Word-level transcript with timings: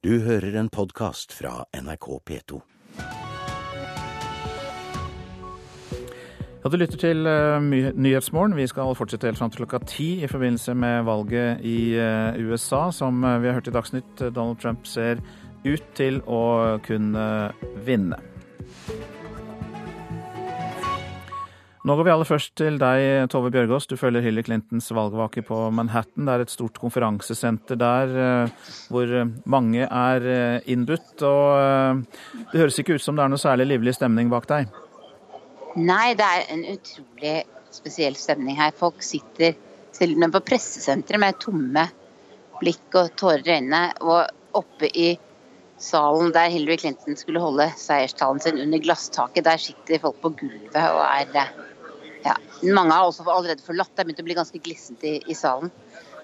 Du 0.00 0.14
hører 0.24 0.54
en 0.56 0.70
podkast 0.72 1.34
fra 1.36 1.66
NRK 1.76 2.06
P2. 2.24 2.60
Ja, 6.62 6.68
Du 6.72 6.76
lytter 6.76 6.96
til 6.96 7.26
uh, 7.28 7.60
Nyhetsmorgen. 7.60 8.56
Vi 8.56 8.64
skal 8.66 8.94
fortsette 8.96 9.28
helt 9.28 9.36
fram 9.38 9.52
til 9.52 9.60
klokka 9.60 9.82
ti 9.84 10.08
i 10.24 10.30
forbindelse 10.30 10.72
med 10.74 11.04
valget 11.04 11.60
i 11.60 12.00
uh, 12.00 12.32
USA. 12.40 12.86
Som 12.90 13.20
uh, 13.24 13.42
vi 13.42 13.50
har 13.50 13.58
hørt 13.60 13.68
i 13.68 13.76
Dagsnytt, 13.76 14.16
Donald 14.32 14.56
Trump 14.64 14.88
ser 14.88 15.20
ut 15.68 15.84
til 15.94 16.22
å 16.24 16.80
kunne 16.88 17.52
vinne. 17.84 18.16
Nå 21.80 21.94
går 21.96 22.04
vi 22.04 22.12
aller 22.12 22.28
først 22.28 22.52
til 22.60 22.74
deg, 22.76 23.30
Tove 23.32 23.48
Bjørgaas. 23.54 23.86
Du 23.88 23.94
følger 23.96 24.20
Hillary 24.20 24.44
Clintons 24.44 24.90
valgvake 24.92 25.40
på 25.48 25.62
Manhattan. 25.72 26.26
Det 26.28 26.34
er 26.34 26.42
et 26.44 26.52
stort 26.52 26.76
konferansesenter 26.76 27.78
der 27.80 28.50
hvor 28.92 29.14
mange 29.48 29.86
er 29.88 30.26
innbudt. 30.68 31.24
Og 31.24 32.02
det 32.52 32.60
høres 32.60 32.76
ikke 32.82 32.98
ut 32.98 33.04
som 33.04 33.16
det 33.16 33.24
er 33.24 33.32
noe 33.32 33.40
særlig 33.40 33.70
livlig 33.70 33.94
stemning 33.96 34.28
bak 34.28 34.44
deg? 34.50 34.68
Nei, 35.80 36.12
det 36.18 36.26
er 36.26 36.52
en 36.52 36.66
utrolig 36.74 37.34
spesiell 37.72 38.18
stemning 38.18 38.60
her. 38.60 38.76
Folk 38.76 39.00
sitter 39.06 39.56
selv 39.96 40.20
på 40.36 40.44
pressesenteret 40.52 41.22
med 41.22 41.40
tomme 41.40 41.86
blikk 42.60 43.00
og 43.00 43.16
tårer 43.16 43.46
i 43.46 43.56
øynene. 43.56 43.82
Og 44.04 44.60
oppe 44.60 44.92
i 44.92 45.14
salen 45.80 46.34
der 46.36 46.52
Hillary 46.52 46.76
Clinton 46.76 47.16
skulle 47.16 47.40
holde 47.40 47.70
seierstalen 47.80 48.44
sin 48.44 48.60
under 48.60 48.84
glasstaket, 48.84 49.46
der 49.48 49.56
sitter 49.56 50.04
folk 50.04 50.20
på 50.20 50.34
gulvet 50.42 50.76
og 50.76 51.02
er 51.06 51.54
ja, 52.24 52.36
Mange 52.62 52.94
har 52.94 53.08
også 53.08 53.24
allerede 53.28 53.64
forlatt. 53.64 53.92
Det 53.94 54.02
er 54.02 54.08
begynt 54.10 54.22
å 54.22 54.26
bli 54.28 54.38
ganske 54.38 54.62
glissent 54.62 55.04
i, 55.06 55.18
i, 55.26 55.36
salen. 55.36 55.72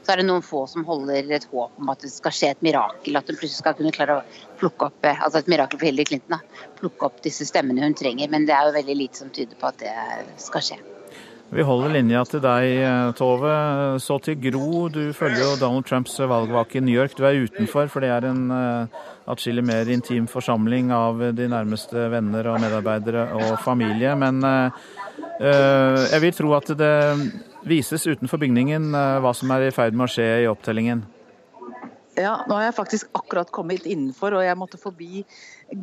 Så 0.03 0.13
er 0.13 0.21
det 0.21 0.27
noen 0.29 0.45
få 0.45 0.67
som 0.71 0.85
holder 0.87 1.31
et 1.35 1.49
håp 1.51 1.81
om 1.81 1.89
at 1.91 2.05
det 2.05 2.13
skal 2.13 2.35
skje 2.35 2.51
et 2.55 2.67
mirakel. 2.67 3.19
At 3.19 3.31
hun 3.31 3.39
plutselig 3.39 3.63
skal 3.63 3.77
kunne 3.79 3.95
klare 3.95 4.21
å 4.21 4.59
plukke 4.61 4.91
opp 4.91 5.09
eh, 5.09 5.23
altså 5.25 5.43
et 5.43 5.49
mirakel 5.51 5.81
for 5.81 5.89
Hillary 5.89 6.07
Clinton. 6.13 6.37
Da, 6.37 6.67
plukke 6.81 7.09
opp 7.09 7.23
disse 7.25 7.49
stemmene 7.49 7.87
hun 7.87 7.97
trenger. 7.99 8.31
Men 8.33 8.47
det 8.47 8.55
er 8.55 8.69
jo 8.69 8.77
veldig 8.77 9.01
lite 9.01 9.25
som 9.25 9.33
tyder 9.35 9.59
på 9.59 9.73
at 9.73 9.83
det 9.83 9.97
skal 10.43 10.69
skje. 10.69 10.79
Vi 11.47 11.63
holder 11.63 11.93
linja 11.95 12.25
til 12.27 12.41
deg, 12.43 13.13
Tove. 13.19 13.51
Så 14.03 14.17
til 14.23 14.39
Gro. 14.43 14.87
Du 14.91 15.13
følger 15.15 15.45
jo 15.45 15.59
Donald 15.61 15.87
Trumps 15.87 16.19
valgvake 16.19 16.81
i 16.81 16.83
New 16.83 16.95
York. 16.95 17.15
Du 17.15 17.23
er 17.23 17.39
utenfor, 17.39 17.87
for 17.91 18.03
det 18.03 18.11
er 18.11 18.27
en 18.27 18.49
atskillig 19.31 19.63
mer 19.67 19.87
intim 19.95 20.27
forsamling 20.31 20.91
av 20.95 21.23
de 21.39 21.47
nærmeste 21.51 22.09
venner 22.11 22.51
og 22.51 22.59
medarbeidere 22.63 23.29
og 23.39 23.61
familie. 23.63 24.17
Men 24.19 24.43
jeg 25.41 26.23
vil 26.23 26.35
tro 26.37 26.53
at 26.57 26.71
det 26.79 26.95
vises 27.67 28.07
utenfor 28.07 28.41
bygningen 28.41 28.89
hva 28.93 29.33
som 29.37 29.51
er 29.57 29.67
i 29.67 29.75
ferd 29.75 29.97
med 29.97 30.07
å 30.07 30.13
skje 30.13 30.27
i 30.45 30.49
opptellingen. 30.51 31.05
Ja, 32.17 32.33
nå 32.49 32.57
har 32.57 32.71
jeg 32.71 32.77
faktisk 32.79 33.11
akkurat 33.17 33.51
kommet 33.53 33.85
innenfor, 33.85 34.39
og 34.39 34.45
jeg 34.45 34.57
måtte 34.57 34.79
forbi 34.81 35.21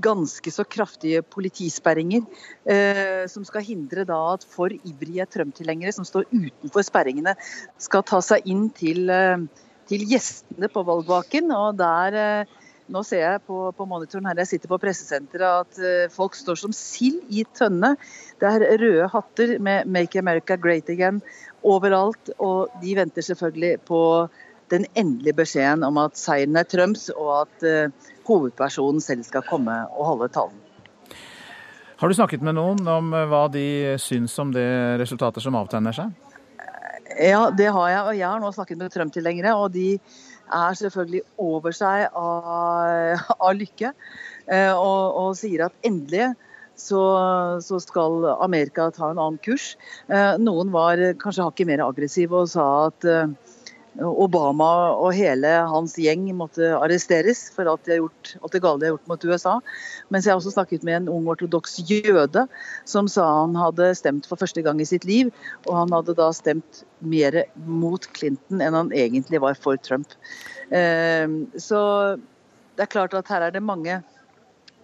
ganske 0.01 0.53
så 0.53 0.65
kraftige 0.65 1.21
politisperringer. 1.21 2.23
Eh, 2.65 3.25
som 3.29 3.45
skal 3.45 3.65
hindre 3.67 4.05
da 4.09 4.17
at 4.31 4.45
for 4.49 4.73
ivrige 4.73 5.27
Trump-tilhengere 5.29 5.93
som 5.93 6.07
står 6.07 6.25
utenfor 6.31 6.87
sperringene, 6.87 7.35
skal 7.77 8.05
ta 8.09 8.21
seg 8.25 8.49
inn 8.49 8.65
til, 8.73 9.05
eh, 9.13 9.45
til 9.85 10.07
gjestene 10.09 10.71
på 10.73 10.85
valgvaken. 10.87 11.53
Og 11.53 11.77
der 11.77 12.17
eh, 12.23 12.57
nå 12.91 13.03
ser 13.07 13.21
jeg 13.23 13.43
på, 13.47 13.57
på, 13.77 13.87
monitoren 13.87 14.27
her 14.27 14.41
jeg 14.43 14.49
sitter 14.53 14.71
på 14.71 14.79
pressesenteret 14.81 15.63
at 15.63 15.79
uh, 15.79 16.11
folk 16.13 16.35
står 16.35 16.59
som 16.59 16.73
sild 16.75 17.21
i 17.31 17.45
tønne. 17.55 17.93
Det 18.41 18.49
er 18.49 18.65
røde 18.81 19.07
hatter 19.13 19.55
med 19.59 19.87
'Make 19.87 20.19
America 20.19 20.55
Great 20.55 20.89
Again' 20.89 21.21
overalt, 21.63 22.33
og 22.39 22.73
de 22.81 22.95
venter 22.95 23.21
selvfølgelig 23.21 23.79
på 23.87 24.27
den 24.73 24.85
endelige 24.95 25.37
beskjeden 25.37 25.83
om 25.83 25.97
at 26.01 26.17
seieren 26.17 26.55
er 26.55 26.67
Trumps, 26.67 27.09
og 27.09 27.47
at 27.47 27.63
uh, 27.63 28.11
hovedpersonen 28.27 29.01
selv 29.01 29.23
skal 29.23 29.47
komme 29.47 29.79
og 29.91 30.05
holde 30.05 30.27
talen. 30.27 30.59
Har 32.03 32.09
du 32.09 32.17
snakket 32.17 32.41
med 32.43 32.57
noen 32.57 32.81
om 32.89 33.13
eh, 33.15 33.27
hva 33.31 33.45
de 33.47 33.95
syns 34.01 34.33
om 34.41 34.49
det 34.51 34.99
resultatet 34.99 35.39
som 35.39 35.55
avtegner 35.55 35.95
seg? 35.95 36.11
Ja, 37.15 37.45
det 37.53 37.69
har 37.71 37.87
jeg. 37.87 38.01
Og 38.01 38.17
jeg 38.17 38.27
har 38.27 38.41
nå 38.41 38.49
snakket 38.51 38.79
med 38.81 38.91
Trump-tilhengere, 38.91 39.53
og 39.55 39.71
de 39.71 39.99
er 40.53 40.79
selvfølgelig 40.79 41.23
over 41.41 41.75
seg 41.75 42.07
av, 42.13 43.21
av 43.47 43.53
lykke. 43.59 43.93
Uh, 44.47 44.73
og, 44.75 45.03
og, 45.19 45.29
sier 45.39 45.67
at 45.69 45.87
endelig 45.87 46.33
så, 46.79 47.01
så, 47.63 47.77
skal 47.79 48.25
Amerika 48.33 48.89
ta 48.91 49.11
en 49.11 49.21
annen 49.21 49.39
kurs. 49.45 49.73
Uh, 50.11 50.35
noen 50.41 50.73
var 50.73 51.01
kanskje 51.21 51.45
hakket 51.47 51.69
mer 51.69 51.85
aggressive 51.85 52.43
og 52.43 52.51
sa 52.51 52.67
at 52.89 53.07
Obama 54.01 54.69
og 54.97 55.13
hele 55.13 55.49
hans 55.69 55.93
gjeng 56.01 56.25
måtte 56.37 56.71
arresteres 56.79 57.45
for 57.53 57.69
alt, 57.69 57.83
de 57.85 57.99
gjort, 57.99 58.33
alt 58.41 58.55
det 58.55 58.61
gale 58.63 58.81
de 58.81 58.87
har 58.87 58.95
gjort 58.95 59.11
mot 59.11 59.25
USA. 59.29 59.53
Mens 60.09 60.25
jeg 60.25 60.33
har 60.33 60.41
også 60.41 60.55
snakket 60.55 60.85
med 60.87 60.97
en 60.97 61.11
ung 61.13 61.27
ortodoks 61.29 61.77
jøde 61.85 62.45
som 62.89 63.09
sa 63.11 63.27
han 63.43 63.57
hadde 63.59 63.91
stemt 63.99 64.29
for 64.29 64.41
første 64.41 64.63
gang 64.65 64.81
i 64.81 64.89
sitt 64.89 65.05
liv. 65.05 65.29
Og 65.67 65.77
han 65.77 65.93
hadde 65.93 66.17
da 66.17 66.31
stemt 66.33 66.83
mer 67.05 67.43
mot 67.67 68.07
Clinton 68.17 68.63
enn 68.63 68.77
han 68.77 68.93
egentlig 68.97 69.41
var 69.43 69.59
for 69.59 69.77
Trump. 69.77 70.17
Ehm, 70.73 71.43
så 71.53 71.83
det 72.73 72.87
er 72.87 72.93
klart 72.95 73.13
at 73.17 73.29
her 73.29 73.45
er 73.45 73.53
det 73.53 73.61
mange 73.61 74.01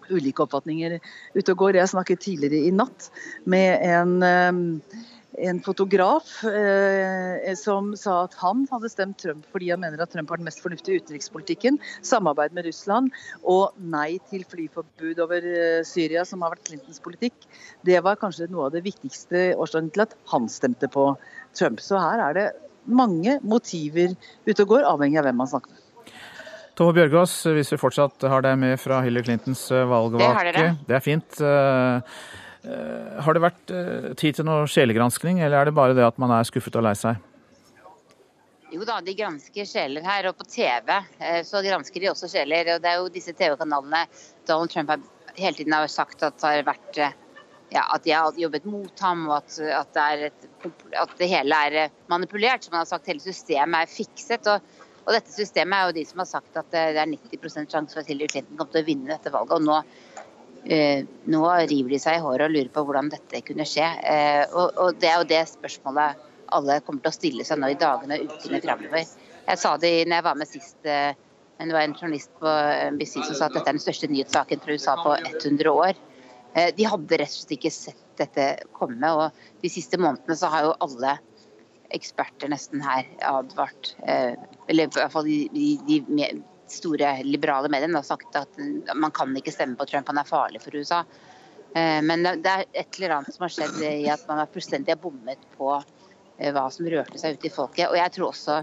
ulike 0.10 0.44
oppfatninger 0.46 1.00
ute 1.36 1.54
og 1.54 1.64
går. 1.64 1.80
Jeg 1.82 1.94
snakket 1.94 2.26
tidligere 2.26 2.68
i 2.68 2.74
natt 2.74 3.10
med 3.50 3.82
en 3.86 4.20
ehm, 4.26 4.66
en 5.48 5.60
fotograf 5.64 6.28
eh, 6.48 7.54
som 7.60 7.94
sa 7.98 8.24
at 8.26 8.36
han 8.42 8.66
hadde 8.72 8.92
stemt 8.92 9.20
Trump 9.22 9.48
fordi 9.54 9.72
han 9.72 9.82
mener 9.84 10.02
at 10.04 10.12
Trump 10.14 10.32
har 10.32 10.42
den 10.42 10.48
mest 10.50 10.62
fornuftige 10.64 11.02
utenrikspolitikken, 11.04 11.80
samarbeid 12.06 12.56
med 12.58 12.68
Russland 12.68 13.14
og 13.44 13.78
nei 13.80 14.18
til 14.32 14.46
flyforbud 14.50 15.22
over 15.24 15.46
eh, 15.50 15.82
Syria, 15.88 16.26
som 16.28 16.44
har 16.44 16.56
vært 16.56 16.68
Clintons 16.70 17.04
politikk. 17.04 17.38
Det 17.88 18.00
var 18.06 18.20
kanskje 18.22 18.50
noe 18.52 18.68
av 18.68 18.76
det 18.76 18.86
viktigste 18.88 19.54
årsaken 19.56 19.94
til 19.96 20.06
at 20.08 20.18
han 20.34 20.50
stemte 20.52 20.92
på 20.92 21.12
Trump. 21.58 21.84
Så 21.84 22.00
her 22.02 22.24
er 22.30 22.38
det 22.38 22.48
mange 22.90 23.38
motiver 23.46 24.16
ute 24.48 24.66
og 24.66 24.76
går, 24.76 24.88
avhengig 24.90 25.22
av 25.22 25.30
hvem 25.30 25.40
man 25.40 25.52
snakker 25.52 25.74
med. 25.76 25.86
Tove 26.80 26.96
Bjørgaas, 26.96 27.34
hvis 27.52 27.74
vi 27.74 27.80
fortsatt 27.82 28.24
har 28.32 28.44
deg 28.46 28.56
med 28.60 28.78
fra 28.80 29.02
Hillary 29.04 29.28
Clintons 29.28 29.66
eh, 29.76 29.88
valgvake. 29.88 30.54
Det, 30.56 30.70
det 30.88 30.96
er 30.96 31.04
fint. 31.04 31.42
Eh, 31.44 32.22
har 33.24 33.36
det 33.36 33.42
vært 33.44 33.72
eh, 33.72 34.10
tid 34.20 34.40
til 34.40 34.48
noe 34.48 34.68
sjelegransking, 34.68 35.40
eller 35.40 35.62
er 35.62 35.70
det 35.70 35.76
bare 35.78 35.96
det 35.96 36.04
at 36.04 36.18
man 36.20 36.34
er 36.36 36.48
skuffet 36.48 36.76
og 36.76 36.84
lei 36.84 36.96
seg? 37.00 37.22
Jo 38.70 38.84
da, 38.86 39.00
de 39.02 39.16
gransker 39.18 39.66
sjeler 39.66 40.04
her, 40.06 40.28
og 40.30 40.36
på 40.38 40.46
TV 40.50 40.92
eh, 40.92 41.40
så 41.48 41.64
gransker 41.66 42.04
de 42.04 42.12
også 42.12 42.30
sjeler. 42.30 42.76
og 42.76 42.84
Det 42.84 42.92
er 42.92 43.00
jo 43.00 43.14
disse 43.14 43.34
TV-kanalene 43.34 44.04
Donald 44.50 44.74
Trump 44.74 44.92
har 44.94 45.08
hele 45.40 45.56
tiden 45.56 45.74
har 45.74 45.88
sagt 45.88 46.26
at 46.28 46.44
har 46.44 46.66
vært 46.68 47.00
ja, 47.70 47.86
at 47.86 48.04
de 48.04 48.12
har 48.12 48.36
jobbet 48.36 48.66
mot 48.68 49.02
ham, 49.06 49.28
og 49.30 49.38
at, 49.38 49.56
at, 49.62 49.96
det 49.96 50.30
et, 50.32 50.48
at, 51.00 51.12
det 51.20 51.30
hele 51.32 51.64
er 51.70 51.96
manipulert. 52.12 52.66
Som 52.66 52.76
han 52.76 52.84
har 52.84 52.90
sagt, 52.90 53.08
hele 53.08 53.24
systemet 53.24 53.86
er 53.86 53.94
fikset. 53.94 54.50
Og, 54.52 54.80
og, 55.06 55.12
dette 55.16 55.32
systemet 55.32 55.78
er 55.78 55.88
jo 55.88 55.98
de 56.00 56.06
som 56.10 56.24
har 56.26 56.30
sagt 56.34 56.60
at 56.60 56.72
det 56.74 56.86
er 56.92 57.14
90 57.14 57.70
sjanse 57.70 57.94
for 57.94 58.02
at 58.02 58.10
Hillary 58.10 58.34
Clinton 58.34 58.58
kommer 58.58 58.74
til 58.74 58.84
å 58.84 58.90
vinne 58.90 59.14
dette 59.14 59.32
valget. 59.32 59.62
Og 59.62 59.70
nå 59.70 59.80
Eh, 59.84 60.09
nå 60.66 61.44
river 61.70 61.94
de 61.94 62.00
seg 62.02 62.18
i 62.18 62.24
håret 62.24 62.48
og 62.48 62.54
lurer 62.54 62.72
på 62.74 62.84
hvordan 62.86 63.12
dette 63.14 63.42
kunne 63.48 63.68
skje. 63.68 63.86
Eh, 63.86 64.44
og 64.54 65.00
Det 65.00 65.10
er 65.10 65.22
jo 65.22 65.30
det 65.30 65.46
spørsmålet 65.54 66.28
alle 66.56 66.80
kommer 66.82 67.04
til 67.06 67.12
å 67.12 67.16
stille 67.16 67.46
seg 67.46 67.62
nå 67.62 67.72
i 67.72 67.80
dagene 67.80 68.18
og 68.20 68.34
ukene 68.34 68.62
framover. 68.64 69.06
Jeg 69.50 69.62
sa 69.62 69.76
det 69.78 69.94
når 70.06 70.20
jeg 70.20 70.28
var 70.28 70.40
med 70.40 70.50
sist, 70.50 70.78
eh, 70.84 71.14
men 71.60 71.70
det 71.70 71.78
var 71.78 71.88
en 71.88 71.96
journalist 71.96 72.32
på 72.42 72.52
NBC 72.96 73.16
som 73.22 73.36
sa 73.36 73.48
at 73.48 73.56
dette 73.56 73.68
er 73.68 73.78
den 73.78 73.84
største 73.84 74.10
nyhetssaken 74.12 74.62
fra 74.64 74.76
USA 74.76 74.96
på 75.00 75.16
100 75.16 75.72
år. 75.72 75.98
De 76.76 76.86
hadde 76.88 77.18
rett 77.20 77.30
og 77.30 77.36
slett 77.36 77.52
ikke 77.60 77.70
sett 77.70 78.06
dette 78.18 78.46
komme. 78.74 79.12
og 79.12 79.36
De 79.62 79.70
siste 79.70 80.00
månedene 80.00 80.38
så 80.40 80.48
har 80.50 80.64
jo 80.66 80.78
alle 80.82 81.18
eksperter 81.94 82.50
nesten 82.50 82.82
her 82.82 83.04
advart, 83.28 83.92
eller 84.02 84.88
i 84.88 84.88
hvert 84.88 85.14
fall 85.14 85.28
de, 85.28 85.42
de, 85.52 85.68
de 85.86 86.00
store 86.74 87.12
liberale 87.24 87.70
mediene 87.72 88.00
har 88.00 88.08
sagt 88.08 88.36
at 88.38 88.60
man 88.96 89.14
kan 89.16 89.36
ikke 89.38 89.54
stemme 89.54 89.78
på 89.80 89.88
Trump, 89.90 90.10
han 90.12 90.22
er 90.22 90.28
farlig 90.30 90.62
for 90.64 90.76
USA. 90.76 91.04
Eh, 91.76 92.02
men 92.02 92.26
det 92.26 92.50
er 92.50 92.66
et 92.74 93.00
eller 93.00 93.20
annet 93.20 93.36
som 93.36 93.46
har 93.46 93.54
skjedd 93.54 93.80
i 93.86 94.10
at 94.10 94.26
man 94.30 94.42
har 94.42 94.52
fullstendig 94.54 94.98
bommet 95.02 95.42
på 95.58 95.72
eh, 95.78 96.52
hva 96.56 96.68
som 96.74 96.90
rørte 96.90 97.22
seg 97.22 97.38
ute 97.38 97.50
i 97.50 97.54
folket. 97.54 97.90
Og 97.90 97.98
jeg 98.00 98.16
tror 98.16 98.32
også 98.32 98.60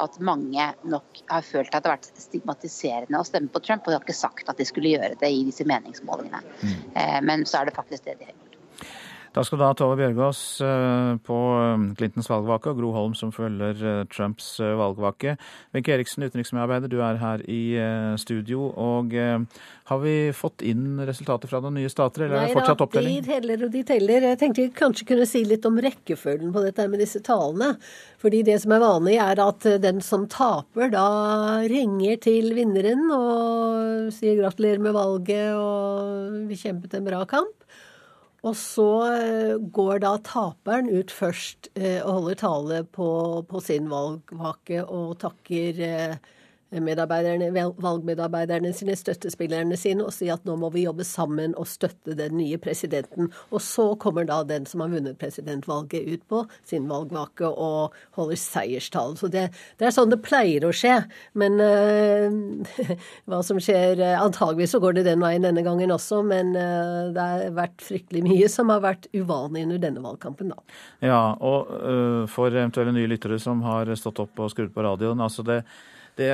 at 0.00 0.20
mange 0.22 0.66
nok 0.88 1.22
har 1.28 1.44
følt 1.44 1.74
at 1.74 1.82
det 1.82 1.90
har 1.90 1.98
vært 1.98 2.22
stigmatiserende 2.22 3.20
å 3.20 3.26
stemme 3.26 3.50
på 3.52 3.62
Trump, 3.64 3.84
og 3.84 3.92
de 3.92 3.98
har 3.98 4.04
ikke 4.04 4.16
sagt 4.16 4.48
at 4.48 4.60
de 4.60 4.68
skulle 4.68 4.92
gjøre 4.92 5.18
det 5.20 5.32
i 5.32 5.42
disse 5.48 5.66
meningsmålingene. 5.68 6.44
Mm. 6.62 6.78
Eh, 6.94 7.18
men 7.26 7.44
så 7.48 7.60
er 7.60 7.70
det 7.70 7.76
faktisk 7.76 8.06
det 8.06 8.20
de 8.20 8.28
har 8.28 8.49
Da 9.30 9.44
skal 9.46 9.60
du 9.60 9.62
ha 9.62 9.74
Tove 9.78 9.94
Bjørgaas 9.94 10.38
eh, 10.66 11.12
på 11.22 11.36
eh, 11.54 11.82
Clintons 11.98 12.26
valgvake 12.32 12.72
og 12.72 12.80
Gro 12.80 12.88
Holm 12.96 13.12
som 13.14 13.30
følger 13.30 13.78
eh, 13.78 14.00
Trumps 14.10 14.56
valgvake. 14.58 15.36
Wenche 15.70 15.92
Eriksen, 15.94 16.24
utenriksmedarbeider, 16.26 16.90
du 16.90 16.98
er 17.06 17.20
her 17.20 17.44
i 17.46 17.60
studio. 18.18 18.72
og 18.74 19.14
Har 19.14 20.00
vi 20.02 20.14
fått 20.34 20.64
inn 20.66 20.98
resultater 21.06 21.50
fra 21.50 21.60
noen 21.62 21.78
nye 21.78 21.92
stater, 21.92 22.24
eller 22.26 22.40
er 22.40 22.50
det 22.50 22.56
fortsatt 22.56 22.82
opptelling? 22.82 23.20
Nei 23.20 23.22
de 23.22 23.30
teller 23.30 23.64
og 23.66 23.70
de 23.74 23.84
teller. 23.86 24.26
Jeg 24.32 24.40
tenkte 24.40 24.64
vi 24.64 24.74
kanskje 24.80 25.06
kunne 25.12 25.28
si 25.30 25.44
litt 25.46 25.68
om 25.68 25.78
rekkefølgen 25.78 26.50
på 26.54 26.64
dette 26.66 26.88
med 26.90 27.02
disse 27.04 27.22
talene. 27.26 27.76
Fordi 28.20 28.42
det 28.50 28.58
som 28.64 28.74
er 28.74 28.82
vanlig, 28.82 29.16
er 29.22 29.44
at 29.46 29.70
den 29.84 30.02
som 30.04 30.26
taper, 30.32 30.90
da 30.90 31.06
ringer 31.70 32.18
til 32.26 32.50
vinneren 32.58 33.06
og 33.14 34.10
sier 34.16 34.42
gratulerer 34.42 34.82
med 34.82 34.98
valget 34.98 35.54
og 35.54 36.50
vi 36.50 36.58
kjempet 36.58 36.98
en 36.98 37.06
bra 37.06 37.22
kamp. 37.30 37.54
Og 38.46 38.56
så 38.56 38.88
eh, 39.12 39.54
går 39.60 40.00
da 40.04 40.14
taperen 40.24 40.88
ut 40.88 41.12
først 41.12 41.68
eh, 41.76 42.00
og 42.00 42.12
holder 42.20 42.38
tale 42.40 42.82
på, 42.88 43.08
på 43.50 43.60
sin 43.64 43.90
valgvake 43.92 44.84
og 44.86 45.18
takker 45.20 45.82
eh, 45.84 46.14
valgmedarbeiderne 46.70 48.70
sine, 48.74 48.94
støttespillerne 48.96 49.76
sine, 49.78 50.04
og 50.06 50.12
si 50.14 50.28
at 50.30 50.44
nå 50.46 50.54
må 50.60 50.70
vi 50.74 50.84
jobbe 50.84 51.04
sammen 51.06 51.54
og 51.58 51.66
støtte 51.68 52.14
den 52.18 52.36
nye 52.38 52.58
presidenten. 52.62 53.30
Og 53.50 53.60
så 53.64 53.96
kommer 54.00 54.24
da 54.28 54.42
den 54.46 54.66
som 54.70 54.80
har 54.84 54.90
vunnet 54.92 55.18
presidentvalget 55.18 56.06
ut 56.06 56.22
på 56.30 56.44
sin 56.66 56.88
valgvake 56.90 57.46
og 57.50 57.94
holder 58.18 58.36
seierstall. 58.38 59.16
Så 59.18 59.26
det, 59.32 59.48
det, 59.78 59.86
er 59.88 59.92
sånn 59.94 60.12
det 60.12 60.22
pleier 60.22 60.64
å 60.66 60.72
skje. 60.74 61.02
Men 61.34 61.58
uh, 61.58 62.30
hva 63.30 63.42
som 63.46 63.60
skjer 63.60 64.00
Antageligvis 64.00 64.38
Antagelig 64.40 64.68
så 64.70 64.78
går 64.80 64.92
det 64.96 65.02
den 65.04 65.20
veien 65.20 65.44
denne 65.44 65.62
gangen 65.66 65.90
også, 65.92 66.22
men 66.24 66.54
uh, 66.54 67.10
det 67.12 67.20
har 67.20 67.50
vært 67.56 67.82
fryktelig 67.84 68.22
mye 68.24 68.48
som 68.48 68.70
har 68.72 68.80
vært 68.84 69.08
uvanlig 69.12 69.62
under 69.66 69.78
denne 69.82 70.00
valgkampen, 70.04 70.48
da. 70.54 70.58
Ja, 71.04 71.34
og 71.36 71.66
for 72.30 72.48
eventuelle 72.50 72.92
nye 72.94 73.08
lyttere 73.10 73.38
som 73.42 73.62
har 73.66 73.90
stått 73.98 74.20
opp 74.22 74.38
og 74.40 74.50
skrudd 74.52 74.72
på 74.74 74.84
radioen. 74.84 75.20
altså 75.20 75.42
det 75.46 75.62
det, 76.20 76.30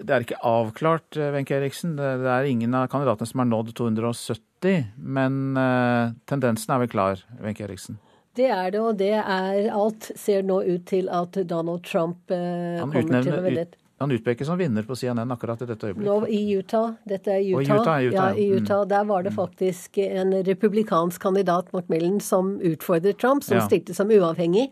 det, 0.00 0.08
er 0.08 0.24
ikke 0.24 0.40
avklart, 0.46 1.18
eh, 1.18 1.32
Wenche 1.34 1.56
Eriksen. 1.58 1.96
Det, 1.98 2.10
det, 2.22 2.32
er 2.32 2.50
ingen 2.50 2.74
av 2.78 2.88
kandidatene 2.92 3.28
som 3.28 3.42
har 3.42 3.50
nådd 3.50 3.72
270, 3.78 4.92
men 4.96 5.40
uh, 5.58 6.14
tendensen 6.30 6.74
er 6.74 6.84
vel 6.84 6.92
klar, 6.92 7.24
Wenche 7.42 7.66
Eriksen? 7.66 7.98
Det 8.36 8.50
er 8.52 8.70
det, 8.72 8.80
og 8.84 8.98
det 9.00 9.14
er 9.16 9.70
alt 9.72 10.10
ser 10.18 10.44
nå 10.44 10.60
ut 10.66 10.84
til 10.88 11.08
at 11.08 11.38
Donald 11.48 11.84
Trump 11.88 12.30
uh, 12.30 12.82
kommer 12.84 13.22
til 13.24 13.36
å 13.36 13.42
vinne. 13.44 13.66
Ut, 13.66 13.76
han 13.98 14.12
utpekes 14.12 14.46
som 14.46 14.58
vinner 14.60 14.84
på 14.84 14.96
CNN 14.96 15.30
akkurat 15.32 15.62
i 15.64 15.66
dette 15.70 15.88
øyeblikket. 15.88 16.10
Nå 16.10 16.26
i 16.28 16.42
Utah. 16.58 16.90
Dette 17.08 17.32
er 17.32 17.40
Utah. 17.40 17.56
Og 17.56 17.62
Utah, 17.62 18.02
Utah, 18.04 18.12
ja, 18.12 18.26
i 18.36 18.50
Utah. 18.52 18.82
Mm. 18.82 18.90
Der 18.90 19.06
var 19.08 19.24
det 19.24 19.32
faktisk 19.32 19.98
en 19.98 20.34
republikansk 20.44 21.22
kandidat, 21.22 21.72
Macmillan, 21.72 22.20
som 22.20 22.58
utfordret 22.60 23.16
Trump, 23.18 23.44
som 23.44 23.56
ja. 23.56 23.64
stilte 23.64 23.96
som 23.96 24.12
uavhengig. 24.12 24.68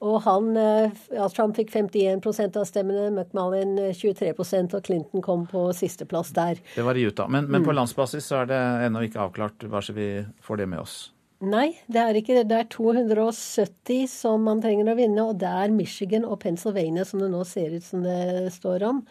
Og 0.00 0.22
han, 0.24 0.56
eh, 0.56 0.90
ja, 1.12 1.28
Trump 1.28 1.58
fikk 1.60 1.74
51% 1.74 2.56
av 2.56 2.64
stemmene, 2.64 3.10
McMullen 3.12 3.76
23 3.92 4.30
eh, 4.32 4.64
og 4.64 4.84
Clinton 4.86 5.24
kom 5.24 5.44
på 5.50 5.66
sisteplass 5.76 6.32
der. 6.36 6.60
Det 6.74 6.84
var 6.86 6.96
i 6.96 7.04
Utah. 7.04 7.28
Men, 7.28 7.50
men 7.52 7.66
på 7.66 7.74
mm. 7.74 7.76
landsbasis 7.82 8.30
så 8.32 8.42
er 8.42 8.52
det 8.52 8.60
ennå 8.86 9.04
ikke 9.04 9.20
avklart 9.26 9.66
hva 9.68 9.82
så 9.84 9.92
vi 9.96 10.12
får 10.40 10.62
det 10.62 10.68
med 10.72 10.80
oss? 10.86 11.00
Nei, 11.40 11.70
det 11.88 12.00
er 12.00 12.16
ikke 12.16 12.36
det. 12.36 12.48
Det 12.48 12.56
er 12.62 12.70
270 12.72 14.08
som 14.12 14.42
man 14.44 14.60
trenger 14.64 14.92
å 14.92 14.96
vinne, 14.96 15.24
og 15.24 15.38
det 15.40 15.48
er 15.48 15.72
Michigan 15.72 16.24
og 16.28 16.40
Pennsylvania 16.42 17.04
som 17.08 17.20
det 17.20 17.30
nå 17.32 17.44
ser 17.48 17.76
ut 17.76 17.84
som 17.84 18.04
det 18.04 18.50
står 18.56 18.84
om. 18.88 19.02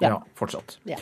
Ja, 0.00 0.14
ja 0.14 0.20
fortsatt. 0.36 0.78
Ja. 0.88 1.00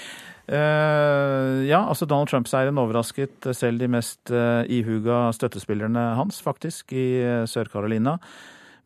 Uh, 0.50 1.62
ja, 1.62 1.84
altså 1.84 2.08
Donald 2.10 2.30
Trump-seieren 2.30 2.78
overrasket 2.82 3.52
selv 3.54 3.82
de 3.82 3.90
mest 3.90 4.32
uh, 4.34 4.66
ihuga 4.66 5.28
støttespillerne 5.36 6.08
hans, 6.18 6.40
faktisk, 6.42 6.90
i 6.90 7.22
uh, 7.22 7.44
Sør-Carolina. 7.50 8.18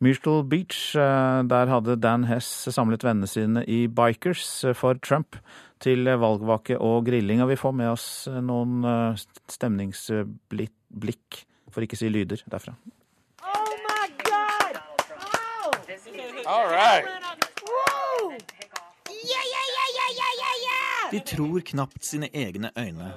Myrtle 0.05 0.43
Beach, 0.45 0.95
eh, 0.97 1.43
der 1.49 1.71
hadde 1.71 1.97
Dan 1.97 2.25
Hess 2.29 2.69
samlet 2.75 3.05
vennene 3.06 3.29
sine 3.31 3.62
i 3.65 3.87
Bikers 3.89 4.65
eh, 4.65 4.75
for 4.77 4.99
Trump 5.01 5.39
til 5.81 6.05
valgvake 6.05 6.77
og 6.77 7.06
grilling. 7.06 7.41
Og 7.41 7.49
vi 7.55 7.56
får 7.56 7.73
med 7.79 7.89
oss 7.95 8.27
eh, 8.29 8.41
noen 8.45 8.85
stemningsblikk, 9.49 11.41
for 11.73 11.87
ikke 11.87 11.97
å 11.97 12.03
si 12.03 12.12
lyder, 12.12 12.45
derfra. 12.53 12.77
Oh 13.49 13.73
my 13.87 14.06
God! 14.27 14.77
Oh! 15.25 15.73
All 16.45 16.69
right. 16.69 17.09
De 21.15 21.21
tror 21.33 21.65
knapt 21.73 22.05
sine 22.05 22.29
egne 22.35 22.75
øyne. 22.77 23.15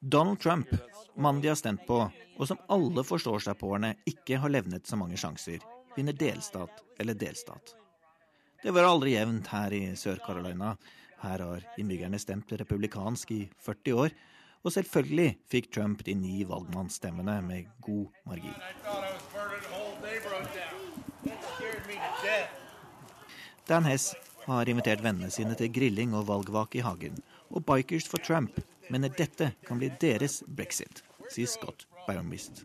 Donald 0.00 0.42
Trump, 0.42 0.70
mannen 1.14 1.42
de 1.44 1.52
har 1.52 1.58
stemt 1.60 1.86
på, 1.86 2.10
og 2.10 2.46
som 2.46 2.58
alle 2.72 3.06
forstår 3.06 3.38
seg 3.44 3.58
på 3.60 3.76
henne, 3.76 3.94
ikke 4.08 4.38
har 4.42 4.50
levnet 4.50 4.86
så 4.88 4.96
mange 4.98 5.18
sjanser, 5.20 5.58
vinner 5.96 6.12
delstat 6.12 6.82
eller 6.98 7.14
delstat. 7.14 7.74
Det 8.62 8.74
var 8.74 8.88
aldri 8.88 9.14
jevnt 9.14 9.46
her 9.52 9.72
i 9.72 9.82
Sør-Carolina. 9.96 10.76
Her 11.22 11.38
har 11.38 11.66
innbyggerne 11.78 12.18
stemt 12.18 12.52
republikansk 12.52 13.30
i 13.30 13.44
40 13.62 13.94
år. 14.04 14.16
Og 14.66 14.74
selvfølgelig 14.74 15.36
fikk 15.46 15.70
Trump 15.74 16.02
de 16.06 16.14
ni 16.18 16.40
valgmannsstemmene 16.46 17.36
med 17.46 17.68
god 17.86 18.08
margin. 18.26 18.56
Dan 23.68 23.84
Hess 23.84 24.14
har 24.46 24.68
invitert 24.68 25.04
vennene 25.04 25.30
sine 25.30 25.54
til 25.54 25.70
grilling 25.72 26.16
og 26.16 26.26
valgvake 26.30 26.80
i 26.80 26.84
hagen. 26.84 27.22
Og 27.52 27.62
Bikers 27.68 28.08
for 28.10 28.18
Trump 28.24 28.58
mener 28.90 29.12
dette 29.12 29.52
kan 29.68 29.78
bli 29.78 29.92
deres 30.00 30.40
brexit, 30.48 31.04
sier 31.30 31.46
Scott 31.46 31.86
Byromist. 32.06 32.64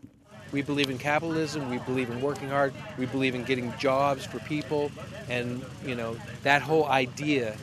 We 0.52 0.62
believe 0.62 0.90
in 0.90 0.98
capitalism. 0.98 1.68
We 1.70 1.78
believe 1.78 2.10
in 2.10 2.20
working 2.20 2.48
hard. 2.48 2.72
We 2.98 3.06
believe 3.06 3.34
in 3.34 3.44
getting 3.44 3.72
jobs 3.78 4.24
for 4.24 4.38
people, 4.38 4.90
and 5.28 5.62
you 5.86 5.94
know 5.94 6.16
that 6.42 6.62
whole 6.62 6.86
idea. 7.04 7.54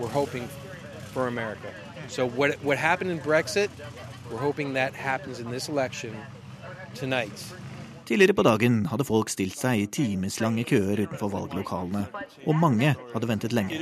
We're 0.00 0.08
hoping 0.12 0.48
for 1.12 1.26
America. 1.28 1.68
So 2.08 2.26
what 2.28 2.50
what 2.62 2.78
happened 2.78 3.10
in 3.10 3.20
Brexit, 3.20 3.68
we're 4.30 4.38
hoping 4.42 4.74
that 4.74 4.94
happens 4.94 5.38
in 5.40 5.50
this 5.50 5.68
election 5.68 6.12
tonight. 6.94 7.44
Tidligere 8.04 8.34
på 8.34 8.42
dagen 8.42 8.86
hadde 8.86 9.04
folk 9.04 9.28
stilt 9.32 9.56
seg 9.56 9.80
i 9.80 9.86
timeslange 9.86 10.64
køer 10.68 11.00
utenfor 11.06 11.28
valglokalene, 11.32 12.02
og 12.46 12.54
mange 12.56 12.94
hadde 13.14 13.28
ventet 13.28 13.52
lenge. 13.52 13.78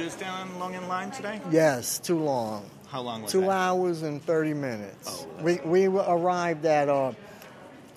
Yes, 1.53 1.99
too 2.01 2.19
long. 2.25 2.63
How 2.93 3.03
long 3.03 3.23
was 3.23 3.33
Two 3.33 3.41
that? 3.41 3.51
hours 3.51 4.03
and 4.03 4.21
30 4.27 4.55
minutes. 4.55 5.09
Oh, 5.09 5.45
we, 5.45 5.59
we 5.65 5.87
arrived 5.87 6.65
at 6.67 6.89
uh, 6.89 7.13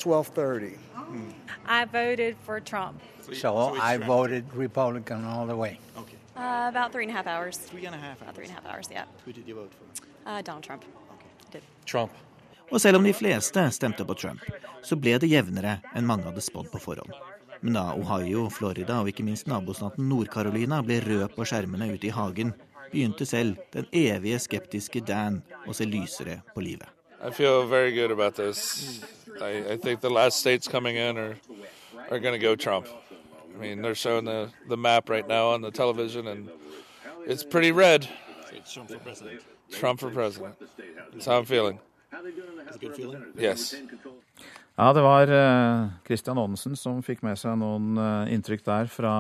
12:30. 0.05 0.77
Mm. 0.95 1.33
I 1.79 1.85
voted 1.85 2.35
for 2.45 2.59
Trump. 2.59 3.01
So 3.33 3.49
I 3.91 3.97
voted 3.97 4.43
Republican 4.53 5.25
all 5.25 5.47
the 5.47 5.55
way. 5.55 5.79
Okay. 5.97 6.17
Uh, 6.37 6.69
about 6.69 6.91
three 6.91 7.05
and 7.07 7.11
a 7.11 7.15
half 7.17 7.27
hours. 7.27 7.57
Three 7.57 7.85
and 7.87 7.95
a 7.95 7.97
half 7.97 8.21
hours. 8.21 8.21
About 8.21 8.35
three 8.35 8.45
and 8.45 8.53
a 8.53 8.61
half 8.61 8.67
hours. 8.71 8.89
Yeah. 8.91 9.05
Who 9.25 9.31
did 9.33 9.47
you 9.47 9.55
vote 9.55 9.71
for? 9.77 9.85
Uh, 10.29 10.41
Donald 10.41 10.63
Trump. 10.63 10.83
Okay. 11.15 11.31
Did. 11.51 11.63
Trump. 11.85 12.11
Og 12.71 12.81
selv 12.81 12.97
om 12.97 13.03
de 13.03 13.13
fleste 13.13 13.71
stemte 13.71 14.05
på 14.05 14.13
Trump, 14.13 14.41
så 14.83 14.95
ble 14.97 15.17
det 15.21 15.29
jevnere 15.29 15.79
enn 15.95 16.05
mange 16.05 16.25
hadde 16.29 16.41
spådd 16.41 16.71
på 16.71 16.81
forhånd. 16.81 17.13
Men 17.61 17.77
da 17.77 17.85
Ohio, 17.93 18.47
Florida 18.49 18.99
og 19.01 19.09
ikke 19.09 19.25
minst 19.25 19.47
nabostaten 19.49 20.09
Nord-Carolina 20.09 20.81
ble 20.85 20.99
rød 21.05 21.35
på 21.37 21.45
skjermene 21.45 21.91
ute 21.93 22.09
i 22.09 22.13
hagen, 22.13 22.53
begynte 22.91 23.25
selv 23.25 23.61
den 23.73 23.87
evige 23.93 24.41
skeptiske 24.41 25.01
Dan 25.05 25.41
å 25.65 25.73
se 25.77 25.87
lysere 25.89 26.41
på 26.53 26.65
livet. 26.65 26.89
I 27.25 27.31
feel 27.31 27.65
very 27.65 27.91
good 27.91 28.11
about 28.11 28.35
this. 28.35 29.01
I, 29.41 29.73
I 29.73 29.77
think 29.77 30.01
the 30.01 30.11
last 30.11 30.39
states 30.39 30.67
coming 30.67 30.95
in 30.95 31.17
are 31.17 31.35
are 32.11 32.19
going 32.19 32.33
to 32.33 32.39
go 32.39 32.55
Trump. 32.55 32.87
I 33.55 33.57
mean, 33.57 33.81
they're 33.81 33.95
showing 33.95 34.25
the 34.25 34.49
the 34.69 34.77
map 34.77 35.09
right 35.09 35.27
now 35.27 35.49
on 35.49 35.61
the 35.61 35.71
television, 35.71 36.27
and 36.27 36.49
it's 37.25 37.43
pretty 37.43 37.71
red. 37.71 38.07
Trump 38.71 38.89
for 38.89 38.99
president. 38.99 39.41
Trump 39.71 39.99
for 39.99 40.09
president. 40.11 40.55
That's 41.13 41.25
how 41.25 41.39
I'm 41.39 41.45
feeling. 41.45 41.79
It's 42.67 42.75
a 42.75 42.79
good 42.79 42.95
feeling. 42.95 43.23
Yes. 43.37 43.75
Ja, 44.77 44.93
det 44.93 45.01
var 45.01 45.27
Kristian 46.03 46.37
Aanensen 46.37 46.75
som 46.75 46.99
fikk 47.03 47.21
med 47.23 47.39
seg 47.39 47.55
noen 47.57 47.95
eh, 47.95 48.33
inntrykk 48.35 48.65
der 48.65 48.89
fra 48.91 49.13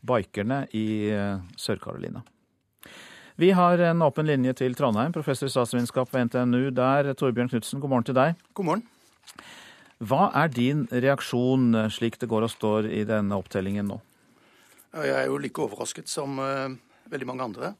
bikerne 0.00 0.62
i 0.72 1.10
eh, 1.12 1.36
Sør-Carolina. 1.60 2.22
Vi 3.38 3.50
har 3.50 3.78
en 3.78 4.00
åpen 4.00 4.24
linje 4.24 4.54
til 4.56 4.72
Trondheim, 4.72 5.12
professor 5.12 5.44
i 5.44 5.52
statsvitenskap 5.52 6.08
ved 6.14 6.30
NTNU 6.30 6.70
der. 6.72 7.10
Torbjørn 7.12 7.50
Knutsen, 7.50 7.82
god 7.82 7.90
morgen 7.92 8.04
til 8.08 8.14
deg. 8.16 8.38
God 8.56 8.64
morgen. 8.64 8.84
Hva 10.00 10.30
er 10.40 10.48
din 10.48 10.86
reaksjon 10.88 11.76
slik 11.92 12.14
det 12.22 12.30
går 12.30 12.46
og 12.46 12.52
står 12.54 12.86
i 12.88 13.02
denne 13.04 13.36
opptellingen 13.36 13.90
nå? 13.92 13.98
Jeg 14.96 15.12
er 15.18 15.28
jo 15.28 15.36
like 15.36 15.60
overrasket 15.60 16.08
som 16.08 16.40
uh, 16.40 16.72
veldig 17.12 17.28
mange 17.28 17.44
andre. 17.44 17.70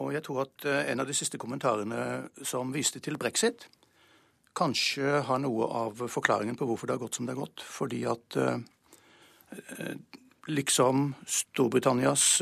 Og 0.00 0.14
jeg 0.16 0.24
tror 0.24 0.46
at 0.46 0.64
uh, 0.64 0.78
en 0.88 1.04
av 1.04 1.10
de 1.10 1.16
siste 1.18 1.36
kommentarene 1.36 2.22
som 2.40 2.72
viste 2.72 3.02
til 3.04 3.18
brexit, 3.20 3.66
kanskje 4.56 5.20
har 5.28 5.42
noe 5.44 5.68
av 5.82 6.00
forklaringen 6.14 6.56
på 6.56 6.70
hvorfor 6.70 6.88
det 6.88 6.96
har 6.96 7.02
gått 7.04 7.20
som 7.20 7.28
det 7.28 7.34
har 7.36 7.42
gått. 7.42 7.60
Fordi 7.60 8.00
at 8.08 8.38
liksom 10.48 11.12
Storbritannias 11.28 12.40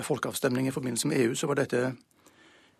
folkeavstemning 0.00 0.68
i 0.68 0.74
forbindelse 0.74 1.08
med 1.10 1.20
EU, 1.20 1.34
så 1.36 1.50
var 1.50 1.60
dette 1.60 1.92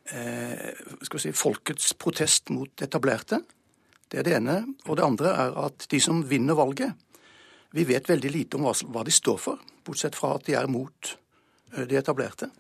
vi 0.03 1.19
si, 1.23 1.31
folkets 1.37 1.93
protest 1.95 2.51
mot 2.51 2.71
det 2.75 2.89
etablerte. 2.89 3.39
Det 4.13 4.21
er 4.21 4.27
det 4.27 4.35
ene. 4.37 4.57
Og 4.89 4.99
det 4.99 5.05
andre 5.07 5.35
er 5.45 5.55
at 5.67 5.87
de 5.89 6.01
som 6.03 6.25
vinner 6.29 6.59
valget, 6.59 6.93
vi 7.73 7.87
vet 7.89 8.09
veldig 8.09 8.33
lite 8.33 8.59
om 8.59 8.67
hva 8.69 9.05
de 9.07 9.15
står 9.15 9.39
for, 9.41 9.61
bortsett 9.87 10.17
fra 10.19 10.35
at 10.37 10.45
de 10.45 10.57
er 10.59 10.69
mot 10.69 11.15
eh, 11.73 11.87
de 11.89 11.97
etablerte. 11.97 12.51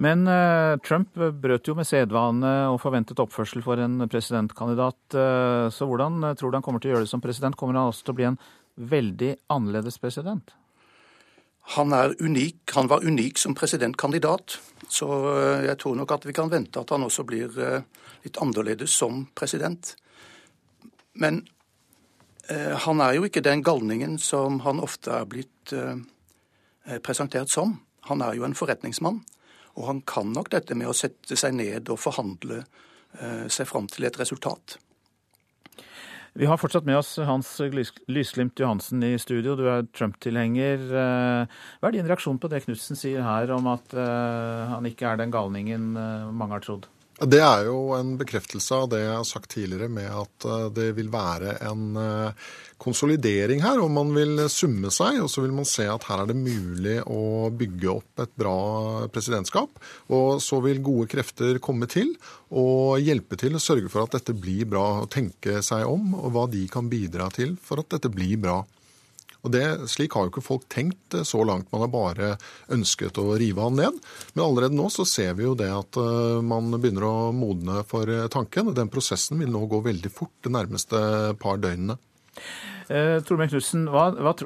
Men 0.00 0.24
eh, 0.28 0.76
Trump 0.84 1.12
brøt 1.16 1.68
jo 1.68 1.76
med 1.76 1.88
sedvane 1.88 2.52
og 2.72 2.80
forventet 2.80 3.20
oppførsel 3.20 3.64
for 3.64 3.80
en 3.80 4.04
presidentkandidat. 4.12 5.00
Eh, 5.12 5.68
så 5.72 5.88
hvordan 5.88 6.32
tror 6.36 6.52
du 6.52 6.58
han 6.58 6.64
kommer 6.64 6.80
til 6.80 6.92
å 6.92 6.96
gjøre 6.96 7.08
det 7.08 7.12
som 7.12 7.24
president? 7.24 7.56
Kommer 7.56 7.76
han 7.76 7.92
også 7.92 8.08
til 8.08 8.16
å 8.16 8.20
bli 8.20 8.30
en 8.30 8.40
veldig 8.76 9.34
annerledes 9.52 10.00
president? 10.00 10.56
Han 11.74 11.92
er 11.92 12.14
unik. 12.22 12.62
Han 12.76 12.88
var 12.88 13.04
unik 13.04 13.38
som 13.42 13.54
presidentkandidat. 13.58 14.58
Så 14.88 15.06
uh, 15.08 15.64
jeg 15.66 15.78
tror 15.82 15.96
nok 15.98 16.14
at 16.14 16.26
vi 16.28 16.34
kan 16.36 16.50
vente 16.52 16.80
at 16.80 16.92
han 16.94 17.06
også 17.06 17.26
blir 17.26 17.50
litt 18.24 18.40
annerledes 18.42 18.94
som 18.94 19.26
president. 19.34 19.96
Men 21.14 21.46
han 22.46 23.00
er 23.02 23.16
jo 23.16 23.24
ikke 23.26 23.42
den 23.42 23.64
galningen 23.66 24.20
som 24.22 24.60
han 24.62 24.78
ofte 24.78 25.10
er 25.10 25.24
blitt 25.26 25.72
presentert 27.02 27.50
som. 27.50 27.72
Han 28.06 28.22
er 28.22 28.36
jo 28.38 28.44
en 28.46 28.54
forretningsmann. 28.54 29.18
Og 29.76 29.86
han 29.90 30.02
kan 30.08 30.32
nok 30.32 30.50
dette 30.52 30.76
med 30.76 30.88
å 30.88 30.96
sette 30.96 31.36
seg 31.36 31.56
ned 31.56 31.90
og 31.92 32.00
forhandle 32.00 32.62
eh, 32.62 33.46
seg 33.52 33.68
fram 33.68 33.88
til 33.92 34.08
et 34.08 34.18
resultat. 34.20 34.78
Vi 36.36 36.44
har 36.44 36.58
fortsatt 36.60 36.84
med 36.84 36.98
oss 36.98 37.14
Hans 37.24 37.48
Lysglimt 38.12 38.60
Johansen 38.60 39.00
i 39.06 39.14
studio. 39.16 39.54
Du 39.56 39.62
er 39.72 39.86
Trump-tilhenger. 39.96 40.82
Eh, 40.84 41.62
hva 41.80 41.88
er 41.88 41.96
din 41.96 42.10
reaksjon 42.10 42.36
på 42.42 42.50
det 42.52 42.60
Knutsen 42.66 42.98
sier 42.98 43.24
her 43.24 43.54
om 43.56 43.70
at 43.72 43.96
eh, 43.96 44.66
han 44.68 44.84
ikke 44.84 45.08
er 45.08 45.22
den 45.22 45.32
galningen 45.32 45.94
mange 45.96 46.58
har 46.58 46.66
trodd? 46.66 46.90
Det 47.16 47.38
er 47.40 47.62
jo 47.64 47.94
en 47.96 48.10
bekreftelse 48.20 48.76
av 48.76 48.90
det 48.92 48.98
jeg 49.00 49.14
har 49.14 49.24
sagt 49.24 49.48
tidligere, 49.54 49.88
med 49.88 50.10
at 50.12 50.44
eh, 50.44 50.66
det 50.76 50.90
vil 50.98 51.08
være 51.08 51.54
en 51.64 51.96
eh, 51.96 52.50
konsolidering 52.76 53.62
her. 53.64 53.80
Og 53.80 53.88
man 53.94 54.12
vil 54.12 54.42
summe 54.52 54.92
seg, 54.92 55.22
og 55.24 55.30
så 55.32 55.46
vil 55.46 55.54
man 55.56 55.68
se 55.68 55.86
at 55.88 56.04
her 56.10 56.26
er 56.26 56.28
det 56.28 56.36
mulig 56.36 56.98
å 57.08 57.48
bygge 57.56 57.88
opp 57.94 58.24
et 58.26 58.34
bra 58.36 58.58
presidentskap. 59.14 59.80
Og 60.12 60.42
så 60.44 60.60
vil 60.66 60.84
gode 60.84 61.08
krefter 61.08 61.56
komme 61.64 61.88
til 61.88 62.12
og 62.52 63.00
hjelpe 63.00 63.40
til 63.40 63.56
å 63.56 63.64
sørge 63.64 63.88
for 63.92 64.04
at 64.04 64.18
dette 64.18 64.36
blir 64.36 64.68
bra. 64.68 64.84
Og 65.06 65.10
tenke 65.16 65.62
seg 65.64 65.88
om, 65.88 66.12
og 66.20 66.34
hva 66.36 66.44
de 66.52 66.66
kan 66.68 66.92
bidra 66.92 67.30
til 67.32 67.56
for 67.64 67.80
at 67.80 67.96
dette 67.96 68.12
blir 68.12 68.36
bra. 68.44 68.60
Og 69.46 69.52
det, 69.54 69.64
Slik 69.90 70.16
har 70.16 70.26
jo 70.26 70.34
ikke 70.34 70.44
folk 70.44 70.66
tenkt 70.72 71.14
eh, 71.14 71.24
så 71.26 71.44
langt. 71.46 71.70
Man 71.72 71.84
har 71.84 71.92
bare 71.92 72.32
ønsket 72.74 73.20
å 73.22 73.28
rive 73.38 73.62
han 73.62 73.78
ned. 73.78 74.00
Men 74.34 74.46
allerede 74.48 74.76
nå 74.76 74.90
så 74.92 75.06
ser 75.08 75.36
vi 75.38 75.46
jo 75.46 75.54
det 75.58 75.70
at 75.70 75.98
eh, 76.02 76.42
man 76.42 76.74
begynner 76.74 77.06
å 77.06 77.16
modne 77.36 77.84
for 77.88 78.10
eh, 78.10 78.26
tanken. 78.32 78.74
Den 78.76 78.90
prosessen 78.92 79.38
vil 79.42 79.52
nå 79.54 79.66
gå 79.70 79.84
veldig 79.86 80.12
fort 80.12 80.34
de 80.42 80.52
nærmeste 80.56 80.98
par 81.42 81.62
døgnene. 81.62 81.98
Eh, 82.86 83.16
Torbjørn 83.26 83.50
Knudsen, 83.50 83.86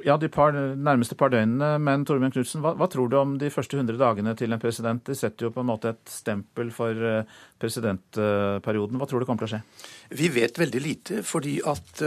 ja, 0.07 0.14
de 0.21 0.30
par, 0.33 0.54
nærmeste 0.57 1.16
par 1.19 1.33
døgnene, 1.33 1.75
men 1.83 2.07
Torbjørn 2.09 2.33
Knudsen, 2.37 2.62
hva, 2.64 2.73
hva, 2.78 2.88
tror 2.88 3.11
du 3.11 3.19
om 3.21 3.35
de 3.40 3.50
første 3.52 3.76
100 3.76 3.99
dagene 4.00 4.37
til 4.38 4.52
en 4.52 4.62
president? 4.62 5.02
De 5.04 5.16
setter 5.16 5.49
jo 5.49 5.52
på 5.52 5.64
en 5.64 5.69
måte 5.73 5.92
et 5.92 6.12
stempel 6.12 6.73
for 6.73 7.25
presidentperioden. 7.61 9.00
Hva 9.00 9.09
tror 9.11 9.21
du 9.21 9.28
kommer 9.28 9.45
til 9.45 9.50
å 9.50 9.52
skje? 9.57 9.90
Vi 10.23 10.33
vet 10.33 10.61
veldig 10.61 10.85
lite, 10.87 11.21
fordi 11.26 11.59
at 11.69 12.00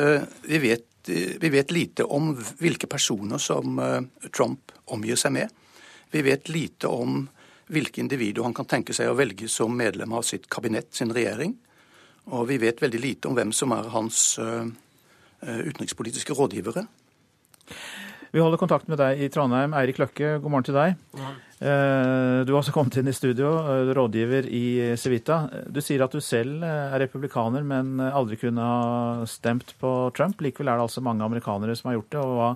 vi 0.50 0.62
vet 0.64 0.90
vi 1.10 1.50
vet 1.50 1.72
lite 1.72 2.04
om 2.04 2.32
hvilke 2.60 2.88
personer 2.88 3.42
som 3.42 3.80
eh, 3.80 4.30
Trump 4.32 4.72
omgir 4.86 5.20
seg 5.20 5.34
med. 5.36 5.50
Vi 6.14 6.22
vet 6.22 6.50
lite 6.50 6.88
om 6.88 7.26
hvilke 7.74 8.02
individer 8.04 8.44
han 8.46 8.54
kan 8.54 8.68
tenke 8.70 8.94
seg 8.94 9.10
å 9.10 9.18
velge 9.18 9.48
som 9.50 9.74
medlem 9.78 10.14
av 10.14 10.26
sitt 10.28 10.50
kabinett, 10.52 10.92
sin 10.94 11.14
regjering. 11.14 11.56
Og 12.32 12.48
vi 12.48 12.60
vet 12.62 12.82
veldig 12.82 13.02
lite 13.02 13.28
om 13.28 13.36
hvem 13.36 13.52
som 13.56 13.74
er 13.76 13.90
hans 13.94 14.38
eh, 14.40 14.68
eh, 15.44 15.62
utenrikspolitiske 15.70 16.36
rådgivere. 16.38 16.86
Vi 18.34 18.42
holder 18.42 18.58
kontakt 18.58 18.88
med 18.90 18.98
deg 18.98 19.20
i 19.22 19.30
Trondheim. 19.30 19.76
Eirik 19.78 20.00
Løkke, 20.02 20.38
god 20.42 20.50
morgen 20.50 20.66
til 20.66 20.78
deg. 20.78 20.96
Eh, 21.14 21.34
du 21.64 22.52
har 22.52 22.60
også 22.60 22.74
kommet 22.76 22.98
inn 23.00 23.08
i 23.08 23.16
studio, 23.16 23.54
eh, 23.62 23.92
rådgiver 23.96 24.48
i 24.52 24.96
Civita. 25.00 25.48
Du 25.72 25.80
sier 25.80 26.04
at 26.04 26.12
du 26.12 26.20
selv 26.20 26.64
er 26.68 26.98
republikaner, 27.00 27.64
men 27.64 28.02
aldri 28.04 28.36
kunne 28.42 28.66
ha 28.68 29.28
stemt 29.30 29.72
på 29.80 30.12
Trump. 30.18 30.42
Likevel 30.44 30.68
er 30.68 30.80
det 30.80 30.88
altså 30.90 31.04
mange 31.06 31.24
amerikanere 31.24 31.76
som 31.80 31.90
har 31.90 32.02
gjort 32.02 32.10
det. 32.12 32.24
og 32.24 32.34
Hva, 32.36 32.50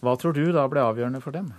hva 0.00 0.14
tror 0.16 0.36
du 0.36 0.46
da 0.54 0.64
ble 0.70 0.80
avgjørende 0.80 1.20
for 1.20 1.36
dem? 1.36 1.50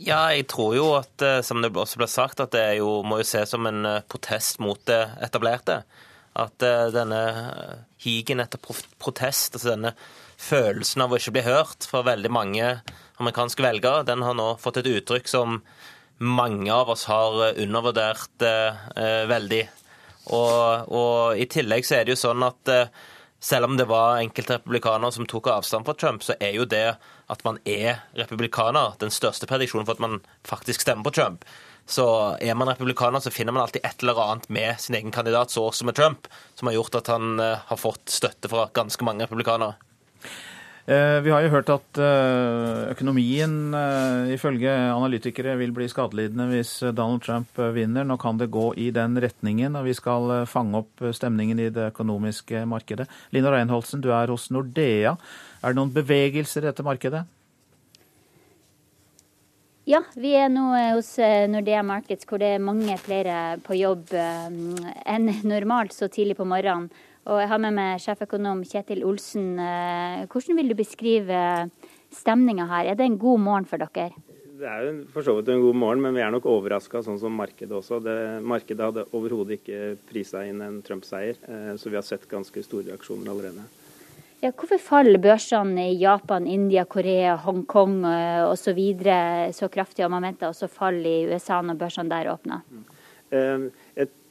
Ja, 0.00 0.30
jeg 0.32 0.46
tror 0.48 0.78
jo 0.78 0.86
at, 0.96 1.12
eh, 1.20 1.42
som 1.44 1.60
det 1.60 1.74
også 1.74 2.00
ble 2.00 2.08
sagt, 2.08 2.40
at 2.40 2.56
det 2.56 2.78
jo, 2.78 3.02
må 3.04 3.20
jo 3.20 3.28
ses 3.28 3.52
som 3.52 3.68
en 3.68 3.84
protest 4.08 4.62
mot 4.64 4.80
det 4.88 5.02
etablerte. 5.20 5.82
At 6.40 6.62
denne 6.94 7.20
higen 8.00 8.40
etter 8.40 8.60
protest, 9.02 9.58
altså 9.58 9.74
denne 9.74 9.92
følelsen 10.40 11.02
av 11.04 11.12
å 11.12 11.18
ikke 11.18 11.34
bli 11.36 11.42
hørt 11.44 11.84
for 11.90 12.06
veldig 12.06 12.30
mange 12.32 12.68
amerikanske 13.20 13.64
velgere, 13.64 14.06
den 14.08 14.24
har 14.26 14.36
nå 14.36 14.54
fått 14.60 14.80
et 14.80 14.90
uttrykk 14.90 15.30
som 15.30 15.60
mange 16.20 16.72
av 16.72 16.90
oss 16.92 17.06
har 17.08 17.38
undervurdert 17.60 18.44
eh, 18.44 19.22
veldig. 19.30 19.62
Og, 20.36 20.90
og, 20.92 21.38
i 21.40 21.46
tillegg 21.48 21.86
så 21.86 21.96
er 21.96 22.04
det 22.04 22.14
jo 22.14 22.20
sånn 22.26 22.44
at 22.44 22.72
eh, 22.72 22.92
selv 23.40 23.70
om 23.70 23.78
det 23.78 23.88
var 23.88 24.20
enkelte 24.20 24.58
republikanere 24.58 25.14
som 25.16 25.28
tok 25.28 25.48
avstand 25.48 25.88
fra 25.88 25.96
Trump, 25.96 26.24
så 26.24 26.36
er 26.36 26.52
jo 26.58 26.68
det 26.68 26.92
at 27.30 27.44
man 27.46 27.60
er 27.64 28.02
republikaner, 28.18 28.96
den 29.00 29.12
største 29.14 29.48
prediksjonen 29.48 29.88
for 29.88 29.96
at 29.96 30.04
man 30.04 30.20
faktisk 30.46 30.84
stemmer 30.84 31.08
på 31.08 31.14
Trump. 31.16 31.46
Så 31.90 32.04
er 32.38 32.54
man 32.54 32.68
republikaner, 32.68 33.22
så 33.24 33.32
finner 33.32 33.56
man 33.56 33.64
alltid 33.64 33.86
et 33.86 34.02
eller 34.04 34.20
annet 34.22 34.50
med 34.52 34.82
sin 34.82 34.98
egen 34.98 35.14
kandidat, 35.14 35.50
så 35.50 35.64
også 35.70 35.88
med 35.88 35.96
Trump, 35.96 36.28
som 36.54 36.68
har 36.68 36.76
gjort 36.76 37.00
at 37.00 37.08
han 37.14 37.40
eh, 37.40 37.64
har 37.70 37.80
fått 37.80 38.12
støtte 38.12 38.52
fra 38.52 38.68
ganske 38.76 39.08
mange 39.08 39.24
republikanere. 39.24 39.78
Eh, 40.90 41.20
vi 41.22 41.30
har 41.30 41.44
jo 41.44 41.52
hørt 41.52 41.68
at 41.70 41.98
eh, 42.02 42.88
økonomien 42.90 43.52
eh, 43.78 44.32
ifølge 44.34 44.72
analytikere 44.90 45.52
vil 45.60 45.70
bli 45.76 45.86
skadelidende 45.86 46.48
hvis 46.50 46.72
Donald 46.98 47.22
Trump 47.22 47.60
vinner. 47.76 48.02
Nå 48.02 48.16
kan 48.18 48.40
det 48.40 48.48
gå 48.50 48.72
i 48.74 48.88
den 48.90 49.14
retningen, 49.22 49.76
og 49.78 49.86
vi 49.86 49.94
skal 49.94 50.48
fange 50.50 50.80
opp 50.80 51.04
stemningen 51.14 51.60
i 51.62 51.68
det 51.70 51.92
økonomiske 51.92 52.64
markedet. 52.66 53.06
Lina 53.30 53.52
Reinholsen, 53.54 54.02
du 54.02 54.08
er 54.10 54.32
hos 54.34 54.48
Nordea. 54.50 55.14
Er 55.60 55.70
det 55.70 55.78
noen 55.78 55.92
bevegelser 55.94 56.64
i 56.64 56.72
dette 56.72 56.86
markedet? 56.86 57.22
Ja, 59.86 60.02
vi 60.18 60.34
er 60.38 60.50
nå 60.50 60.72
hos 60.96 61.12
Nordea 61.50 61.84
Markets 61.86 62.26
hvor 62.26 62.42
det 62.42 62.56
er 62.56 62.66
mange 62.66 62.98
flere 62.98 63.60
på 63.62 63.78
jobb 63.78 64.10
enn 64.14 65.30
normalt 65.46 65.94
så 65.94 66.10
tidlig 66.10 66.36
på 66.38 66.50
morgenen. 66.50 66.90
Og 67.30 67.38
jeg 67.38 67.50
har 67.52 67.60
med 67.62 67.76
meg 67.76 68.00
sjeføkonom 68.02 68.64
Kjetil 68.66 69.04
Olsen. 69.06 69.54
Eh, 69.62 70.26
hvordan 70.26 70.58
vil 70.58 70.72
du 70.72 70.76
beskrive 70.78 71.38
stemninga 72.10 72.66
her? 72.66 72.90
Er 72.90 72.98
det 72.98 73.06
en 73.06 73.18
god 73.22 73.42
morgen 73.44 73.66
for 73.70 73.78
dere? 73.78 74.10
Det 74.60 74.68
er 74.68 74.82
jo 74.84 74.94
for 75.14 75.24
så 75.24 75.36
vidt 75.38 75.48
en 75.54 75.62
god 75.62 75.76
morgen, 75.78 76.02
men 76.02 76.16
vi 76.16 76.24
er 76.24 76.32
nok 76.34 76.48
overraska, 76.50 77.04
sånn 77.06 77.20
som 77.22 77.36
markedet 77.38 77.72
også. 77.76 78.00
Det, 78.04 78.16
markedet 78.42 78.88
hadde 78.88 79.06
overhodet 79.16 79.60
ikke 79.60 79.94
prisa 80.10 80.42
inn 80.44 80.58
en 80.64 80.80
Trump-seier, 80.84 81.38
eh, 81.46 81.70
så 81.78 81.92
vi 81.92 81.96
har 82.00 82.04
sett 82.04 82.26
ganske 82.28 82.64
store 82.66 82.90
reaksjoner 82.90 83.30
allerede. 83.30 83.62
Ja, 84.40 84.50
hvorfor 84.50 84.80
faller 84.82 85.20
børsene 85.22 85.86
i 85.92 86.00
Japan, 86.00 86.48
India, 86.50 86.82
Korea, 86.88 87.36
Hongkong 87.44 88.00
eh, 88.10 88.42
osv. 88.48 88.64
Så, 88.64 88.74
videre, 88.74 89.20
så 89.54 89.70
kraftig, 89.70 90.02
og 90.04 90.10
man 90.16 90.26
venter 90.26 90.50
også 90.50 90.66
fall 90.72 90.98
i 91.06 91.20
USA 91.30 91.60
når 91.62 91.78
børsene 91.84 92.10
der 92.10 92.32
åpner? 92.34 92.66
Mm 92.74 93.70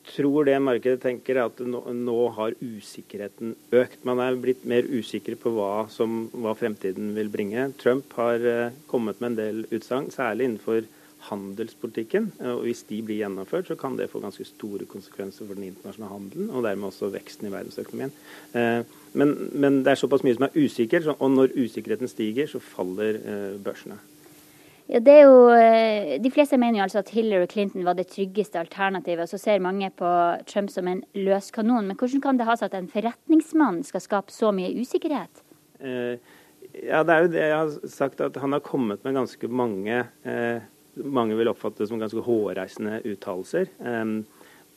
tror 0.09 0.47
det 0.47 0.57
markedet 0.63 1.01
tenker 1.03 1.37
er 1.37 1.47
at 1.49 1.59
nå, 1.63 1.81
nå, 1.95 2.17
har 2.35 2.55
usikkerheten 2.61 3.55
økt. 3.75 4.03
Man 4.07 4.21
er 4.23 4.37
blitt 4.41 4.65
mer 4.69 4.87
usikker 4.87 5.37
på 5.39 5.53
hva, 5.55 5.87
som, 5.93 6.27
hva 6.33 6.55
fremtiden 6.57 7.13
vil 7.17 7.31
bringe. 7.33 7.69
Trump 7.81 8.13
har 8.19 8.45
uh, 8.45 8.77
kommet 8.89 9.21
med 9.21 9.31
en 9.31 9.39
del 9.39 9.61
utsagn, 9.69 10.09
særlig 10.13 10.49
innenfor 10.49 10.87
handelspolitikken. 11.29 12.31
og 12.47 12.63
Hvis 12.63 12.85
de 12.89 13.01
blir 13.03 13.21
gjennomført, 13.21 13.67
så 13.67 13.75
kan 13.79 13.97
det 13.99 14.09
få 14.11 14.21
ganske 14.23 14.45
store 14.47 14.87
konsekvenser 14.89 15.45
for 15.45 15.57
den 15.59 15.67
internasjonale 15.71 16.13
handelen, 16.13 16.53
og 16.53 16.63
dermed 16.63 16.91
også 16.91 17.11
veksten 17.13 17.49
i 17.49 17.53
verdensøkonomien. 17.53 18.15
Uh, 18.53 18.85
men, 19.13 19.35
men, 19.51 19.81
det 19.83 19.93
er 19.93 19.99
såpass 19.99 20.23
mye 20.23 20.37
som 20.37 20.47
er 20.47 20.55
usikkert, 20.59 21.11
og 21.17 21.35
når 21.35 21.57
usikkerheten 21.57 22.11
stiger, 22.11 22.47
så 22.47 22.63
faller 22.63 23.19
uh, 23.25 23.59
børsene. 23.63 23.99
Ja, 24.89 24.97
det 25.05 25.13
er 25.13 25.27
jo, 25.27 25.49
eh, 25.53 26.17
De 26.21 26.31
fleste 26.33 26.57
mener 26.57 26.79
jo 26.79 26.85
altså 26.87 27.03
at 27.03 27.11
Hillary 27.13 27.45
Clinton 27.45 27.85
var 27.85 27.93
det 27.93 28.07
tryggeste 28.09 28.57
alternativet. 28.57 29.21
og 29.21 29.29
Så 29.29 29.37
ser 29.37 29.59
mange 29.59 29.91
på 29.91 30.09
Trump 30.47 30.69
som 30.69 30.87
en 30.87 31.03
løs 31.13 31.51
kanon. 31.51 31.85
Men 31.85 31.95
hvordan 31.95 32.21
kan 32.21 32.37
det 32.37 32.45
ha 32.45 32.55
seg 32.55 32.73
at 32.73 32.79
en 32.79 32.89
forretningsmann 32.89 33.83
skal 33.83 34.01
skape 34.01 34.31
så 34.31 34.51
mye 34.51 34.73
usikkerhet? 34.73 35.43
Eh, 35.79 36.17
ja, 36.73 37.03
det 37.03 37.13
er 37.13 37.21
jo 37.21 37.31
det 37.33 37.45
jeg 37.45 37.57
har 37.57 37.87
sagt, 37.87 38.21
at 38.21 38.35
han 38.35 38.51
har 38.51 38.65
kommet 38.65 39.03
med 39.03 39.13
ganske 39.13 39.47
mange 39.47 40.07
eh, 40.25 40.61
Mange 40.99 41.37
vil 41.37 41.47
oppfatte 41.47 41.79
det 41.79 41.87
som 41.87 41.99
ganske 41.99 42.19
hårreisende 42.19 42.97
uttalelser. 43.05 43.69
Eh, 43.79 44.05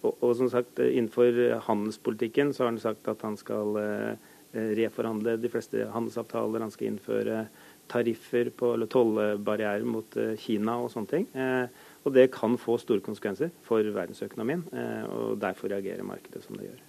og, 0.02 0.12
og, 0.20 0.36
som 0.36 0.50
sagt, 0.50 0.78
innenfor 0.78 1.58
handelspolitikken 1.66 2.52
så 2.52 2.62
har 2.62 2.70
han 2.70 2.78
sagt 2.78 3.08
at 3.08 3.22
han 3.22 3.36
skal 3.36 3.78
eh, 3.80 4.14
reforhandle 4.52 5.38
de 5.40 5.48
fleste 5.48 5.88
handelsavtaler. 5.90 6.60
Han 6.60 6.70
skal 6.70 6.92
innføre 6.92 7.46
tariffer 7.92 8.50
på, 8.56 8.72
eller 8.76 8.90
tollbarrierer 8.90 9.84
mot 9.88 10.16
eh, 10.20 10.34
Kina 10.40 10.78
og 10.82 10.90
sånne 10.94 11.12
ting. 11.12 11.28
Eh, 11.36 11.92
og 12.02 12.16
det 12.16 12.30
kan 12.34 12.56
få 12.58 12.78
store 12.82 13.04
konsekvenser 13.04 13.52
for 13.66 13.84
verdensøkonomien, 13.84 14.64
eh, 14.72 15.04
og 15.12 15.38
derfor 15.42 15.70
reagerer 15.72 16.06
markedet 16.06 16.42
som 16.46 16.58
det 16.58 16.70
gjør. 16.70 16.82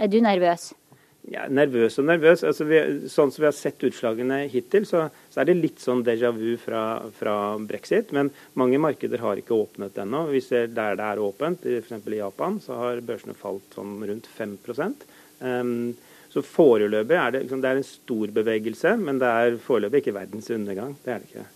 Er 0.00 0.12
du 0.12 0.20
nervøs? 0.24 0.70
Ja, 1.30 1.44
nervøs 1.46 2.00
og 2.02 2.06
nervøs. 2.08 2.42
Altså, 2.46 2.64
vi, 2.66 2.78
sånn 3.10 3.30
som 3.30 3.44
vi 3.44 3.46
har 3.46 3.54
sett 3.54 3.82
utslagene 3.86 4.40
hittil, 4.50 4.86
så, 4.88 5.04
så 5.30 5.42
er 5.42 5.48
det 5.48 5.60
litt 5.60 5.82
sånn 5.82 6.02
déjà 6.06 6.32
vu 6.34 6.56
fra, 6.58 6.82
fra, 7.14 7.34
brexit. 7.62 8.10
Men 8.16 8.32
mange 8.58 8.80
markeder 8.82 9.22
har 9.22 9.38
ikke 9.38 9.54
åpnet 9.54 10.00
ennå. 10.02 10.24
Vi 10.32 10.42
ser 10.42 10.72
der 10.74 10.98
det 10.98 11.10
er 11.12 11.22
åpent, 11.22 11.62
f.eks. 11.62 12.08
i 12.10 12.18
Japan, 12.18 12.58
så 12.64 12.80
har 12.80 13.04
børsene 13.06 13.38
falt 13.38 13.78
sånn 13.78 14.00
rundt 14.08 14.26
5 14.34 14.56
um, 15.46 15.76
Så 16.32 16.40
foreløpig 16.40 17.16
er 17.18 17.32
det, 17.34 17.42
liksom, 17.44 17.60
det 17.60 17.70
er 17.70 17.80
en 17.80 17.84
stor 17.86 18.30
bevegelse, 18.32 18.94
men 18.96 19.18
det 19.20 19.28
er 19.28 19.58
foreløpig 19.60 20.00
ikke 20.00 20.16
verdens 20.16 20.48
undergang. 20.54 20.94
Det 21.04 21.12
er 21.12 21.20
det 21.20 21.28
ikke. 21.28 21.48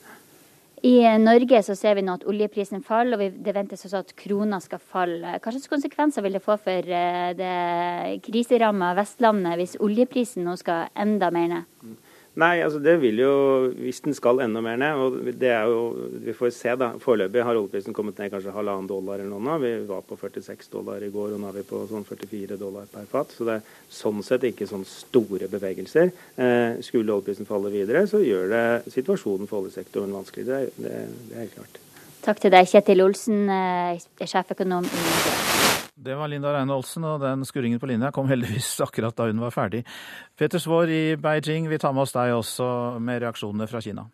I 0.85 1.19
Norge 1.19 1.63
så 1.65 1.75
ser 1.75 1.97
vi 1.97 2.03
nå 2.05 2.19
at 2.19 2.27
oljeprisen 2.29 2.83
faller, 2.85 3.17
og 3.17 3.39
det 3.43 3.55
ventes 3.57 3.87
også 3.89 4.03
at 4.05 4.13
krona 4.21 4.59
skal 4.61 4.83
falle. 4.83 5.39
Hva 5.41 5.55
slags 5.55 5.71
konsekvenser 5.73 6.23
vil 6.23 6.37
det 6.37 6.45
få 6.45 6.59
for 6.61 6.93
eh, 6.99 7.31
det 7.39 8.21
kriseramma 8.27 8.93
Vestlandet 8.99 9.57
hvis 9.57 9.79
oljeprisen 9.83 10.45
nå 10.47 10.59
skal 10.61 10.93
enda 11.07 11.33
mer 11.35 11.49
ned? 11.55 11.97
Nei, 12.37 12.59
altså 12.61 12.83
det 12.85 12.99
vil 13.01 13.17
jo, 13.23 13.33
hvis 13.81 14.03
den 14.05 14.13
skal 14.17 14.43
enda 14.45 14.61
mer 14.61 14.77
ned, 14.77 14.99
og 15.01 15.15
det 15.41 15.49
er 15.55 15.71
jo, 15.73 16.11
vi 16.21 16.35
får 16.37 16.51
se 16.53 16.75
da, 16.77 16.91
Foreløpig 17.01 17.45
har 17.49 17.57
oljeprisen 17.57 17.97
kommet 17.97 18.19
ned 18.21 18.29
kanskje 18.35 18.53
halvannen 18.53 18.91
dollar 18.91 19.23
eller 19.23 19.31
noe 19.31 19.41
nå. 19.41 19.55
Vi 19.63 19.71
var 19.89 20.05
på 20.05 20.19
46 20.21 20.69
dollar 20.75 21.01
i 21.01 21.09
går, 21.15 21.33
og 21.33 21.41
nå 21.41 21.49
er 21.49 21.57
vi 21.57 21.65
på 21.71 21.81
sånn 21.89 22.05
44 22.05 22.61
dollar 22.61 22.91
per 22.93 23.09
fat. 23.09 23.33
Så 23.33 23.49
det 23.49 23.57
er 23.57 23.73
sånn 24.03 24.21
sett 24.27 24.45
ikke 24.51 24.69
sånn 24.69 24.85
store 24.85 25.49
bevegelser. 25.49 26.13
Eh, 26.37 26.77
skulle 26.85 27.17
oljeprisen 27.17 27.49
falle 27.49 27.73
videre, 27.73 28.05
så 28.11 28.21
gjør 28.21 28.53
det 28.53 28.65
situasjonen 28.93 29.49
for 29.49 29.65
oljesektoren 29.65 30.13
vanskelig. 30.21 30.45
Det, 30.45 30.63
det, 30.77 30.95
det 31.31 31.39
er 31.39 31.47
helt 31.47 31.57
klart. 31.57 31.83
Takk 32.27 32.45
til 32.45 32.53
deg, 32.53 32.69
Kjetil 32.69 33.07
Olsen, 33.07 33.47
eh, 33.49 34.07
sjeføkonom 34.29 34.85
i 34.85 35.05
Norge. 35.09 35.86
Det 35.99 36.15
var 36.15 36.29
Linda 36.29 36.53
Reine 36.53 36.75
Olsen, 36.75 37.05
og 37.09 37.23
den 37.23 37.45
skurringen 37.49 37.81
på 37.81 37.89
linja 37.89 38.11
kom 38.13 38.29
heldigvis 38.29 38.69
akkurat 38.87 39.17
da 39.17 39.31
hun 39.31 39.41
var 39.41 39.55
ferdig. 39.55 39.81
Peter 40.37 40.61
Svaar 40.61 40.93
i 40.93 41.17
Beijing, 41.17 41.71
vi 41.73 41.79
tar 41.81 41.95
med 41.97 42.05
oss 42.05 42.13
deg 42.13 42.35
også 42.37 42.67
med 43.01 43.23
reaksjonene 43.25 43.69
fra 43.71 43.81
Kina. 43.81 44.05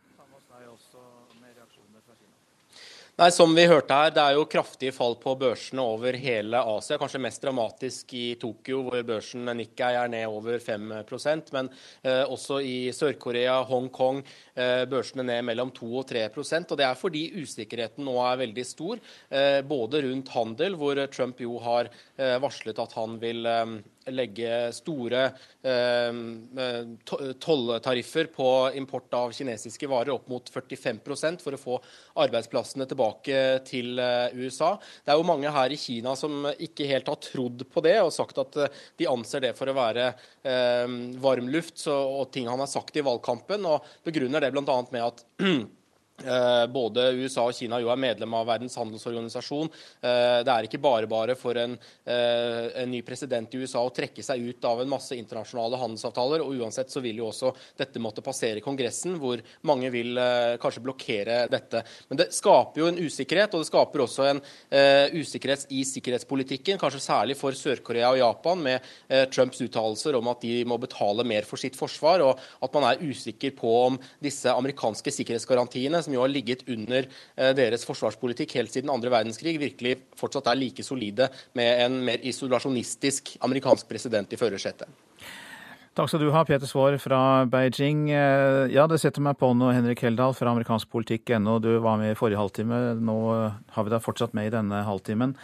Nei, 3.21 3.29
Som 3.29 3.51
vi 3.53 3.67
hørte 3.69 3.93
her, 3.93 4.13
det 4.17 4.23
er 4.23 4.39
jo 4.39 4.47
kraftige 4.49 4.93
fall 4.97 5.19
på 5.21 5.35
børsene 5.37 5.83
over 5.85 6.17
hele 6.17 6.57
Asia. 6.73 6.97
Kanskje 6.97 7.21
mest 7.21 7.43
dramatisk 7.45 8.15
i 8.17 8.23
Tokyo, 8.41 8.79
hvor 8.87 9.03
børsen 9.05 9.51
Nikkei 9.59 9.91
er 10.01 10.09
ned 10.09 10.25
over 10.33 10.57
5% 10.57 11.53
Men 11.53 11.69
eh, 12.01 12.23
også 12.25 12.63
i 12.65 12.89
Sør-Korea, 12.97 13.59
Hongkong, 13.69 14.23
eh, 14.57 14.87
børsene 14.89 15.27
ned 15.29 15.45
mellom 15.45 15.75
2 15.77 15.91
og 16.01 16.07
3% 16.09 16.73
og 16.73 16.81
Det 16.81 16.87
er 16.89 16.97
fordi 16.97 17.27
usikkerheten 17.37 18.09
nå 18.09 18.17
er 18.25 18.41
veldig 18.47 18.65
stor, 18.65 19.05
eh, 19.29 19.61
både 19.61 20.01
rundt 20.09 20.33
handel, 20.33 20.81
hvor 20.81 21.05
Trump 21.13 21.45
jo 21.45 21.61
har 21.61 21.93
eh, 22.17 22.39
varslet 22.41 22.81
at 22.81 22.97
han 22.97 23.21
vil 23.21 23.45
eh, 23.45 23.77
legge 24.11 24.73
store 24.75 25.25
eh, 25.63 26.13
tolltariffer 27.39 28.31
på 28.35 28.71
import 28.75 29.15
av 29.15 29.33
kinesiske 29.37 29.89
varer, 29.91 30.13
opp 30.15 30.29
mot 30.33 30.51
45% 30.51 31.45
for 31.45 31.55
å 31.55 31.61
få 31.61 31.79
arbeidsplassene 32.25 32.87
tilbake 32.91 33.43
til 33.69 34.01
eh, 34.03 34.35
USA. 34.39 34.75
Det 35.05 35.15
er 35.15 35.21
jo 35.21 35.29
mange 35.29 35.53
her 35.55 35.75
i 35.75 35.81
Kina 35.81 36.17
som 36.19 36.49
ikke 36.53 36.89
helt 36.91 37.11
har 37.13 37.21
trodd 37.23 37.67
på 37.73 37.85
det, 37.85 37.99
og 38.03 38.15
sagt 38.15 38.41
at 38.43 38.59
eh, 38.59 38.81
de 38.99 39.11
anser 39.11 39.47
det 39.47 39.55
for 39.59 39.71
å 39.71 39.77
være 39.77 40.13
varmluft 41.23 41.85
og 41.93 42.33
ting 42.35 42.49
han 42.51 42.59
har 42.59 42.71
sagt 42.71 42.97
i 42.99 43.05
valgkampen, 43.05 43.63
og 43.69 43.87
begrunner 44.03 44.43
det 44.43 44.51
bl.a. 44.51 44.79
med 44.91 45.05
at 45.05 45.23
både 46.73 47.09
USA 47.19 47.47
og 47.49 47.57
Kina 47.57 47.79
jo 47.83 47.89
er 47.91 47.99
medlem 47.99 48.35
av 48.37 48.47
Verdens 48.47 48.77
handelsorganisasjon. 48.79 49.71
Eh, 50.03 50.43
det 50.45 50.53
er 50.53 50.69
ikke 50.69 50.81
bare 50.83 51.09
bare 51.11 51.35
for 51.39 51.57
en, 51.59 51.75
eh, 52.07 52.69
en, 52.83 52.91
ny 52.91 53.01
president 53.03 53.55
i 53.55 53.63
USA 53.63 53.81
å 53.83 53.93
trekke 53.95 54.23
seg 54.23 54.39
ut 54.39 54.65
av 54.65 54.83
en 54.83 54.91
masse 54.93 55.17
internasjonale 55.17 55.81
handelsavtaler. 55.81 56.43
og 56.43 56.55
Uansett 56.61 56.91
så 56.91 57.01
vil 57.01 57.17
jo 57.17 57.31
også 57.31 57.55
dette 57.79 57.99
måtte 57.99 58.23
passere 58.23 58.61
Kongressen, 58.61 59.19
hvor 59.19 59.41
mange 59.63 59.91
vil 59.91 60.15
kanskje 60.61 60.83
blokkere 60.85 61.49
dette. 61.51 61.83
Men 62.09 62.19
det 62.19 62.33
skaper 62.33 62.81
jo 62.81 62.87
en 62.89 63.01
usikkerhet, 63.01 63.55
og 63.55 63.63
det 63.63 63.71
skaper 63.71 64.05
også 64.05 64.29
en 64.29 64.43
usikkerhet 65.17 65.67
i 65.71 65.83
sikkerhetspolitikken, 65.89 66.79
kanskje 66.79 67.01
særlig 67.01 67.37
for 67.37 67.53
Sør-Korea 67.53 68.13
og 68.13 68.21
Japan, 68.21 68.63
med 68.63 68.81
Trumps 69.33 69.63
uttalelser 69.65 70.15
om 70.19 70.29
at 70.29 70.43
de 70.45 70.65
må 70.69 70.79
betale 70.79 71.25
mer 71.25 71.49
for 71.49 71.61
sitt 71.61 71.77
forsvar, 71.79 72.23
og 72.23 72.39
at 72.63 72.75
man 72.75 72.89
er 72.91 73.03
usikker 73.03 73.55
på 73.57 73.73
om 73.87 73.99
disse 74.23 74.51
amerikanske 74.53 75.15
sikkerhetsgarantiene 75.15 76.02
som 76.05 76.15
jo 76.15 76.23
har 76.25 76.33
ligget 76.33 76.67
under 76.71 77.07
eh, 77.07 77.53
deres 77.59 77.87
forsvarspolitikk 77.89 78.57
helt 78.59 78.75
siden 78.75 78.93
andre 78.93 79.13
verdenskrig, 79.13 79.59
virkelig 79.63 79.99
fortsatt 80.19 80.51
er 80.53 80.61
like 80.61 80.85
solide 80.87 81.31
med 81.59 81.87
en 81.87 82.03
mer 82.07 82.23
isolasjonistisk 82.27 83.37
amerikansk 83.47 83.89
president 83.91 84.33
i 84.33 84.41
førersetet. 84.41 84.91
Takk 85.93 86.09
skal 86.09 86.23
du 86.25 86.31
ha, 86.33 86.41
Peter 86.49 86.65
Svaar 86.65 86.95
fra 86.97 87.45
Beijing. 87.53 88.07
Eh, 88.09 88.71
ja, 88.73 88.87
det 88.89 88.97
setter 89.03 89.21
meg 89.21 89.37
på 89.37 89.51
nå, 89.53 89.69
Henrik 89.77 90.01
Heldal 90.07 90.33
fra 90.33 90.55
amerikanskpolitikk.no. 90.55 91.59
Du 91.61 91.69
var 91.85 91.99
med 92.01 92.15
i 92.15 92.17
forrige 92.17 92.41
halvtime. 92.41 92.79
Nå 92.97 93.17
har 93.77 93.85
vi 93.85 93.93
deg 93.93 94.01
fortsatt 94.01 94.33
med 94.33 94.49
i 94.49 94.55
denne 94.55 94.81
halvtimen. 94.89 95.35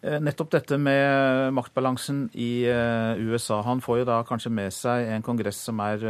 Eh, 0.00 0.16
nettopp 0.24 0.54
dette 0.56 0.80
med 0.80 1.52
maktbalansen 1.52 2.30
i 2.32 2.64
USA. 3.20 3.60
Han 3.68 3.84
får 3.84 4.00
jo 4.00 4.08
da 4.08 4.22
kanskje 4.24 4.54
med 4.62 4.72
seg 4.72 5.12
en 5.12 5.26
kongress 5.28 5.60
som 5.68 5.84
er 5.84 6.08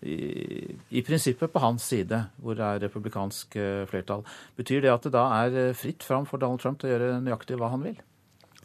i, 0.00 0.76
i, 0.88 1.02
prinsippet 1.02 1.52
på 1.52 1.62
hans 1.62 1.88
side, 1.90 2.20
hvor 2.42 2.58
det 2.58 2.66
er 2.66 2.84
republikansk 2.86 3.56
eh, 3.58 3.86
flertall. 3.90 4.22
Betyr 4.58 4.84
det 4.84 4.92
at 4.92 5.08
det 5.08 5.14
da 5.16 5.24
er 5.40 5.56
eh, 5.58 5.74
fritt 5.76 6.06
fram 6.06 6.28
for 6.28 6.38
Donald 6.38 6.62
Trump 6.62 6.78
til 6.78 6.90
å 6.90 6.92
gjøre 6.94 7.16
nøyaktig 7.24 7.58
hva 7.58 7.72
han 7.72 7.82
vil? 7.88 7.98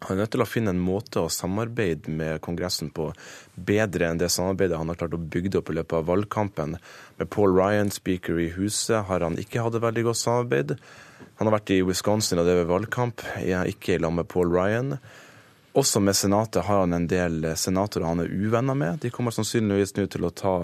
Han 0.04 0.18
er 0.18 0.26
nødt 0.26 0.34
til 0.36 0.44
å 0.44 0.50
finne 0.50 0.74
en 0.74 0.84
måte 0.84 1.22
å 1.24 1.32
samarbeide 1.32 2.12
med 2.12 2.42
Kongressen 2.44 2.90
på 2.94 3.08
bedre 3.56 4.10
enn 4.10 4.20
det 4.20 4.28
samarbeidet 4.34 4.78
han 4.78 4.92
har 4.92 5.00
klart 5.00 5.16
å 5.16 5.22
bygge 5.22 5.62
opp 5.62 5.72
i 5.72 5.78
løpet 5.78 5.96
av 6.02 6.10
valgkampen. 6.10 6.76
Med 7.22 7.32
Paul 7.32 7.56
Ryan, 7.56 7.92
speaker 7.94 8.42
i 8.44 8.50
Huset, 8.58 9.06
har 9.08 9.24
han 9.24 9.40
ikke 9.40 9.64
hatt 9.64 9.78
et 9.80 9.86
veldig 9.86 10.04
godt 10.10 10.20
samarbeid. 10.20 10.76
Han 11.40 11.48
har 11.48 11.56
vært 11.56 11.72
i 11.72 11.82
Wisconsin 11.88 12.42
og 12.42 12.50
drevet 12.50 12.68
valgkamp, 12.70 13.24
ikke 13.40 13.96
i 13.96 14.02
lag 14.04 14.14
med 14.18 14.28
Paul 14.30 14.52
Ryan. 14.52 14.98
Også 15.74 16.04
med 16.04 16.20
Senatet 16.20 16.68
har 16.68 16.84
han 16.84 16.94
en 16.94 17.08
del 17.10 17.54
senatorer 17.58 18.06
han 18.06 18.22
er 18.22 18.30
uvenner 18.30 18.78
med. 18.78 19.00
De 19.02 19.10
kommer 19.10 19.34
sannsynligvis 19.34 19.96
nå 19.98 20.06
til 20.12 20.28
å 20.28 20.36
ta 20.36 20.58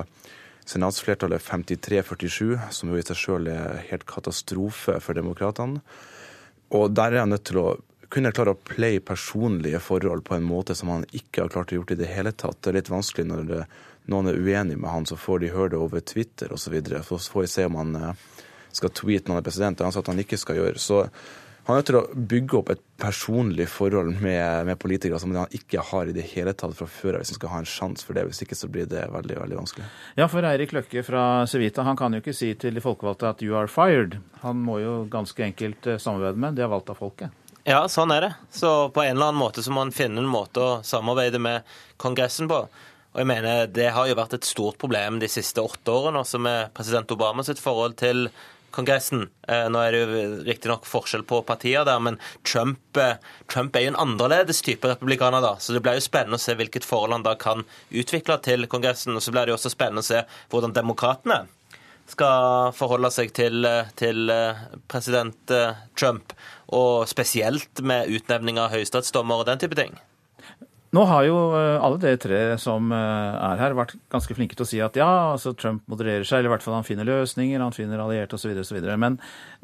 Senatsflertallet 0.69 1.41
53-47, 1.41 2.57
som 2.75 2.91
jo 2.91 2.99
i 2.99 3.05
seg 3.05 3.17
sjøl 3.17 3.49
er 3.49 3.79
helt 3.89 4.05
katastrofe 4.09 4.99
for 5.01 5.17
demokratene. 5.17 5.81
Og 6.77 6.91
der 6.93 7.15
er 7.15 7.23
han 7.23 7.33
nødt 7.33 7.47
til 7.49 7.57
å 7.61 7.69
kunne 8.13 8.31
klare 8.33 8.53
å 8.53 8.61
play 8.69 8.99
personlige 9.05 9.81
forhold 9.81 10.23
på 10.25 10.35
en 10.37 10.45
måte 10.45 10.75
som 10.77 10.91
han 10.93 11.05
ikke 11.09 11.45
har 11.45 11.51
klart 11.53 11.73
å 11.73 11.79
gjort 11.79 11.93
i 11.93 11.99
det 11.99 12.09
hele 12.09 12.33
tatt. 12.33 12.59
Det 12.61 12.71
er 12.71 12.79
litt 12.79 12.93
vanskelig 12.93 13.25
når 13.29 13.43
det, 13.49 13.63
noen 14.09 14.31
er 14.31 14.37
uenig 14.37 14.77
med 14.77 14.89
han, 14.89 15.09
så 15.09 15.17
får 15.17 15.43
de 15.43 15.51
høre 15.53 15.73
det 15.73 15.81
over 15.81 16.05
Twitter 16.05 16.53
osv. 16.53 16.77
Så, 16.85 17.17
så 17.17 17.33
får 17.33 17.45
vi 17.45 17.51
se 17.53 17.65
om 17.69 17.77
han 17.77 17.97
eh, 17.97 18.25
skal 18.73 18.93
tweete 18.93 19.29
når 19.29 19.37
han 19.37 19.43
er 19.43 19.49
president. 19.49 19.77
Det 19.77 19.85
har 19.85 19.91
han 19.91 19.97
sagt 19.97 20.13
han 20.13 20.21
ikke 20.25 20.41
skal 20.41 20.61
gjøre. 20.61 20.81
Så 20.81 21.03
han 21.69 21.77
er 21.77 21.83
nødt 21.83 21.89
til 21.91 21.97
å 21.99 22.25
bygge 22.31 22.55
opp 22.57 22.69
et 22.73 22.79
personlig 22.97 23.67
forhold 23.69 24.15
med, 24.23 24.65
med, 24.65 24.77
politikere 24.81 25.19
som 25.21 25.35
han 25.37 25.51
ikke 25.53 25.83
har 25.91 26.09
i 26.09 26.15
det 26.15 26.23
hele 26.31 26.55
tatt 26.57 26.73
fra 26.73 26.87
før 26.89 27.19
hvis 27.19 27.29
han 27.29 27.37
skal 27.37 27.51
ha 27.53 27.59
en 27.61 27.69
sjanse 27.69 28.07
for 28.07 28.17
det. 28.17 28.23
Hvis 28.25 28.41
ikke 28.41 28.57
så 28.57 28.69
blir 28.73 28.89
det 28.89 29.03
veldig 29.13 29.37
veldig 29.37 29.59
vanskelig. 29.59 29.85
Ja, 30.17 30.25
for 30.31 30.47
Eirik 30.49 30.73
Løkke 30.73 31.03
fra 31.05 31.45
Civita 31.51 31.85
han 31.85 31.99
kan 31.99 32.17
jo 32.17 32.23
ikke 32.23 32.33
si 32.33 32.55
til 32.57 32.73
de 32.73 32.81
folkevalgte 32.81 33.29
at 33.29 33.45
you 33.45 33.53
are 33.59 33.69
fired. 33.69 34.17
Han 34.41 34.65
må 34.65 34.79
jo 34.81 34.95
ganske 35.13 35.45
enkelt 35.45 35.85
eh, 35.85 36.01
samarbeide 36.01 36.41
med. 36.41 36.57
De 36.57 36.65
er 36.65 36.73
valgt 36.73 36.89
av 36.89 36.97
folket. 36.97 37.37
Ja, 37.69 37.83
sånn 37.91 38.15
er 38.15 38.25
det. 38.25 38.33
Så 38.49 38.73
på 38.89 39.05
en 39.05 39.13
eller 39.13 39.29
annen 39.29 39.43
måte 39.43 39.61
så 39.61 39.69
må 39.69 39.85
han 39.85 39.93
finne 39.93 40.23
en 40.23 40.31
måte 40.31 40.63
å 40.63 40.77
samarbeide 40.81 41.37
med 41.43 41.67
Kongressen 42.01 42.49
på. 42.49 42.63
Og 43.13 43.21
jeg 43.21 43.29
mener, 43.29 43.67
Det 43.67 43.91
har 43.93 44.07
jo 44.07 44.17
vært 44.17 44.33
et 44.37 44.45
stort 44.45 44.77
problem 44.81 45.19
de 45.19 45.29
siste 45.29 45.61
åtte 45.61 45.91
årene 45.91 46.25
også 46.25 46.41
med 46.41 46.73
president 46.73 47.11
Obama 47.11 47.45
sitt 47.45 47.61
forhold 47.61 47.97
til 47.97 48.29
Kongressen. 48.75 49.27
Eh, 49.47 49.67
nå 49.71 49.81
er 49.81 49.93
det 49.95 49.99
jo 50.01 50.23
riktignok 50.47 50.87
forskjell 50.89 51.23
på 51.27 51.41
partier 51.47 51.85
der, 51.87 51.99
men 52.03 52.19
Trump, 52.47 52.81
eh, 52.97 53.17
Trump, 53.51 53.75
er 53.75 53.85
jo 53.85 53.93
en 53.93 54.01
annerledes 54.05 54.61
type 54.65 54.87
republikaner, 54.87 55.41
da. 55.41 55.55
Så 55.59 55.75
det 55.75 55.83
blir 55.85 55.99
jo 55.99 56.05
spennende 56.05 56.39
å 56.39 56.43
se 56.43 56.55
hvilket 56.57 56.87
forhold 56.87 57.17
han 57.17 57.27
da 57.27 57.35
kan 57.39 57.65
utvikle 57.91 58.39
til 58.45 58.67
Kongressen. 58.71 59.15
Og 59.15 59.23
så 59.25 59.33
blir 59.35 59.45
det 59.45 59.55
jo 59.55 59.59
også 59.59 59.73
spennende 59.73 60.05
å 60.05 60.09
se 60.09 60.23
hvordan 60.51 60.75
demokratene 60.75 61.45
skal 62.09 62.71
forholde 62.73 63.11
seg 63.13 63.33
til, 63.37 63.65
eh, 63.65 63.91
til 63.95 64.31
president 64.89 65.55
Trump, 65.95 66.33
og 66.73 67.07
spesielt 67.07 67.81
med 67.81 68.09
utnevning 68.09 68.57
av 68.57 68.71
høyesterettsdommer 68.73 69.41
og 69.41 69.45
den 69.45 69.61
type 69.61 69.77
ting. 69.77 69.97
Nå 70.89 71.03
har 71.05 71.25
jo 71.27 71.35
eh, 71.53 71.75
alle 71.85 71.99
de 72.01 72.15
tre 72.17 72.37
som 72.57 72.87
eh, 72.89 73.35
er 73.45 73.59
her, 73.61 73.75
vært 73.77 73.91
ganske 74.09 74.33
flinke 74.33 74.57
til 74.57 74.65
å 74.65 74.69
si 74.71 74.79
at 74.81 74.95
ja, 74.97 75.09
altså 75.35 75.51
Trump 75.53 75.83
modererer 75.91 76.25
seg, 76.25 76.39
eller 76.39 76.49
i 76.49 76.53
hvert 76.55 76.65
fall 76.65 76.79
han 76.79 76.87
finner 76.87 77.05
løsninger, 77.05 77.61
han 77.61 77.75
finner 77.75 78.01
allierte 78.01 78.39
osv. 78.39 78.55
osv. 78.57 78.79
Men 78.97 79.19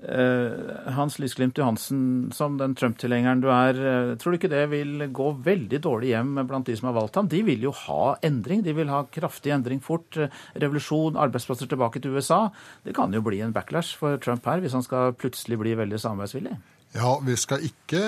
uh, 0.05 0.91
Hans 0.93 1.17
Lysglimt 1.21 1.57
Johansen, 1.57 2.03
som 2.35 2.59
den 2.59 2.75
Trump-tilhengeren 2.77 3.41
du 3.41 3.49
er, 3.49 3.79
tror 4.21 4.35
du 4.35 4.37
ikke 4.37 4.51
det 4.53 4.67
vil 4.69 5.07
gå 5.15 5.31
veldig 5.47 5.81
dårlig 5.81 6.13
hjem 6.13 6.35
blant 6.45 6.69
de 6.69 6.77
som 6.77 6.91
har 6.91 6.97
valgt 6.99 7.17
ham? 7.17 7.31
De 7.31 7.41
vil 7.47 7.65
jo 7.65 7.73
ha 7.87 8.13
endring, 8.25 8.61
de 8.65 8.77
vil 8.77 8.93
ha 8.93 9.01
kraftig 9.09 9.55
endring 9.55 9.81
fort. 9.81 10.19
Revolusjon, 10.53 11.17
arbeidsplasser 11.25 11.71
tilbake 11.71 12.03
til 12.03 12.13
USA. 12.13 12.45
Det 12.85 12.93
kan 12.97 13.13
jo 13.15 13.25
bli 13.25 13.41
en 13.41 13.55
backlash 13.55 13.97
for 13.97 14.21
Trump 14.21 14.45
her, 14.45 14.61
hvis 14.61 14.77
han 14.77 14.85
skal 14.85 15.17
plutselig 15.17 15.57
bli 15.63 15.73
veldig 15.81 16.05
samarbeidsvillig. 16.05 16.59
Ja, 16.95 17.17
Vi 17.27 17.33
skal 17.35 17.65
ikke 17.67 17.99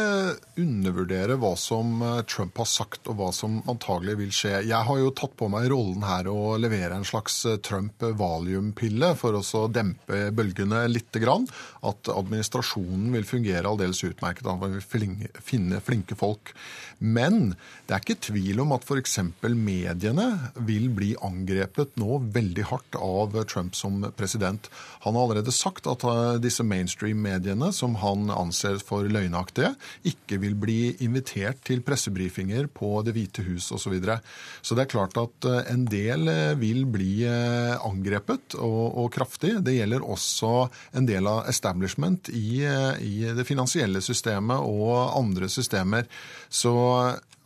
undervurdere 0.55 1.35
hva 1.41 1.49
som 1.59 1.99
eh, 1.99 2.21
Trump 2.23 2.55
har 2.61 2.69
sagt 2.71 3.09
og 3.11 3.17
hva 3.19 3.33
som 3.35 3.57
antagelig 3.67 4.13
vil 4.21 4.29
skje. 4.31 4.53
Jeg 4.63 4.87
har 4.87 4.99
jo 5.01 5.09
tatt 5.11 5.33
på 5.35 5.49
meg 5.51 5.67
rollen 5.73 6.05
her 6.07 6.29
å 6.31 6.55
levere 6.55 6.95
en 6.95 7.03
slags 7.07 7.41
eh, 7.49 7.57
Trump-valiumpille 7.67 9.09
for 9.19 9.35
å 9.35 9.65
dempe 9.67 10.29
bølgene 10.31 10.85
litt. 10.87 11.17
At 11.17 12.09
administrasjonen 12.13 13.11
vil 13.15 13.27
fungere 13.27 13.67
aldeles 13.67 14.05
utmerket. 14.07 14.47
Man 14.47 14.77
vil 14.77 15.03
finne 15.43 15.83
flinke 15.83 16.15
folk. 16.15 16.53
Men 16.99 17.57
det 17.87 17.93
er 17.95 18.05
ikke 18.05 18.21
tvil 18.29 18.63
om 18.63 18.71
at 18.75 18.87
f.eks. 18.87 19.19
mediene 19.51 20.29
vil 20.67 20.87
bli 20.95 21.11
angrepet 21.27 21.99
nå 21.99 22.21
veldig 22.37 22.67
hardt 22.71 22.99
av 23.03 23.35
Trump 23.51 23.75
som 23.75 23.99
president. 24.15 24.71
Han 25.03 25.19
har 25.19 25.27
allerede 25.27 25.51
sagt 25.51 25.91
at 25.91 26.07
eh, 26.07 26.39
disse 26.39 26.63
mainstream-mediene, 26.63 27.73
som 27.75 27.99
han 27.99 28.31
anser 28.31 28.76
for 28.85 29.07
løgnaktige, 29.09 29.73
ikke 30.07 30.39
vil 30.41 30.55
bli 30.59 30.79
invitert 31.05 31.63
til 31.67 31.83
pressebrifinger 31.85 32.69
på 32.71 33.01
Det 33.05 33.13
hvite 33.15 33.45
hus 33.47 33.71
osv. 33.71 33.87
Så, 33.87 33.91
videre. 33.93 34.17
så 34.61 34.75
det 34.75 34.83
er 34.83 34.91
klart 34.91 35.15
at 35.19 35.47
eh, 35.47 35.71
en 35.71 35.85
del 35.87 36.27
eh, 36.27 36.57
vil 36.59 36.83
bli 36.91 37.23
eh, 37.23 37.75
angrepet, 37.87 38.57
og, 38.59 38.97
og 38.99 39.11
kraftig. 39.15 39.53
Det 39.63 39.77
gjelder 39.77 40.03
også 40.03 40.67
en 40.97 41.07
del 41.07 41.29
av 41.29 41.47
establishment 41.47 42.27
i, 42.35 42.63
i 42.63 43.31
det 43.37 43.47
finansielle 43.47 44.01
systemet 44.03 44.59
og 44.59 45.15
andre 45.17 45.47
systemer. 45.51 46.07
Så 46.49 46.75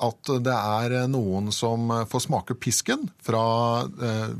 at 0.02 0.32
det 0.44 0.54
er 0.54 0.96
noen 1.12 1.52
som 1.54 1.92
får 2.10 2.24
smake 2.26 2.56
pisken 2.62 3.06
fra 3.24 3.44
eh, 3.86 4.32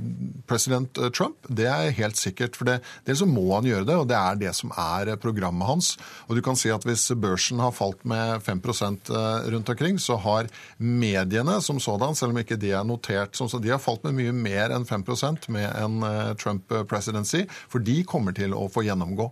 president 0.50 0.98
Trump, 1.14 1.38
det 1.48 1.68
er 1.70 1.96
helt 1.98 2.20
sikkert. 2.20 2.58
For 2.58 2.68
det, 2.68 2.80
det 3.08 3.18
så 3.20 3.28
må 3.30 3.46
han 3.54 3.68
gjøre 3.70 3.88
det, 3.88 3.98
og 4.02 4.08
det 4.10 4.18
er 4.18 4.40
det 4.42 4.54
som 4.58 4.74
er 4.74 5.14
programmet 5.22 5.70
hans. 5.70 5.94
Og 6.28 6.38
du 6.38 6.44
kan 6.46 6.58
si 6.58 6.72
at 6.74 6.86
Hvis 6.88 7.12
børsen 7.22 7.62
har 7.62 7.76
falt 7.76 8.02
med 8.10 8.42
5 8.42 8.62
eh, 8.66 9.52
rundt 9.54 9.70
omkring, 9.70 10.00
så 10.02 10.18
har 10.18 10.50
mediene 10.78 11.60
som 11.62 11.80
sådan, 11.80 12.16
selv 12.16 12.34
om 12.34 12.42
ikke 12.42 12.58
de 12.58 12.74
er 12.74 12.88
notert 12.88 13.38
som 13.38 13.50
så, 13.50 13.62
de 13.62 13.70
har 13.70 13.82
falt 13.82 14.04
med 14.04 14.18
mye 14.18 14.34
mer 14.34 14.74
enn 14.74 14.88
5% 14.88 15.50
med 15.54 15.70
en 15.78 16.02
eh, 16.04 16.34
Trump 16.42 16.74
presidency, 16.90 17.46
for 17.70 17.80
de 17.80 18.02
kommer 18.04 18.34
til 18.34 18.56
å 18.58 18.66
få 18.72 18.86
gjennomgå. 18.88 19.30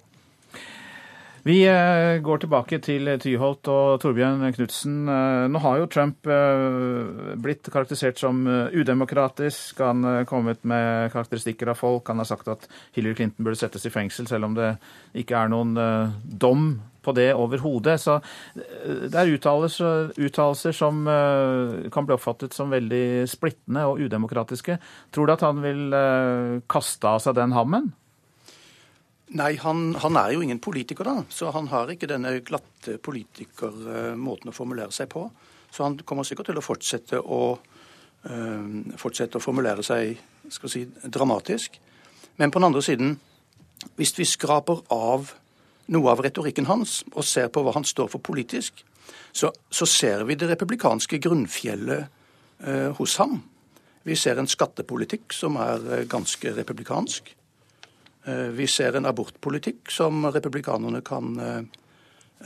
Vi 1.43 1.61
eh, 1.67 2.19
går 2.19 2.41
tilbake 2.41 2.79
til 2.83 3.07
Tyholt 3.23 3.67
og 3.71 4.01
Torbjørn 4.03 4.43
Knutsen. 4.55 4.97
Eh, 5.07 5.45
nå 5.47 5.61
har 5.63 5.79
jo 5.79 5.87
Trump 5.91 6.27
eh, 6.27 7.35
blitt 7.39 7.69
karakterisert 7.71 8.19
som 8.19 8.41
udemokratisk. 8.47 9.79
Han 9.79 10.03
har 10.03 10.27
kommet 10.27 10.65
med 10.67 11.13
karakteristikker 11.13 11.71
av 11.71 11.79
folk. 11.79 12.11
Han 12.11 12.19
har 12.19 12.27
sagt 12.27 12.51
at 12.51 12.67
Hillary 12.95 13.15
Clinton 13.15 13.47
burde 13.47 13.59
settes 13.61 13.87
i 13.87 13.93
fengsel, 13.93 14.27
selv 14.27 14.49
om 14.49 14.57
det 14.57 14.73
ikke 15.15 15.39
er 15.39 15.51
noen 15.53 15.77
dom 16.23 16.73
på 17.05 17.13
det 17.15 17.29
overhodet. 17.31 17.95
Så 18.03 18.17
det 18.83 19.15
er 19.15 19.31
uttalelser, 19.31 20.75
som 20.75 21.07
kan 21.07 22.07
bli 22.07 22.17
oppfattet 22.17 22.57
som 22.57 22.73
veldig 22.73 23.23
splittende 23.31 23.87
og 23.87 24.03
udemokratiske. 24.03 24.75
Tror 25.15 25.29
du 25.29 25.35
at 25.37 25.47
han 25.47 25.63
vil 25.63 25.95
kaste 26.67 27.15
av 27.15 27.23
seg 27.23 27.39
den 27.39 27.55
hammen? 27.55 27.93
Nei, 29.37 29.51
han, 29.61 29.93
han, 30.01 30.17
er 30.17 30.33
jo 30.33 30.41
ingen 30.41 30.61
politiker, 30.61 31.05
da. 31.05 31.23
Så 31.29 31.51
han 31.53 31.67
har 31.69 31.91
ikke 31.93 32.09
denne 32.09 32.39
glatte 32.45 32.97
politikermåten 32.97 34.49
å 34.49 34.55
formulere 34.55 34.93
seg 34.95 35.11
på. 35.11 35.27
Så 35.69 35.85
han 35.85 35.99
kommer 36.01 36.25
sikkert 36.25 36.49
til 36.49 36.57
å 36.57 36.65
fortsette 36.65 37.19
å, 37.21 37.41
øh, 38.25 38.63
fortsette 38.97 39.37
å 39.37 39.43
formulere 39.43 39.85
seg 39.85 40.17
skal 40.49 40.73
si, 40.73 40.85
dramatisk. 41.05 41.77
Men 42.41 42.49
på 42.49 42.57
den 42.57 42.69
andre 42.71 42.81
siden, 42.81 43.19
hvis 43.99 44.15
vi 44.17 44.25
skraper 44.25 44.81
av 44.89 45.33
noe 45.93 46.09
av 46.11 46.23
retorikken 46.25 46.65
hans 46.69 47.03
og 47.13 47.25
ser 47.25 47.49
på 47.53 47.61
hva 47.65 47.75
han 47.77 47.85
står 47.85 48.09
for 48.09 48.25
politisk, 48.25 48.83
så, 49.33 49.51
så 49.69 49.85
ser 49.85 50.25
vi 50.25 50.37
det 50.39 50.49
republikanske 50.49 51.21
grunnfjellet 51.21 52.05
øh, 52.65 52.89
hos 52.97 53.17
ham. 53.21 53.39
Vi 54.09 54.15
ser 54.17 54.39
en 54.39 54.49
skattepolitikk 54.49 55.33
som 55.35 55.57
er 55.61 55.83
uh, 55.85 56.05
ganske 56.09 56.53
republikansk. 56.55 57.35
Eh, 58.25 58.35
vi 58.35 58.67
ser 58.67 58.95
en 58.95 59.05
abortpolitikk 59.05 59.91
som 59.91 60.25
republikanerne 60.31 61.01
kan, 61.01 61.39
eh, 61.39 61.61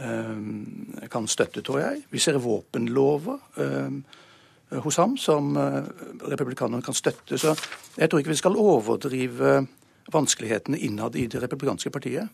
eh, 0.06 1.08
kan 1.10 1.28
støtte, 1.28 1.62
tror 1.62 1.80
jeg. 1.80 2.04
Vi 2.10 2.20
ser 2.20 2.34
våpenlover 2.34 3.40
hos 4.74 4.98
ham 4.98 5.18
som 5.18 5.54
republikanerne 6.26 6.82
kan 6.82 6.94
støtte. 6.94 7.38
Så 7.38 7.54
jeg 7.96 8.10
tror 8.10 8.20
ikke 8.20 8.34
vi 8.34 8.36
skal 8.36 8.56
overdrive 8.58 9.68
vanskelighetene 10.12 10.80
innad 10.80 11.16
i 11.16 11.28
det 11.28 11.42
republikanske 11.44 11.92
partiet. 11.92 12.28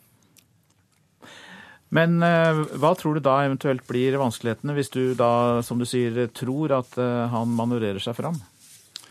Men 1.91 2.19
hva 2.21 2.95
tror 2.95 3.15
du 3.15 3.19
da 3.19 3.43
eventuelt 3.43 3.85
blir 3.87 4.15
vanskelighetene, 4.17 4.73
hvis 4.73 4.89
du 4.89 5.15
da, 5.15 5.61
som 5.61 5.79
du 5.79 5.85
sier, 5.85 6.27
tror 6.27 6.71
at 6.71 6.95
han 6.95 7.47
manøvrerer 7.47 7.99
seg 7.99 8.15
fram? 8.15 8.39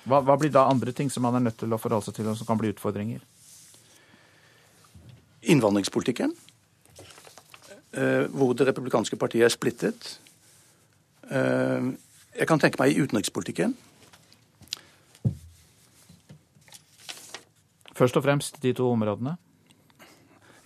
Hva, 0.07 0.23
hva 0.23 0.38
blir 0.38 0.51
da 0.51 0.64
andre 0.71 0.93
ting 0.93 1.11
som 1.11 1.25
han 1.25 1.35
er 1.35 1.51
nødt 1.51 1.59
til 1.59 1.69
å 1.69 1.79
forholde 1.79 2.05
seg 2.07 2.14
til, 2.14 2.29
og 2.29 2.37
som 2.37 2.47
kan 2.47 2.57
bli 2.57 2.73
utfordringer? 2.73 3.21
Innvandringspolitikken, 5.42 6.33
eh, 7.92 8.24
hvor 8.31 8.53
det 8.53 8.66
republikanske 8.66 9.16
partiet 9.16 9.44
er 9.44 9.53
splittet. 9.55 10.18
Eh, 11.31 11.92
jeg 12.38 12.46
kan 12.48 12.59
tenke 12.59 12.81
meg 12.81 12.92
i 12.92 13.01
utenrikspolitikken. 13.03 13.77
Først 17.94 18.16
og 18.16 18.22
fremst 18.22 18.62
de 18.62 18.72
to 18.72 18.92
områdene? 18.92 19.37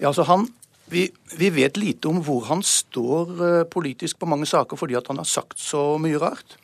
Ja, 0.00 0.10
altså 0.10 0.22
han, 0.22 0.48
vi, 0.86 1.10
vi, 1.38 1.48
vet 1.54 1.76
lite 1.76 2.08
om 2.08 2.20
hvor 2.20 2.44
han 2.44 2.62
står 2.62 3.30
eh, 3.44 3.64
politisk 3.64 4.18
på 4.18 4.26
mange 4.26 4.46
saker, 4.46 4.76
fordi 4.76 4.94
han 4.94 5.16
har 5.16 5.28
sagt 5.28 5.58
så 5.58 5.98
mye 5.98 6.18
rart. 6.18 6.58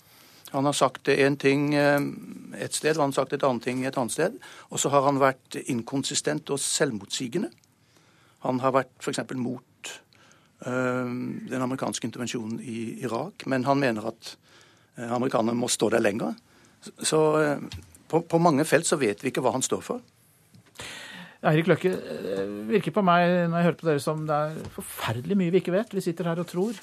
Han 0.51 0.65
har 0.65 0.73
sagt 0.73 1.09
én 1.09 1.37
ting 1.37 1.75
et 1.75 2.75
sted, 2.75 2.97
og 2.97 3.03
han 3.03 3.11
har 3.11 3.19
sagt 3.21 3.33
et 3.33 3.43
annet 3.45 3.63
ting 3.63 3.85
et 3.85 3.97
annet 3.97 4.13
sted. 4.13 4.39
Og 4.71 4.81
så 4.81 4.89
har 4.89 5.05
han 5.05 5.21
vært 5.21 5.59
inkonsistent 5.69 6.49
og 6.51 6.61
selvmotsigende. 6.61 7.51
Han 8.49 8.61
har 8.65 8.75
vært 8.75 8.93
f.eks. 9.05 9.21
mot 9.37 9.93
uh, 10.67 11.09
den 11.53 11.65
amerikanske 11.65 12.09
intervensjonen 12.09 12.61
i 12.65 12.99
Irak, 13.05 13.45
men 13.47 13.67
han 13.69 13.81
mener 13.81 14.09
at 14.11 14.35
uh, 14.99 15.11
amerikanerne 15.13 15.59
må 15.59 15.69
stå 15.73 15.91
der 15.95 16.05
lenger. 16.05 16.37
Så 16.81 17.21
uh, 17.37 17.81
på, 18.09 18.23
på, 18.25 18.41
mange 18.41 18.65
felt 18.65 18.89
så 18.89 18.97
vet 19.01 19.23
vi 19.23 19.33
ikke 19.33 19.45
hva 19.45 19.53
han 19.57 19.65
står 19.65 19.85
for. 19.85 20.05
Eirik 21.47 21.69
Løkke, 21.71 21.91
det 22.25 22.45
virker 22.67 22.95
på 22.97 23.05
meg 23.07 23.29
når 23.47 23.61
jeg 23.61 23.67
hører 23.69 23.79
på 23.79 23.87
dere 23.87 24.03
som 24.03 24.25
det 24.27 24.39
er 24.49 24.73
forferdelig 24.75 25.37
mye 25.39 25.53
vi 25.55 25.61
ikke 25.63 25.77
vet. 25.77 25.93
Vi 25.95 26.03
sitter 26.03 26.33
her 26.33 26.41
og 26.43 26.49
tror. 26.51 26.81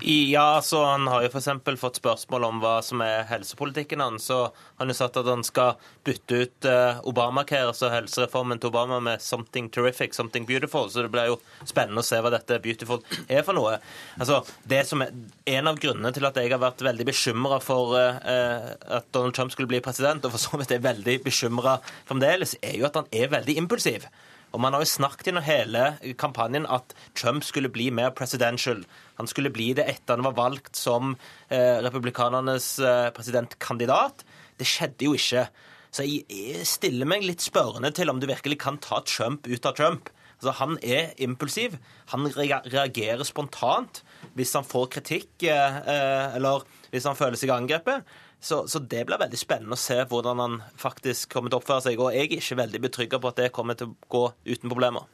Ja, 0.00 0.60
så 0.62 0.84
Han 0.84 1.06
har 1.06 1.24
jo 1.24 1.28
f.eks. 1.28 1.80
fått 1.80 1.98
spørsmål 1.98 2.44
om 2.46 2.60
hva 2.62 2.76
som 2.86 3.00
er 3.02 3.24
helsepolitikken 3.26 4.00
hans. 4.00 4.28
Så 4.30 4.52
han 4.78 4.90
har 4.90 4.94
sagt 4.94 5.18
at 5.18 5.26
han 5.26 5.42
skal 5.46 5.74
bytte 6.06 6.42
ut 6.44 6.68
uh, 6.70 7.00
Obamacare, 7.08 7.72
altså 7.72 7.90
helsereformen 7.90 8.62
til 8.62 8.70
Obama, 8.70 9.00
med 9.00 9.18
'something 9.18 9.70
terrific', 9.74 10.14
'something 10.14 10.46
beautiful'. 10.46 10.88
Så 10.90 11.02
det 11.02 11.10
blir 11.10 11.26
jo 11.26 11.40
spennende 11.64 12.04
å 12.04 12.06
se 12.06 12.20
hva 12.22 12.30
dette 12.30 12.60
'beautiful' 12.62 13.02
er 13.28 13.42
for 13.42 13.58
noe. 13.58 13.80
Altså, 14.20 14.44
det 14.66 14.86
som 14.86 15.02
er 15.02 15.10
En 15.46 15.66
av 15.66 15.78
grunnene 15.80 16.12
til 16.12 16.26
at 16.26 16.36
jeg 16.36 16.50
har 16.50 16.60
vært 16.60 16.84
veldig 16.84 17.06
bekymra 17.06 17.58
for 17.60 17.96
uh, 17.96 18.70
at 18.86 19.12
Donald 19.12 19.34
Trump 19.34 19.50
skulle 19.50 19.68
bli 19.68 19.80
president, 19.80 20.24
og 20.24 20.30
for 20.30 20.38
så 20.38 20.58
vidt 20.58 20.70
er 20.70 20.78
veldig 20.84 21.24
bekymra 21.24 21.80
fremdeles, 22.06 22.54
er 22.62 22.78
jo 22.78 22.86
at 22.86 22.94
han 22.94 23.06
er 23.10 23.28
veldig 23.28 23.56
impulsiv. 23.56 24.06
Og 24.52 24.60
Man 24.60 24.72
har 24.72 24.82
jo 24.82 24.88
snakket 24.88 25.28
gjennom 25.28 25.44
hele 25.44 25.82
kampanjen 26.20 26.66
at 26.72 26.94
Trump 27.18 27.44
skulle 27.44 27.70
bli 27.72 27.90
mer 27.92 28.14
presidential. 28.16 28.84
Han 29.20 29.28
skulle 29.28 29.52
bli 29.52 29.74
det 29.76 29.84
etter 29.90 30.16
han 30.16 30.24
var 30.24 30.38
valgt 30.38 30.78
som 30.78 31.16
eh, 31.50 31.80
republikanernes 31.84 32.78
eh, 32.80 33.08
presidentkandidat. 33.16 34.24
Det 34.58 34.68
skjedde 34.68 35.04
jo 35.10 35.16
ikke. 35.18 35.48
Så 35.92 36.04
jeg 36.04 36.64
stiller 36.68 37.08
meg 37.08 37.26
litt 37.26 37.44
spørrende 37.44 37.92
til 37.96 38.10
om 38.12 38.20
du 38.20 38.28
virkelig 38.28 38.60
kan 38.64 38.80
ta 38.80 39.02
Trump 39.04 39.48
ut 39.48 39.68
av 39.68 39.76
Trump. 39.76 40.10
Altså, 40.38 40.54
Han 40.60 40.78
er 40.82 41.12
impulsiv. 41.18 41.76
Han 42.12 42.28
reagerer 42.30 43.24
spontant 43.26 44.02
hvis 44.38 44.54
han 44.54 44.66
får 44.66 44.90
kritikk 44.96 45.44
eh, 45.50 45.78
eh, 45.82 46.36
eller 46.38 46.64
hvis 46.92 47.08
han 47.08 47.18
føler 47.18 47.38
seg 47.40 47.52
angrepet. 47.52 48.06
Så, 48.40 48.68
så, 48.68 48.78
det 48.78 49.02
blir 49.06 49.18
veldig 49.18 49.38
spennende 49.38 49.74
å 49.74 49.80
se 49.80 49.96
hvordan 50.06 50.38
han 50.38 50.58
faktisk 50.78 51.32
kommer 51.32 51.50
til 51.50 51.58
å 51.58 51.62
oppføre 51.62 51.82
seg. 51.88 51.98
Og 51.98 52.14
jeg 52.14 52.28
er 52.28 52.36
ikke 52.38 52.60
veldig 52.60 52.80
betrygga 52.84 53.18
på 53.18 53.32
at 53.32 53.40
det 53.40 53.48
kommer 53.54 53.78
til 53.78 53.90
å 53.90 54.10
gå 54.14 54.24
uten 54.46 54.70
problemer. 54.70 55.08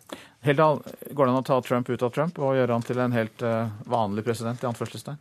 Heldal, 0.44 0.82
går 1.08 1.24
det 1.24 1.32
an 1.32 1.40
å 1.40 1.46
ta 1.48 1.60
Trump 1.64 1.88
ut 1.88 2.04
av 2.04 2.12
Trump 2.12 2.40
og 2.42 2.58
gjøre 2.58 2.76
han 2.76 2.84
til 2.84 3.00
en 3.00 3.16
helt 3.16 3.44
uh, 3.46 3.72
vanlig 3.88 4.26
president? 4.26 4.60
i 4.60 4.68
anførselstegn? 4.68 5.16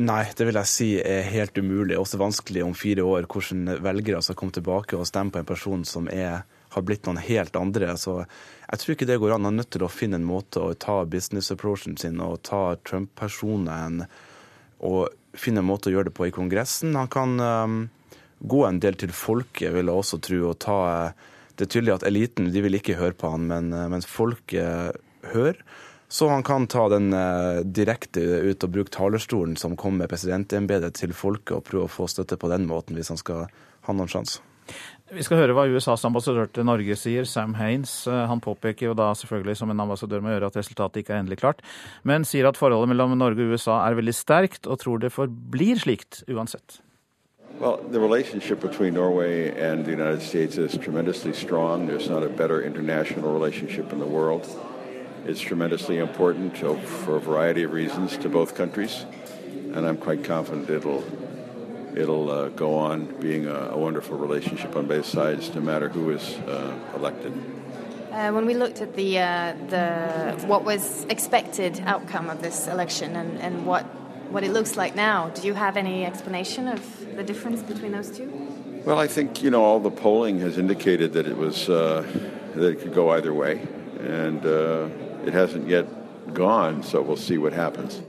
Nei, 0.00 0.22
det 0.38 0.46
vil 0.48 0.56
jeg 0.56 0.70
si 0.70 0.88
er 1.02 1.26
helt 1.28 1.58
umulig. 1.58 1.98
Også 1.98 2.20
vanskelig 2.20 2.62
om 2.64 2.76
fire 2.78 3.04
år 3.04 3.26
hvordan 3.28 3.82
velgere 3.84 4.22
skal 4.24 4.38
komme 4.38 4.54
tilbake 4.54 4.96
og 4.96 5.08
stemme 5.10 5.34
på 5.34 5.42
en 5.42 5.48
person 5.48 5.82
som 5.84 6.06
er, 6.08 6.46
har 6.46 6.84
blitt 6.86 7.08
noen 7.08 7.20
helt 7.20 7.58
andre. 7.58 7.90
Så 8.00 8.20
jeg 8.22 8.80
tror 8.80 8.94
ikke 8.94 9.08
det 9.10 9.18
går 9.20 9.34
an. 9.34 9.50
Han 9.50 9.58
er 9.58 9.64
nødt 9.64 9.72
til 9.74 9.84
å 9.84 9.90
finne 9.92 10.20
en 10.22 10.30
måte 10.30 10.62
å 10.62 10.78
ta 10.78 11.02
business 11.04 11.50
approachen 11.52 11.98
sin 12.00 12.22
og 12.24 12.38
ta 12.46 12.62
Trump-personen 12.86 14.06
og 14.82 15.10
finne 15.38 15.62
en 15.62 15.68
måte 15.68 15.90
å 15.90 15.94
gjøre 15.94 16.10
det 16.10 16.16
på 16.16 16.28
i 16.28 16.34
Kongressen. 16.34 16.96
Han 16.98 17.10
kan 17.12 17.38
um, 17.40 17.78
gå 18.40 18.64
en 18.66 18.80
del 18.82 18.98
til 19.00 19.14
folket, 19.16 19.72
vil 19.74 19.88
jeg 19.88 20.02
også 20.02 20.20
tro, 20.24 20.42
og 20.50 20.58
ta 20.62 20.78
Det 21.52 21.66
er 21.66 21.72
tydelig 21.74 21.94
at 21.94 22.06
eliten 22.08 22.50
de 22.52 22.60
vil 22.64 22.78
ikke 22.78 22.96
høre 22.98 23.16
på 23.16 23.30
han, 23.32 23.48
men 23.48 23.72
uh, 23.76 23.88
mens 23.92 24.08
folket 24.08 25.00
hører, 25.32 25.62
Så 26.08 26.28
han 26.28 26.42
kan 26.42 26.66
ta 26.66 26.88
den 26.92 27.12
eh, 27.16 27.62
direkte 27.64 28.20
ut 28.20 28.64
og 28.64 28.72
bruke 28.74 28.92
talerstolen 28.92 29.56
som 29.56 29.78
kom 29.80 29.96
med 29.96 30.10
presidentembetet 30.12 30.98
til 30.98 31.14
folket, 31.16 31.54
og 31.56 31.64
prøve 31.64 31.86
å 31.86 31.92
få 31.92 32.04
støtte 32.04 32.36
på 32.36 32.50
den 32.52 32.66
måten 32.68 32.98
hvis 32.98 33.08
han 33.08 33.20
skal 33.20 33.46
ha 33.86 33.94
noen 33.96 34.10
sjanse. 34.12 34.42
Vi 35.12 35.20
skal 35.20 35.42
høre 35.42 35.52
hva 35.52 35.66
USAs 35.68 36.06
ambassadør 36.08 36.46
til 36.48 36.64
Norge 36.64 36.94
sier, 36.96 37.26
Sam 37.28 37.52
Haines. 37.58 38.06
Eh, 38.08 38.20
han 38.30 38.40
påpeker 38.40 38.86
jo 38.86 38.94
da 38.96 39.10
selvfølgelig 39.18 39.58
som 39.60 39.68
en 39.68 39.82
ambassadør 39.84 40.22
må 40.24 40.32
gjøre 40.32 40.48
at 40.48 40.56
resultatet 40.56 41.02
ikke 41.02 41.12
er 41.12 41.20
endelig 41.20 41.36
klart, 41.42 41.60
men 42.08 42.24
sier 42.24 42.48
at 42.48 42.56
forholdet 42.56 42.88
mellom 42.88 43.12
Norge 43.20 43.44
og 43.44 43.52
USA 43.52 43.82
er 43.84 43.98
veldig 43.98 44.14
sterkt, 44.16 44.64
og 44.64 44.80
tror 44.80 45.02
det 45.02 45.12
forblir 45.12 45.82
slikt 45.82 46.22
uansett. 46.32 46.80
Well, 47.60 47.76
the 47.92 48.00
relationship 48.00 48.60
between 48.60 48.94
Norway 48.94 49.52
and 49.52 49.84
the 49.84 49.92
United 49.92 50.22
States 50.22 50.56
is 50.56 50.78
tremendously 50.78 51.34
strong. 51.34 51.86
There's 51.86 52.08
not 52.08 52.22
a 52.22 52.30
better 52.30 52.62
international 52.62 53.34
relationship 53.34 53.92
in 53.92 53.98
the 53.98 54.08
world. 54.08 54.48
It's 55.26 55.40
tremendously 55.40 55.98
important 55.98 56.56
for 57.04 57.16
a 57.16 57.20
variety 57.20 57.64
of 57.64 57.72
reasons 57.72 58.16
to 58.16 58.30
both 58.30 58.56
countries, 58.56 59.04
and 59.74 59.86
I'm 59.86 59.98
quite 59.98 60.24
confident 60.24 60.70
it'll 60.70 61.04
it'll 61.96 62.30
uh, 62.30 62.48
go 62.50 62.74
on 62.74 63.06
being 63.20 63.46
a, 63.46 63.70
a, 63.70 63.78
wonderful 63.78 64.16
relationship 64.16 64.76
on 64.76 64.86
both 64.86 65.06
sides, 65.06 65.54
no 65.54 65.60
matter 65.60 65.88
who 65.88 66.10
is 66.10 66.34
uh, 66.48 66.74
elected. 66.94 67.32
Uh, 68.10 68.30
when 68.32 68.44
we 68.44 68.54
looked 68.54 68.80
at 68.80 68.94
the 68.94 69.18
uh, 69.18 69.54
the 69.68 70.44
what 70.46 70.64
was 70.64 71.04
expected 71.04 71.80
outcome 71.86 72.28
of 72.28 72.42
this 72.42 72.66
election 72.66 73.16
and, 73.16 73.38
and 73.40 73.64
what 73.66 73.84
what 74.32 74.44
it 74.44 74.52
looks 74.52 74.76
like 74.76 74.94
now, 74.94 75.28
do 75.30 75.46
you 75.46 75.54
have 75.54 75.76
any 75.76 76.04
explanation 76.04 76.68
of 76.68 77.16
the 77.16 77.22
difference 77.22 77.62
between 77.62 77.92
those 77.92 78.10
two? 78.10 78.30
Well, 78.84 78.98
I 78.98 79.06
think 79.06 79.42
you 79.42 79.50
know 79.50 79.62
all 79.62 79.80
the 79.80 79.90
polling 79.90 80.40
has 80.40 80.58
indicated 80.58 81.12
that 81.14 81.26
it 81.26 81.36
was 81.36 81.68
uh, 81.68 82.04
that 82.54 82.68
it 82.68 82.80
could 82.80 82.94
go 82.94 83.10
either 83.10 83.32
way, 83.32 83.66
and 84.00 84.44
uh, 84.44 84.88
it 85.24 85.32
hasn't 85.32 85.68
yet 85.68 85.86
gone. 86.34 86.82
So 86.82 87.00
we'll 87.00 87.16
see 87.16 87.38
what 87.38 87.52
happens. 87.52 88.02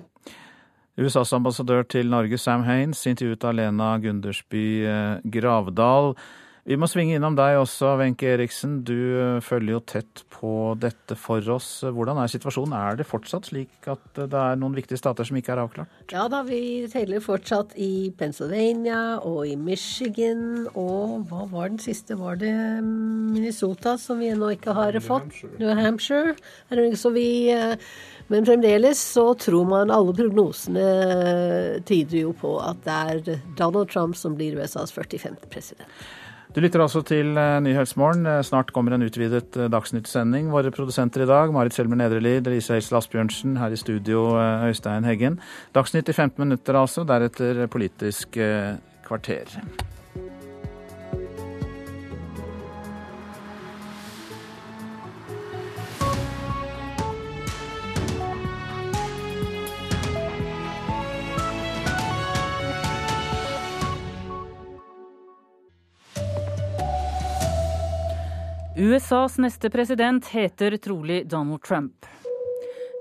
USAs 0.93 1.33
ambassadør 1.33 1.87
til 1.89 2.09
Norge, 2.13 2.37
Sam 2.37 2.63
Haines, 2.67 3.01
intervjuet 3.09 3.45
av 3.49 3.55
Lena 3.57 3.95
Gundersby 3.97 4.65
eh, 4.85 5.23
Gravdal. 5.25 6.13
Vi 6.63 6.77
må 6.79 6.87
svinge 6.87 7.17
innom 7.17 7.35
deg 7.35 7.57
også, 7.59 7.89
Wenche 7.99 8.29
Eriksen. 8.37 8.77
Du 8.87 8.93
eh, 8.95 9.39
følger 9.43 9.73
jo 9.73 9.79
tett 9.89 10.21
på 10.31 10.51
dette 10.79 11.17
for 11.19 11.43
oss. 11.51 11.67
Hvordan 11.83 12.21
er 12.21 12.29
situasjonen? 12.31 12.75
Er 12.77 13.01
det 13.01 13.07
fortsatt 13.09 13.49
slik 13.49 13.89
at 13.91 14.05
det 14.15 14.39
er 14.39 14.61
noen 14.61 14.77
viktige 14.77 15.01
stater 15.01 15.27
som 15.27 15.35
ikke 15.41 15.51
er 15.57 15.63
avklart? 15.65 15.97
Ja 16.13 16.29
da, 16.31 16.39
vi 16.47 16.85
teller 16.93 17.25
fortsatt 17.25 17.75
i 17.75 18.13
Pennsylvania 18.15 19.17
og 19.25 19.43
i 19.49 19.57
Michigan 19.59 20.69
og 20.71 21.25
hva 21.27 21.49
var 21.51 21.73
den 21.73 21.83
siste? 21.83 22.15
Var 22.21 22.39
det 22.45 22.53
Minnesota 22.85 23.97
som 23.99 24.23
vi 24.23 24.31
ennå 24.31 24.53
ikke 24.55 24.77
har 24.77 25.01
fått? 25.03 25.41
New 25.57 25.73
Hampshire. 25.73 26.37
New 26.69 26.85
Hampshire. 26.85 27.01
Så 27.01 27.11
vi 27.17 27.27
eh, 27.51 27.75
men 28.31 28.45
fremdeles 28.47 29.01
så 29.13 29.29
tror 29.39 29.67
man 29.69 29.93
alle 29.93 30.15
prognosene 30.15 30.87
tyder 31.87 32.19
jo 32.23 32.33
på 32.37 32.57
at 32.63 32.83
det 32.85 32.97
er 33.13 33.39
Donald 33.59 33.91
Trump 33.93 34.17
som 34.19 34.37
blir 34.39 34.59
USAs 34.59 34.93
45. 34.95 35.35
president. 35.49 35.89
Du 36.53 36.59
lytter 36.61 36.83
altså 36.83 37.01
til 37.01 37.33
eh, 37.33 37.59
Nyhetsmorgen. 37.65 38.27
Eh, 38.29 38.43
snart 38.45 38.69
kommer 38.75 38.93
en 38.93 39.01
utvidet 39.01 39.57
dagsnyttsending. 39.73 40.51
Våre 40.53 40.69
produsenter 40.75 41.25
i 41.25 41.29
dag, 41.29 41.53
Marit 41.53 41.73
Selmer 41.73 41.97
Nedrelid, 41.97 42.45
Lise 42.45 42.77
Helsel 42.77 42.99
Asbjørnsen. 42.99 43.57
Her 43.57 43.73
i 43.73 43.79
studio, 43.81 44.27
Øystein 44.67 45.07
Heggen. 45.09 45.39
Dagsnytt 45.73 46.13
i 46.13 46.13
15 46.13 46.45
minutter 46.45 46.77
altså, 46.77 47.07
deretter 47.09 47.65
Politisk 47.73 48.37
kvarter. 49.07 49.57
USAs 68.83 69.37
neste 69.37 69.69
president 69.69 70.25
heter 70.27 70.77
trolig 70.77 71.29
Donald 71.29 71.63
Trump. 71.63 72.05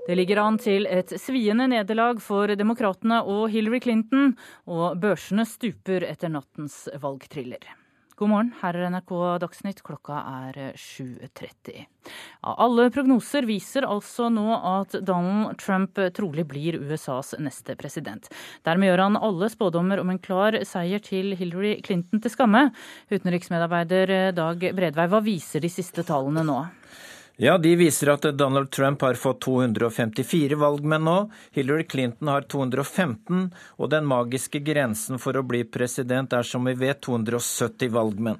Det 0.07 0.15
ligger 0.15 0.39
an 0.39 0.55
til 0.57 0.87
et 0.87 1.11
sviende 1.19 1.65
nederlag 1.67 2.21
for 2.23 2.47
demokratene 2.55 3.17
og 3.27 3.49
Hillary 3.51 3.81
Clinton, 3.83 4.31
og 4.63 5.01
børsene 5.03 5.43
stuper 5.43 6.05
etter 6.07 6.31
nattens 6.31 6.85
valgthriller. 7.03 7.67
God 8.15 8.29
morgen, 8.29 8.49
her 8.59 8.77
er 8.77 8.91
NRK 8.93 9.11
Dagsnytt, 9.41 9.79
klokka 9.81 10.19
er 10.45 10.57
7.30. 10.77 11.79
Ja, 12.05 12.51
alle 12.61 12.85
prognoser 12.93 13.47
viser 13.49 13.87
altså 13.89 14.27
nå 14.29 14.53
at 14.53 14.93
Donald 15.01 15.57
Trump 15.57 15.97
trolig 16.13 16.45
blir 16.51 16.77
USAs 16.77 17.33
neste 17.41 17.73
president. 17.79 18.29
Dermed 18.67 18.91
gjør 18.91 19.03
han 19.07 19.17
alle 19.17 19.49
spådommer 19.49 20.03
om 20.03 20.13
en 20.13 20.21
klar 20.21 20.59
seier 20.61 21.01
til 21.01 21.33
Hillary 21.39 21.79
Clinton 21.81 22.21
til 22.21 22.35
skamme. 22.35 22.67
Utenriksmedarbeider 23.09 24.29
Dag 24.37 24.69
Bredvei, 24.77 25.09
hva 25.09 25.23
viser 25.25 25.65
de 25.65 25.73
siste 25.73 26.05
tallene 26.05 26.45
nå? 26.45 26.61
Ja, 27.37 27.57
De 27.57 27.75
viser 27.75 28.11
at 28.13 28.25
Donald 28.37 28.69
Trump 28.71 29.01
har 29.01 29.17
fått 29.17 29.41
254 29.41 30.55
valgmenn 30.55 31.07
nå. 31.07 31.17
Hillary 31.51 31.83
Clinton 31.89 32.29
har 32.29 32.45
215, 32.45 33.47
og 33.81 33.89
den 33.89 34.05
magiske 34.05 34.61
grensen 34.61 35.17
for 35.17 35.33
å 35.33 35.41
bli 35.41 35.63
president 35.65 36.33
er 36.33 36.45
som 36.45 36.69
vi 36.69 36.75
vet 36.77 37.01
270 37.01 37.89
valgmenn. 37.95 38.37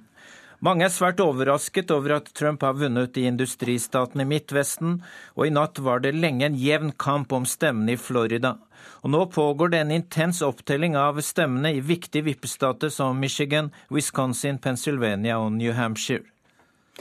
Mange 0.63 0.85
er 0.85 0.93
svært 0.93 1.19
overrasket 1.19 1.89
over 1.91 2.13
at 2.19 2.29
Trump 2.37 2.61
har 2.63 2.77
vunnet 2.77 3.17
i 3.17 3.25
industristaten 3.27 4.21
i 4.21 4.27
Midtvesten, 4.29 5.01
og 5.35 5.49
i 5.49 5.51
natt 5.51 5.81
var 5.81 6.05
det 6.05 6.13
lenge 6.13 6.45
en 6.45 6.55
jevn 6.55 6.93
kamp 6.93 7.33
om 7.33 7.49
stemmene 7.49 7.97
i 7.97 7.99
Florida. 7.99 8.53
Og 9.01 9.11
nå 9.11 9.25
pågår 9.33 9.73
det 9.73 9.81
en 9.81 9.95
intens 9.97 10.43
opptelling 10.45 10.95
av 10.95 11.19
stemmene 11.25 11.73
i 11.73 11.81
viktige 11.81 12.29
vippestater 12.29 12.93
som 12.93 13.19
Michigan, 13.19 13.73
Wisconsin, 13.89 14.61
Pennsylvania 14.61 15.41
og 15.41 15.51
New 15.57 15.73
Hampshire. 15.73 16.32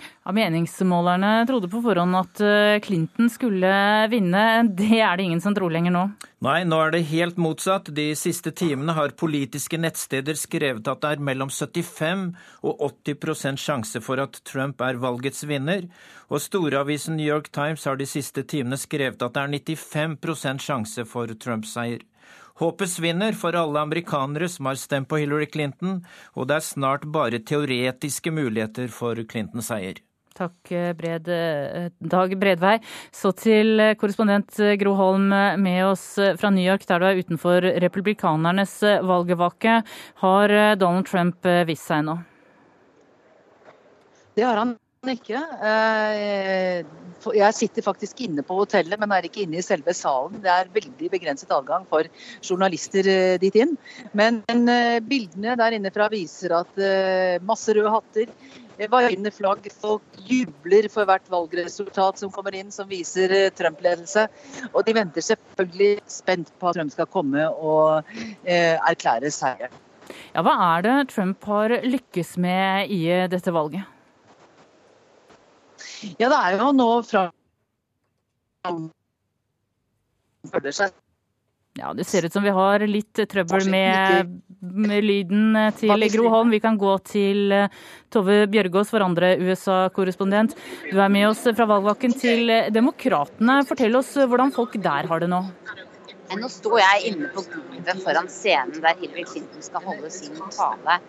Ja, 0.00 0.32
meningsmålerne 0.32 1.46
trodde 1.46 1.68
på 1.68 1.82
forhånd 1.84 2.16
at 2.16 2.40
eh, 2.40 2.80
Clinton 2.80 3.28
skulle 3.30 3.72
vinne. 4.08 4.44
Det 4.78 5.00
er 5.02 5.18
det 5.18 5.26
ingen 5.26 5.42
som 5.44 5.54
tror 5.56 5.72
lenger 5.74 5.92
nå? 5.92 6.04
Nei, 6.46 6.62
nå 6.64 6.78
er 6.80 6.94
det 6.94 7.02
helt 7.10 7.40
motsatt. 7.42 7.90
De 7.94 8.06
siste 8.18 8.54
timene 8.56 8.94
har 8.96 9.12
politiske 9.18 9.80
nettsteder 9.82 10.38
skrevet 10.38 10.88
at 10.88 11.02
det 11.02 11.10
er 11.16 11.26
mellom 11.28 11.52
75 11.52 12.30
og 12.64 12.86
80% 13.04 13.60
sjanse 13.60 14.02
for 14.04 14.22
at 14.22 14.40
Trump 14.48 14.80
er 14.80 15.00
valgets 15.02 15.44
vinner. 15.50 15.84
Og 16.32 16.40
storavisen 16.40 17.18
New 17.18 17.28
York 17.28 17.52
Times 17.52 17.84
har 17.84 18.00
de 18.00 18.08
siste 18.08 18.46
timene 18.48 18.80
skrevet 18.80 19.20
at 19.20 19.36
det 19.36 19.44
er 19.44 19.84
95% 19.84 20.66
sjanse 20.70 21.04
for 21.10 21.34
Trumps 21.36 21.76
seier. 21.76 22.06
Håpet 22.62 22.92
svinner 22.92 23.34
for 23.34 23.56
alle 23.58 23.80
amerikanere 23.82 24.46
som 24.46 24.68
har 24.70 24.76
stemt 24.78 25.08
på 25.10 25.18
Hillary 25.18 25.48
Clinton, 25.50 25.96
og 26.38 26.46
det 26.46 26.60
er 26.60 26.64
snart 26.68 27.08
bare 27.10 27.40
teoretiske 27.42 28.30
muligheter 28.30 28.86
for 28.86 29.18
Clintons 29.26 29.66
seier. 29.72 29.98
Takk, 30.32 30.70
Bred, 30.96 31.26
Dag 31.98 32.36
Bredvei. 32.40 32.76
Så 33.12 33.34
til 33.36 33.82
korrespondent 34.00 34.54
Gro 34.80 34.94
Holm 34.96 35.26
med 35.60 35.80
oss 35.90 36.06
fra 36.38 36.52
New 36.54 36.62
York, 36.64 36.86
der 36.88 37.02
du 37.02 37.08
er 37.10 37.18
utenfor 37.18 37.66
republikanernes 37.84 38.78
valgvake. 39.10 39.82
Har 40.22 40.54
Donald 40.80 41.10
Trump 41.10 41.50
vist 41.68 41.90
seg 41.90 42.06
nå? 42.06 42.16
Det 44.38 44.46
har 44.46 44.62
han 44.62 44.76
ikke. 45.10 45.42
Eh, 47.30 47.38
jeg 47.38 47.56
sitter 47.56 47.84
faktisk 47.84 48.22
inne 48.24 48.44
på 48.46 48.56
hotellet, 48.60 48.98
men 49.00 49.12
er 49.14 49.28
ikke 49.28 49.44
inne 49.44 49.60
i 49.60 49.64
selve 49.64 49.94
salen. 49.96 50.40
Det 50.42 50.50
er 50.50 50.72
veldig 50.72 51.10
begrenset 51.12 51.52
adgang 51.54 51.86
for 51.90 52.08
journalister 52.42 53.08
eh, 53.08 53.36
dit 53.42 53.56
inn. 53.62 53.76
Men 54.16 54.42
eh, 54.48 54.98
bildene 55.04 55.56
der 55.58 55.76
inne 55.76 55.92
fra 55.94 56.08
viser 56.12 56.54
at 56.62 56.82
masse 57.46 57.72
røde 57.74 57.92
hatter, 57.92 58.30
vaiende 58.90 59.30
flagg, 59.30 59.66
folk 59.78 60.16
jubler 60.26 60.88
for 60.90 61.06
hvert 61.06 61.28
valgresultat 61.30 62.18
som 62.18 62.32
kommer 62.34 62.56
inn 62.56 62.72
som 62.74 62.88
viser 62.90 63.30
Trump-ledelse. 63.54 64.26
Og 64.72 64.82
de 64.86 64.96
venter 64.96 65.24
selvfølgelig 65.24 66.02
spent 66.10 66.50
på 66.58 66.70
at 66.70 66.78
Trump 66.78 66.94
skal 66.94 67.10
komme 67.12 67.46
og 67.52 68.08
erklære 68.42 69.30
seier. 69.34 69.70
Ja, 70.32 70.42
hva 70.42 70.56
er 70.72 70.86
det 70.86 70.96
Trump 71.12 71.44
har 71.46 71.76
lykkes 71.84 72.34
med 72.42 72.90
i 72.90 73.04
dette 73.30 73.54
valget? 73.54 73.91
Ja, 76.18 76.28
det 76.28 76.38
er 76.38 76.58
jo 76.58 76.72
nå 76.76 76.90
fra 77.06 77.28
føler 80.50 80.74
seg 80.74 80.98
ja, 81.78 81.92
Det 81.96 82.04
ser 82.04 82.26
ut 82.26 82.34
som 82.34 82.44
vi 82.44 82.52
har 82.52 82.82
litt 82.84 83.16
trøbbel 83.32 83.68
med, 83.72 84.32
med 84.60 85.06
lyden 85.06 85.56
til 85.78 86.04
Gro 86.12 86.28
Holm. 86.28 86.50
Vi 86.52 86.60
kan 86.60 86.76
gå 86.76 86.98
til 87.08 87.54
eh, 87.56 87.78
Tove 88.12 88.42
Bjørgaas, 88.52 88.90
vår 88.92 89.04
andre 89.06 89.30
USA-korrespondent. 89.40 90.52
Du 90.90 91.00
er 91.00 91.08
med 91.14 91.30
oss 91.30 91.46
fra 91.46 91.64
valgvaken 91.70 92.12
til 92.20 92.52
Demokratene. 92.76 93.62
Fortell 93.64 93.96
oss 93.96 94.12
hvordan 94.20 94.52
folk 94.52 94.76
der 94.84 95.08
har 95.08 95.24
det 95.24 95.30
nå. 95.32 95.40
Nå 96.36 96.52
står 96.52 96.78
jeg 96.80 97.14
inne 97.14 97.32
på 97.32 97.46
gulvet 97.48 98.04
foran 98.04 98.28
scenen 98.28 98.76
der 98.84 99.00
Hillary 99.00 99.24
Clinton 99.32 99.64
skal 99.64 99.88
holde 99.88 100.12
sin 100.12 100.36
tale. 100.52 101.00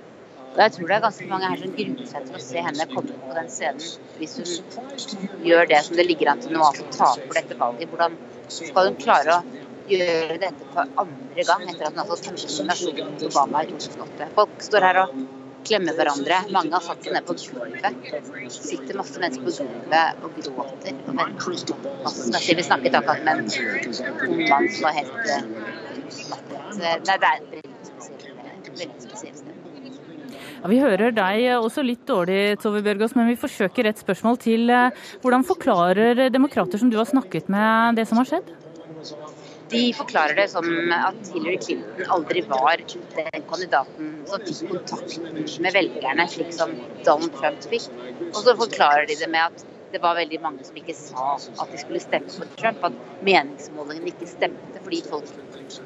Og 0.53 0.59
jeg 0.61 0.73
tror 0.75 0.89
det 0.89 0.95
er 0.95 1.03
ganske 1.07 1.27
mange 1.29 1.49
her 1.49 1.61
som 1.63 1.75
gruer 1.77 2.09
seg 2.09 2.25
til 2.27 2.37
å 2.37 2.41
se 2.45 2.63
henne 2.67 2.85
komme 2.93 3.19
på 3.25 3.37
den 3.37 3.47
scenen 3.49 3.85
hvis 4.19 4.35
hun 4.37 5.45
gjør 5.47 5.69
det 5.71 5.79
som 5.87 5.97
det 5.97 6.05
ligger 6.05 6.33
an 6.33 6.43
til 6.43 6.53
nå, 6.53 6.61
altså 6.67 6.85
taper 6.93 7.39
dette 7.39 7.57
valget. 7.59 7.89
Hvordan 7.89 8.17
skal 8.53 8.89
hun 8.89 8.99
klare 9.01 9.37
å 9.39 9.63
gjøre 9.89 10.37
dette 10.41 10.67
for 10.73 10.99
andre 11.03 11.45
gang 11.49 11.63
etter 11.67 11.87
at 11.87 11.95
hun 11.95 12.03
altså 12.03 12.19
fått 12.19 12.43
nominasjonen 12.45 13.15
til 13.19 13.31
Obama 13.31 13.63
i 13.63 13.71
2008. 13.71 14.29
Folk 14.37 14.67
står 14.67 14.87
her 14.87 15.01
og 15.03 15.15
klemmer 15.67 15.97
hverandre. 15.97 16.39
Mange 16.53 16.75
har 16.75 16.85
satt 16.85 17.05
seg 17.05 17.15
ned 17.15 17.27
på 17.27 17.35
gulvet. 17.39 17.93
sitter 18.53 18.99
masse 18.99 19.19
mennesker 19.23 19.47
på 19.47 19.55
gulvet 19.57 20.23
og 20.27 20.37
gråter 20.37 21.01
og 21.07 21.13
venter. 21.17 22.55
Vi 22.59 22.67
snakket 22.69 22.99
akkurat 22.99 23.23
med 23.25 23.33
en 23.41 23.47
ung 24.29 24.43
mann 24.49 24.69
som 24.69 24.89
var 24.89 24.99
helt 25.01 25.15
Nei, 26.73 26.97
det 27.05 27.13
er 27.13 27.37
et 27.39 27.51
veldig 28.69 29.01
spesielt 29.01 29.37
sted. 29.39 29.52
Ja, 30.63 30.69
vi 30.71 30.77
hører 30.79 31.11
deg 31.11 31.41
også 31.57 31.83
litt 31.83 32.05
dårlig, 32.07 32.55
Tove 32.63 32.79
Bjørgaas, 32.85 33.17
men 33.19 33.27
vi 33.27 33.33
forsøker 33.35 33.89
et 33.89 33.99
spørsmål 33.99 34.37
til. 34.39 34.71
Hvordan 35.19 35.43
forklarer 35.43 36.29
demokrater 36.31 36.79
som 36.79 36.87
du 36.87 36.95
har 37.01 37.09
snakket 37.09 37.49
med, 37.51 37.97
det 37.99 38.05
som 38.07 38.21
har 38.21 38.29
skjedd? 38.29 38.53
De 39.73 39.81
forklarer 39.97 40.39
det 40.39 40.45
som 40.53 40.63
at 40.95 41.19
Hillary 41.33 41.59
Clinton 41.65 42.15
aldri 42.15 42.45
var 42.47 42.79
den 42.79 43.45
kandidaten 43.49 44.15
som 44.29 44.47
fikk 44.47 44.71
kontakt 44.71 45.59
med 45.67 45.75
velgerne, 45.75 46.29
slik 46.31 46.55
som 46.55 46.71
Donald 47.03 47.35
Trump 47.41 47.67
fikk. 47.67 47.91
Og 48.29 48.39
så 48.47 48.55
forklarer 48.63 49.11
de 49.11 49.19
det 49.19 49.31
med 49.35 49.43
at 49.43 49.67
det 49.93 49.99
var 50.01 50.15
veldig 50.17 50.39
mange 50.41 50.63
som 50.65 50.77
ikke 50.79 50.95
sa 50.97 51.33
at 51.35 51.73
de 51.75 51.77
skulle 51.81 51.99
stemme 52.01 52.31
på 52.31 52.47
Trump, 52.55 52.87
at 52.87 53.25
meningsmålingene 53.27 54.15
ikke 54.15 54.31
stemte 54.31 54.79
fordi 54.79 55.03
folk 55.11 55.27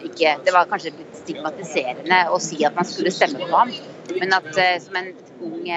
ikke 0.08 0.38
Det 0.46 0.54
var 0.54 0.70
kanskje 0.70 0.94
litt 0.96 1.18
stigmatiserende 1.24 2.22
å 2.32 2.38
si 2.42 2.62
at 2.68 2.78
man 2.78 2.88
skulle 2.88 3.12
stemme 3.12 3.42
på 3.42 3.58
ham, 3.58 3.74
men 4.15 4.34
at 4.34 4.52
uh, 4.54 4.76
som 4.84 5.00
en 5.02 5.13
ung 5.41 5.67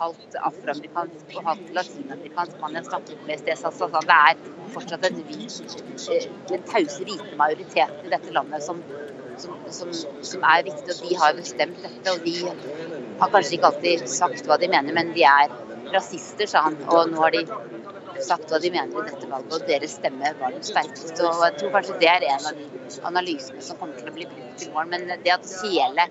halvt 0.00 0.36
afroamerikansk 0.48 1.36
og 1.36 1.46
halvt 1.48 1.70
latinamerikansk 1.76 2.58
mann 2.62 2.76
jeg 2.76 2.88
snakket 2.88 3.22
med 3.26 3.34
i 3.34 3.38
sted, 3.40 3.56
sa 3.60 3.70
at 3.86 4.08
det 4.10 4.16
er 4.16 4.42
fortsatt 4.74 5.06
en 5.08 5.20
den 6.50 6.66
tause 6.72 7.06
hvite 7.06 7.38
majoritet 7.40 8.04
i 8.04 8.12
dette 8.12 8.34
landet 8.36 8.64
som, 8.66 8.82
som, 9.38 9.56
som, 9.78 9.92
som, 10.32 10.44
er 10.54 10.66
viktig. 10.68 10.96
Og 10.96 11.08
de 11.08 11.18
har 11.22 11.36
bestemt 11.38 11.82
dette, 11.86 12.14
og 12.14 12.24
de 12.26 12.36
har 13.20 13.34
kanskje 13.34 13.56
ikke 13.56 13.72
alltid 13.72 14.06
sagt 14.12 14.48
hva 14.50 14.60
de 14.60 14.70
mener, 14.74 14.96
men 14.96 15.14
de 15.16 15.24
er 15.28 15.54
rasister, 15.94 16.50
sa 16.50 16.66
han. 16.68 16.76
Og 16.88 17.10
nå 17.12 17.24
har 17.24 17.36
de 17.36 17.46
sagt 18.26 18.50
hva 18.52 18.58
de 18.62 18.70
mener 18.74 18.90
i 18.90 19.10
dette 19.10 19.28
valget, 19.30 19.54
og 19.56 19.68
deres 19.68 19.96
stemme 19.98 20.32
var 20.40 20.54
den 20.54 20.64
sterkeste. 20.66 21.26
Og 21.26 21.44
jeg 21.46 21.56
tror 21.60 21.74
kanskje 21.76 21.98
det 22.02 22.10
er 22.12 22.26
en 22.30 22.48
av 22.50 22.58
de 22.60 23.04
analysene 23.10 23.64
som 23.64 23.78
kommer 23.80 24.00
til 24.00 24.10
å 24.10 24.16
bli 24.16 24.26
brukt 24.30 24.64
i 24.66 24.70
morgen. 24.74 24.94
Men 24.94 25.24
det 25.24 25.34
at 25.34 25.46
hele 25.62 26.06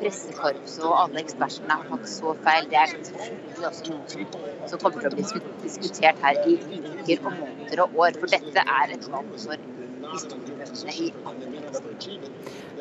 pressekorpset 0.00 0.86
og 0.86 0.96
alle 1.04 1.24
ekspertene 1.24 1.80
har 1.80 1.88
fått 1.90 2.08
så 2.12 2.36
feil, 2.46 2.70
det 2.72 2.80
er 2.82 2.94
selvfølgelig 2.94 3.68
også 3.72 3.92
noe 3.92 4.14
som, 4.14 4.38
som 4.72 4.84
kommer 4.84 5.04
til 5.04 5.10
å 5.10 5.16
bli 5.18 5.26
diskutert 5.66 6.24
her 6.24 6.40
i 6.46 6.56
uker 6.60 7.24
og 7.24 7.32
måneder 7.42 7.84
og 7.86 8.00
år. 8.06 8.20
For 8.20 8.36
dette 8.38 8.66
er 8.80 8.96
et 8.96 9.10
valg 9.12 9.36
for 9.44 9.68
historiebøkene 10.10 10.96
i 10.96 11.10
amerikansk 11.30 11.90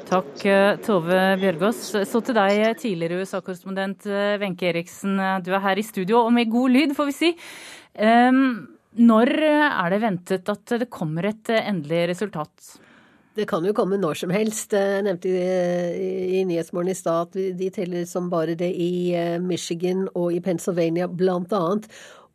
Takk, 0.10 0.42
Tove 0.82 1.18
Bjørgaas. 1.38 1.82
Så 2.10 2.22
til 2.26 2.34
deg, 2.34 2.64
tidligere 2.82 3.20
USA-korrespondent 3.22 4.08
Wenche 4.42 4.72
Eriksen. 4.72 5.20
Du 5.46 5.52
er 5.54 5.62
her 5.62 5.78
i 5.78 5.86
studio, 5.86 6.24
og 6.24 6.34
med 6.34 6.50
god 6.50 6.74
lyd, 6.74 6.96
får 6.98 7.12
vi 7.12 7.14
si. 7.14 7.30
Når 7.98 9.32
er 9.40 9.90
det 9.94 10.04
ventet 10.04 10.52
at 10.52 10.76
det 10.82 10.90
kommer 10.94 11.26
et 11.30 11.50
endelig 11.56 12.08
resultat? 12.12 12.78
Det 13.40 13.46
kan 13.48 13.64
jo 13.64 13.74
komme 13.78 14.00
når 14.00 14.18
som 14.24 14.32
helst. 14.34 14.74
Jeg 14.76 15.04
nevnte 15.06 15.30
i 15.32 16.42
Nyhetsmorgen 16.50 16.92
i 16.92 16.98
stad 16.98 17.30
at 17.30 17.58
de 17.60 17.70
teller 17.72 18.08
som 18.10 18.28
bare 18.32 18.58
det 18.60 18.72
i 18.74 19.14
eh, 19.16 19.38
Michigan 19.40 20.08
og 20.12 20.34
i 20.36 20.42
Pennsylvania 20.44 21.08
blant 21.08 21.54
annet. 21.56 21.88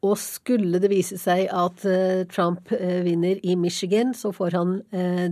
Og 0.05 0.19
skulle 0.21 0.81
det 0.83 0.91
vise 0.93 1.17
seg 1.21 1.47
at 1.49 1.85
eh, 1.89 2.27
Trump 2.29 2.73
eh, 2.77 3.01
vinner 3.07 3.41
i 3.41 3.57
Michigan, 3.57 4.13
så 4.13 4.35
får 4.37 4.59
han 4.59 4.77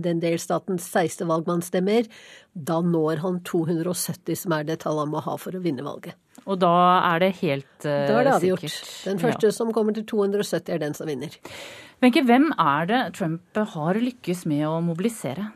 den 0.03 0.21
delstatens 0.23 0.87
16 0.89 1.27
valgmannsstemmer. 1.29 2.09
Da 2.53 2.79
når 2.81 3.21
han 3.23 3.39
270, 3.45 4.43
som 4.43 4.57
er 4.57 4.67
det 4.67 4.81
tallet 4.83 5.05
han 5.05 5.13
må 5.13 5.21
ha 5.25 5.37
for 5.41 5.55
å 5.55 5.61
vinne 5.63 5.85
valget. 5.85 6.17
Og 6.43 6.59
da 6.59 6.73
er 7.13 7.23
det 7.23 7.31
helt 7.39 7.85
uh, 7.85 8.03
Da 8.09 8.19
er 8.19 8.27
det 8.27 8.35
avgjort. 8.35 8.79
Den 9.05 9.21
første 9.21 9.49
ja. 9.49 9.55
som 9.55 9.71
kommer 9.75 9.95
til 9.95 10.05
270, 10.09 10.73
er 10.75 10.81
den 10.81 10.95
som 10.97 11.07
vinner. 11.07 11.35
Wenche, 12.03 12.23
hvem 12.27 12.49
er 12.59 12.89
det 12.89 13.01
Trump 13.17 13.61
har 13.75 13.99
lykkes 13.99 14.43
med 14.49 14.65
å 14.67 14.79
mobilisere? 14.83 15.51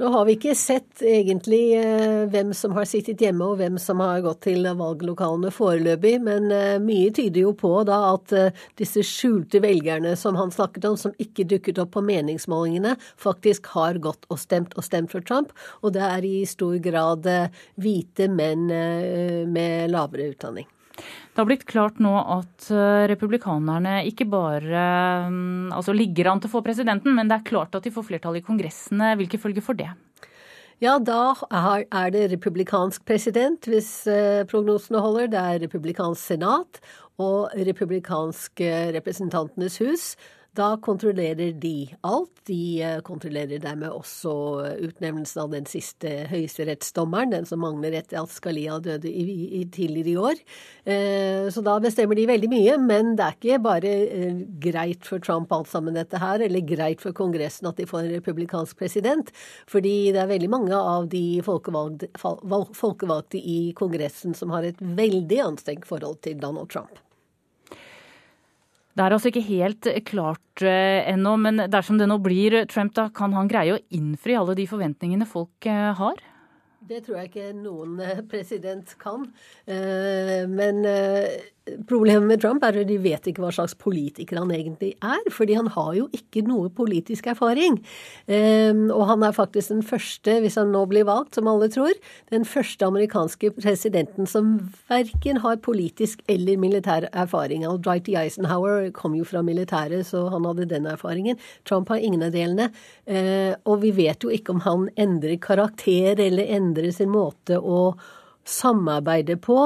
Nå 0.00 0.08
har 0.08 0.24
vi 0.24 0.32
ikke 0.32 0.54
sett 0.56 1.02
egentlig 1.04 1.74
eh, 1.76 2.22
hvem 2.32 2.54
som 2.56 2.72
har 2.72 2.86
sittet 2.88 3.20
hjemme 3.20 3.44
og 3.44 3.58
hvem 3.60 3.74
som 3.76 4.00
har 4.00 4.22
gått 4.24 4.46
til 4.46 4.64
valglokalene 4.64 5.50
foreløpig, 5.52 6.14
men 6.24 6.46
eh, 6.56 6.78
mye 6.80 7.10
tyder 7.12 7.42
jo 7.42 7.52
på 7.52 7.74
da 7.84 7.98
at 8.14 8.32
eh, 8.32 8.56
disse 8.80 9.04
skjulte 9.04 9.60
velgerne 9.60 10.14
som 10.16 10.40
han 10.40 10.54
snakket 10.56 10.88
om, 10.88 10.96
som 10.96 11.12
ikke 11.20 11.44
dukket 11.52 11.82
opp 11.84 11.92
på 11.98 12.06
meningsmålingene, 12.08 12.94
faktisk 13.20 13.68
har 13.74 14.00
gått 14.00 14.24
og 14.32 14.40
stemt 14.40 14.72
og 14.80 14.88
stemt 14.88 15.12
for 15.12 15.20
Trump. 15.20 15.52
Og 15.84 15.92
det 15.98 16.06
er 16.08 16.24
i 16.24 16.34
stor 16.48 16.80
grad 16.80 17.28
hvite 17.76 18.32
menn 18.32 18.70
med 19.52 19.92
lavere 19.92 20.32
utdanning. 20.32 20.79
Det 21.00 21.40
har 21.40 21.48
blitt 21.48 21.66
klart 21.68 22.00
nå 22.02 22.12
at 22.20 22.68
eh, 22.74 23.06
republikanerne 23.10 24.00
ikke 24.10 24.26
bare 24.30 24.84
mm, 25.30 25.72
altså 25.76 25.94
ligger 25.96 26.30
an 26.30 26.42
til 26.42 26.50
å 26.50 26.54
få 26.56 26.64
presidenten, 26.66 27.14
men 27.16 27.30
det 27.30 27.38
er 27.38 27.48
klart 27.50 27.76
at 27.76 27.86
de 27.86 27.92
får 27.94 28.08
flertall 28.08 28.40
i 28.40 28.44
kongressene. 28.44 29.14
Hvilke 29.20 29.40
følger 29.42 29.64
for 29.64 29.78
det? 29.78 29.90
Ja, 30.80 30.96
da 30.96 31.36
er 31.52 32.12
det 32.14 32.30
republikansk 32.32 33.04
president, 33.08 33.68
hvis 33.68 33.90
eh, 34.08 34.42
prognosene 34.48 35.02
holder. 35.04 35.30
Det 35.32 35.40
er 35.40 35.64
republikansk 35.66 36.32
senat 36.32 36.80
og 37.20 37.52
republikansk 37.68 38.62
representantenes 38.96 39.76
hus. 39.82 40.04
Da 40.60 40.74
kontrollerer 40.82 41.52
de 41.52 41.88
alt. 42.04 42.32
De 42.48 42.82
eh, 42.82 42.98
kontrollerer 43.06 43.62
dermed 43.62 43.92
også 43.94 44.32
utnevnelsen 44.84 45.40
av 45.44 45.54
den 45.54 45.68
siste 45.68 46.10
høyesterettsdommeren, 46.28 47.32
den 47.32 47.48
som 47.48 47.62
mangler 47.64 47.96
etter 47.96 48.18
at 48.20 48.32
Scalia 48.34 48.76
døde 48.82 49.08
i, 49.08 49.24
i, 49.60 49.62
tidligere 49.72 50.12
i 50.12 50.18
år. 50.20 50.42
Eh, 50.84 51.48
så 51.54 51.64
da 51.64 51.78
bestemmer 51.80 52.18
de 52.18 52.28
veldig 52.28 52.52
mye. 52.52 52.76
Men 52.82 53.14
det 53.16 53.26
er 53.26 53.38
ikke 53.38 53.60
bare 53.64 53.94
eh, 54.04 54.44
greit 54.60 55.08
for 55.08 55.22
Trump 55.24 55.52
alt 55.56 55.70
sammen 55.72 55.96
dette 55.96 56.20
her, 56.20 56.44
eller 56.44 56.66
greit 56.66 57.00
for 57.04 57.16
Kongressen 57.16 57.70
at 57.70 57.80
de 57.80 57.88
får 57.88 58.04
en 58.04 58.16
republikansk 58.18 58.80
president. 58.80 59.32
Fordi 59.70 60.10
det 60.12 60.24
er 60.24 60.32
veldig 60.34 60.50
mange 60.52 60.76
av 60.76 61.08
de 61.12 61.24
folkevalgte, 61.46 62.10
folkevalgte 62.20 63.40
i 63.40 63.60
Kongressen 63.78 64.36
som 64.36 64.52
har 64.52 64.68
et 64.68 64.80
veldig 64.80 65.46
anstrengt 65.52 65.88
forhold 65.88 66.20
til 66.26 66.40
Donald 66.42 66.68
Trump. 66.74 67.00
Det 68.90 69.04
er 69.04 69.14
altså 69.14 69.30
ikke 69.30 69.46
helt 69.46 69.86
klart 70.08 70.64
eh, 70.66 71.06
ennå, 71.12 71.36
men 71.38 71.62
dersom 71.70 72.00
det 72.00 72.08
nå 72.10 72.18
blir 72.22 72.64
Trump, 72.70 72.92
da 72.96 73.06
kan 73.14 73.36
han 73.36 73.50
greie 73.50 73.76
å 73.76 73.82
innfri 73.94 74.34
alle 74.38 74.56
de 74.58 74.66
forventningene 74.70 75.28
folk 75.30 75.68
eh, 75.70 75.92
har? 75.96 76.18
Det 76.90 77.04
tror 77.06 77.20
jeg 77.20 77.30
ikke 77.30 77.52
noen 77.54 78.00
eh, 78.02 78.22
president 78.26 78.96
kan. 78.98 79.28
Men 79.70 80.82
Problemet 81.86 82.24
med 82.24 82.40
Trump 82.40 82.64
er 82.64 82.78
at 82.80 82.88
de 82.88 82.96
vet 83.02 83.26
ikke 83.28 83.42
hva 83.44 83.50
slags 83.52 83.74
politiker 83.78 84.38
han 84.40 84.50
egentlig 84.54 84.94
er. 85.04 85.20
Fordi 85.32 85.56
han 85.58 85.68
har 85.74 85.90
jo 85.98 86.06
ikke 86.16 86.42
noe 86.46 86.70
politisk 86.72 87.28
erfaring. 87.30 87.76
Um, 88.26 88.86
og 88.94 89.04
han 89.10 89.26
er 89.26 89.36
faktisk 89.36 89.74
den 89.74 89.84
første, 89.86 90.38
hvis 90.40 90.56
han 90.58 90.72
nå 90.74 90.86
blir 90.90 91.06
valgt, 91.08 91.36
som 91.36 91.50
alle 91.50 91.68
tror, 91.72 91.92
den 92.32 92.46
første 92.48 92.88
amerikanske 92.88 93.52
presidenten 93.58 94.28
som 94.30 94.56
verken 94.90 95.42
har 95.44 95.60
politisk 95.62 96.24
eller 96.32 96.58
militær 96.60 97.10
erfaring. 97.12 97.66
Al 97.68 97.80
Dwight 97.82 98.08
Eisenhower 98.08 98.88
kom 98.96 99.14
jo 99.18 99.28
fra 99.28 99.44
militæret, 99.46 100.08
så 100.08 100.26
han 100.32 100.48
hadde 100.48 100.70
den 100.72 100.88
erfaringen. 100.90 101.38
Trump 101.68 101.92
har 101.92 102.00
ingen 102.00 102.24
av 102.26 102.34
delene. 102.34 102.70
Uh, 103.04 103.52
og 103.68 103.84
vi 103.84 103.92
vet 104.00 104.24
jo 104.24 104.32
ikke 104.32 104.56
om 104.56 104.64
han 104.64 104.88
endrer 105.00 105.38
karakter 105.42 106.18
eller 106.24 106.56
endrer 106.56 106.90
sin 106.94 107.12
måte 107.12 107.60
å 107.60 107.92
samarbeide 108.48 109.36
på. 109.36 109.60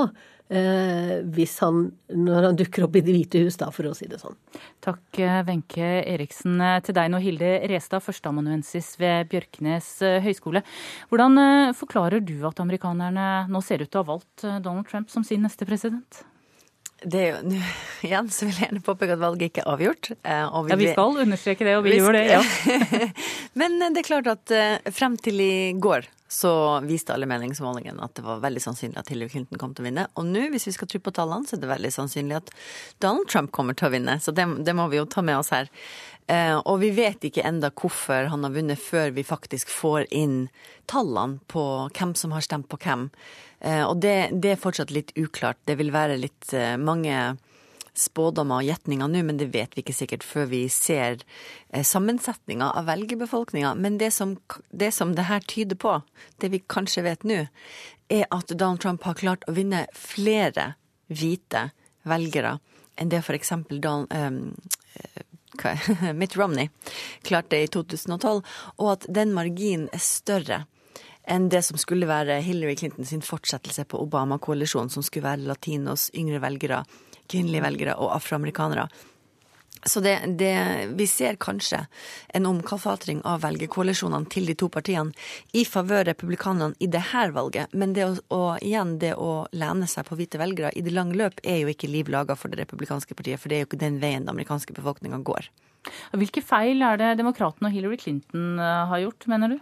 Eh, 0.54 1.14
hvis 1.34 1.56
han, 1.64 1.88
når 2.14 2.48
han 2.48 2.58
dukker 2.58 2.84
opp 2.86 2.94
i 2.98 3.02
Det 3.02 3.14
hvite 3.14 3.40
hus, 3.42 3.56
da, 3.58 3.70
for 3.74 3.88
å 3.90 3.94
si 3.96 4.06
det 4.10 4.20
sånn. 4.20 4.36
Takk, 4.84 5.02
eh, 5.18 5.40
Wenche 5.48 5.88
Eriksen. 6.04 6.60
Eh, 6.62 6.76
til 6.86 6.94
deg 6.94 7.10
nå, 7.10 7.18
Hilde 7.24 7.56
Restad, 7.70 8.04
førsteamanuensis 8.04 8.92
ved 9.00 9.32
Bjørknes 9.32 9.88
høgskole. 10.22 10.62
Hvordan 11.10 11.74
forklarer 11.74 12.22
du 12.22 12.36
at 12.46 12.62
amerikanerne 12.62 13.48
nå 13.50 13.64
ser 13.64 13.82
ut 13.82 13.90
til 13.90 14.02
å 14.02 14.04
ha 14.04 14.12
valgt 14.14 14.46
Donald 14.62 14.86
Trump 14.86 15.10
som 15.10 15.26
sin 15.26 15.42
neste 15.42 15.66
president? 15.66 16.22
Det 17.04 17.20
er 17.20 17.30
jo, 17.34 17.60
igjen 18.06 18.30
så 18.32 18.46
vil 18.46 18.54
jeg 18.54 18.68
gjerne 18.68 18.84
påpeke 18.86 19.16
at 19.16 19.20
valget 19.20 19.50
ikke 19.50 19.64
er 19.64 19.72
avgjort. 19.74 20.12
Vi 20.14 20.70
ja, 20.70 20.76
Vi 20.78 20.92
skal 20.92 21.18
understreke 21.24 21.66
det, 21.66 21.74
og 21.76 21.84
vi, 21.84 21.96
vi 21.96 21.98
gjør 21.98 22.16
det, 22.16 22.26
ja. 22.30 22.42
Men 23.60 23.80
det 23.82 24.04
er 24.04 24.06
klart 24.06 24.30
at 24.30 24.54
frem 24.94 25.18
til 25.20 25.42
i 25.42 25.54
går 25.74 26.06
så 26.28 26.80
viste 26.86 27.12
alle 27.14 27.28
meningsmålingene 27.28 28.02
at 28.02 28.14
det 28.16 28.24
var 28.24 28.40
veldig 28.42 28.62
sannsynlig 28.64 28.96
at 28.98 29.10
Hillary 29.12 29.30
Clinton 29.34 29.60
kom 29.60 29.74
til 29.76 29.84
å 29.84 29.88
vinne. 29.88 30.06
Og 30.18 30.26
nå, 30.26 30.46
hvis 30.54 30.66
vi 30.70 30.74
skal 30.74 30.88
tro 30.90 31.00
på 31.04 31.12
tallene, 31.14 31.46
så 31.46 31.56
er 31.56 31.62
det 31.62 31.70
veldig 31.70 31.92
sannsynlig 31.94 32.38
at 32.38 32.50
Donald 33.04 33.28
Trump 33.30 33.52
kommer 33.54 33.76
til 33.76 33.90
å 33.90 33.92
vinne. 33.94 34.16
Så 34.24 34.34
det, 34.34 34.46
det 34.64 34.74
må 34.76 34.88
vi 34.92 34.98
jo 34.98 35.06
ta 35.10 35.22
med 35.24 35.38
oss 35.38 35.52
her. 35.54 35.68
Eh, 36.26 36.56
og 36.56 36.80
vi 36.80 36.90
vet 36.96 37.26
ikke 37.28 37.44
enda 37.44 37.68
hvorfor 37.68 38.30
han 38.32 38.46
har 38.46 38.54
vunnet, 38.54 38.80
før 38.80 39.12
vi 39.12 39.26
faktisk 39.26 39.68
får 39.68 40.08
inn 40.14 40.46
tallene 40.90 41.42
på 41.52 41.64
hvem 41.92 42.14
som 42.16 42.32
har 42.32 42.44
stemt 42.46 42.70
på 42.72 42.80
hvem. 42.80 43.10
Eh, 43.60 43.84
og 43.84 44.00
det, 44.00 44.32
det, 44.32 44.54
er 44.54 44.62
fortsatt 44.62 44.94
litt 44.94 45.12
uklart. 45.20 45.60
Det 45.68 45.76
vil 45.80 45.92
være 45.92 46.16
litt 46.20 46.54
eh, 46.56 46.78
mange 46.80 47.36
spådommer 47.98 48.62
og 48.62 48.68
gjetninger 48.68 49.10
nå, 49.10 49.22
men 49.26 49.38
det 49.40 49.50
vet 49.54 49.76
vi 49.76 49.84
ikke 49.84 49.96
sikkert 49.96 50.26
før 50.26 50.48
vi 50.50 50.62
ser 50.72 51.20
eh, 51.70 51.84
sammensetninga 51.86 52.72
av 52.74 52.88
velgerbefolkninga. 52.90 53.74
Men 53.78 53.98
det 54.02 54.10
som, 54.16 54.36
det 54.70 54.92
som 54.96 55.14
det 55.14 55.28
her 55.30 55.44
tyder 55.46 55.78
på, 55.80 55.98
det 56.42 56.50
vi 56.54 56.62
kanskje 56.62 57.06
vet 57.06 57.26
nå, 57.28 57.44
er 58.12 58.26
at 58.34 58.52
Donald 58.52 58.82
Trump 58.84 59.06
har 59.06 59.18
klart 59.18 59.46
å 59.48 59.56
vinne 59.56 59.86
flere 59.96 60.74
hvite 61.12 61.68
velgere 62.08 62.58
enn 63.00 63.10
det 63.10 63.22
f.eks. 63.24 63.52
Donald 63.70 64.12
um, 64.14 64.54
Mitt 66.20 66.36
Romney 66.36 66.70
klarte 67.22 67.60
i 67.62 67.70
2012, 67.70 68.42
og 68.78 68.88
at 68.90 69.06
den 69.14 69.34
marginen 69.36 69.88
er 69.94 70.02
større 70.02 70.64
enn 71.30 71.48
det 71.48 71.62
som 71.64 71.78
skulle 71.80 72.08
være 72.08 72.40
Hillary 72.44 72.74
Clinton 72.76 73.06
sin 73.08 73.22
fortsettelse 73.24 73.86
på 73.88 74.00
Obama-koalisjonen, 74.02 74.90
som 74.92 75.04
skulle 75.04 75.28
være 75.28 75.48
latinos, 75.48 76.10
yngre 76.18 76.42
velgere, 76.42 76.82
kvinnelige 77.30 77.64
velgere 77.64 77.98
og 77.98 78.14
afroamerikanere. 78.18 78.88
Så 79.86 80.00
det, 80.00 80.20
det, 80.26 80.88
vi 80.96 81.06
ser 81.06 81.36
kanskje 81.36 81.82
en 82.28 82.46
omkalfatring 82.48 83.20
av 83.28 83.42
velgerkoalisjonene 83.44 84.30
til 84.32 84.48
de 84.48 84.54
to 84.56 84.70
partiene 84.72 85.12
i 85.52 85.64
favør 85.68 86.06
republikanerne 86.08 86.78
i 86.80 86.88
dette 86.88 87.26
valget. 87.36 87.74
Men 87.76 87.92
det 87.96 88.06
å, 88.06 88.14
og 88.32 88.64
igjen, 88.64 88.96
det 89.02 89.12
å 89.20 89.44
lene 89.52 89.88
seg 89.90 90.08
på 90.08 90.16
hvite 90.16 90.40
velgere 90.40 90.72
i 90.72 90.84
det 90.84 90.94
lange 90.96 91.18
løp 91.20 91.42
er 91.44 91.60
jo 91.60 91.74
ikke 91.74 91.90
liv 91.92 92.08
laga 92.12 92.36
for 92.38 92.48
det 92.48 92.62
republikanske 92.62 93.16
partiet, 93.16 93.42
for 93.42 93.52
det 93.52 93.58
er 93.58 93.66
jo 93.66 93.70
ikke 93.72 93.82
den 93.84 94.00
veien 94.00 94.24
den 94.24 94.32
amerikanske 94.32 94.76
befolkninga 94.76 95.20
går. 95.26 95.50
Hvilke 96.16 96.40
feil 96.40 96.80
er 96.80 96.96
det 97.00 97.12
demokratene 97.20 97.68
og 97.68 97.76
Hillary 97.76 98.00
Clinton 98.00 98.56
eh, 98.56 98.84
har 98.88 99.04
gjort, 99.04 99.28
mener 99.28 99.52
du? 99.52 99.58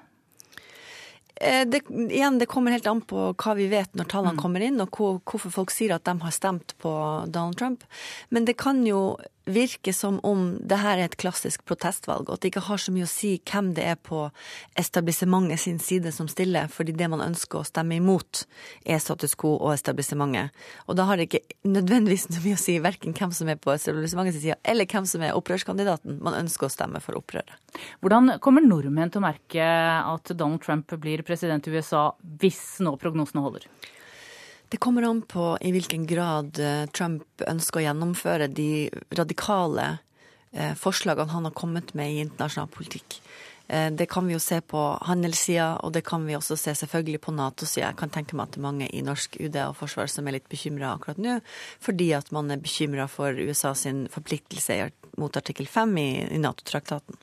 Eh, 1.43 1.67
det, 1.67 1.83
igjen, 1.91 2.39
det 2.39 2.47
kommer 2.47 2.71
helt 2.71 2.87
an 2.87 3.01
på 3.03 3.33
hva 3.35 3.55
vi 3.59 3.67
vet 3.73 3.97
når 3.99 4.11
tallene 4.13 4.37
mm. 4.37 4.43
kommer 4.43 4.63
inn, 4.63 4.79
og 4.85 4.95
hvor, 4.95 5.19
hvorfor 5.27 5.51
folk 5.51 5.75
sier 5.75 5.97
at 5.97 6.07
de 6.07 6.15
har 6.23 6.35
stemt 6.35 6.77
på 6.83 6.93
Donald 7.27 7.59
Trump. 7.59 7.83
Men 8.31 8.47
det 8.47 8.55
kan 8.63 8.85
jo 8.87 9.17
virke 9.45 9.93
som 9.93 10.19
om 10.23 10.59
det 10.61 10.79
her 10.79 10.99
er 10.99 11.09
et 11.09 11.17
klassisk 11.19 11.65
protestvalg, 11.67 12.29
og 12.29 12.37
at 12.37 12.43
det 12.43 12.53
ikke 12.53 12.65
har 12.69 12.81
så 12.81 12.93
mye 12.95 13.07
å 13.07 13.11
si 13.11 13.35
hvem 13.49 13.73
det 13.77 13.85
er 13.91 13.99
på 13.99 14.25
etablissementet 14.79 15.61
sin 15.61 15.81
side 15.83 16.13
som 16.15 16.29
stiller, 16.31 16.71
fordi 16.73 16.95
det 16.97 17.09
man 17.11 17.25
ønsker 17.25 17.61
å 17.61 17.67
stemme 17.67 17.99
imot, 17.99 18.45
er 18.85 19.03
status 19.03 19.35
quo 19.39 19.55
og 19.57 19.75
etablissementet. 19.75 20.53
Og 20.87 20.99
da 20.99 21.07
har 21.09 21.19
det 21.19 21.29
ikke 21.29 21.43
nødvendigvis 21.69 22.29
så 22.31 22.43
mye 22.45 22.59
å 22.59 22.63
si 22.63 22.77
verken 22.83 23.17
hvem 23.19 23.35
som 23.35 23.51
er 23.51 23.59
på 23.61 23.75
etablissementets 23.75 24.41
side, 24.43 24.59
eller 24.63 24.89
hvem 24.91 25.09
som 25.09 25.25
er 25.25 25.39
opprørskandidaten 25.39 26.21
man 26.23 26.39
ønsker 26.43 26.69
å 26.69 26.73
stemme 26.73 27.03
for 27.03 27.19
opprøret. 27.19 27.59
Hvordan 28.03 28.37
kommer 28.45 28.65
nordmenn 28.65 29.13
til 29.13 29.23
å 29.23 29.27
merke 29.27 29.67
at 29.67 30.35
Donald 30.37 30.63
Trump 30.65 30.93
blir 31.03 31.25
president 31.27 31.67
i 31.67 31.75
USA, 31.75 32.11
hvis 32.43 32.63
nå 32.85 32.95
prognosene 33.01 33.45
holder? 33.45 33.67
Det 34.73 34.79
kommer 34.79 35.03
an 35.03 35.23
på 35.23 35.59
i 35.61 35.71
hvilken 35.73 36.07
grad 36.07 36.57
eh, 36.59 36.87
Trump 36.97 37.43
ønsker 37.45 37.83
å 37.83 37.85
gjennomføre 37.85 38.47
de 38.49 38.89
radikale 39.13 39.99
eh, 40.49 40.73
forslagene 40.81 41.29
han 41.29 41.45
har 41.45 41.53
kommet 41.53 41.91
med 41.93 42.09
i 42.15 42.23
internasjonal 42.23 42.71
politikk. 42.73 43.19
Eh, 43.69 43.91
det 43.93 44.07
kan 44.09 44.25
vi 44.25 44.33
jo 44.33 44.41
se 44.41 44.63
på 44.65 44.85
handelssida, 45.05 45.67
og 45.85 45.93
det 45.93 46.01
kan 46.09 46.25
vi 46.25 46.39
også 46.39 46.57
se 46.57 46.73
selvfølgelig 46.81 47.21
på 47.27 47.35
Nato-sida. 47.37 47.91
Jeg 47.91 47.99
kan 48.01 48.15
tenke 48.17 48.39
meg 48.39 48.49
at 48.49 48.57
det 48.57 48.63
er 48.63 48.65
mange 48.71 48.89
i 48.89 49.05
norsk 49.05 49.37
UD 49.45 49.59
og 49.67 49.77
forsvar 49.83 50.09
som 50.09 50.25
er 50.25 50.39
litt 50.39 50.49
bekymra 50.49 50.95
akkurat 50.95 51.21
nå, 51.21 51.37
fordi 51.85 52.09
at 52.17 52.33
man 52.33 52.49
er 52.49 52.65
bekymra 52.65 53.11
for 53.13 53.37
USA 53.45 53.75
sin 53.77 54.07
forpliktelse 54.09 54.81
mot 55.21 55.37
artikkel 55.37 55.69
5 55.69 55.93
i, 56.01 56.09
i 56.33 56.41
Nato-traktaten. 56.41 57.21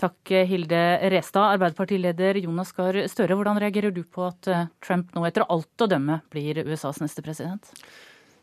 Takk, 0.00 0.34
Hilde 0.48 0.82
Restad. 1.12 1.54
Arbeiderpartileder 1.56 2.40
Jonas 2.42 2.72
Gahr 2.76 3.00
Støre, 3.10 3.36
hvordan 3.38 3.60
reagerer 3.62 3.94
du 3.94 4.04
på 4.04 4.26
at 4.28 4.50
eh, 4.50 4.68
Trump 4.84 5.14
nå 5.16 5.24
etter 5.28 5.46
alt 5.48 5.84
å 5.84 5.90
dømme 5.90 6.20
blir 6.32 6.62
USAs 6.66 7.02
neste 7.02 7.24
president? 7.24 7.72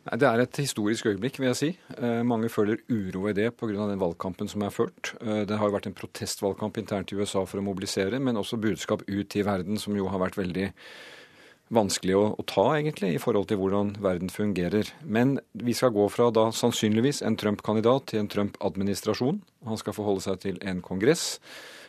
Det 0.06 0.28
er 0.30 0.44
et 0.44 0.58
historisk 0.62 1.08
øyeblikk, 1.10 1.40
vil 1.42 1.50
jeg 1.50 1.58
si. 1.58 1.70
Eh, 1.98 2.22
mange 2.22 2.50
føler 2.54 2.84
uro 2.94 3.26
i 3.30 3.34
det 3.34 3.50
pga. 3.58 3.88
den 3.90 4.02
valgkampen 4.02 4.48
som 4.48 4.62
er 4.62 4.70
ført. 4.70 5.16
Eh, 5.20 5.46
det 5.50 5.58
har 5.58 5.66
jo 5.66 5.74
vært 5.74 5.88
en 5.88 5.98
protestvalgkamp 5.98 6.78
internt 6.78 7.12
i 7.12 7.16
USA 7.18 7.42
for 7.46 7.58
å 7.58 7.66
mobilisere, 7.66 8.20
men 8.20 8.38
også 8.38 8.62
budskap 8.62 9.02
ut 9.08 9.30
til 9.30 9.46
verden, 9.46 9.80
som 9.80 9.96
jo 9.96 10.08
har 10.08 10.20
vært 10.20 10.38
veldig 10.38 10.72
vanskelig 11.74 12.16
å, 12.18 12.26
å, 12.38 12.46
ta, 12.46 12.66
egentlig, 12.78 13.16
i 13.16 13.22
forhold 13.22 13.50
til 13.50 13.60
hvordan 13.62 13.96
verden 14.04 14.30
fungerer. 14.30 14.92
Men 15.02 15.40
vi 15.58 15.74
skal 15.78 15.94
gå 15.96 16.06
fra 16.14 16.30
da 16.34 16.50
sannsynligvis 16.54 17.24
en 17.26 17.38
Trump-kandidat 17.40 18.12
til 18.12 18.22
en 18.22 18.30
Trump-administrasjon. 18.32 19.42
Han 19.70 19.82
skal 19.82 19.98
forholde 19.98 20.26
seg 20.28 20.44
til 20.44 20.60
en 20.62 20.84
kongress. 20.86 21.40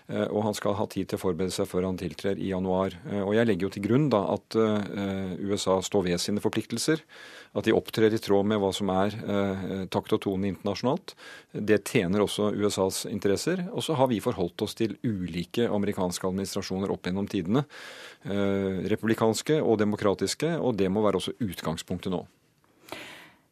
Eh, 0.07 0.27
og 0.31 0.45
han 0.47 0.55
skal 0.55 0.77
ha 0.79 0.87
tid 0.91 1.09
til 1.11 1.19
å 1.19 1.23
forberede 1.25 1.55
seg 1.55 1.67
før 1.67 1.89
han 1.89 1.99
tiltrer 1.99 2.39
i 2.39 2.53
januar. 2.53 2.95
Eh, 3.11 3.23
og 3.25 3.35
jeg 3.35 3.49
legger 3.49 3.67
jo 3.67 3.73
til 3.75 3.85
grunn 3.89 4.07
da 4.13 4.23
at 4.37 4.59
eh, 4.61 5.35
USA 5.43 5.81
står 5.83 6.07
ved 6.07 6.23
sine 6.23 6.43
forpliktelser. 6.43 7.03
At 7.57 7.67
de 7.67 7.75
opptrer 7.75 8.15
i 8.15 8.21
tråd 8.21 8.47
med 8.47 8.61
hva 8.61 8.69
som 8.77 8.91
er 8.93 9.15
takt 9.89 10.13
og 10.13 10.21
tone 10.21 10.51
internasjonalt. 10.51 11.15
Det 11.57 11.79
tjener 11.89 12.21
også 12.21 12.51
USAs 12.53 13.07
interesser. 13.09 13.63
Og 13.73 13.81
så 13.87 13.97
har 13.97 14.11
vi 14.11 14.21
forholdt 14.21 14.67
oss 14.67 14.77
til 14.77 14.99
ulike 15.01 15.65
amerikanske 15.65 16.29
administrasjoner 16.29 16.93
opp 16.93 17.09
gjennom 17.09 17.31
tidene. 17.33 17.65
Republikanske 18.93 19.57
og 19.63 19.81
demokratiske, 19.81 20.53
og 20.61 20.77
det 20.77 20.93
må 20.93 21.01
være 21.07 21.23
også 21.23 21.39
utgangspunktet 21.49 22.13
nå. 22.13 22.27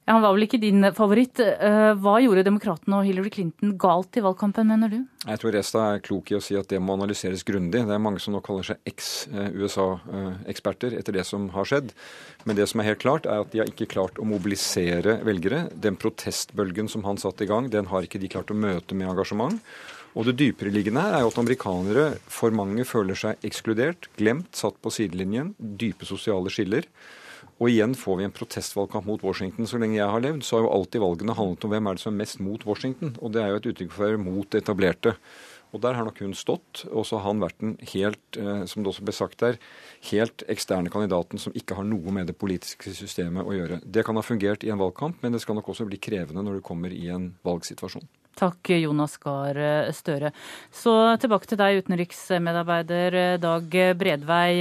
Ja, 0.05 0.19
han 0.19 0.23
var 0.23 0.35
vel 0.37 0.45
ikke 0.45 0.59
din 0.61 0.85
favoritt. 0.93 1.41
Eh, 1.41 1.95
hva 1.97 2.19
gjorde 2.21 2.43
demokratene 2.45 2.99
og 2.99 3.07
Hillary 3.09 3.31
Clinton 3.33 3.71
galt 3.81 4.19
i 4.21 4.23
valgkampen, 4.25 4.69
mener 4.69 4.91
du? 4.93 4.99
Jeg 5.25 5.41
tror 5.41 5.55
Resta 5.57 5.85
er 5.95 6.03
klok 6.05 6.29
i 6.29 6.37
å 6.37 6.43
si 6.45 6.59
at 6.61 6.69
det 6.69 6.81
må 6.85 6.93
analyseres 6.99 7.41
grundig. 7.49 7.81
Det 7.89 7.97
er 7.97 8.03
mange 8.05 8.21
som 8.21 8.37
nå 8.37 8.43
kaller 8.45 8.67
seg 8.69 8.91
eks-USA-eksperter 8.91 10.99
etter 10.99 11.17
det 11.17 11.25
som 11.25 11.49
har 11.57 11.71
skjedd. 11.71 11.97
Men 12.45 12.61
det 12.61 12.69
som 12.69 12.83
er 12.83 12.91
helt 12.91 13.01
klart, 13.01 13.25
er 13.25 13.47
at 13.47 13.53
de 13.55 13.63
har 13.63 13.73
ikke 13.73 13.89
klart 13.97 14.21
å 14.21 14.29
mobilisere 14.29 15.25
velgere. 15.25 15.73
Den 15.73 15.97
protestbølgen 15.97 16.93
som 16.93 17.09
han 17.09 17.17
satte 17.17 17.49
i 17.49 17.51
gang, 17.51 17.73
den 17.73 17.89
har 17.89 18.05
ikke 18.05 18.21
de 18.21 18.29
klart 18.37 18.53
å 18.53 18.61
møte 18.61 18.93
med 18.93 19.09
engasjement. 19.09 19.57
Og 20.15 20.29
det 20.29 20.37
dypereliggende 20.39 21.01
her 21.01 21.17
er 21.17 21.25
jo 21.25 21.33
at 21.33 21.41
amerikanere 21.41 22.21
for 22.31 22.53
mange 22.55 22.85
føler 22.87 23.17
seg 23.19 23.41
ekskludert, 23.47 24.13
glemt, 24.21 24.53
satt 24.53 24.77
på 24.85 24.93
sidelinjen. 24.93 25.57
Dype 25.57 26.05
sosiale 26.05 26.53
skiller. 26.53 26.85
Og 27.63 27.71
igjen 27.71 27.95
får 27.95 28.19
vi 28.19 28.27
en 28.27 28.35
protestvalgkamp 28.35 29.07
mot 29.07 29.23
Washington. 29.23 29.69
Så 29.71 29.79
lenge 29.79 30.01
jeg 30.01 30.11
har 30.11 30.23
levd, 30.23 30.43
så 30.43 30.59
har 30.59 30.67
jo 30.67 30.73
alltid 30.75 31.03
valgene 31.05 31.37
handlet 31.39 31.67
om 31.67 31.75
hvem 31.75 31.87
er 31.87 31.97
det 31.97 32.03
som 32.03 32.15
er 32.15 32.23
mest 32.25 32.41
mot 32.43 32.65
Washington. 32.67 33.15
Og 33.23 33.35
det 33.35 33.43
er 33.43 33.53
jo 33.53 33.61
et 33.61 33.69
uttrykk 33.71 33.93
for 33.95 34.17
mot 34.19 34.49
det 34.51 34.65
etablerte. 34.65 35.15
Og 35.75 35.83
der 35.83 35.97
har 35.99 36.07
nok 36.07 36.19
hun 36.23 36.35
stått. 36.39 36.85
Og 36.91 37.07
så 37.07 37.19
har 37.19 37.29
han 37.29 37.43
vært 37.43 37.61
den 37.63 37.77
helt, 37.93 38.39
eh, 38.39 38.65
som 38.71 38.83
det 38.83 38.91
også 38.91 39.07
ble 39.07 39.15
sagt 39.15 39.39
der, 39.43 39.61
helt 40.11 40.45
eksterne 40.51 40.91
kandidaten 40.91 41.39
som 41.43 41.55
ikke 41.55 41.79
har 41.79 41.87
noe 41.87 42.15
med 42.15 42.31
det 42.31 42.37
politiske 42.39 42.95
systemet 42.95 43.47
å 43.47 43.55
gjøre. 43.55 43.81
Det 43.87 44.05
kan 44.07 44.19
ha 44.19 44.27
fungert 44.27 44.67
i 44.67 44.75
en 44.75 44.83
valgkamp, 44.83 45.23
men 45.23 45.35
det 45.35 45.43
skal 45.43 45.59
nok 45.59 45.71
også 45.71 45.87
bli 45.87 45.99
krevende 45.99 46.43
når 46.43 46.59
du 46.59 46.67
kommer 46.67 46.95
i 46.95 47.09
en 47.15 47.33
valgsituasjon. 47.47 48.07
Takk, 48.35 48.67
Jonas 48.83 49.15
Gahr 49.23 49.55
Støre. 49.95 50.33
Så 50.75 50.91
tilbake 51.23 51.47
til 51.47 51.59
deg, 51.61 51.85
utenriksmedarbeider 51.85 53.39
Dag 53.39 53.77
Bredvei. 53.95 54.59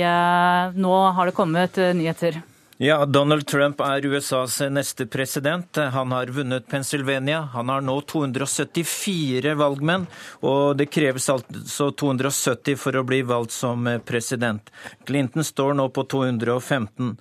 Nå 0.77 0.95
har 1.17 1.25
det 1.25 1.33
kommet 1.33 1.81
nyheter. 1.97 2.43
Ja, 2.77 3.05
Donald 3.05 3.45
Trump 3.47 3.81
er 3.85 4.05
USAs 4.05 4.57
neste 4.73 5.05
president. 5.05 5.75
Han 5.75 6.11
har 6.11 6.27
vunnet 6.33 6.67
Pennsylvania. 6.67 7.41
Han 7.53 7.69
har 7.69 7.81
nå 7.85 7.99
274 8.01 9.53
valgmenn, 9.59 10.07
og 10.41 10.77
det 10.79 10.89
kreves 10.89 11.29
altså 11.29 11.91
270 11.91 12.79
for 12.81 12.97
å 12.97 13.05
bli 13.05 13.21
valgt 13.29 13.53
som 13.53 13.85
president. 14.05 14.73
Clinton 15.05 15.45
står 15.45 15.77
nå 15.77 15.85
på 15.93 16.07
215. 16.09 17.13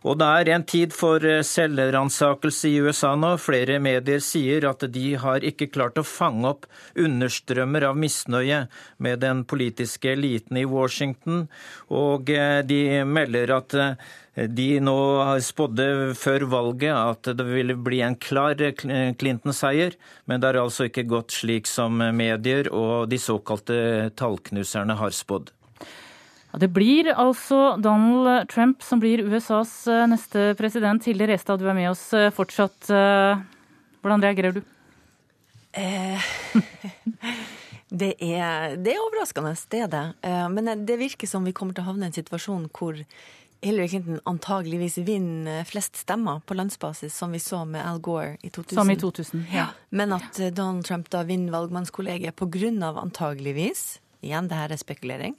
Og 0.00 0.16
det 0.16 0.26
er 0.26 0.48
en 0.54 0.64
tid 0.64 0.94
for 0.96 1.20
selvransakelse 1.44 2.70
i 2.70 2.78
USA 2.80 3.12
nå. 3.20 3.34
Flere 3.40 3.76
medier 3.84 4.22
sier 4.24 4.64
at 4.70 4.86
de 4.94 5.10
har 5.20 5.44
ikke 5.44 5.68
klart 5.74 6.00
å 6.00 6.06
fange 6.06 6.48
opp 6.54 6.64
understrømmer 6.96 7.84
av 7.90 8.00
misnøye 8.00 8.62
med 8.96 9.20
den 9.20 9.44
politiske 9.44 10.14
eliten 10.14 10.56
i 10.56 10.64
Washington, 10.64 11.44
og 11.92 12.32
de 12.70 12.80
melder 13.04 13.54
at 13.58 13.76
de 14.48 14.68
nå 14.80 14.96
spådde 15.44 15.86
før 16.16 16.46
valget 16.48 16.96
at 16.96 17.32
det 17.36 17.44
ville 17.44 17.76
bli 17.76 18.00
en 18.06 18.16
klar 18.16 18.56
Clinton-seier, 18.56 19.98
men 20.24 20.40
det 20.40 20.52
har 20.52 20.62
altså 20.64 20.88
ikke 20.88 21.08
gått 21.10 21.36
slik 21.36 21.68
som 21.68 22.00
medier 22.00 22.72
og 22.72 23.10
de 23.12 23.20
såkalte 23.20 24.10
tallknuserne 24.16 24.96
har 24.96 25.12
spådd. 25.12 25.52
Ja, 26.50 26.58
det 26.58 26.70
blir 26.74 27.12
altså 27.14 27.76
Donald 27.78 28.48
Trump 28.50 28.82
som 28.82 29.00
blir 29.02 29.22
USAs 29.22 29.86
eh, 29.86 30.06
neste 30.10 30.50
president. 30.58 31.06
Hilde 31.06 31.28
Restad, 31.30 31.62
du 31.62 31.68
er 31.70 31.78
med 31.78 31.90
oss 31.92 32.08
eh, 32.16 32.30
fortsatt. 32.34 32.90
Eh, 32.90 33.42
hvordan 34.02 34.24
reagerer 34.24 34.56
du? 34.58 34.62
Eh, 35.78 36.30
det, 38.02 38.16
er, 38.18 38.74
det 38.82 38.96
er 38.96 39.04
overraskende, 39.04 39.54
det 39.70 39.84
er 39.86 39.92
det. 39.92 40.06
Men 40.50 40.72
det 40.86 40.98
virker 40.98 41.30
som 41.30 41.46
vi 41.46 41.54
kommer 41.54 41.76
til 41.76 41.86
å 41.86 41.92
havne 41.92 42.08
i 42.08 42.10
en 42.10 42.18
situasjon 42.18 42.66
hvor 42.74 42.98
Hillary 43.60 43.92
Clinton 43.92 44.22
antageligvis 44.24 44.96
vinner 45.04 45.66
flest 45.68 46.00
stemmer 46.00 46.40
på 46.48 46.56
landsbasis, 46.56 47.12
som 47.14 47.30
vi 47.30 47.38
så 47.44 47.62
med 47.68 47.84
Al 47.84 48.00
Gore 48.02 48.38
i 48.42 48.50
2000. 48.50 48.74
Som 48.74 48.90
i 48.90 48.96
2000, 48.98 49.48
ja. 49.52 49.68
Men 49.92 50.16
at 50.16 50.40
Donald 50.56 50.88
Trump 50.88 51.10
da 51.12 51.22
vinner 51.28 51.52
valgmannskollegiet 51.54 52.40
av 52.82 52.98
antageligvis 52.98 54.00
igjen, 54.24 54.48
det 54.50 54.58
her 54.58 54.72
er 54.72 54.80
spekulering, 54.80 55.36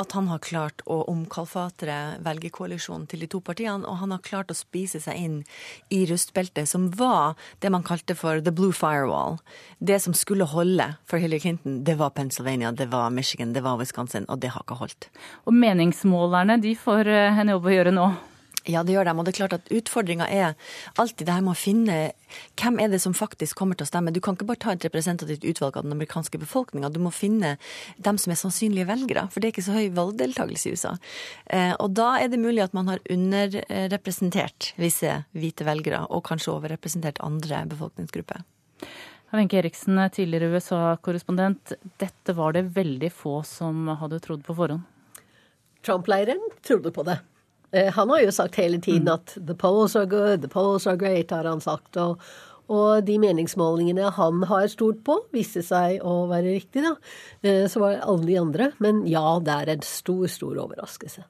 at 0.00 0.14
han 0.16 0.28
har 0.30 0.40
klart 0.44 0.82
å 0.90 1.02
omkalfatre 1.10 1.98
velgerkoalisjonen 2.24 3.04
til 3.10 3.24
de 3.24 3.28
to 3.34 3.42
partiene, 3.44 3.84
og 3.84 4.00
han 4.00 4.14
har 4.14 4.24
klart 4.24 4.52
å 4.52 4.56
spise 4.56 5.00
seg 5.02 5.18
inn 5.18 5.36
i 5.92 6.02
rustbeltet, 6.08 6.68
som 6.70 6.88
var 6.96 7.36
det 7.60 7.72
man 7.74 7.84
kalte 7.86 8.16
for 8.18 8.40
the 8.40 8.54
blue 8.54 8.72
firewall. 8.72 9.38
Det 9.78 10.00
som 10.02 10.16
skulle 10.16 10.48
holde 10.48 10.92
for 11.04 11.22
Hillary 11.22 11.44
Clinton, 11.44 11.82
det 11.84 11.98
var 12.00 12.14
Pennsylvania, 12.16 12.72
det 12.72 12.88
var 12.92 13.10
Michigan, 13.10 13.52
det 13.52 13.64
var 13.64 13.80
Wisconsin, 13.80 14.28
og 14.28 14.40
det 14.40 14.54
har 14.56 14.64
ikke 14.64 14.80
holdt. 14.80 15.10
Og 15.46 15.56
meningsmålerne, 15.56 16.60
de 16.62 16.76
får 16.78 17.12
eh, 17.12 17.42
en 17.42 17.56
jobb 17.56 17.68
å 17.68 17.74
gjøre 17.76 17.96
nå? 17.96 18.10
Ja, 18.70 18.84
det 18.86 18.94
gjør 18.94 19.08
de. 19.08 19.14
Og 19.18 19.26
det 19.26 19.32
er 19.32 19.38
klart 19.40 19.56
at 19.56 19.70
utfordringa 19.74 20.26
er 20.30 20.54
alltid 21.00 21.26
det 21.26 21.34
her 21.34 21.44
med 21.44 21.56
å 21.56 21.58
finne 21.58 21.96
hvem 22.60 22.78
er 22.80 22.92
det 22.92 23.00
som 23.02 23.14
faktisk 23.16 23.58
kommer 23.58 23.78
til 23.78 23.86
å 23.86 23.90
stemme. 23.90 24.12
Du 24.14 24.20
kan 24.22 24.36
ikke 24.36 24.46
bare 24.48 24.62
ta 24.62 24.74
et 24.74 24.86
representativt 24.86 25.44
utvalg 25.48 25.76
av 25.76 25.86
den 25.86 25.96
amerikanske 25.96 26.38
befolkninga. 26.42 26.92
Du 26.94 27.00
må 27.02 27.10
finne 27.14 27.56
dem 27.98 28.20
som 28.22 28.32
er 28.32 28.40
sannsynlige 28.40 28.88
velgere, 28.88 29.26
for 29.32 29.42
det 29.42 29.50
er 29.50 29.56
ikke 29.56 29.66
så 29.66 29.76
høy 29.76 29.88
valgdeltakelse 29.96 30.68
i 30.70 30.76
USA. 30.76 30.94
Eh, 31.46 31.74
og 31.74 31.96
da 31.98 32.12
er 32.20 32.30
det 32.32 32.40
mulig 32.42 32.64
at 32.64 32.76
man 32.76 32.90
har 32.92 33.02
underrepresentert 33.10 34.72
visse 34.80 35.18
hvite 35.34 35.66
velgere, 35.68 36.04
og 36.08 36.24
kanskje 36.30 36.54
overrepresentert 36.54 37.20
andre 37.24 37.64
befolkningsgrupper. 37.72 38.46
Wenche 39.32 39.58
Eriksen, 39.62 39.96
tidligere 40.12 40.52
USA-korrespondent. 40.52 41.72
Dette 41.98 42.34
var 42.36 42.52
det 42.52 42.66
veldig 42.76 43.08
få 43.16 43.38
som 43.48 43.88
hadde 43.96 44.20
trodd 44.20 44.44
på 44.44 44.56
forhånd? 44.58 44.84
Trump-leiren 45.82 46.42
trodde 46.62 46.92
på 46.94 47.02
det. 47.02 47.16
Eh, 47.72 47.92
han 47.92 48.10
har 48.10 48.22
jo 48.22 48.32
sagt 48.32 48.56
hele 48.60 48.80
tiden 48.80 49.08
mm. 49.08 49.14
at 49.14 49.36
'the 49.36 49.56
polls 49.56 49.96
are 49.96 50.06
good', 50.06 50.40
'the 50.40 50.48
polls 50.48 50.86
are 50.86 50.96
great', 50.96 51.30
har 51.30 51.44
han 51.44 51.60
sagt. 51.60 51.96
Og, 51.96 52.20
og 52.68 53.04
de 53.04 53.18
meningsmålingene 53.18 54.12
han 54.12 54.42
har 54.48 54.66
stort 54.68 55.02
på, 55.04 55.18
viste 55.32 55.64
seg 55.64 56.04
å 56.04 56.26
være 56.30 56.52
riktig, 56.52 56.84
da. 56.84 56.96
Eh, 57.42 57.66
så 57.68 57.80
var 57.80 58.02
alle 58.04 58.28
de 58.28 58.40
andre. 58.40 58.72
Men 58.78 59.06
ja, 59.08 59.38
det 59.40 59.56
er 59.56 59.76
en 59.76 59.86
stor, 59.86 60.26
stor 60.28 60.60
overraskelse. 60.66 61.24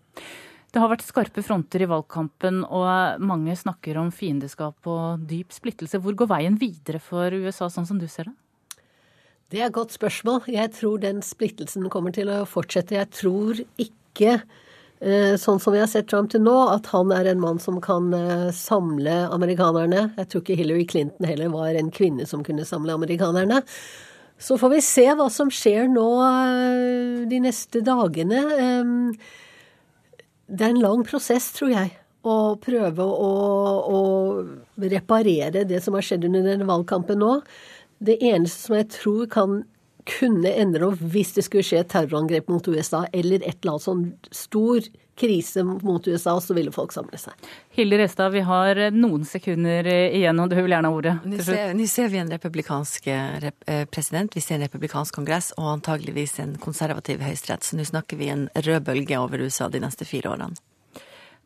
Det 0.72 0.80
har 0.80 0.88
vært 0.88 1.04
skarpe 1.04 1.42
fronter 1.44 1.82
i 1.84 1.88
valgkampen, 1.90 2.62
og 2.64 3.20
mange 3.20 3.54
snakker 3.60 3.98
om 4.00 4.08
fiendeskap 4.08 4.88
og 4.88 5.26
dyp 5.28 5.52
splittelse. 5.52 6.00
Hvor 6.00 6.16
går 6.16 6.30
veien 6.30 6.56
videre 6.56 6.98
for 6.98 7.28
USA, 7.28 7.68
sånn 7.68 7.86
som 7.86 7.98
du 8.00 8.08
ser 8.08 8.30
det? 8.30 8.38
Det 9.52 9.60
er 9.60 9.66
et 9.68 9.76
godt 9.76 9.92
spørsmål. 9.92 10.46
Jeg 10.48 10.72
tror 10.72 11.02
den 11.02 11.20
splittelsen 11.20 11.90
kommer 11.92 12.14
til 12.16 12.30
å 12.32 12.46
fortsette. 12.48 12.96
Jeg 12.96 13.10
tror 13.12 13.60
ikke 13.76 14.38
sånn 15.02 15.58
som 15.58 15.74
vi 15.74 15.80
har 15.82 15.88
sett 15.90 16.06
Trump 16.10 16.30
til 16.30 16.44
nå, 16.44 16.54
at 16.70 16.86
han 16.92 17.10
er 17.14 17.26
en 17.26 17.40
mann 17.42 17.58
som 17.62 17.80
kan 17.82 18.12
eh, 18.14 18.50
samle 18.54 19.16
amerikanerne. 19.34 20.12
Jeg 20.18 20.28
tror 20.30 20.44
ikke 20.44 20.58
Hillary 20.60 20.86
Clinton 20.86 21.26
heller 21.26 21.50
var 21.50 21.74
en 21.74 21.90
kvinne 21.94 22.26
som 22.28 22.44
kunne 22.46 22.66
samle 22.68 22.94
amerikanerne. 22.94 23.62
Så 24.42 24.58
får 24.58 24.72
vi 24.76 24.82
se 24.86 25.06
hva 25.18 25.26
som 25.30 25.50
skjer 25.50 25.90
nå 25.90 26.06
eh, 26.28 27.18
de 27.30 27.42
neste 27.42 27.82
dagene. 27.82 28.44
Det 30.46 30.62
er 30.62 30.70
en 30.70 30.84
lang 30.84 31.02
prosess, 31.08 31.50
tror 31.56 31.74
jeg, 31.74 31.92
å 32.22 32.54
prøve 32.62 33.02
å, 33.02 33.32
å 33.90 34.00
reparere 34.86 35.66
det 35.66 35.82
som 35.82 35.98
har 35.98 36.06
skjedd 36.06 36.28
under 36.30 36.46
denne 36.46 36.68
valgkampen 36.68 37.18
nå. 37.22 37.36
Det 38.02 38.20
eneste 38.22 38.68
som 38.68 38.78
jeg 38.78 38.90
tror 38.94 39.26
kan 39.30 39.62
kunne 40.08 40.50
endre 40.50 40.88
opp 40.90 41.02
hvis 41.12 41.34
det 41.36 41.46
skulle 41.46 41.66
skje 41.66 41.82
et 41.82 41.92
terrorangrep 41.92 42.50
mot 42.50 42.66
USA 42.68 43.04
eller 43.12 43.42
et 43.42 43.60
eller 43.60 43.76
annet 43.76 43.86
sånn 43.86 44.04
stor 44.34 44.88
krise 45.18 45.62
mot 45.64 46.08
USA, 46.08 46.40
så 46.40 46.54
ville 46.56 46.72
folk 46.72 46.92
samle 46.94 47.18
seg. 47.20 47.36
Hilde 47.76 47.98
Restad, 48.00 48.32
vi 48.32 48.40
har 48.48 48.78
noen 48.96 49.26
sekunder 49.28 49.86
igjen, 49.86 50.40
og 50.40 50.48
du 50.50 50.56
vil 50.56 50.72
gjerne 50.72 50.88
ha 50.88 50.96
ordet. 50.96 51.14
Nå 51.28 51.38
ser, 51.44 51.76
ser 51.92 52.08
vi 52.12 52.20
en 52.22 52.32
republikansk 52.32 53.10
eh, 53.12 53.50
president, 53.92 54.32
vi 54.32 54.42
ser 54.42 54.56
en 54.56 54.66
republikansk 54.66 55.20
kongress 55.20 55.52
og 55.58 55.68
antageligvis 55.76 56.38
en 56.42 56.56
konservativ 56.62 57.22
høyesterett. 57.22 57.66
Så 57.66 57.78
nå 57.78 57.86
snakker 57.88 58.20
vi 58.20 58.32
en 58.32 58.48
rød 58.56 58.88
bølge 58.88 59.20
over 59.20 59.44
USA 59.44 59.68
de 59.68 59.84
neste 59.84 60.08
fire 60.08 60.32
årene. 60.32 60.56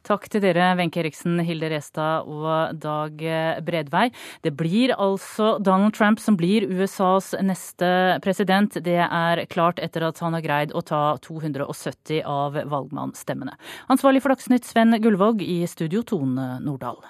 Takk 0.07 0.29
til 0.31 0.43
dere, 0.45 0.69
Wenche 0.79 1.01
Eriksen, 1.03 1.41
Hilde 1.43 1.67
Restad 1.73 2.29
og 2.31 2.77
Dag 2.79 3.19
Bredvei. 3.67 4.05
Det 4.47 4.53
blir 4.55 4.95
altså 4.95 5.57
Donald 5.59 5.97
Trump 5.99 6.23
som 6.23 6.39
blir 6.39 6.69
USAs 6.71 7.33
neste 7.43 7.91
president. 8.23 8.79
Det 8.87 9.01
er 9.03 9.43
klart 9.51 9.83
etter 9.83 10.07
at 10.07 10.23
han 10.23 10.39
har 10.39 10.47
greid 10.47 10.77
å 10.79 10.85
ta 10.87 11.03
270 11.27 12.23
av 12.23 12.55
valgmannsstemmene. 12.71 13.59
Ansvarlig 13.91 14.23
for 14.23 14.37
Dagsnytt, 14.37 14.69
Sven 14.69 14.95
Gullvåg. 15.03 15.43
I 15.43 15.65
studio, 15.67 16.07
Tone 16.07 16.57
Nordahl. 16.63 17.03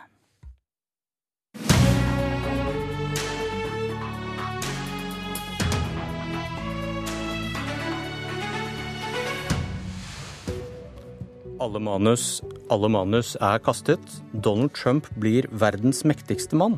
Alle 11.57 11.81
manus, 11.81 12.43
alle 12.69 12.89
manus 12.93 13.31
er 13.41 13.63
kastet. 13.65 14.03
Donald 14.45 14.75
Trump 14.77 15.07
blir 15.17 15.47
verdens 15.57 16.03
mektigste 16.05 16.59
mann. 16.61 16.75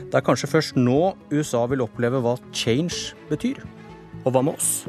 Det 0.00 0.16
er 0.16 0.24
kanskje 0.24 0.48
først 0.48 0.78
nå 0.80 1.12
USA 1.28 1.66
vil 1.68 1.84
oppleve 1.84 2.22
hva 2.24 2.32
change 2.56 3.12
betyr. 3.28 3.60
Og 4.24 4.32
hva 4.32 4.40
med 4.46 4.56
oss? 4.56 4.86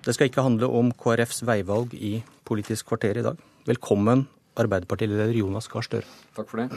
Det 0.00 0.16
skal 0.16 0.30
ikke 0.30 0.46
handle 0.46 0.70
om 0.72 0.94
KrFs 0.96 1.44
veivalg 1.44 1.92
i 1.92 2.22
Politisk 2.48 2.88
kvarter 2.88 3.20
i 3.20 3.26
dag. 3.28 3.36
Velkommen, 3.68 4.24
Arbeiderpartileder 4.56 5.36
Jonas 5.36 5.68
Gahr 5.68 5.84
Støre. 5.84 6.08
Takk 6.38 6.48
for 6.48 6.64
det. 6.64 6.70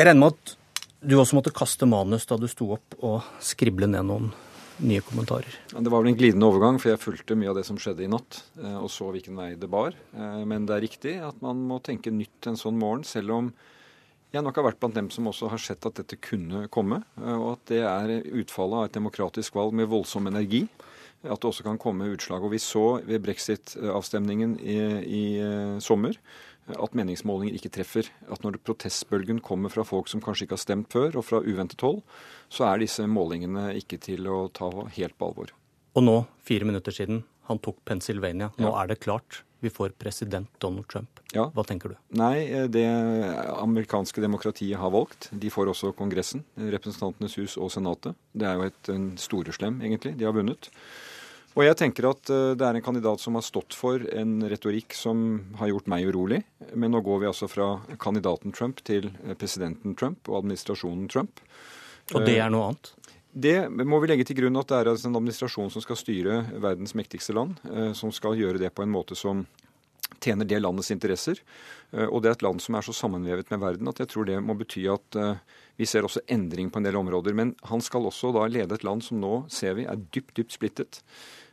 Jeg 0.00 0.08
regner 0.08 0.24
med 0.24 0.38
at 0.38 0.56
du 1.04 1.18
også 1.20 1.36
måtte 1.36 1.52
kaste 1.52 1.84
manus 1.84 2.24
da 2.26 2.40
du 2.40 2.48
sto 2.48 2.72
opp 2.80 2.96
og 3.04 3.20
skrible 3.44 3.92
ned 3.92 4.08
noen 4.08 4.32
nye 4.78 5.00
kommentarer. 5.04 5.54
Det 5.72 5.90
var 5.90 6.02
vel 6.02 6.12
en 6.12 6.18
glidende 6.18 6.48
overgang, 6.48 6.78
for 6.80 6.92
jeg 6.92 7.02
fulgte 7.02 7.36
mye 7.38 7.50
av 7.52 7.58
det 7.58 7.64
som 7.68 7.78
skjedde 7.80 8.04
i 8.04 8.10
natt, 8.10 8.42
eh, 8.62 8.76
og 8.78 8.90
så 8.92 9.10
hvilken 9.14 9.38
vei 9.38 9.52
det 9.58 9.70
bar. 9.70 9.96
Eh, 10.14 10.44
men 10.48 10.68
det 10.68 10.76
er 10.76 10.84
riktig 10.84 11.14
at 11.24 11.40
man 11.44 11.60
må 11.68 11.80
tenke 11.84 12.12
nytt 12.14 12.50
en 12.50 12.58
sånn 12.58 12.78
morgen, 12.78 13.04
selv 13.06 13.34
om 13.34 13.52
jeg 14.34 14.44
nok 14.44 14.60
har 14.60 14.66
vært 14.68 14.80
blant 14.82 14.96
dem 14.98 15.08
som 15.10 15.30
også 15.30 15.48
har 15.48 15.62
sett 15.62 15.86
at 15.88 15.96
dette 16.02 16.18
kunne 16.20 16.66
komme, 16.68 17.02
eh, 17.18 17.34
og 17.34 17.56
at 17.56 17.72
det 17.72 17.82
er 17.82 18.14
utfallet 18.42 18.78
av 18.82 18.88
et 18.88 18.98
demokratisk 18.98 19.58
valg 19.58 19.74
med 19.74 19.90
voldsom 19.90 20.30
energi. 20.30 20.66
At 21.26 21.40
det 21.42 21.48
også 21.48 21.64
kan 21.66 21.80
komme 21.82 22.12
utslag. 22.14 22.44
Og 22.46 22.52
vi 22.52 22.60
så 22.62 23.00
ved 23.02 23.24
brexit-avstemningen 23.24 24.52
i, 24.62 24.76
i 25.02 25.22
sommer 25.82 26.14
at 26.74 26.96
meningsmålinger 26.98 27.56
ikke 27.58 27.72
treffer. 27.72 28.10
At 28.32 28.44
når 28.44 28.60
protestbølgen 28.66 29.40
kommer 29.44 29.72
fra 29.72 29.84
folk 29.86 30.10
som 30.10 30.22
kanskje 30.24 30.46
ikke 30.46 30.58
har 30.58 30.64
stemt 30.64 30.92
før, 30.92 31.16
og 31.20 31.26
fra 31.26 31.42
uventet 31.44 31.84
hold, 31.84 32.02
så 32.52 32.68
er 32.68 32.84
disse 32.84 33.06
målingene 33.08 33.70
ikke 33.80 34.00
til 34.02 34.28
å 34.30 34.46
ta 34.54 34.70
helt 34.98 35.16
på 35.18 35.30
alvor. 35.30 35.54
Og 35.98 36.04
nå, 36.04 36.16
fire 36.46 36.68
minutter 36.68 36.94
siden, 36.94 37.22
han 37.48 37.60
tok 37.64 37.80
Pennsylvania. 37.88 38.52
Nå 38.60 38.68
ja. 38.68 38.74
er 38.82 38.90
det 38.92 39.00
klart. 39.02 39.42
Vi 39.60 39.70
får 39.74 39.96
president 39.98 40.50
Donald 40.62 40.86
Trump. 40.86 41.20
Ja. 41.34 41.48
Hva 41.54 41.64
tenker 41.66 41.90
du? 41.90 41.96
Nei, 42.20 42.68
det 42.70 42.84
amerikanske 43.56 44.22
demokratiet 44.22 44.78
har 44.78 44.92
valgt. 44.94 45.30
De 45.32 45.50
får 45.50 45.72
også 45.72 45.90
Kongressen, 45.98 46.44
Representantenes 46.54 47.34
hus 47.40 47.56
og 47.58 47.72
Senatet. 47.74 48.14
Det 48.30 48.46
er 48.46 48.60
jo 48.60 48.68
et 48.68 48.92
en 48.94 49.08
storeslem, 49.18 49.80
egentlig. 49.82 50.14
De 50.20 50.28
har 50.28 50.36
vunnet. 50.36 50.70
Og 51.56 51.64
jeg 51.64 51.78
tenker 51.80 52.06
at 52.10 52.30
eh, 52.30 52.52
det 52.58 52.66
er 52.66 52.78
en 52.78 52.84
kandidat 52.84 53.22
som 53.22 53.38
har 53.38 53.46
stått 53.46 53.76
for 53.76 54.02
en 54.14 54.36
retorikk 54.50 54.94
som 54.94 55.24
har 55.58 55.72
gjort 55.72 55.88
meg 55.90 56.06
urolig. 56.10 56.42
Men 56.74 56.92
nå 56.94 57.02
går 57.06 57.24
vi 57.24 57.30
altså 57.30 57.48
fra 57.50 57.70
kandidaten 58.00 58.54
Trump 58.54 58.82
til 58.86 59.10
eh, 59.24 59.34
presidenten 59.38 59.96
Trump 59.98 60.28
og 60.30 60.42
administrasjonen 60.42 61.08
Trump. 61.10 61.42
Og 62.14 62.24
det 62.24 62.38
er 62.40 62.52
noe 62.52 62.70
annet? 62.70 62.92
Eh, 62.92 63.16
det 63.38 63.86
må 63.86 64.00
vi 64.02 64.10
legge 64.10 64.26
til 64.28 64.38
grunn 64.40 64.58
at 64.58 64.70
det 64.70 64.78
er 64.78 64.92
altså 64.92 65.10
en 65.10 65.18
administrasjon 65.18 65.72
som 65.72 65.84
skal 65.84 65.98
styre 66.00 66.42
verdens 66.58 66.94
mektigste 66.98 67.36
land. 67.36 67.58
Som 67.94 68.10
skal 68.14 68.38
gjøre 68.38 68.58
det 68.58 68.72
på 68.74 68.82
en 68.82 68.90
måte 68.90 69.14
som 69.18 69.44
tjener 70.24 70.48
det 70.48 70.58
landets 70.62 70.90
interesser. 70.90 71.38
Og 71.88 72.20
det 72.20 72.28
er 72.28 72.34
et 72.36 72.42
land 72.44 72.60
som 72.60 72.76
er 72.76 72.84
så 72.84 72.92
sammenvevet 72.92 73.48
med 73.48 73.62
verden 73.62 73.88
at 73.88 74.02
jeg 74.02 74.10
tror 74.12 74.26
det 74.28 74.34
må 74.44 74.52
bety 74.58 74.82
at 74.92 75.16
vi 75.78 75.86
ser 75.88 76.04
også 76.04 76.20
endring 76.28 76.68
på 76.68 76.82
en 76.82 76.84
del 76.84 76.98
områder. 77.00 77.32
Men 77.32 77.54
han 77.70 77.80
skal 77.80 78.04
også 78.10 78.32
da 78.36 78.44
lede 78.50 78.76
et 78.76 78.84
land 78.84 79.04
som 79.06 79.20
nå 79.22 79.46
ser 79.48 79.78
vi 79.78 79.86
er 79.88 80.00
dypt, 80.12 80.34
dypt 80.36 80.56
splittet. 80.58 81.00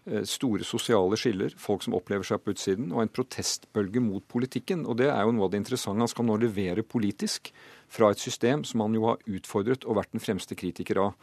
Eh, 0.05 0.21
store 0.29 0.61
sosiale 0.61 1.17
skiller, 1.17 1.53
folk 1.57 1.81
som 1.81 1.95
opplever 1.97 2.27
seg 2.27 2.43
på 2.43 2.53
utsiden, 2.53 2.91
og 2.93 3.01
en 3.01 3.09
protestbølge 3.09 4.03
mot 4.05 4.25
politikken. 4.29 4.83
Og 4.85 4.99
det 5.01 5.07
er 5.09 5.23
jo 5.25 5.33
noe 5.33 5.47
av 5.47 5.53
det 5.53 5.63
interessante. 5.63 6.03
Han 6.03 6.11
skal 6.11 6.27
nå 6.27 6.37
levere 6.43 6.85
politisk 6.85 7.49
fra 7.89 8.11
et 8.13 8.21
system 8.21 8.61
som 8.69 8.83
han 8.85 8.93
jo 8.93 9.07
har 9.09 9.23
utfordret 9.25 9.85
og 9.85 9.97
vært 9.97 10.13
den 10.13 10.21
fremste 10.21 10.57
kritiker 10.57 11.01
av. 11.07 11.15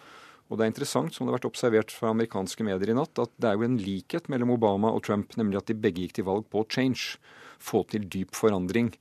Og 0.51 0.59
det 0.59 0.67
er 0.67 0.73
interessant, 0.73 1.15
som 1.15 1.25
det 1.25 1.31
har 1.31 1.39
vært 1.39 1.53
observert 1.53 1.95
fra 1.95 2.11
amerikanske 2.11 2.67
medier 2.67 2.91
i 2.91 2.97
natt, 2.99 3.15
at 3.23 3.31
det 3.41 3.49
er 3.49 3.55
jo 3.57 3.69
en 3.69 3.79
likhet 3.81 4.27
mellom 4.29 4.51
Obama 4.57 4.91
og 4.93 5.05
Trump, 5.07 5.31
nemlig 5.39 5.63
at 5.63 5.71
de 5.71 5.79
begge 5.79 6.03
gikk 6.03 6.19
til 6.19 6.27
valg 6.27 6.45
på 6.51 6.67
change. 6.67 7.17
Få 7.63 7.85
til 7.89 8.09
dyp 8.11 8.35
forandring. 8.37 8.93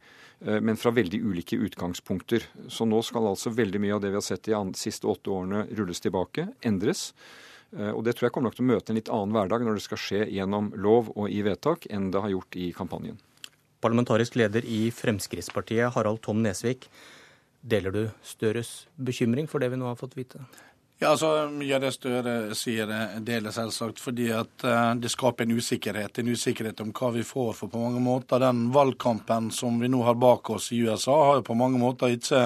Eh, 0.45 0.59
men 0.61 0.77
fra 0.77 0.93
veldig 0.93 1.21
ulike 1.21 1.57
utgangspunkter. 1.57 2.45
Så 2.69 2.87
nå 2.89 3.01
skal 3.05 3.29
altså 3.29 3.53
veldig 3.53 3.81
mye 3.81 3.95
av 3.97 4.03
det 4.03 4.11
vi 4.13 4.19
har 4.19 4.25
sett 4.25 4.49
de 4.49 4.61
siste 4.79 5.09
åtte 5.09 5.33
årene 5.33 5.65
rulles 5.77 6.01
tilbake, 6.03 6.47
endres. 6.65 7.11
Eh, 7.77 7.91
og 7.91 8.03
Det 8.03 8.15
tror 8.15 8.27
jeg 8.27 8.35
kommer 8.35 8.49
nok 8.49 8.59
til 8.59 8.65
å 8.65 8.73
møte 8.73 8.91
en 8.91 8.99
litt 8.99 9.11
annen 9.11 9.35
hverdag 9.35 9.65
når 9.65 9.79
det 9.79 9.85
skal 9.85 10.01
skje 10.01 10.25
gjennom 10.33 10.71
lov 10.75 11.11
og 11.15 11.29
i 11.29 11.41
vedtak, 11.45 11.87
enn 11.89 12.11
det 12.11 12.21
har 12.21 12.33
gjort 12.33 12.57
i 12.57 12.71
kampanjen. 12.75 13.19
Parlamentarisk 13.81 14.35
leder 14.37 14.65
i 14.65 14.91
Fremskrittspartiet, 14.93 15.93
Harald 15.95 16.21
Tom 16.21 16.43
Nesvik. 16.43 16.85
Deler 17.61 17.93
du 17.93 18.03
Støres 18.25 18.87
bekymring 18.97 19.47
for 19.49 19.61
det 19.61 19.71
vi 19.71 19.77
nå 19.77 19.87
har 19.89 19.97
fått 19.97 20.17
vite? 20.17 20.41
Ja, 21.01 21.15
altså 21.15 21.47
Mye 21.49 21.79
av 21.79 21.81
det 21.81 21.89
Støre 21.95 22.31
sier, 22.53 22.91
deler 23.25 23.53
selvsagt 23.55 23.97
fordi 23.97 24.27
at 24.37 24.61
uh, 24.61 24.91
det 25.01 25.09
skaper 25.09 25.47
en 25.47 25.55
usikkerhet. 25.57 26.19
En 26.21 26.29
usikkerhet 26.29 26.83
om 26.83 26.91
hva 26.93 27.09
vi 27.15 27.23
får. 27.25 27.55
For 27.57 27.73
på 27.73 27.81
mange 27.81 28.03
måter 28.05 28.43
den 28.43 28.67
valgkampen 28.75 29.47
som 29.49 29.81
vi 29.81 29.89
nå 29.89 30.03
har 30.05 30.19
bak 30.21 30.53
oss 30.53 30.69
i 30.69 30.83
USA, 30.85 31.17
har 31.25 31.39
jo 31.39 31.47
på 31.49 31.57
mange 31.57 31.81
måter 31.81 32.13
ikke 32.13 32.43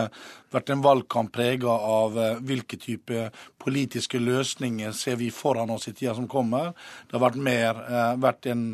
vært 0.56 0.72
en 0.72 0.88
valgkamp 0.88 1.36
prega 1.36 1.76
av 1.76 2.16
uh, 2.16 2.40
hvilke 2.48 2.80
type 2.80 3.28
politiske 3.60 4.24
løsninger 4.24 4.96
ser 4.96 5.20
vi 5.20 5.34
foran 5.36 5.76
oss 5.76 5.92
i 5.92 5.98
tida 5.98 6.16
som 6.16 6.32
kommer. 6.32 6.72
Det 7.10 7.20
har 7.20 7.28
vært 7.28 7.44
mer 7.52 7.86
uh, 7.92 8.14
vært 8.24 8.48
en, 8.56 8.70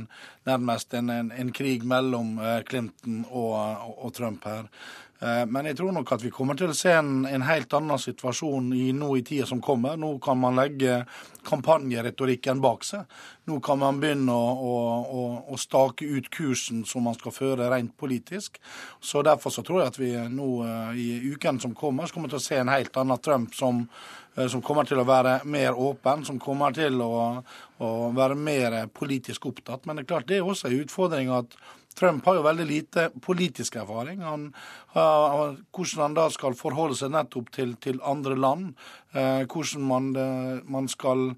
nærmest 0.46 0.94
en, 0.94 1.10
en, 1.10 1.34
en 1.34 1.56
krig 1.58 1.90
mellom 1.90 2.36
Clinton 2.70 3.24
og, 3.32 3.58
og 3.98 4.14
Trump 4.14 4.46
her. 4.46 4.70
Eh, 5.22 5.44
men 5.46 5.68
jeg 5.70 5.78
tror 5.78 5.94
nok 5.94 6.16
at 6.16 6.24
vi 6.26 6.32
kommer 6.34 6.58
til 6.58 6.72
å 6.72 6.76
se 6.78 6.96
en, 6.98 7.28
en 7.30 7.44
helt 7.46 7.74
annen 7.78 8.00
situasjon 8.02 8.72
i, 8.74 8.88
nå 8.98 9.12
i 9.20 9.24
tida 9.26 9.46
som 9.46 9.62
kommer. 9.62 10.00
Nå 10.00 10.16
kan 10.24 10.40
man 10.42 10.58
legge 10.58 11.04
kampanjeretorikken 11.46 12.62
bak 12.64 12.86
seg. 12.88 13.20
Nå 13.50 13.60
kan 13.62 13.78
man 13.82 14.00
begynne 14.02 14.34
å, 14.34 14.72
å, 15.06 15.26
å, 15.54 15.60
stake 15.62 16.08
ut 16.10 16.30
kursen 16.34 16.82
som 16.90 17.06
man 17.06 17.18
skal 17.18 17.36
føre 17.36 17.70
rent 17.70 17.94
politisk. 18.02 18.58
Så 19.00 19.22
Derfor 19.22 19.54
så 19.54 19.62
tror 19.66 19.84
jeg 19.84 19.94
at 19.94 20.00
vi 20.02 20.10
nå 20.34 20.50
eh, 20.66 20.98
i 20.98 21.36
uken 21.36 21.62
som 21.62 21.76
kommer, 21.78 22.10
så 22.10 22.18
kommer 22.18 22.32
til 22.32 22.42
å 22.42 22.48
se 22.48 22.58
en 22.58 22.74
helt 22.74 22.98
annen 22.98 23.22
Trump 23.22 23.54
som, 23.58 23.84
eh, 24.34 24.48
som 24.50 24.64
kommer 24.66 24.90
til 24.90 25.04
å 25.04 25.06
være 25.06 25.44
mer 25.46 25.78
åpen, 25.78 26.26
som 26.26 26.42
kommer 26.42 26.74
til 26.74 26.98
å, 27.06 27.44
å 27.78 27.92
være 28.18 28.40
mer 28.40 28.88
politisk 28.90 29.46
opptatt. 29.52 29.86
Men 29.86 30.00
det 30.00 30.08
er 30.08 30.12
klart 30.16 30.30
det 30.32 30.42
er 30.42 30.50
også 30.50 30.72
en 30.72 30.82
utfordring 30.82 31.30
at 31.38 31.54
Trump 31.98 32.26
har 32.26 32.38
jo 32.38 32.46
veldig 32.46 32.68
lite 32.70 33.08
politisk 33.24 33.78
erfaring. 33.82 34.22
Han, 34.26 34.50
hvordan 34.94 36.04
han 36.06 36.18
da 36.18 36.28
skal 36.34 36.58
forholde 36.60 36.98
seg 37.00 37.14
nettopp 37.14 37.52
til, 37.56 37.76
til 37.84 38.02
andre 38.08 38.38
land. 38.40 38.72
Uh, 39.16 39.44
hvordan 39.46 39.88
man, 39.88 40.12
uh, 40.16 40.62
man 40.72 40.90
skal 40.92 41.32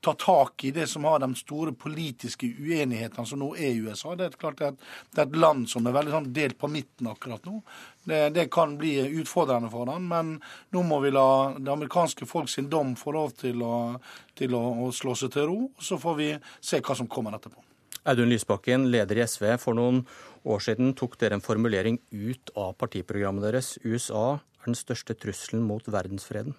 ta 0.00 0.14
tak 0.14 0.64
i 0.64 0.70
det 0.70 0.86
som 0.86 1.04
har 1.04 1.18
de 1.18 1.34
store 1.34 1.72
politiske 1.72 2.46
uenighetene 2.46 3.26
som 3.26 3.40
nå 3.42 3.50
er 3.56 3.74
i 3.74 3.82
USA. 3.82 4.14
Det 4.16 4.28
er 4.28 4.36
klart 4.40 4.60
det 4.60 4.68
er 4.68 5.24
et, 5.24 5.36
land 5.36 5.66
som 5.70 5.86
er 5.86 5.96
veldig 5.96 6.14
sånn 6.14 6.30
delt 6.34 6.58
på 6.60 6.70
midten 6.70 7.10
akkurat 7.10 7.44
nå. 7.48 7.60
Det, 8.08 8.20
det, 8.36 8.46
kan 8.54 8.76
bli 8.78 8.94
utfordrende 9.20 9.70
for 9.72 9.90
ham, 9.90 10.08
men 10.08 10.36
nå 10.74 10.84
må 10.86 11.00
vi 11.04 11.12
la 11.14 11.54
det 11.58 11.72
amerikanske 11.72 12.28
folk 12.30 12.50
sin 12.52 12.70
dom 12.70 12.94
få 12.96 13.16
lov 13.18 13.34
til 13.42 13.62
å, 13.64 13.98
til 14.38 14.54
å, 14.56 14.64
å 14.86 14.92
slå 14.94 15.16
seg 15.18 15.34
til 15.34 15.50
ro. 15.50 15.58
Så 15.80 16.00
får 16.00 16.20
vi 16.20 16.30
se 16.60 16.80
hva 16.80 16.96
som 16.98 17.10
kommer 17.10 17.36
etterpå. 17.36 17.67
Audun 18.08 18.30
Lysbakken, 18.32 18.88
leder 18.92 19.20
i 19.20 19.24
SV. 19.26 19.50
For 19.60 19.76
noen 19.76 20.04
år 20.48 20.62
siden 20.64 20.94
tok 20.96 21.18
dere 21.20 21.36
en 21.36 21.44
formulering 21.44 21.98
ut 22.10 22.52
av 22.56 22.76
partiprogrammet 22.80 23.44
deres. 23.44 23.74
USA 23.84 24.38
er 24.38 24.70
den 24.70 24.78
største 24.78 25.16
trusselen 25.18 25.66
mot 25.66 25.84
verdensfreden. 25.92 26.56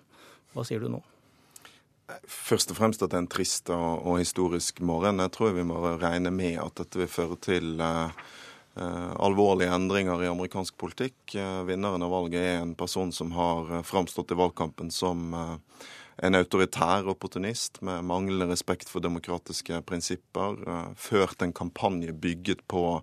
Hva 0.53 0.65
sier 0.67 0.83
du 0.83 0.91
nå? 0.93 1.01
Først 2.25 2.71
og 2.73 2.79
fremst 2.79 3.03
at 3.05 3.11
det 3.11 3.19
er 3.19 3.23
en 3.23 3.31
trist 3.31 3.69
og, 3.73 4.05
og 4.05 4.19
historisk 4.21 4.81
morgen. 4.85 5.21
Jeg 5.21 5.33
tror 5.35 5.53
vi 5.57 5.65
må 5.65 5.77
regne 6.01 6.31
med 6.33 6.57
at 6.61 6.77
dette 6.81 7.01
vil 7.01 7.11
føre 7.11 7.37
til 7.41 7.81
uh, 7.81 8.09
uh, 8.77 9.11
alvorlige 9.25 9.73
endringer 9.73 10.25
i 10.25 10.31
amerikansk 10.31 10.77
politikk. 10.81 11.17
Uh, 11.35 11.61
vinneren 11.69 12.05
av 12.05 12.13
valget 12.13 12.41
er 12.41 12.63
en 12.63 12.73
person 12.77 13.13
som 13.13 13.33
har 13.37 13.83
framstått 13.85 14.33
i 14.33 14.39
valgkampen 14.41 14.89
som 14.93 15.29
en 16.23 16.35
autoritær 16.35 17.07
opportunist 17.07 17.79
med 17.85 18.03
manglende 18.07 18.49
respekt 18.51 18.89
for 18.91 19.03
demokratiske 19.03 19.81
prinsipper, 19.87 20.57
eh, 20.67 20.89
ført 20.95 21.41
en 21.41 21.53
kampanje 21.53 22.13
bygget 22.13 22.65
på 22.67 23.01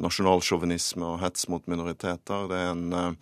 nasjonalsjåvinisme 0.00 1.04
og 1.04 1.20
hets 1.20 1.48
mot 1.48 1.66
minoriteter. 1.70 2.48
Det 2.48 2.60
er 2.60 2.70
en 2.72 2.92
eh, 2.92 3.12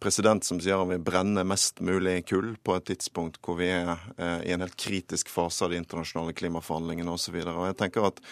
president 0.00 0.44
som 0.44 0.60
sier 0.62 0.78
han 0.78 0.92
vil 0.92 1.02
brenne 1.02 1.44
mest 1.46 1.82
mulig 1.84 2.22
kull 2.30 2.54
på 2.64 2.76
et 2.78 2.86
tidspunkt 2.92 3.40
hvor 3.44 3.58
vi 3.60 3.70
er 3.74 3.96
eh, 4.16 4.48
i 4.48 4.54
en 4.54 4.64
helt 4.64 4.78
kritisk 4.78 5.28
fase 5.28 5.66
av 5.66 5.74
de 5.74 5.80
internasjonale 5.80 6.36
klimaforhandlingene 6.38 7.12
osv. 7.12 7.42
Jeg 7.42 7.78
tenker 7.78 8.08
at 8.08 8.22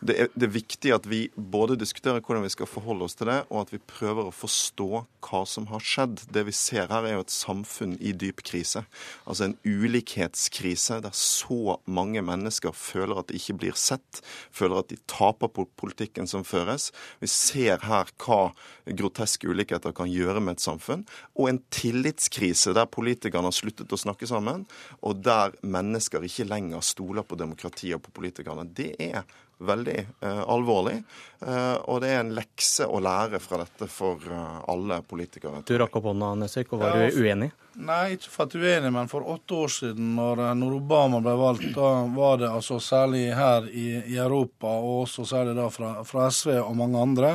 det 0.00 0.16
er, 0.20 0.28
det 0.36 0.44
er, 0.44 0.52
viktig 0.52 0.92
at 0.92 1.06
vi 1.08 1.22
både 1.36 1.78
diskuterer 1.80 2.20
hvordan 2.20 2.44
vi 2.44 2.52
skal 2.52 2.68
forholde 2.68 3.06
oss 3.06 3.16
til 3.16 3.30
det, 3.30 3.38
og 3.48 3.62
at 3.62 3.72
vi 3.72 3.80
prøver 3.80 4.28
å 4.28 4.34
forstå 4.34 4.88
hva 5.26 5.40
som 5.48 5.68
har 5.70 5.82
skjedd. 5.84 6.26
Det 6.32 6.44
vi 6.48 6.54
ser 6.54 6.90
her, 6.92 7.06
er 7.06 7.16
jo 7.16 7.24
et 7.24 7.32
samfunn 7.32 7.94
i 8.04 8.12
dyp 8.12 8.42
krise. 8.46 8.84
Altså 9.24 9.48
en 9.48 9.56
ulikhetskrise 9.64 11.00
der 11.04 11.16
så 11.16 11.78
mange 11.88 12.20
mennesker 12.24 12.76
føler 12.76 13.22
at 13.22 13.30
de 13.30 13.40
ikke 13.40 13.56
blir 13.62 13.78
sett, 13.80 14.20
føler 14.54 14.82
at 14.82 14.92
de 14.92 15.00
taper 15.10 15.50
på 15.52 15.66
politikken 15.80 16.28
som 16.28 16.44
føres. 16.46 16.90
Vi 17.24 17.30
ser 17.32 17.80
her 17.88 18.12
hva 18.20 18.52
groteske 18.86 19.48
ulikheter 19.48 19.96
kan 19.96 20.12
gjøre 20.12 20.44
med 20.44 20.58
et 20.58 20.66
samfunn. 20.66 21.06
Og 21.34 21.50
en 21.50 21.62
tillitskrise 21.74 22.76
der 22.76 22.90
politikerne 22.90 23.48
har 23.48 23.56
sluttet 23.56 23.92
å 23.92 24.00
snakke 24.00 24.28
sammen, 24.28 24.66
og 25.00 25.24
der 25.24 25.56
mennesker 25.64 26.24
ikke 26.26 26.48
lenger 26.48 26.84
stoler 26.84 27.26
på 27.26 27.38
demokratiet 27.40 27.96
og 27.96 28.04
på 28.06 28.14
politikerne. 28.20 28.68
Det 28.76 28.92
er 29.02 29.24
veldig 29.58 29.98
eh, 30.20 30.42
alvorlig. 30.48 31.02
Eh, 31.40 31.74
og 31.88 32.00
det 32.00 32.10
er 32.12 32.22
en 32.22 32.34
lekse 32.36 32.86
å 32.88 33.00
lære 33.02 33.40
fra 33.40 33.60
dette 33.60 33.88
for 33.92 34.20
eh, 34.32 34.58
alle 34.72 35.00
politikere. 35.04 35.62
Du 35.68 35.76
rakk 35.80 35.98
opp 36.00 36.10
hånda, 36.10 36.34
Nesvik, 36.42 36.72
og 36.72 36.84
var 36.84 36.96
ja, 36.96 37.10
du 37.10 37.22
uenig? 37.24 37.50
Nei, 37.76 38.14
ikke 38.14 38.30
for 38.32 38.46
at 38.46 38.54
du 38.54 38.62
er 38.62 38.78
uenig, 38.78 38.90
men 38.94 39.08
for 39.10 39.26
åtte 39.28 39.56
år 39.66 39.72
siden, 39.74 40.14
når, 40.16 40.40
eh, 40.46 40.54
når, 40.56 40.78
Obama 40.78 41.20
ble 41.20 41.34
valgt, 41.36 41.66
da 41.76 41.90
var 42.14 42.40
det 42.40 42.48
altså 42.48 42.78
særlig 42.80 43.26
her 43.36 43.68
i, 43.68 43.86
i 44.14 44.16
Europa, 44.16 44.70
og 44.80 45.02
også 45.02 45.26
særlig 45.28 45.58
da 45.58 45.68
fra, 45.72 45.92
fra, 46.08 46.30
SV 46.32 46.54
og 46.62 46.72
mange 46.78 47.02
andre, 47.04 47.34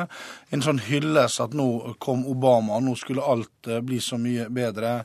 en 0.49 0.65
sånn 0.65 0.81
hyllest 0.87 1.43
at 1.45 1.53
nå 1.57 1.67
kom 2.01 2.25
Obama, 2.29 2.81
nå 2.81 2.95
skulle 2.97 3.21
alt 3.21 3.69
eh, 3.69 3.83
bli 3.85 4.01
så 4.01 4.17
mye 4.21 4.49
bedre. 4.49 5.03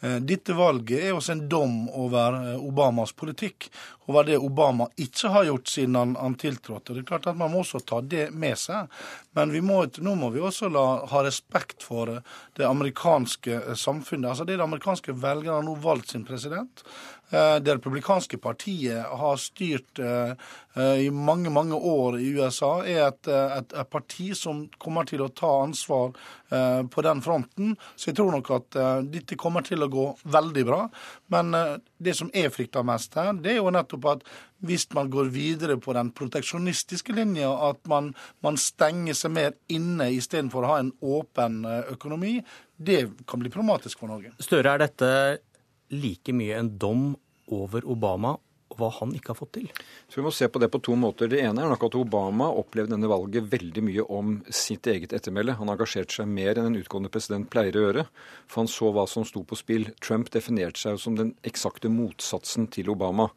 Eh, 0.00 0.16
dette 0.20 0.52
valget 0.52 1.00
er 1.00 1.14
også 1.16 1.32
en 1.32 1.46
dom 1.48 1.76
over 1.88 2.34
eh, 2.36 2.56
Obamas 2.60 3.14
politikk, 3.16 3.70
over 4.06 4.26
det 4.28 4.36
Obama 4.38 4.86
ikke 5.00 5.30
har 5.32 5.46
gjort 5.48 5.70
siden 5.72 5.96
han, 5.96 6.12
han 6.20 6.36
tiltrådte. 6.38 6.92
Det 6.92 7.02
er 7.02 7.08
klart 7.08 7.26
at 7.30 7.36
Man 7.36 7.50
må 7.50 7.62
også 7.64 7.80
ta 7.80 8.02
det 8.04 8.28
med 8.30 8.58
seg. 8.60 8.92
Men 9.34 9.54
må, 9.64 9.80
nå 9.98 10.14
må 10.20 10.30
vi 10.34 10.44
også 10.44 10.68
la, 10.68 10.84
ha 11.08 11.22
respekt 11.24 11.86
for 11.86 12.12
eh, 12.12 12.36
det 12.60 12.68
amerikanske 12.68 13.76
samfunnet. 13.76 14.30
Altså 14.30 14.44
Det 14.44 14.58
de 14.60 14.66
amerikanske 14.68 15.16
velgerne 15.16 15.56
har 15.56 15.66
nå 15.66 15.78
valgt 15.80 16.12
sin 16.12 16.28
president. 16.28 16.84
Eh, 17.30 17.56
det 17.60 17.74
republikanske 17.74 18.38
partiet 18.38 19.02
har 19.02 19.36
styrt 19.36 19.98
eh, 19.98 20.30
eh, 20.74 21.06
i 21.06 21.10
mange 21.10 21.50
mange 21.50 21.74
år 21.74 22.20
i 22.22 22.28
USA, 22.38 22.84
er 22.86 23.08
et, 23.08 23.26
et, 23.26 23.72
et, 23.74 23.88
parti 23.90 24.28
som 24.38 24.62
kommer 24.78 25.08
til 25.08 25.24
å 25.24 25.32
ta 25.34 25.50
ansvar 25.64 26.14
på 26.46 27.02
den 27.02 27.18
fronten. 27.24 27.72
Så 27.98 28.12
jeg 28.12 28.16
tror 28.20 28.30
nok 28.30 28.50
at 28.54 28.76
dette 29.10 29.34
kommer 29.34 29.64
til 29.66 29.82
å 29.82 29.88
gå 29.90 30.04
veldig 30.30 30.62
bra. 30.68 30.84
Men 31.34 31.50
det 31.98 32.14
som 32.14 32.30
jeg 32.30 32.52
frykter 32.54 32.86
mest 32.86 33.16
her, 33.18 33.32
det 33.42 33.56
er 33.56 33.58
jo 33.58 33.72
nettopp 33.74 34.06
at 34.12 34.22
hvis 34.62 34.86
man 34.94 35.10
går 35.10 35.32
videre 35.34 35.74
på 35.82 35.96
den 35.96 36.12
proteksjonistiske 36.14 37.16
linja, 37.18 37.50
at 37.66 37.82
man, 37.90 38.12
man 38.46 38.60
stenger 38.62 39.18
seg 39.18 39.34
mer 39.34 39.58
inne 39.66 40.06
istedenfor 40.14 40.62
å 40.62 40.70
ha 40.70 40.78
en 40.84 40.94
åpen 41.02 41.64
økonomi, 41.90 42.36
det 42.76 43.02
kan 43.26 43.42
bli 43.42 43.50
problematisk 43.50 43.98
for 44.04 44.14
Norge. 44.14 44.36
Støre, 44.38 44.76
er 44.76 44.86
dette 44.86 45.10
like 45.90 46.32
mye 46.32 46.54
en 46.58 46.68
dom 46.78 47.16
over 47.48 47.82
Obama 47.84 48.38
og 48.76 48.82
hva 48.82 48.90
han 48.98 49.14
ikke 49.16 49.32
har 49.32 49.38
fått 49.38 49.54
til? 49.56 49.68
Så 50.08 50.20
Vi 50.20 50.24
må 50.26 50.32
se 50.34 50.48
på 50.48 50.60
det 50.60 50.68
på 50.72 50.80
to 50.84 50.96
måter. 50.96 51.30
Det 51.32 51.40
ene 51.40 51.64
er 51.64 51.72
nok 51.72 51.86
at 51.88 51.96
Obama 51.96 52.50
opplevde 52.52 52.94
denne 52.94 53.08
valget 53.10 53.48
veldig 53.48 53.84
mye 53.84 54.04
om 54.12 54.36
sitt 54.52 54.86
eget 54.86 55.14
ettermæle. 55.16 55.56
Han 55.56 55.72
engasjerte 55.72 56.18
seg 56.18 56.28
mer 56.28 56.58
enn 56.58 56.70
en 56.70 56.78
utgående 56.80 57.10
president 57.12 57.48
pleier 57.50 57.76
å 57.76 57.86
gjøre. 57.86 58.06
For 58.46 58.62
han 58.62 58.70
så 58.70 58.92
hva 58.92 59.06
som 59.08 59.24
sto 59.24 59.42
på 59.46 59.58
spill. 59.58 59.88
Trump 60.04 60.30
definerte 60.34 60.82
seg 60.82 61.00
som 61.00 61.16
den 61.16 61.32
eksakte 61.46 61.90
motsatsen 61.92 62.68
til 62.72 62.92
Obama. 62.92 63.30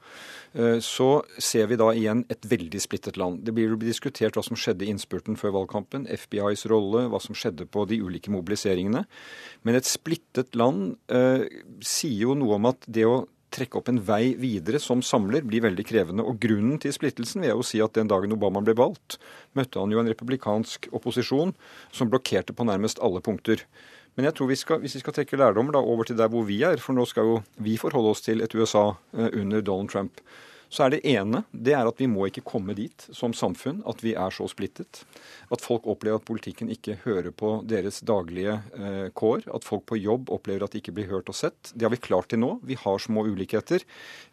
Eh, 0.54 0.80
så 0.84 1.24
ser 1.38 1.70
vi 1.72 1.80
da 1.80 1.92
igjen 1.94 2.26
et 2.30 2.46
veldig 2.50 2.82
splittet 2.84 3.20
land. 3.22 3.44
Det 3.46 3.56
blir 3.56 3.78
diskutert 3.82 4.38
hva 4.38 4.44
som 4.46 4.60
skjedde 4.60 4.86
i 4.86 4.92
innspurten 4.94 5.38
før 5.40 5.56
valgkampen, 5.62 6.08
FBIs 6.10 6.66
rolle, 6.70 7.08
hva 7.10 7.22
som 7.24 7.38
skjedde 7.38 7.70
på 7.70 7.86
de 7.90 8.02
ulike 8.04 8.34
mobiliseringene. 8.34 9.06
Men 9.64 9.78
et 9.78 9.90
splittet 9.90 10.58
land 10.60 10.96
eh, 11.14 11.46
sier 11.86 12.30
jo 12.30 12.38
noe 12.38 12.58
om 12.60 12.72
at 12.72 12.90
det 12.90 13.08
å 13.08 13.22
trekke 13.54 13.80
opp 13.80 13.90
en 13.92 14.02
vei 14.06 14.36
videre 14.40 14.80
som 14.82 15.02
samler, 15.06 15.46
blir 15.46 15.64
veldig 15.66 15.86
krevende. 15.88 16.26
Og 16.26 16.40
grunnen 16.42 16.80
til 16.82 16.94
splittelsen 16.96 17.42
vil 17.42 17.52
jeg 17.52 17.58
jo 17.58 17.66
si 17.66 17.82
at 17.84 17.96
den 17.98 18.10
dagen 18.12 18.36
Obama 18.36 18.62
ble 18.66 18.76
valgt, 18.78 19.18
møtte 19.58 19.82
han 19.82 19.94
jo 19.94 20.02
en 20.02 20.10
republikansk 20.12 20.90
opposisjon 20.96 21.56
som 21.92 22.12
blokkerte 22.12 22.56
på 22.56 22.68
nærmest 22.70 23.02
alle 23.06 23.24
punkter. 23.26 23.66
Men 24.18 24.28
jeg 24.28 24.36
tror 24.36 24.50
vi 24.50 24.60
skal, 24.60 24.82
hvis 24.84 24.98
vi 24.98 25.04
skal 25.04 25.16
trekke 25.16 25.38
lærdommer 25.40 25.76
da 25.76 25.82
over 25.86 26.08
til 26.08 26.18
der 26.20 26.32
hvor 26.32 26.44
vi 26.48 26.62
er, 26.68 26.82
for 26.84 26.98
nå 26.98 27.06
skal 27.08 27.28
jo 27.28 27.36
vi 27.64 27.78
forholde 27.80 28.14
oss 28.14 28.26
til 28.26 28.44
et 28.44 28.56
USA 28.58 28.90
eh, 29.16 29.30
under 29.32 29.62
Donald 29.64 29.94
Trump, 29.94 30.20
så 30.70 30.86
er 30.86 30.94
det 30.94 31.02
ene 31.10 31.42
det 31.52 31.74
er 31.74 31.88
at 31.90 31.98
vi 32.02 32.08
må 32.10 32.28
ikke 32.30 32.46
komme 32.46 32.76
dit 32.78 33.06
som 33.16 33.34
samfunn 33.34 33.82
at 33.90 34.04
vi 34.06 34.14
er 34.14 34.34
så 34.34 34.46
splittet. 34.50 35.02
At 35.50 35.64
folk 35.66 35.88
opplever 35.90 36.22
at 36.22 36.28
politikken 36.30 36.70
ikke 36.70 37.00
hører 37.06 37.34
på 37.34 37.56
deres 37.70 38.02
daglige 38.06 38.60
eh, 38.78 39.08
kår. 39.18 39.48
At 39.50 39.66
folk 39.66 39.88
på 39.90 39.98
jobb 39.98 40.30
opplever 40.34 40.68
at 40.68 40.76
de 40.76 40.84
ikke 40.84 40.94
blir 40.96 41.10
hørt 41.10 41.32
og 41.32 41.38
sett. 41.38 41.74
Det 41.74 41.88
har 41.88 41.94
vi 41.94 42.02
klart 42.02 42.30
til 42.30 42.44
nå. 42.44 42.60
Vi 42.70 42.78
har 42.78 43.02
små 43.02 43.26
ulikheter. 43.26 43.86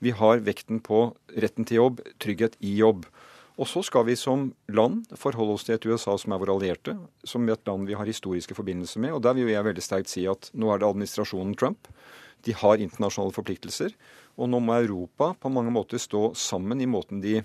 Vi 0.04 0.12
har 0.16 0.44
vekten 0.44 0.82
på 0.84 1.08
retten 1.32 1.64
til 1.68 1.80
jobb, 1.80 2.04
trygghet 2.20 2.60
i 2.60 2.76
jobb. 2.82 3.08
Og 3.56 3.68
så 3.70 3.80
skal 3.86 4.04
vi 4.04 4.18
som 4.20 4.50
land 4.68 5.06
forholde 5.16 5.56
oss 5.56 5.64
til 5.64 5.78
et 5.78 5.86
USA 5.88 6.18
som 6.20 6.34
er 6.34 6.40
vår 6.42 6.52
allierte, 6.58 6.92
som 7.24 7.48
et 7.48 7.64
land 7.68 7.88
vi 7.88 7.96
har 7.96 8.08
historiske 8.08 8.56
forbindelser 8.56 9.00
med. 9.00 9.16
Og 9.16 9.24
der 9.24 9.38
vil 9.38 9.48
jeg 9.48 9.64
veldig 9.64 9.84
sterkt 9.84 10.12
si 10.12 10.26
at 10.28 10.50
nå 10.52 10.68
er 10.68 10.82
det 10.82 10.90
administrasjonen 10.90 11.56
Trump 11.56 11.88
De 12.46 12.54
har 12.56 12.82
internasjonale 12.82 13.34
forpliktelser. 13.34 13.92
Og 14.36 14.50
nå 14.52 14.60
må 14.62 14.76
Europa 14.76 15.32
på 15.40 15.52
mange 15.52 15.72
måter 15.74 16.00
stå 16.00 16.30
sammen 16.38 16.80
i 16.82 16.88
måten 16.88 17.22
de 17.24 17.40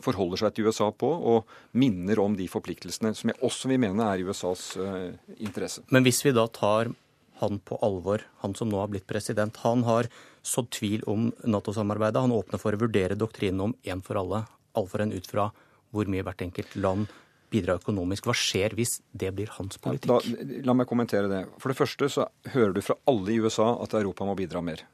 forholder 0.00 0.38
seg 0.38 0.54
til 0.54 0.68
USA 0.70 0.86
på, 0.94 1.08
og 1.10 1.48
minner 1.76 2.20
om 2.22 2.36
de 2.38 2.46
forpliktelsene 2.48 3.10
som 3.18 3.32
jeg 3.32 3.40
også 3.44 3.70
vil 3.72 3.80
mene 3.82 4.06
er 4.06 4.22
USAs 4.22 4.64
uh, 4.78 5.10
interesse. 5.42 5.82
Men 5.90 6.06
hvis 6.06 6.22
vi 6.22 6.32
da 6.36 6.46
tar 6.46 6.92
han 7.40 7.58
på 7.64 7.78
alvor, 7.84 8.22
han 8.44 8.54
som 8.54 8.68
nå 8.68 8.78
har 8.82 8.90
blitt 8.92 9.08
president. 9.08 9.56
Han 9.64 9.84
har 9.86 10.10
sådd 10.44 10.68
tvil 10.76 11.04
om 11.08 11.30
Nato-samarbeidet. 11.48 12.20
Han 12.20 12.36
åpner 12.36 12.60
for 12.60 12.76
å 12.76 12.80
vurdere 12.82 13.16
doktrinen 13.18 13.62
om 13.64 13.74
én 13.80 14.02
for 14.04 14.20
alle, 14.20 14.42
all 14.76 14.88
for 14.90 15.00
en 15.00 15.14
ut 15.14 15.28
fra 15.28 15.48
hvor 15.90 16.10
mye 16.10 16.24
hvert 16.26 16.44
enkelt 16.44 16.76
land 16.76 17.08
bidrar 17.50 17.80
økonomisk. 17.80 18.28
Hva 18.28 18.36
skjer 18.36 18.74
hvis 18.78 18.98
det 19.12 19.32
blir 19.36 19.50
hans 19.56 19.80
politikk? 19.82 20.10
Da, 20.10 20.46
la 20.66 20.76
meg 20.76 20.88
kommentere 20.90 21.30
det. 21.30 21.44
For 21.62 21.72
det 21.72 21.78
første 21.80 22.08
så 22.12 22.28
hører 22.54 22.74
du 22.76 22.82
fra 22.84 22.98
alle 23.10 23.34
i 23.34 23.40
USA 23.42 23.72
at 23.82 23.96
Europa 23.98 24.28
må 24.28 24.36
bidra 24.38 24.62
mer. 24.64 24.86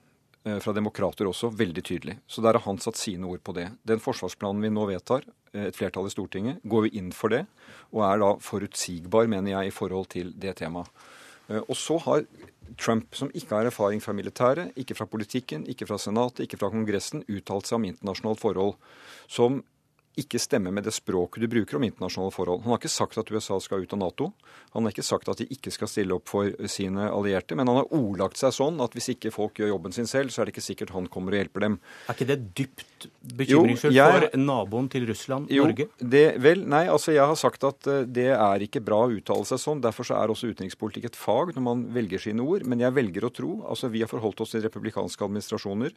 Eh, 0.47 0.59
fra 0.63 0.73
demokrater 0.73 1.27
også, 1.27 1.51
veldig 1.51 1.83
tydelig. 1.83 2.19
Så 2.27 2.43
der 2.45 2.55
har 2.55 2.63
han 2.69 2.79
satt 2.79 2.97
sine 3.01 3.27
ord 3.27 3.43
på 3.43 3.55
det. 3.57 3.67
Den 3.83 3.99
forsvarsplanen 4.03 4.63
vi 4.63 4.71
nå 4.71 4.87
vedtar, 4.87 5.25
eh, 5.53 5.67
et 5.67 5.77
flertall 5.77 6.07
i 6.07 6.15
Stortinget, 6.15 6.63
går 6.63 6.87
jo 6.87 6.99
inn 7.01 7.13
for 7.13 7.29
det, 7.29 7.47
og 7.93 8.05
er 8.07 8.19
da 8.23 8.37
forutsigbar, 8.39 9.27
mener 9.27 9.51
jeg, 9.51 9.67
i 9.67 9.75
forhold 9.75 10.09
til 10.09 10.33
det 10.33 10.57
temaet. 10.57 10.87
Eh, 11.49 11.59
og 11.59 11.75
så 11.75 11.99
har 12.03 12.27
Trump, 12.79 13.15
som 13.15 13.31
ikke 13.31 13.55
har 13.57 13.67
erfaring 13.67 14.01
fra 14.01 14.13
militæret, 14.13 14.73
ikke 14.77 14.95
fra 14.95 15.07
politikken, 15.07 15.67
ikke 15.67 15.87
fra 15.87 15.99
Senatet, 15.99 16.47
ikke 16.47 16.59
fra 16.59 16.71
Kongressen, 16.71 17.25
uttalt 17.29 17.67
seg 17.67 17.77
om 17.81 17.85
internasjonalt 17.85 18.41
forhold 18.41 18.75
som 19.29 19.65
ikke 20.17 20.41
stemmer 20.41 20.73
med 20.73 20.87
det 20.87 20.95
språket 20.97 21.43
du 21.43 21.49
bruker 21.53 21.77
om 21.77 21.85
internasjonale 21.85 22.33
forhold. 22.33 22.63
Han 22.65 22.73
har 22.73 22.81
ikke 22.81 22.93
sagt 22.93 23.19
at 23.21 23.31
USA 23.33 23.59
skal 23.61 23.85
ut 23.85 23.93
av 23.93 24.01
Nato. 24.01 24.31
Han 24.73 24.87
har 24.87 24.95
ikke 24.95 25.05
sagt 25.05 25.29
at 25.29 25.43
de 25.43 25.49
ikke 25.53 25.73
skal 25.75 25.91
stille 25.93 26.17
opp 26.17 26.31
for 26.31 26.53
sine 26.73 27.11
allierte. 27.11 27.59
Men 27.59 27.69
han 27.69 27.83
har 27.83 27.93
ordlagt 27.97 28.41
seg 28.41 28.55
sånn 28.57 28.81
at 28.85 28.97
hvis 28.97 29.11
ikke 29.13 29.35
folk 29.35 29.61
gjør 29.61 29.75
jobben 29.75 29.97
sin 29.97 30.09
selv, 30.09 30.33
så 30.33 30.43
er 30.43 30.49
det 30.49 30.57
ikke 30.57 30.65
sikkert 30.71 30.95
han 30.97 31.11
kommer 31.13 31.37
og 31.37 31.43
hjelper 31.43 31.67
dem. 31.67 31.79
Er 32.09 32.17
ikke 32.17 32.31
det 32.33 32.39
dypt 32.57 32.96
bekymringsfullt 33.37 33.97
for 33.97 34.27
naboen 34.41 34.89
til 34.93 35.07
Russland, 35.09 35.51
jo, 35.53 35.67
Norge? 35.67 35.87
Det, 36.01 36.25
vel, 36.43 36.63
nei, 36.69 36.85
altså 36.93 37.15
jeg 37.15 37.27
har 37.29 37.39
sagt 37.39 37.65
at 37.67 37.89
eh, 37.91 38.05
det 38.09 38.29
er 38.35 38.65
ikke 38.65 38.83
bra 38.85 39.03
å 39.05 39.13
uttale 39.15 39.47
seg 39.49 39.61
sånn. 39.63 39.83
Derfor 39.85 40.09
så 40.09 40.19
er 40.19 40.33
også 40.33 40.51
utenrikspolitikk 40.53 41.11
et 41.11 41.19
fag 41.19 41.55
når 41.57 41.67
man 41.67 41.85
velger 41.97 42.23
sine 42.23 42.45
ord. 42.45 42.67
Men 42.69 42.83
jeg 42.85 42.97
velger 42.97 43.29
å 43.29 43.33
tro 43.35 43.53
altså 43.67 43.91
Vi 43.93 44.03
har 44.05 44.11
forholdt 44.11 44.43
oss 44.45 44.55
til 44.55 44.65
republikanske 44.65 45.27
administrasjoner, 45.27 45.95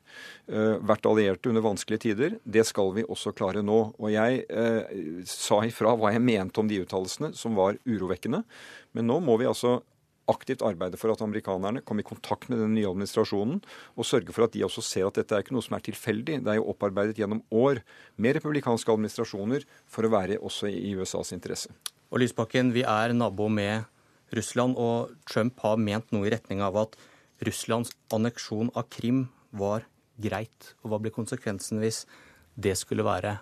uh, 0.51 0.75
vært 0.91 1.07
allierte 1.09 1.51
under 1.51 1.65
vanskelige 1.65 2.05
tider. 2.07 2.39
Det 2.43 2.65
skal 2.67 2.93
vi 2.97 3.05
også 3.07 3.33
klare 3.37 3.63
nå. 3.65 3.79
Og 3.97 4.11
jeg 4.13 4.43
uh, 4.49 5.23
sa 5.29 5.61
ifra 5.67 5.95
hva 5.99 6.13
jeg 6.15 6.25
mente 6.25 6.61
om 6.61 6.69
de 6.69 6.81
uttalelsene, 6.83 7.33
som 7.37 7.57
var 7.59 7.79
urovekkende. 7.87 8.43
Men 8.97 9.09
nå 9.09 9.19
må 9.23 9.37
vi 9.41 9.49
altså 9.49 9.79
aktivt 10.31 10.63
arbeide 10.65 10.99
for 10.99 11.11
at 11.13 11.21
amerikanerne 11.25 11.83
kommer 11.85 12.05
i 12.05 12.09
kontakt 12.09 12.49
med 12.51 12.61
den 12.61 12.75
nye 12.77 12.87
administrasjonen, 12.89 13.59
og 13.97 14.07
sørge 14.07 14.35
for 14.35 14.45
at 14.45 14.55
de 14.55 14.63
også 14.67 14.83
ser 14.85 15.07
at 15.09 15.19
dette 15.19 15.35
er 15.35 15.43
ikke 15.43 15.55
noe 15.57 15.65
som 15.65 15.77
er 15.77 15.85
tilfeldig. 15.85 16.39
Det 16.45 16.53
er 16.53 16.59
jo 16.59 16.67
opparbeidet 16.71 17.19
gjennom 17.19 17.43
år 17.51 17.83
med 18.17 18.37
republikanske 18.37 18.93
administrasjoner 18.93 19.65
for 19.89 20.05
å 20.05 20.13
være 20.13 20.39
også 20.39 20.71
i 20.71 20.93
USAs 20.99 21.33
interesse. 21.35 21.73
Og 22.09 22.23
Lysbakken, 22.23 22.73
vi 22.73 22.85
er 22.87 23.13
nabo 23.13 23.49
med 23.53 23.85
Russland, 24.35 24.77
og 24.77 25.13
Trump 25.29 25.59
har 25.65 25.81
ment 25.81 26.13
noe 26.13 26.29
i 26.29 26.33
retning 26.33 26.61
av 26.65 26.77
at 26.81 26.97
Russlands 27.45 27.93
anneksjon 28.13 28.71
av 28.77 28.89
Krim 28.93 29.27
var 29.55 29.85
greit. 30.21 30.73
Og 30.83 30.91
hva 30.91 30.99
blir 31.01 31.15
konsekvensen 31.15 31.81
hvis 31.81 32.03
det 32.59 32.75
skulle 32.77 33.05
være 33.07 33.37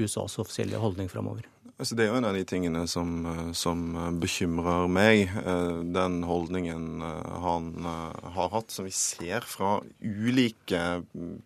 USAs 0.00 0.38
offisielle 0.40 0.80
holdning 0.80 1.10
framover? 1.12 1.48
Altså, 1.80 1.96
det 1.96 2.04
er 2.04 2.10
jo 2.10 2.18
en 2.18 2.26
av 2.28 2.34
de 2.36 2.42
tingene 2.44 2.82
som, 2.92 3.12
eh, 3.24 3.52
som, 3.56 3.94
bekymrer 4.20 4.84
meg. 4.92 5.30
Eh, 5.32 5.78
den 5.96 6.18
holdningen 6.28 7.00
eh, 7.00 7.30
han 7.40 7.70
har 7.80 8.50
hatt, 8.52 8.68
som 8.74 8.84
vi 8.84 8.92
ser 8.92 9.46
fra 9.48 9.78
ulike 10.04 10.82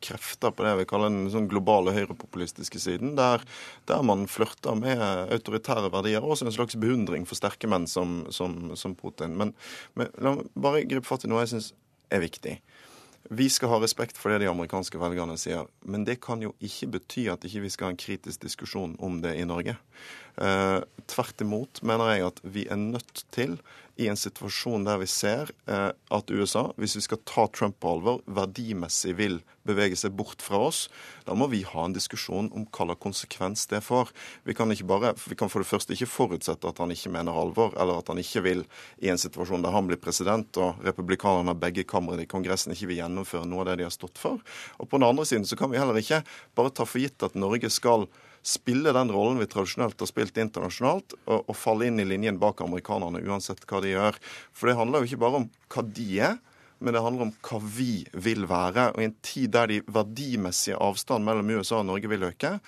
krefter 0.03 0.51
på 0.51 0.67
det 0.67 0.73
vi 0.81 0.89
kaller 0.91 1.13
den 1.13 1.31
sånn 1.31 1.47
globale 1.53 1.95
høyrepopulistiske 1.95 2.83
siden, 2.83 3.15
der, 3.15 3.47
der 3.87 4.03
man 4.03 4.27
flørter 4.27 4.75
med 4.75 4.99
autoritære 5.39 5.93
verdier 5.95 6.25
og 6.25 6.35
også 6.35 6.49
en 6.49 6.57
slags 6.57 6.81
beundring 6.83 7.29
for 7.31 7.39
sterke 7.39 7.71
menn 7.71 7.87
som, 7.87 8.25
som, 8.35 8.75
som 8.75 8.99
Putin. 8.99 9.39
Men, 9.39 9.55
men 9.95 10.11
la 10.19 10.35
meg 10.35 10.51
bare 10.59 10.83
gripe 10.91 11.07
fatt 11.07 11.29
i 11.29 11.31
noe 11.31 11.45
jeg 11.47 11.55
syns 11.55 11.71
er 12.11 12.27
viktig. 12.27 12.59
Vi 13.31 13.47
skal 13.49 13.71
ha 13.73 13.79
respekt 13.81 14.19
for 14.21 14.35
det 14.35 14.43
de 14.43 14.51
amerikanske 14.51 14.99
velgerne 15.01 15.39
sier, 15.41 15.65
men 15.89 16.03
det 16.05 16.19
kan 16.21 16.43
jo 16.45 16.53
ikke 16.61 16.91
bety 16.99 17.25
at 17.33 17.47
ikke 17.47 17.63
vi 17.63 17.71
ikke 17.71 17.77
skal 17.79 17.89
ha 17.89 17.95
en 17.95 18.03
kritisk 18.03 18.43
diskusjon 18.43 18.99
om 19.01 19.23
det 19.25 19.33
i 19.41 19.47
Norge. 19.49 19.79
Eh, 20.35 20.81
tvert 21.07 21.41
imot 21.45 21.83
mener 21.87 22.15
jeg 22.15 22.29
at 22.31 22.41
vi 22.43 22.67
er 22.67 22.81
nødt 22.81 23.25
til, 23.35 23.59
i 23.95 24.09
en 24.11 24.19
situasjon 24.19 24.83
der 24.87 24.99
vi 24.99 25.07
ser 25.07 25.51
eh, 25.71 25.91
at 25.95 26.31
USA, 26.35 26.65
hvis 26.81 26.97
vi 26.99 27.03
skal 27.05 27.21
ta 27.29 27.45
Trump 27.55 27.77
på 27.79 27.93
alvor, 27.95 28.25
verdimessig 28.27 29.15
vil 29.21 29.37
bevege 29.65 29.97
seg 29.97 30.17
bort 30.19 30.43
fra 30.43 30.59
oss, 30.67 30.81
da 31.29 31.37
må 31.39 31.47
vi 31.53 31.63
ha 31.69 31.85
en 31.87 31.95
diskusjon 31.95 32.51
om 32.51 32.67
hva 32.67 32.89
slags 32.89 33.03
konsekvens 33.05 33.65
det 33.71 33.81
får. 33.87 34.11
Vi 34.43 34.57
kan, 34.59 34.75
bare, 34.91 35.15
vi 35.15 35.39
kan 35.39 35.53
for 35.53 35.63
det 35.63 35.71
første 35.71 35.95
ikke 35.95 36.11
forutsette 36.11 36.69
at 36.69 36.83
han 36.83 36.91
ikke 36.91 37.15
mener 37.15 37.39
alvor, 37.39 37.71
eller 37.79 38.03
at 38.03 38.11
han 38.11 38.19
ikke 38.21 38.43
vil, 38.49 38.67
i 38.99 39.13
en 39.15 39.21
situasjon 39.21 39.63
der 39.63 39.77
han 39.77 39.87
blir 39.87 40.03
president 40.03 40.59
og 40.59 40.83
republikanerne 40.85 41.55
har 41.55 41.63
begge 41.63 41.87
kamrene 41.87 42.27
i 42.27 42.31
Kongressen 42.31 42.75
ikke 42.75 42.91
vil 42.91 43.05
gjennomføre 43.05 43.47
noe 43.47 43.63
av 43.63 43.71
det 43.71 43.81
de 43.81 43.89
har 43.89 43.95
stått 43.95 44.19
for. 44.19 44.43
Og 44.83 44.91
på 44.91 44.99
den 44.99 45.07
andre 45.07 45.29
siden 45.29 45.47
så 45.47 45.59
kan 45.61 45.71
vi 45.71 45.79
heller 45.79 46.03
ikke 46.03 46.25
bare 46.59 46.75
ta 46.75 46.89
for 46.89 46.99
gitt 46.99 47.23
at 47.23 47.39
Norge 47.39 47.71
skal 47.71 48.09
spille 48.45 48.93
den 48.93 49.13
rollen 49.13 49.41
vi 49.41 49.49
tradisjonelt 49.49 50.01
har 50.01 50.11
spilt 50.11 50.39
internasjonalt, 50.41 51.17
og, 51.25 51.47
og 51.49 51.57
falle 51.57 51.89
inn 51.89 52.03
i 52.03 52.09
linjen 52.09 52.41
bak 52.41 52.61
amerikanerne 52.65 53.23
uansett 53.25 53.65
hva 53.69 53.81
de 53.85 53.95
gjør. 53.95 54.19
For 54.53 54.71
det 54.71 54.77
handler 54.79 55.01
jo 55.01 55.11
ikke 55.11 55.23
bare 55.25 55.41
om 55.43 55.49
hva 55.73 55.87
de 55.97 56.09
er, 56.29 56.37
men 56.85 56.93
det 56.93 57.01
handler 57.01 57.29
om 57.29 57.33
hva 57.47 57.59
vi 57.63 58.05
vil 58.27 58.45
være. 58.51 58.91
Og 58.93 59.01
i 59.01 59.09
en 59.09 59.17
tid 59.25 59.55
der 59.55 59.71
de 59.71 59.81
verdimessige 59.89 60.77
avstanden 60.77 61.27
mellom 61.29 61.55
USA 61.57 61.81
og 61.81 61.89
Norge 61.89 62.11
vil 62.13 62.27
øke, 62.29 62.59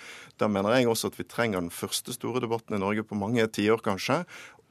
da 0.41 0.49
mener 0.49 0.73
jeg 0.73 0.89
også 0.89 1.11
at 1.11 1.19
vi 1.19 1.27
trenger 1.29 1.61
den 1.61 1.73
første 1.73 2.15
store 2.15 2.41
debatten 2.41 2.77
i 2.77 2.81
Norge 2.81 3.05
på 3.05 3.19
mange 3.19 3.45
tiår, 3.45 3.83
kanskje, 3.85 4.23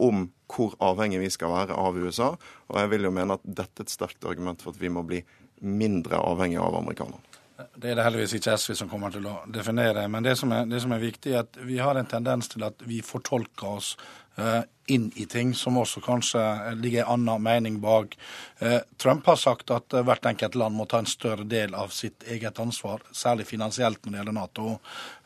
om 0.02 0.26
hvor 0.50 0.74
avhengig 0.82 1.22
vi 1.22 1.32
skal 1.32 1.54
være 1.54 1.78
av 1.78 1.96
USA. 1.96 2.34
Og 2.68 2.80
jeg 2.82 2.92
vil 2.92 3.06
jo 3.06 3.14
mene 3.14 3.38
at 3.38 3.46
dette 3.46 3.84
er 3.84 3.86
et 3.86 3.94
sterkt 3.94 4.26
argument 4.28 4.64
for 4.64 4.74
at 4.74 4.82
vi 4.82 4.92
må 4.92 5.06
bli 5.06 5.22
mindre 5.62 6.18
avhengig 6.20 6.58
av 6.60 6.76
amerikanerne. 6.82 7.22
Det 7.56 7.90
er 7.90 7.96
det 7.96 8.04
heldigvis 8.04 8.36
ikke 8.36 8.56
SV 8.60 8.74
som 8.76 8.88
kommer 8.90 9.12
til 9.14 9.24
å 9.30 9.38
definere. 9.48 10.04
Men 10.12 10.24
det 10.26 10.36
som 10.36 10.52
er, 10.52 10.66
det 10.68 10.82
som 10.84 10.92
er 10.92 11.00
viktig, 11.00 11.32
er 11.32 11.46
at 11.46 11.56
vi 11.64 11.80
har 11.80 11.96
en 11.96 12.08
tendens 12.08 12.50
til 12.52 12.66
at 12.66 12.82
vi 12.84 13.00
fortolker 13.04 13.78
oss 13.78 13.94
uh, 14.36 14.60
inn 14.92 15.08
i 15.16 15.24
ting 15.26 15.54
som 15.56 15.78
også 15.80 16.02
kanskje 16.04 16.42
ligger 16.82 17.06
en 17.06 17.14
annen 17.14 17.42
mening 17.42 17.78
bak. 17.80 18.12
Uh, 18.60 18.82
Trump 19.00 19.26
har 19.26 19.40
sagt 19.40 19.72
at 19.72 19.96
uh, 19.96 20.02
hvert 20.04 20.28
enkelt 20.28 20.58
land 20.60 20.76
må 20.76 20.84
ta 20.84 21.00
en 21.00 21.08
større 21.08 21.48
del 21.48 21.72
av 21.74 21.94
sitt 21.96 22.28
eget 22.28 22.60
ansvar, 22.60 23.00
særlig 23.08 23.48
finansielt 23.48 24.04
når 24.04 24.12
det 24.12 24.20
gjelder 24.20 24.36
Nato. 24.36 24.76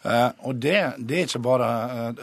Og 0.01 0.55
det, 0.57 0.79
det, 0.97 1.17
er 1.19 1.27
ikke 1.27 1.43
bare 1.45 1.67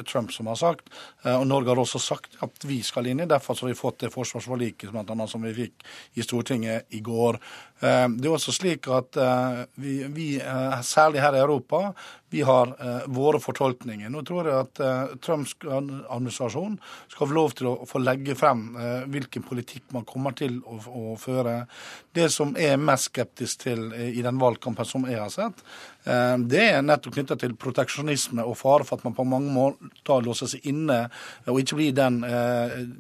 Trump 0.10 0.32
som 0.34 0.48
har 0.50 0.58
sagt. 0.58 0.88
Og 1.30 1.44
Norge 1.46 1.70
har 1.70 1.78
også 1.78 2.00
sagt 2.02 2.40
at 2.42 2.64
vi 2.66 2.80
skal 2.82 3.06
inn 3.12 3.22
i. 3.22 3.28
Derfor 3.30 3.54
har 3.62 3.70
vi 3.70 3.78
fått 3.78 4.00
det 4.02 4.10
forsvarsforliket 4.16 4.98
som 5.30 5.46
vi 5.46 5.54
fikk 5.54 5.86
i 6.18 6.26
Stortinget 6.26 6.90
i 6.98 7.04
går. 7.06 7.38
Eh, 7.80 8.06
det 8.18 8.26
er 8.26 8.34
også 8.34 8.54
slik 8.56 8.88
at 8.90 9.18
eh, 9.22 9.60
vi, 9.78 9.98
vi 10.14 10.28
eh, 10.42 10.78
særlig 10.82 11.22
her 11.22 11.36
i 11.38 11.42
Europa, 11.44 11.92
vi 12.34 12.42
har 12.44 12.74
våre 13.08 13.40
fortolkninger. 13.40 14.10
Nå 14.12 14.20
tror 14.28 14.50
jeg 14.50 14.66
at 14.66 15.20
Trumps 15.24 15.54
administrasjon 15.64 16.74
skal 17.08 17.30
få 17.30 17.38
lov 17.38 17.54
til 17.56 17.70
å 17.72 17.86
få 17.88 18.02
legge 18.04 18.36
frem 18.36 18.66
hvilken 19.08 19.46
politikk 19.48 19.94
man 19.96 20.04
kommer 20.04 20.36
til 20.36 20.58
å, 20.68 20.76
å 20.76 21.14
føre. 21.16 21.62
Det 22.12 22.28
som 22.34 22.52
er 22.60 22.76
mest 22.84 23.14
skeptisk 23.14 23.64
til 23.64 23.88
i 23.96 24.20
den 24.26 24.44
valgkampen 24.44 24.90
som 24.90 25.08
jeg 25.08 25.22
har 25.24 25.32
sett, 25.32 25.64
det 26.08 26.62
er 26.64 26.84
nettopp 26.86 27.18
knytta 27.18 27.36
til 27.42 27.56
proteksjonisme 27.60 28.46
og 28.48 28.56
fare 28.60 28.86
for 28.88 28.98
at 28.98 29.06
man 29.08 29.16
på 29.18 29.26
mange 29.28 29.52
måter 29.52 30.24
låser 30.24 30.52
seg 30.54 30.68
inne 30.72 31.00
og 31.50 31.60
ikke 31.60 31.80
blir 31.80 31.96
den 31.98 32.22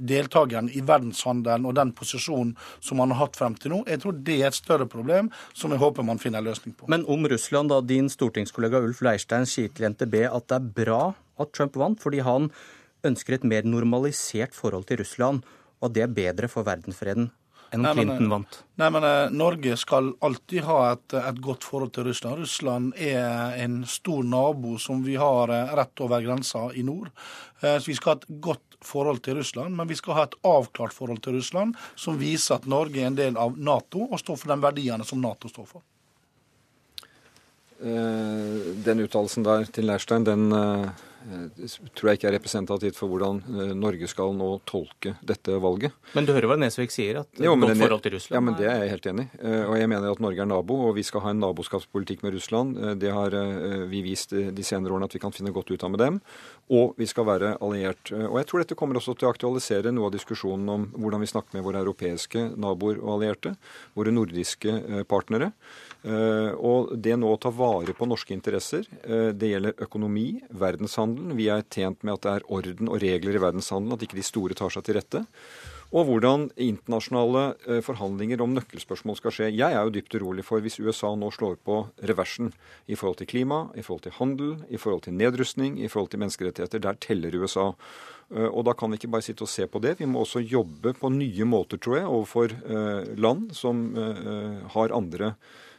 deltakeren 0.09 0.67
i 0.75 0.83
verdenshandelen 0.83 1.67
og 1.69 1.77
den 1.77 1.93
posisjonen 1.95 2.55
som 2.83 2.99
man 2.99 3.13
har 3.15 3.25
hatt 3.25 3.39
frem 3.39 3.55
til 3.55 3.73
nå. 3.73 3.81
Jeg 3.87 4.03
tror 4.03 4.17
det 4.27 4.39
er 4.41 4.49
et 4.49 4.59
større 4.59 4.89
problem 4.91 5.31
som 5.53 5.71
jeg 5.71 5.81
håper 5.81 6.05
man 6.07 6.19
finner 6.21 6.43
en 6.43 6.49
løsning 6.49 6.75
på. 6.75 6.89
Men 6.91 7.05
om 7.07 7.23
Russland, 7.31 7.71
da 7.71 7.79
din 7.81 8.11
stortingskollega 8.11 8.81
Ulf 8.83 9.01
Leirstein 9.05 9.47
sier 9.49 9.71
til 9.71 9.89
NTB 9.93 10.21
at 10.27 10.49
det 10.51 10.59
er 10.59 10.69
bra 10.83 11.01
at 11.37 11.53
Trump 11.55 11.77
vant, 11.79 12.01
fordi 12.01 12.23
han 12.25 12.51
ønsker 13.07 13.37
et 13.37 13.47
mer 13.47 13.67
normalisert 13.67 14.55
forhold 14.57 14.87
til 14.89 15.01
Russland, 15.03 15.43
og 15.79 15.89
at 15.89 15.95
det 15.95 16.05
er 16.05 16.15
bedre 16.19 16.49
for 16.51 16.65
verdensfreden 16.67 17.29
enn 17.71 17.85
om 17.85 17.97
Clinton 17.97 18.29
vant? 18.31 18.59
Nei, 18.79 18.89
men 18.93 19.07
eh, 19.07 19.33
Norge 19.33 19.77
skal 19.79 20.11
alltid 20.23 20.63
ha 20.67 20.77
et, 20.91 21.17
et, 21.19 21.41
godt 21.43 21.65
forhold 21.67 21.93
til 21.95 22.07
Russland. 22.09 22.43
Russland 22.43 22.93
er 23.01 23.57
en 23.63 23.81
stor 23.89 24.23
nabo 24.23 24.77
som 24.81 25.03
vi 25.05 25.17
har 25.19 25.53
eh, 25.53 25.75
rett 25.79 26.05
over 26.05 26.23
grensa 26.25 26.67
i 26.77 26.85
nord. 26.87 27.11
Eh, 27.61 27.77
så 27.77 27.89
vi 27.89 27.97
skal 27.97 28.13
ha 28.13 28.21
et 28.21 28.31
godt 28.43 28.79
forhold 28.85 29.23
til 29.25 29.39
Russland, 29.39 29.75
men 29.75 29.89
vi 29.89 29.97
skal 29.97 30.19
ha 30.19 30.25
et 30.27 30.39
avklart 30.45 30.95
forhold 30.95 31.23
til 31.25 31.39
Russland 31.39 31.75
som 31.95 32.19
viser 32.21 32.59
at 32.59 32.67
Norge 32.69 33.01
er 33.01 33.11
en 33.11 33.19
del 33.19 33.37
av 33.41 33.57
Nato 33.57 34.05
og 34.07 34.19
står 34.21 34.41
for 34.41 34.53
de 34.53 34.59
verdiene 34.63 35.07
som 35.07 35.21
Nato 35.23 35.49
står 35.51 35.69
for. 35.69 35.85
Eh, 37.77 38.73
den 38.85 39.03
uttalelsen 39.03 39.45
der 39.45 39.67
til 39.69 39.85
Leirstein, 39.85 40.25
den, 40.25 40.51
eh, 40.51 40.89
tror 41.97 42.09
jeg 42.11 42.19
ikke 42.19 42.29
er 42.29 42.35
representativt 42.37 42.97
for 42.97 43.11
hvordan 43.11 43.41
Norge 43.77 44.07
skal 44.09 44.33
nå 44.37 44.49
tolke 44.69 45.15
dette 45.25 45.57
valget. 45.63 45.95
Men 46.15 46.27
du 46.27 46.33
hører 46.35 46.49
hva 46.51 46.57
Nesvik 46.59 46.93
sier, 46.93 47.21
at 47.23 47.41
jo, 47.41 47.55
godt 47.59 47.75
forhold 47.77 48.03
til 48.05 48.15
Russland 48.15 48.37
Ja, 48.37 48.41
men 48.43 48.57
Det 48.59 48.67
er 48.69 48.83
jeg 48.83 48.93
helt 48.95 49.09
enig 49.11 49.27
i. 49.27 49.41
Og 49.67 49.75
jeg 49.79 49.91
mener 49.91 50.11
at 50.11 50.21
Norge 50.23 50.43
er 50.43 50.49
nabo, 50.49 50.77
og 50.87 50.95
vi 50.97 51.05
skal 51.07 51.25
ha 51.25 51.33
en 51.33 51.41
naboskapspolitikk 51.43 52.23
med 52.25 52.37
Russland. 52.37 52.77
Det 53.01 53.11
har 53.13 53.35
vi 53.91 54.03
vist 54.05 54.33
de 54.33 54.65
senere 54.65 54.95
årene 54.95 55.09
at 55.09 55.17
vi 55.17 55.23
kan 55.23 55.35
finne 55.35 55.53
godt 55.55 55.71
ut 55.73 55.83
av 55.83 55.93
med 55.93 56.03
dem. 56.03 56.21
Og 56.73 56.95
vi 56.99 57.07
skal 57.09 57.27
være 57.27 57.55
alliert. 57.63 58.11
Og 58.13 58.39
jeg 58.39 58.49
tror 58.49 58.63
dette 58.63 58.79
kommer 58.79 58.99
også 58.99 59.17
til 59.17 59.29
å 59.29 59.33
aktualisere 59.33 59.93
noe 59.95 60.09
av 60.09 60.15
diskusjonen 60.15 60.71
om 60.71 60.87
hvordan 60.95 61.23
vi 61.23 61.31
snakker 61.33 61.57
med 61.57 61.67
våre 61.67 61.83
europeiske 61.83 62.47
naboer 62.59 63.01
og 63.03 63.17
allierte, 63.17 63.55
våre 63.97 64.15
nordiske 64.15 65.05
partnere. 65.11 65.51
Eh, 66.05 66.51
og 66.53 66.93
det 66.93 67.15
nå 67.17 67.29
å 67.33 67.39
ta 67.41 67.49
vare 67.53 67.95
på 67.97 68.05
norske 68.07 68.35
interesser, 68.35 68.85
eh, 69.03 69.31
det 69.33 69.49
gjelder 69.49 69.81
økonomi, 69.81 70.43
verdenshandelen. 70.53 71.33
Vi 71.35 71.49
er 71.49 71.65
tjent 71.65 72.03
med 72.03 72.13
at 72.13 72.21
det 72.21 72.35
er 72.35 72.51
orden 72.53 72.91
og 72.91 73.01
regler 73.01 73.35
i 73.35 73.41
verdenshandelen, 73.41 73.97
at 73.97 74.05
ikke 74.05 74.19
de 74.19 74.27
store 74.27 74.53
tar 74.53 74.69
seg 74.69 74.85
til 74.85 74.99
rette. 74.99 75.25
Og 75.95 76.05
hvordan 76.05 76.49
internasjonale 76.59 77.55
eh, 77.65 77.81
forhandlinger 77.81 78.41
om 78.43 78.53
nøkkelspørsmål 78.53 79.17
skal 79.17 79.33
skje. 79.33 79.51
Jeg 79.55 79.73
er 79.73 79.81
jo 79.81 79.93
dypt 79.95 80.15
urolig 80.19 80.43
for 80.45 80.61
hvis 80.61 80.79
USA 80.79 81.15
nå 81.15 81.31
slår 81.31 81.57
på 81.63 81.79
reversen 82.03 82.51
i 82.87 82.95
forhold 82.95 83.17
til 83.17 83.31
klima, 83.31 83.71
i 83.73 83.81
forhold 83.81 84.03
til 84.03 84.17
handel, 84.19 84.57
i 84.69 84.77
forhold 84.77 85.07
til 85.07 85.15
nedrustning, 85.15 85.79
i 85.79 85.87
forhold 85.87 86.11
til 86.11 86.21
menneskerettigheter. 86.21 86.83
Der 86.83 86.99
teller 86.99 87.35
USA. 87.39 87.71
Og 88.27 88.65
da 88.67 88.73
kan 88.75 88.91
vi 88.91 88.99
ikke 88.99 89.07
bare 89.07 89.23
sitte 89.23 89.45
og 89.45 89.47
se 89.47 89.63
på 89.71 89.79
det. 89.79 90.01
Vi 90.01 90.05
må 90.05 90.19
også 90.19 90.43
jobbe 90.43 90.91
på 90.99 91.07
nye 91.09 91.45
måter, 91.47 91.79
tror 91.79 91.95
jeg, 91.95 92.09
overfor 92.11 92.51
land 93.15 93.53
som 93.55 93.95
har 93.95 94.91
andre 94.91 95.31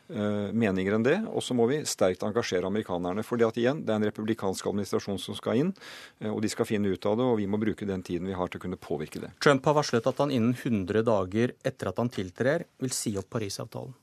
meninger 0.08 0.96
enn 0.96 1.04
det. 1.04 1.16
Og 1.28 1.44
så 1.44 1.56
må 1.56 1.66
vi 1.70 1.82
sterkt 1.88 2.24
engasjere 2.26 2.66
amerikanerne. 2.68 3.24
fordi 3.24 3.44
at 3.44 3.60
igjen, 3.60 3.84
det 3.84 3.92
er 3.92 4.00
en 4.00 4.08
republikansk 4.08 4.66
administrasjon 4.66 5.20
som 5.20 5.36
skal 5.36 5.62
inn, 5.62 5.74
eh, 6.20 6.30
og 6.30 6.42
de 6.42 6.48
skal 6.48 6.68
finne 6.68 6.88
ut 6.88 7.06
av 7.06 7.16
det, 7.18 7.24
og 7.24 7.38
vi 7.38 7.46
må 7.46 7.60
bruke 7.60 7.86
den 7.86 8.02
tiden 8.02 8.26
vi 8.26 8.36
har 8.36 8.48
til 8.48 8.60
å 8.60 8.64
kunne 8.66 8.80
påvirke 8.80 9.20
det. 9.20 9.32
Trump 9.40 9.64
har 9.64 9.74
varslet 9.74 10.06
at 10.06 10.18
han 10.18 10.30
innen 10.30 10.54
100 10.54 11.02
dager 11.02 11.54
etter 11.64 11.88
at 11.88 11.98
han 11.98 12.08
tiltrer, 12.08 12.64
vil 12.78 12.94
si 12.94 13.16
opp 13.18 13.30
Parisavtalen. 13.30 13.94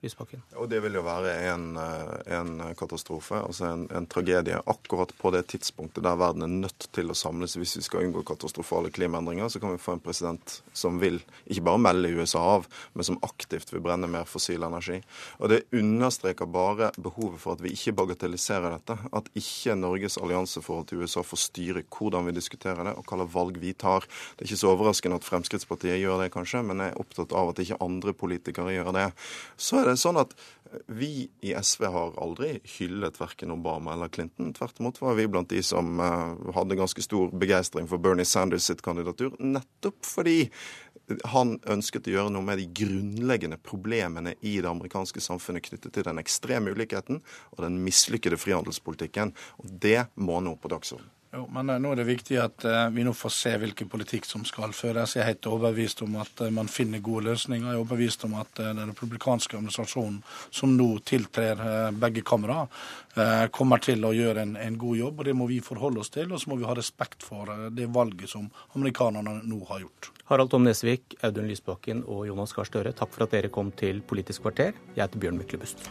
Lysbakken. 0.00 0.42
Og 0.54 0.68
Det 0.70 0.78
vil 0.82 0.94
jo 0.94 1.02
være 1.02 1.32
en, 1.50 1.76
eh, 1.76 2.34
en 2.38 2.74
katastrofe, 2.78 3.34
altså 3.34 3.66
en, 3.66 3.88
en, 3.90 4.06
tragedie. 4.06 4.60
Akkurat 4.70 5.10
på 5.18 5.32
det 5.34 5.48
tidspunktet 5.50 6.04
der 6.06 6.14
verden 6.14 6.44
er 6.46 6.52
nødt 6.52 6.86
til 6.94 7.10
å 7.10 7.16
samles 7.18 7.56
hvis 7.58 7.74
vi 7.80 7.82
skal 7.82 8.06
unngå 8.06 8.22
katastrofale 8.22 8.92
klimaendringer, 8.94 9.50
så 9.50 9.58
kan 9.58 9.74
vi 9.74 9.82
få 9.82 9.96
en 9.96 10.04
president 10.04 10.60
som 10.72 11.00
vil 11.02 11.18
ikke 11.50 11.64
bare 11.66 11.82
melde 11.82 12.12
USA 12.14 12.44
av, 12.54 12.68
men 12.94 13.08
som 13.08 13.18
aktivt 13.26 13.72
vil 13.72 13.82
brenne 13.82 14.06
mer 14.06 14.28
fossil 14.30 14.62
energi. 14.62 15.00
Og 15.40 15.48
Det 15.48 15.64
understreker 15.74 16.46
bare 16.46 16.92
behovet 16.94 17.42
for 17.42 17.56
at 17.56 17.64
vi 17.64 17.74
ikke 17.74 17.96
bagatelliserer 17.98 18.76
dette. 18.76 18.98
At 19.12 19.26
ikke 19.34 19.74
Norges 19.74 20.18
allianseforhold 20.22 20.86
til 20.92 21.02
USA 21.02 21.24
får 21.26 21.42
styre 21.48 21.82
hvordan 21.82 22.28
vi 22.28 22.36
diskuterer 22.38 22.86
det, 22.86 22.94
og 22.94 23.02
hva 23.10 23.26
valg 23.26 23.58
vi 23.58 23.74
tar. 23.74 24.06
Det 24.36 24.44
er 24.46 24.52
ikke 24.52 24.62
så 24.62 24.72
overraskende 24.76 25.18
at 25.18 25.26
Fremskrittspartiet 25.26 25.98
gjør 25.98 26.22
det, 26.22 26.30
kanskje, 26.36 26.62
men 26.62 26.84
jeg 26.84 26.94
er 26.94 27.02
opptatt 27.02 27.34
av 27.34 27.50
at 27.50 27.64
ikke 27.64 27.82
andre 27.82 28.14
politikere 28.14 28.78
gjør 28.78 28.94
det. 28.94 29.08
Så 29.58 29.80
er 29.80 29.87
det 29.88 29.96
er 29.96 30.00
sånn 30.00 30.20
at 30.20 30.34
vi 30.92 31.28
i 31.40 31.54
SV 31.56 31.86
har 31.92 32.18
aldri 32.20 32.58
hyllet 32.76 33.16
verken 33.20 33.54
Obama 33.54 33.94
eller 33.94 34.10
Clinton. 34.12 34.52
Tvert 34.56 34.80
imot 34.82 35.00
var 35.00 35.16
vi 35.16 35.28
blant 35.30 35.48
de 35.50 35.62
som 35.64 36.00
eh, 36.00 36.52
hadde 36.54 36.78
ganske 36.78 37.04
stor 37.04 37.32
begeistring 37.32 37.88
for 37.88 38.02
Bernie 38.02 38.28
Sanders 38.28 38.68
sitt 38.68 38.84
kandidatur, 38.84 39.32
nettopp 39.40 40.04
fordi 40.06 40.38
han 41.32 41.56
ønsket 41.72 42.08
å 42.08 42.14
gjøre 42.18 42.32
noe 42.34 42.44
med 42.44 42.60
de 42.60 42.66
grunnleggende 42.82 43.56
problemene 43.64 44.34
i 44.40 44.58
det 44.60 44.68
amerikanske 44.68 45.22
samfunnet 45.24 45.64
knyttet 45.70 45.94
til 45.94 46.04
den 46.04 46.20
ekstreme 46.20 46.74
ulikheten 46.76 47.22
og 47.54 47.62
den 47.64 47.80
mislykkede 47.84 48.40
frihandelspolitikken. 48.40 49.32
Og 49.62 49.78
det 49.84 50.10
må 50.20 50.42
nå 50.44 50.58
på 50.60 50.72
dagsordenen. 50.72 51.17
Jo, 51.28 51.42
men 51.52 51.68
eh, 51.70 51.76
nå 51.76 51.90
er 51.92 52.00
det 52.00 52.06
viktig 52.08 52.38
at 52.40 52.64
uh, 52.64 52.86
vi 52.94 53.04
nå 53.04 53.12
får 53.12 53.32
se 53.36 53.50
hvilken 53.60 53.90
politikk 53.92 54.24
som 54.24 54.46
skal 54.48 54.72
føres. 54.76 55.12
Jeg 55.12 55.22
er 55.26 55.34
helt 55.34 55.48
overbevist 55.50 56.00
om 56.06 56.16
at 56.22 56.40
uh, 56.40 56.48
man 56.54 56.70
finner 56.72 57.02
gode 57.04 57.26
løsninger. 57.26 57.66
Jeg 57.68 57.76
er 57.76 57.82
overbevist 57.82 58.24
om 58.24 58.38
at 58.40 58.54
den 58.56 58.80
republikanske 58.88 59.58
administrasjonen 59.58 60.22
som 60.48 60.72
nå 60.76 60.88
tiltrer 61.08 61.60
begge 61.92 62.24
kamera, 62.26 62.64
kommer 63.54 63.80
til 63.82 64.04
å 64.06 64.12
gjøre 64.14 64.44
en, 64.44 64.52
en, 64.60 64.76
god 64.78 64.96
jobb. 64.98 65.20
og 65.20 65.26
Det 65.26 65.34
må 65.34 65.48
vi 65.50 65.58
forholde 65.64 66.02
oss 66.04 66.12
til, 66.14 66.30
og 66.30 66.40
så 66.40 66.50
må 66.52 66.58
vi 66.60 66.66
ha 66.68 66.74
respekt 66.76 67.26
for 67.26 67.50
det 67.74 67.88
valget 67.94 68.30
som 68.30 68.46
amerikanerne 68.78 69.40
nå 69.48 69.58
har 69.72 69.82
gjort. 69.82 70.12
Harald 70.30 70.52
Tom 70.52 70.66
Nesvik, 70.68 71.18
Audun 71.26 71.50
Lysbakken 71.50 72.04
og 72.06 72.28
Jonas 72.30 72.54
Gahr 72.54 72.68
Støre, 72.68 72.94
takk 72.94 73.14
for 73.14 73.26
at 73.26 73.34
dere 73.34 73.50
kom 73.50 73.74
til 73.74 74.04
Politisk 74.06 74.46
kvarter. 74.46 74.78
Jeg 74.94 75.02
heter 75.02 75.24
Bjørn 75.24 75.42
Myklebust. 75.42 75.90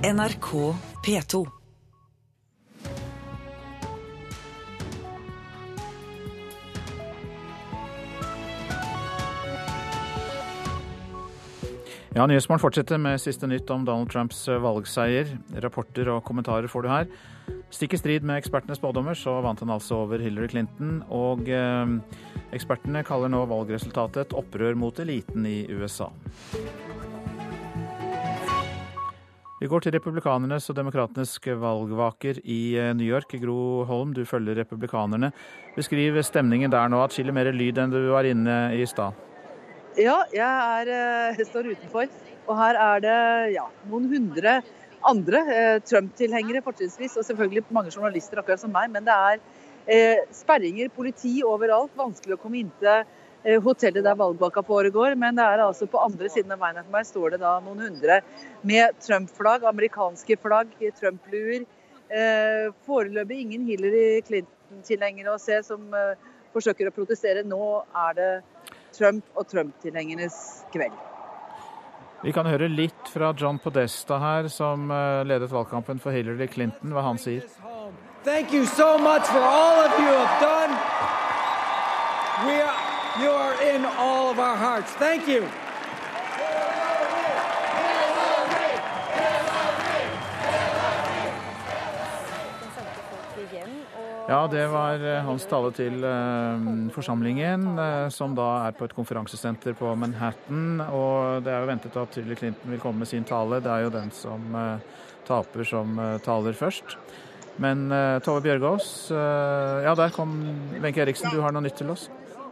NRK 0.00 0.74
P2. 1.04 1.46
Ja, 12.16 12.26
Nyhetsmorgen 12.26 12.62
fortsetter 12.62 12.96
med 12.96 13.20
siste 13.20 13.44
nytt 13.44 13.68
om 13.68 13.84
Donald 13.84 14.08
Trumps 14.08 14.40
eh, 14.48 14.56
valgseier. 14.56 15.28
Rapporter 15.60 16.08
og 16.14 16.24
kommentarer 16.24 16.72
får 16.72 16.86
du 16.86 16.90
her. 16.94 17.12
Stikk 17.68 17.92
i 17.92 18.00
strid 18.00 18.24
med 18.24 18.40
ekspertenes 18.40 18.80
spådommer, 18.80 19.12
så 19.12 19.36
vant 19.44 19.60
han 19.60 19.76
altså 19.76 20.00
over 20.06 20.24
Hillary 20.24 20.48
Clinton. 20.48 21.02
Og 21.12 21.44
eh, 21.52 21.92
ekspertene 22.56 23.04
kaller 23.04 23.28
nå 23.28 23.44
valgresultatet 23.52 24.30
et 24.30 24.36
opprør 24.40 24.80
mot 24.80 25.04
eliten 25.04 25.44
i 25.44 25.66
USA. 25.76 26.08
Vi 29.60 29.68
går 29.68 29.82
til 29.84 29.92
republikanernes 29.92 30.70
og 30.72 30.76
demokratenes 30.78 31.34
valgvaker 31.44 32.38
i 32.48 32.60
eh, 32.80 32.94
New 32.96 33.04
York. 33.04 33.34
Gro 33.42 33.84
Holm, 33.84 34.14
du 34.16 34.22
følger 34.24 34.56
republikanerne. 34.56 35.28
Beskriv 35.76 36.16
stemningen 36.24 36.72
der 36.72 36.88
nå. 36.88 37.02
Atskillig 37.04 37.34
mer 37.36 37.50
lyd 37.52 37.76
enn 37.76 37.92
du 37.92 37.98
var 38.08 38.24
inne 38.24 38.72
i 38.72 38.86
stad. 38.88 39.12
Ja, 40.00 40.22
jeg, 40.32 40.48
er, 40.48 40.88
jeg 40.88 41.36
eh, 41.36 41.48
står 41.50 41.68
utenfor. 41.74 42.08
Og 42.48 42.56
her 42.56 42.78
er 42.80 43.04
det 43.04 43.18
ja, 43.58 43.66
noen 43.90 44.08
hundre 44.08 44.62
andre 45.04 45.42
eh, 45.52 45.76
Trump-tilhengere 45.84 46.64
fortrinnsvis, 46.64 47.18
og 47.20 47.28
selvfølgelig 47.28 47.66
mange 47.68 47.92
journalister 47.92 48.40
akkurat 48.40 48.64
som 48.64 48.72
meg. 48.72 48.88
Men 48.96 49.04
det 49.04 49.12
er 49.12 49.42
eh, 49.84 50.24
sperringer, 50.40 50.88
politi 50.96 51.42
overalt. 51.44 51.92
Vanskelig 52.00 52.38
å 52.38 52.40
komme 52.40 52.62
inn 52.62 52.72
til 52.80 53.04
hotellet 53.64 54.04
der 54.04 54.16
valgbaka 54.18 54.62
foregår. 54.62 55.14
Men 55.18 55.36
det 55.38 55.44
er 55.44 55.62
altså 55.64 55.88
på 55.90 56.00
andre 56.02 56.28
siden 56.32 56.52
av 56.52 56.60
veien 56.62 56.80
for 56.82 56.94
meg 56.94 57.06
står 57.08 57.34
det 57.34 57.42
da 57.42 57.56
noen 57.64 57.84
hundre 57.86 58.20
med 58.66 58.98
Trump-flagg, 59.00 59.64
amerikanske 59.68 60.36
flagg, 60.42 60.74
Trump-luer. 60.98 61.66
Eh, 62.10 62.72
foreløpig 62.86 63.44
ingen 63.44 63.68
Hillary 63.68 64.20
Clinton-tilhengere 64.26 65.36
å 65.36 65.38
se 65.40 65.60
som 65.62 65.94
eh, 65.94 66.18
forsøker 66.54 66.90
å 66.90 66.94
protestere. 66.94 67.46
Nå 67.46 67.84
er 68.08 68.18
det 68.18 68.30
Trump 68.96 69.24
og 69.38 69.46
Trump-tilhengernes 69.48 70.66
kveld. 70.74 70.98
Vi 72.20 72.34
kan 72.36 72.44
høre 72.44 72.68
litt 72.68 73.08
fra 73.08 73.30
John 73.32 73.56
Podesta 73.62 74.18
her, 74.20 74.50
som 74.52 74.90
ledet 75.24 75.48
valgkampen 75.48 76.02
for 76.02 76.12
Hillary 76.12 76.50
Clinton, 76.52 76.92
hva 76.92 77.06
han 77.06 77.16
sier. 77.16 77.46
Thank 78.24 78.52
you 78.52 78.66
so 78.66 78.98
much 78.98 79.24
for 79.24 79.40
all 79.40 79.80
of 79.86 79.98
you 79.98 80.12
have 80.12 80.40
done. 80.42 81.19
You 83.20 83.28
are 83.28 83.56
in 83.62 83.84
all 83.84 84.30
of 84.30 84.38
our 84.38 84.56
hearts. 84.56 84.92
Thank 84.92 85.28
you. 85.28 85.44
Ja, 94.28 94.46
det 94.46 94.66
var 94.66 95.02
eh, 95.04 95.24
hans 95.26 95.44
tale 95.50 95.72
til 95.74 96.04
uh, 96.04 96.88
forsamlingen, 96.94 97.64
uh, 97.76 98.06
som 98.08 98.32
da 98.38 98.46
er 98.68 98.76
på 98.78 98.86
et 98.86 98.94
konferansesenter 98.94 99.74
på 99.76 99.90
Manhattan. 99.98 100.78
Og 100.86 101.42
det 101.44 101.52
er 101.52 101.64
jo 101.64 101.68
ventet 101.68 101.98
at 102.00 102.16
Hillary 102.16 102.38
Clinton 102.38 102.72
vil 102.72 102.80
komme 102.80 103.02
med 103.02 103.10
sin 103.10 103.26
tale. 103.28 103.58
Det 103.60 103.72
er 103.74 103.84
jo 103.84 103.90
den 103.98 104.14
som 104.14 104.54
taper, 105.26 105.66
som 105.66 105.98
taler 106.24 106.56
først. 106.56 106.96
Men 107.60 107.90
Tove 108.24 108.40
Bjørgaas, 108.40 109.10
ja 109.10 109.92
der 109.98 110.14
kom 110.14 110.38
Wenche 110.80 111.02
Eriksen, 111.02 111.28
du 111.34 111.42
har 111.44 111.52
noe 111.52 111.66
nytt 111.66 111.76
til 111.82 111.90
oss? 111.92 112.06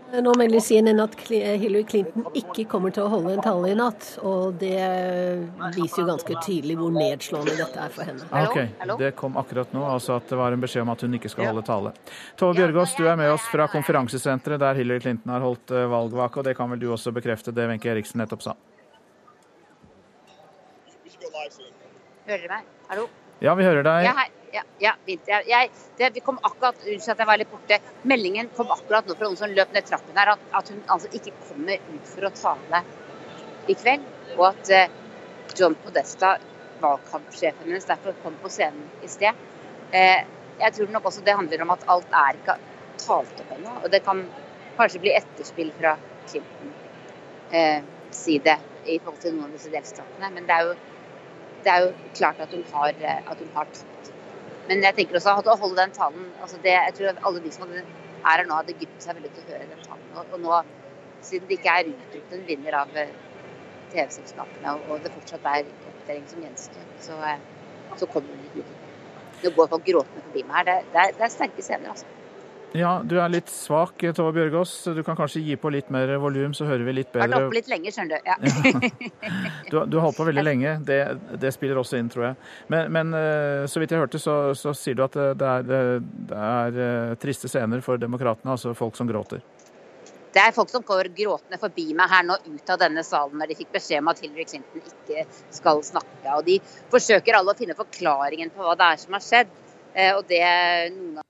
Nå 0.09 0.33
melder 0.41 0.61
CNN 0.61 1.01
at 1.03 1.15
Hillary 1.29 1.85
Clinton 1.85 2.25
ikke 2.37 2.65
kommer 2.71 2.93
til 2.95 3.05
å 3.05 3.11
holde 3.13 3.35
en 3.35 3.43
tale 3.45 3.73
i 3.75 3.75
natt. 3.77 4.07
Og 4.25 4.57
det 4.61 4.79
viser 5.77 6.01
jo 6.03 6.07
ganske 6.09 6.39
tydelig 6.47 6.79
hvor 6.81 6.95
nedslående 6.95 7.57
dette 7.59 7.83
er 7.85 7.93
for 7.93 8.09
henne. 8.09 8.29
Ok, 8.41 8.97
Det 9.03 9.13
kom 9.19 9.37
akkurat 9.37 9.75
nå, 9.77 9.85
altså 9.85 10.17
at 10.17 10.33
det 10.33 10.41
var 10.41 10.57
en 10.57 10.65
beskjed 10.65 10.87
om 10.87 10.95
at 10.95 11.05
hun 11.05 11.19
ikke 11.21 11.33
skal 11.33 11.51
holde 11.51 11.67
tale. 11.69 11.93
Tove 12.41 12.57
Bjørgaas, 12.57 12.97
du 12.97 13.05
er 13.05 13.21
med 13.21 13.35
oss 13.35 13.45
fra 13.53 13.69
konferansesenteret 13.69 14.65
der 14.65 14.81
Hillary 14.81 15.05
Clinton 15.05 15.37
har 15.37 15.45
holdt 15.45 15.77
eh, 15.77 15.85
valgvake, 15.93 16.41
og 16.41 16.49
det 16.49 16.57
kan 16.57 16.73
vel 16.73 16.81
du 16.81 16.89
også 16.95 17.13
bekrefte 17.13 17.53
det 17.53 17.69
Wenche 17.69 17.93
Eriksen 17.93 18.25
nettopp 18.25 18.49
sa? 18.49 18.57
Hører 22.29 22.45
du 22.45 22.53
meg? 22.53 22.77
Hallo? 22.89 23.09
Ja, 23.45 23.55
vi 23.55 23.67
hører 23.67 23.87
deg. 23.87 24.09
Ja, 24.09 24.27
ja, 24.53 24.63
ja 24.83 25.41
jeg, 25.47 25.71
det, 25.99 26.11
vi 26.17 26.23
kom 26.25 26.39
akkurat, 26.43 26.79
Unnskyld 26.83 27.15
at 27.15 27.23
jeg 27.23 27.31
var 27.31 27.41
litt 27.41 27.53
borte. 27.53 27.79
Meldingen 28.09 28.49
kom 28.57 28.71
akkurat 28.75 29.07
nå 29.07 29.17
fra 29.19 29.29
noen 29.29 29.39
som 29.41 29.53
løp 29.55 29.75
ned 29.77 29.87
trappen 29.87 30.19
her, 30.19 30.33
at, 30.35 30.47
at 30.61 30.73
hun 30.73 30.81
altså 30.87 31.11
ikke 31.15 31.35
kommer 31.49 31.79
ut 31.93 32.11
for 32.15 32.29
å 32.29 32.33
tale. 32.35 32.83
i 33.69 33.77
kveld. 33.77 34.05
Og 34.39 34.47
at 34.49 34.71
eh, 34.73 34.91
John 35.59 35.77
Podesta, 35.85 36.37
valgkampsjefen 36.81 37.67
hennes, 37.69 37.87
derfor 37.89 38.17
kom 38.23 38.37
på 38.43 38.51
scenen 38.53 38.89
i 39.05 39.11
sted. 39.13 39.37
Eh, 39.93 40.25
jeg 40.59 40.75
tror 40.75 40.93
nok 40.93 41.09
også 41.11 41.23
det 41.27 41.37
handler 41.37 41.63
om 41.63 41.73
at 41.75 41.87
alt 41.93 42.15
er 42.25 42.39
ikke 42.41 42.59
talt 43.05 43.43
opp 43.45 43.55
ennå. 43.57 43.75
Og 43.85 43.91
det 43.93 44.03
kan 44.07 44.25
kanskje 44.79 45.03
bli 45.03 45.15
etterspill 45.17 45.73
fra 45.79 45.97
Clinton 46.31 46.73
eh, 47.51 47.83
side 48.15 48.57
i 48.89 48.99
forhold 49.03 49.21
til 49.23 49.37
noen 49.37 49.51
av 49.51 49.59
disse 49.59 49.73
delstatene. 49.73 50.33
Men 50.35 50.49
det 50.49 50.57
er 50.57 50.71
jo, 50.71 50.77
det 51.65 51.73
er 51.73 51.87
jo 51.87 51.93
klart 52.15 52.41
at 52.45 52.55
hun 52.55 52.65
har, 52.73 52.89
eh, 52.89 53.31
at 53.31 53.39
hun 53.39 53.55
har 53.55 53.71
tatt. 53.79 54.11
Men 54.69 54.83
jeg 54.85 54.97
tenker 54.99 55.17
også 55.19 55.37
at 55.41 55.49
å 55.49 55.57
holde 55.63 55.81
den 55.81 55.95
talen 55.97 56.27
altså 56.43 56.59
det, 56.63 56.75
Jeg 56.77 56.95
tror 56.97 57.23
alle 57.31 57.41
de 57.45 57.53
som 57.53 57.71
er 57.73 57.87
her 58.25 58.45
nå, 58.45 58.59
hadde 58.61 58.77
grudd 58.81 58.99
seg 59.05 59.17
veldig 59.17 59.31
til 59.35 59.45
å 59.45 59.55
høre 59.55 59.71
den 59.71 59.87
talen. 59.87 60.11
Og, 60.15 60.35
og 60.35 60.43
nå, 60.45 60.59
siden 61.25 61.49
det 61.49 61.59
ikke 61.59 61.77
er 61.81 61.91
utropt 61.93 62.35
en 62.37 62.45
vinner 62.49 62.77
av 62.83 62.99
eh, 62.99 63.15
TV-selskapene, 63.93 64.75
og 64.89 65.01
det 65.05 65.15
fortsatt 65.15 65.49
er 65.49 65.71
oppdeling 65.93 66.29
som 66.29 66.45
gjenstår, 66.45 66.87
så, 67.07 67.19
eh, 67.31 67.41
så 67.97 68.11
kommer 68.13 68.37
hun 68.37 68.45
ikke 68.51 68.67
ut. 68.67 68.77
Nå 69.39 69.55
går 69.57 69.71
folk 69.73 69.85
gråtende 69.87 70.25
forbi 70.27 70.45
meg 70.49 70.61
her. 70.61 70.69
Det, 70.69 70.79
det, 70.95 71.07
det 71.19 71.27
er 71.29 71.35
sterke 71.35 71.65
scener, 71.65 71.95
altså. 71.95 72.18
Ja, 72.77 72.99
du 73.01 73.15
er 73.17 73.31
litt 73.33 73.49
svak, 73.49 74.03
Tove 74.13 74.33
Bjørgaas. 74.37 74.73
Du 74.93 75.01
kan 75.05 75.17
kanskje 75.17 75.41
gi 75.41 75.55
på 75.57 75.71
litt 75.73 75.89
mer 75.95 76.11
volum, 76.21 76.53
så 76.55 76.67
hører 76.69 76.85
vi 76.85 76.99
litt 76.99 77.13
bedre. 77.15 77.25
Jeg 77.25 77.33
har 77.33 77.41
holdt 77.41 77.49
oppe 77.49 77.57
litt 77.57 77.71
lenge, 77.73 77.93
skjønner 77.95 78.19
du. 78.19 78.29
Ja. 78.29 78.37
du, 79.71 79.77
du 79.89 79.97
har 79.97 80.05
holdt 80.05 80.19
på 80.19 80.27
veldig 80.29 80.45
lenge. 80.45 80.75
Det, 80.85 80.99
det, 81.41 81.53
spiller 81.57 81.81
også 81.81 81.97
inn, 81.97 82.11
tror 82.13 82.27
jeg. 82.27 82.37
Men, 82.69 82.91
men 82.93 83.15
eh, 83.17 83.65
så 83.73 83.81
vidt 83.81 83.95
jeg 83.95 84.03
hørte, 84.03 84.21
så, 84.21 84.37
så, 84.59 84.75
sier 84.77 84.99
du 84.99 85.07
at 85.07 85.17
det 85.17 85.53
er, 85.55 85.65
det 86.29 86.43
er 86.51 86.83
eh, 86.85 87.15
triste 87.23 87.49
scener 87.49 87.81
for 87.85 88.01
demokratene, 88.01 88.53
altså 88.59 88.75
folk 88.77 89.01
som 89.01 89.09
gråter. 89.09 89.41
Det 90.35 90.43
er 90.45 90.53
folk 90.53 90.69
som 90.69 90.85
går 90.85 91.09
gråtende 91.17 91.57
forbi 91.61 91.87
meg 91.97 92.13
her 92.13 92.27
nå 92.29 92.37
ut 92.45 92.71
av 92.71 92.83
denne 92.83 93.03
salen 93.07 93.41
når 93.41 93.49
de 93.49 93.57
fikk 93.63 93.73
beskjed 93.79 94.03
om 94.03 94.11
at 94.13 94.21
Hillary 94.21 94.45
Clinton 94.51 94.85
ikke 94.85 95.25
skal 95.57 95.81
snakke. 95.87 96.35
Og 96.37 96.45
de 96.47 96.59
forsøker 96.93 97.39
alle 97.39 97.57
å 97.57 97.59
finne 97.59 97.79
forklaringen 97.79 98.53
på 98.53 98.67
hva 98.67 98.77
det 98.77 98.91
er 98.93 99.01
som 99.01 99.17
har 99.17 99.25
skjedd. 99.25 99.57
Eh, 99.97 100.13
og 100.13 100.29
det 100.29 100.45
noen 100.93 101.17
ganger 101.17 101.25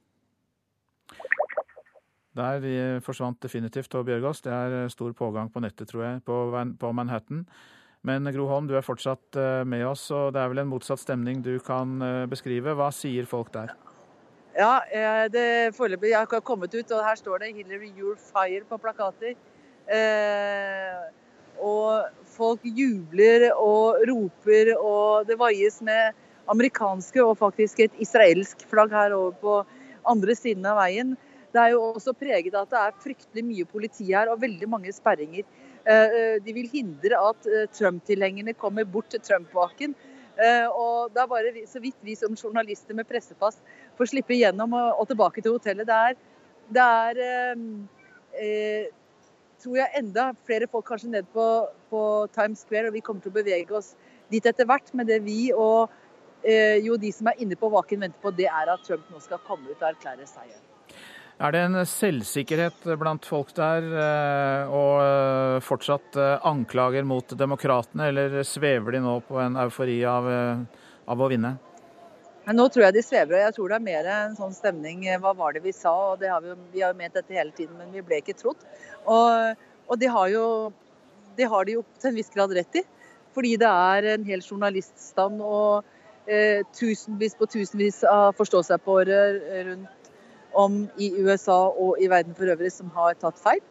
der 2.38 3.02
forsvant 3.04 3.40
definitivt 3.42 3.90
Tove 3.92 4.06
Bjørgaas. 4.08 4.40
Det 4.44 4.54
er 4.54 4.76
eh, 4.84 4.92
stor 4.92 5.12
pågang 5.16 5.50
på 5.52 5.62
nettet, 5.64 5.90
tror 5.90 6.04
jeg, 6.04 6.22
på, 6.24 6.92
Manhattan. 6.92 7.44
Men 8.06 8.30
Gro 8.34 8.46
Holm, 8.46 8.68
du 8.70 8.76
er 8.78 8.86
fortsatt 8.86 9.36
eh, 9.36 9.64
med 9.66 9.84
oss, 9.88 10.06
og 10.14 10.32
det 10.34 10.42
er 10.42 10.52
vel 10.52 10.62
en 10.62 10.70
motsatt 10.70 11.02
stemning 11.02 11.42
du 11.44 11.58
kan 11.64 11.98
eh, 12.02 12.24
beskrive. 12.30 12.76
Hva 12.78 12.92
sier 12.94 13.26
folk 13.28 13.52
der? 13.54 13.74
Ja, 14.58 14.80
det 15.30 15.76
foreløpig 15.76 16.10
Jeg 16.10 16.26
har 16.26 16.40
kommet 16.42 16.72
ut, 16.74 16.90
og 16.90 17.04
her 17.04 17.14
står 17.14 17.44
det 17.44 17.52
'Hillary, 17.54 17.92
you're 17.94 18.18
fire' 18.18 18.66
på 18.66 18.78
plakater. 18.78 19.36
Eh, 19.86 20.98
og 21.58 22.06
folk 22.36 22.60
jubler 22.62 23.52
og 23.54 24.02
roper, 24.08 24.74
og 24.78 25.26
det 25.28 25.38
vaies 25.38 25.80
med 25.82 26.14
amerikanske 26.48 27.22
og 27.24 27.38
faktisk 27.38 27.80
et 27.80 27.96
israelsk 28.00 28.64
flagg 28.70 28.92
her 28.94 29.14
over 29.16 29.32
på 29.42 29.54
andre 30.08 30.36
siden 30.38 30.66
av 30.68 30.78
veien. 30.80 31.16
Det 31.52 31.60
er 31.62 31.72
jo 31.72 31.80
også 31.94 32.12
preget 32.12 32.54
av 32.54 32.66
at 32.66 32.74
det 32.74 32.82
er 32.82 33.00
fryktelig 33.04 33.44
mye 33.46 33.66
politi 33.68 34.10
her 34.10 34.28
og 34.32 34.42
veldig 34.42 34.68
mange 34.68 34.92
sperringer. 34.92 35.46
Eh, 35.88 36.16
eh, 36.18 36.36
de 36.44 36.52
vil 36.52 36.68
hindre 36.68 37.16
at 37.30 37.46
eh, 37.48 37.64
Trump-tilhengerne 37.72 38.52
kommer 38.58 38.84
bort 38.84 39.08
til 39.14 39.22
Trump-baken. 39.24 39.96
Og 40.38 41.10
det 41.10 41.18
er 41.18 41.26
bare 41.26 41.50
så 41.66 41.80
vidt 41.82 41.96
vi 42.06 42.14
som 42.14 42.36
journalister 42.38 42.94
med 42.94 43.08
pressepass 43.08 43.56
får 43.98 44.06
slippe 44.12 44.36
gjennom 44.36 44.70
og, 44.76 45.00
tilbake 45.10 45.42
til 45.42 45.56
hotellet. 45.56 45.88
Det 45.88 45.96
er, 45.96 46.14
det 46.76 46.84
er 46.84 47.18
tror 49.58 49.80
jeg 49.80 49.98
enda 49.98 50.28
flere 50.46 50.70
folk 50.70 50.86
kanskje 50.86 51.10
ned 51.10 51.26
på, 51.34 51.48
på, 51.90 52.04
Times 52.38 52.62
Square, 52.62 52.86
og 52.86 52.94
vi 52.94 53.02
kommer 53.02 53.26
til 53.26 53.34
å 53.34 53.38
bevege 53.40 53.78
oss 53.80 53.96
dit 54.30 54.46
etter 54.46 54.70
hvert. 54.70 54.94
Men 54.94 55.10
det 55.10 55.18
vi 55.26 55.50
og 55.50 55.90
jo 56.86 56.94
de 57.02 57.10
som 57.10 57.26
er 57.32 57.42
inne 57.42 57.58
på 57.58 57.74
vaken 57.74 58.06
venter 58.06 58.22
på, 58.22 58.30
det 58.38 58.46
er 58.46 58.70
at 58.70 58.86
Trump 58.86 59.10
nå 59.10 59.18
skal 59.26 59.42
komme 59.42 59.66
ut 59.72 59.82
og 59.82 59.90
erklære 59.90 60.30
seier. 60.30 60.67
Er 61.38 61.54
det 61.54 61.60
en 61.62 61.78
selvsikkerhet 61.86 62.86
blant 62.98 63.26
folk 63.28 63.52
der 63.54 63.84
eh, 63.86 64.70
og 64.74 64.94
eh, 65.04 65.58
fortsatt 65.62 66.16
eh, 66.18 66.46
anklager 66.50 67.04
mot 67.06 67.30
demokratene, 67.30 68.08
eller 68.10 68.40
svever 68.42 68.96
de 68.96 69.02
nå 69.04 69.12
på 69.28 69.38
en 69.38 69.54
eufori 69.62 70.00
av, 70.02 70.26
av 71.06 71.22
å 71.22 71.28
vinne? 71.30 71.52
Nå 72.48 72.64
tror 72.72 72.88
jeg 72.88 72.96
de 72.96 73.04
svever, 73.06 73.36
og 73.36 73.44
jeg 73.44 73.54
tror 73.54 73.70
det 73.70 73.76
er 73.76 73.84
mer 73.86 74.08
en 74.10 74.34
sånn 74.34 74.56
stemning 74.56 75.04
Hva 75.22 75.34
var 75.36 75.54
det 75.54 75.62
vi 75.62 75.74
sa? 75.76 75.92
og 76.14 76.24
har 76.24 76.42
vi, 76.42 76.56
vi, 76.72 76.82
har 76.82 76.90
jo 76.94 76.98
ment 76.98 77.14
dette 77.14 77.36
hele 77.36 77.54
tiden, 77.54 77.76
men 77.78 77.92
vi 77.94 78.02
ble 78.02 78.18
ikke 78.18 78.34
trodd. 78.40 78.64
Og, 79.04 79.62
og 79.86 80.00
det 80.00 80.08
har, 80.10 80.32
jo, 80.32 80.46
det 81.38 81.46
har 81.52 81.68
de 81.68 81.76
jo 81.76 81.84
til 82.00 82.10
en 82.10 82.18
viss 82.18 82.34
grad 82.34 82.56
rett 82.56 82.80
i. 82.80 82.82
Fordi 83.36 83.54
det 83.60 83.68
er 83.68 84.10
en 84.16 84.26
hel 84.26 84.42
journaliststand 84.42 85.44
og 85.44 85.86
eh, 86.26 86.64
tusenvis 86.74 87.38
på 87.38 87.46
tusenvis 87.52 88.00
av 88.08 88.32
forstå-seg-på-ere 88.40 89.20
rundt 89.68 89.97
om 90.58 90.84
i 90.98 91.10
USA 91.22 91.58
og 91.70 92.00
i 92.02 92.08
verden 92.10 92.36
for 92.36 92.50
øvrig 92.50 92.72
som 92.74 92.90
har 92.96 93.18
tatt 93.22 93.38
feil. 93.40 93.62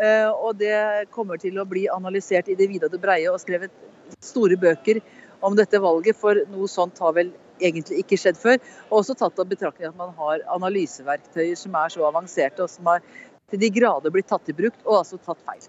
Eh, 0.00 0.28
og 0.28 0.58
det 0.60 1.08
kommer 1.14 1.40
til 1.40 1.58
å 1.60 1.66
bli 1.68 1.86
analysert 1.92 2.48
i 2.48 2.56
det 2.56 2.68
vide 2.70 2.88
og 2.88 2.94
det 2.94 3.02
breie 3.02 3.30
og 3.30 3.40
skrevet 3.42 3.72
store 4.24 4.56
bøker 4.60 5.00
om 5.44 5.56
dette 5.56 5.80
valget, 5.80 6.18
for 6.20 6.36
noe 6.52 6.68
sånt 6.68 7.00
har 7.00 7.14
vel 7.16 7.32
egentlig 7.60 8.02
ikke 8.02 8.18
skjedd 8.20 8.38
før. 8.40 8.60
Og 8.90 9.00
også 9.00 9.16
tatt 9.18 9.40
av 9.40 9.48
betraktning 9.48 9.88
at 9.88 9.98
man 9.98 10.14
har 10.18 10.44
analyseverktøyer 10.56 11.58
som 11.58 11.76
er 11.80 11.92
så 11.92 12.06
avanserte, 12.08 12.64
og 12.64 12.72
som 12.72 12.88
har 12.92 13.04
til 13.50 13.60
de 13.60 13.70
grader 13.74 14.12
blitt 14.14 14.28
tatt 14.30 14.48
i 14.48 14.56
bruk, 14.56 14.76
og 14.86 15.00
altså 15.02 15.18
tatt 15.24 15.40
feil. 15.46 15.68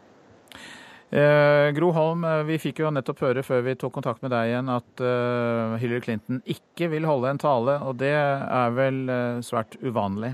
Eh, 1.12 1.72
Gro 1.76 1.89
Holm, 1.91 2.24
eh, 2.24 2.41
vi 2.47 2.55
fikk 2.55 2.78
jo 2.80 2.89
nettopp 2.93 3.20
høre 3.26 3.41
før 3.43 3.66
vi 3.66 3.74
tok 3.76 3.91
kontakt 3.97 4.22
med 4.24 4.32
deg 4.32 4.47
igjen 4.47 4.70
at 4.72 5.01
eh, 5.03 5.74
Hillary 5.82 5.99
Clinton 6.05 6.38
ikke 6.47 6.88
vil 6.93 7.03
holde 7.03 7.34
en 7.34 7.41
tale, 7.41 7.74
og 7.84 7.97
det 7.99 8.14
er 8.16 8.72
vel 8.78 9.01
eh, 9.12 9.41
svært 9.43 9.76
uvanlig? 9.84 10.30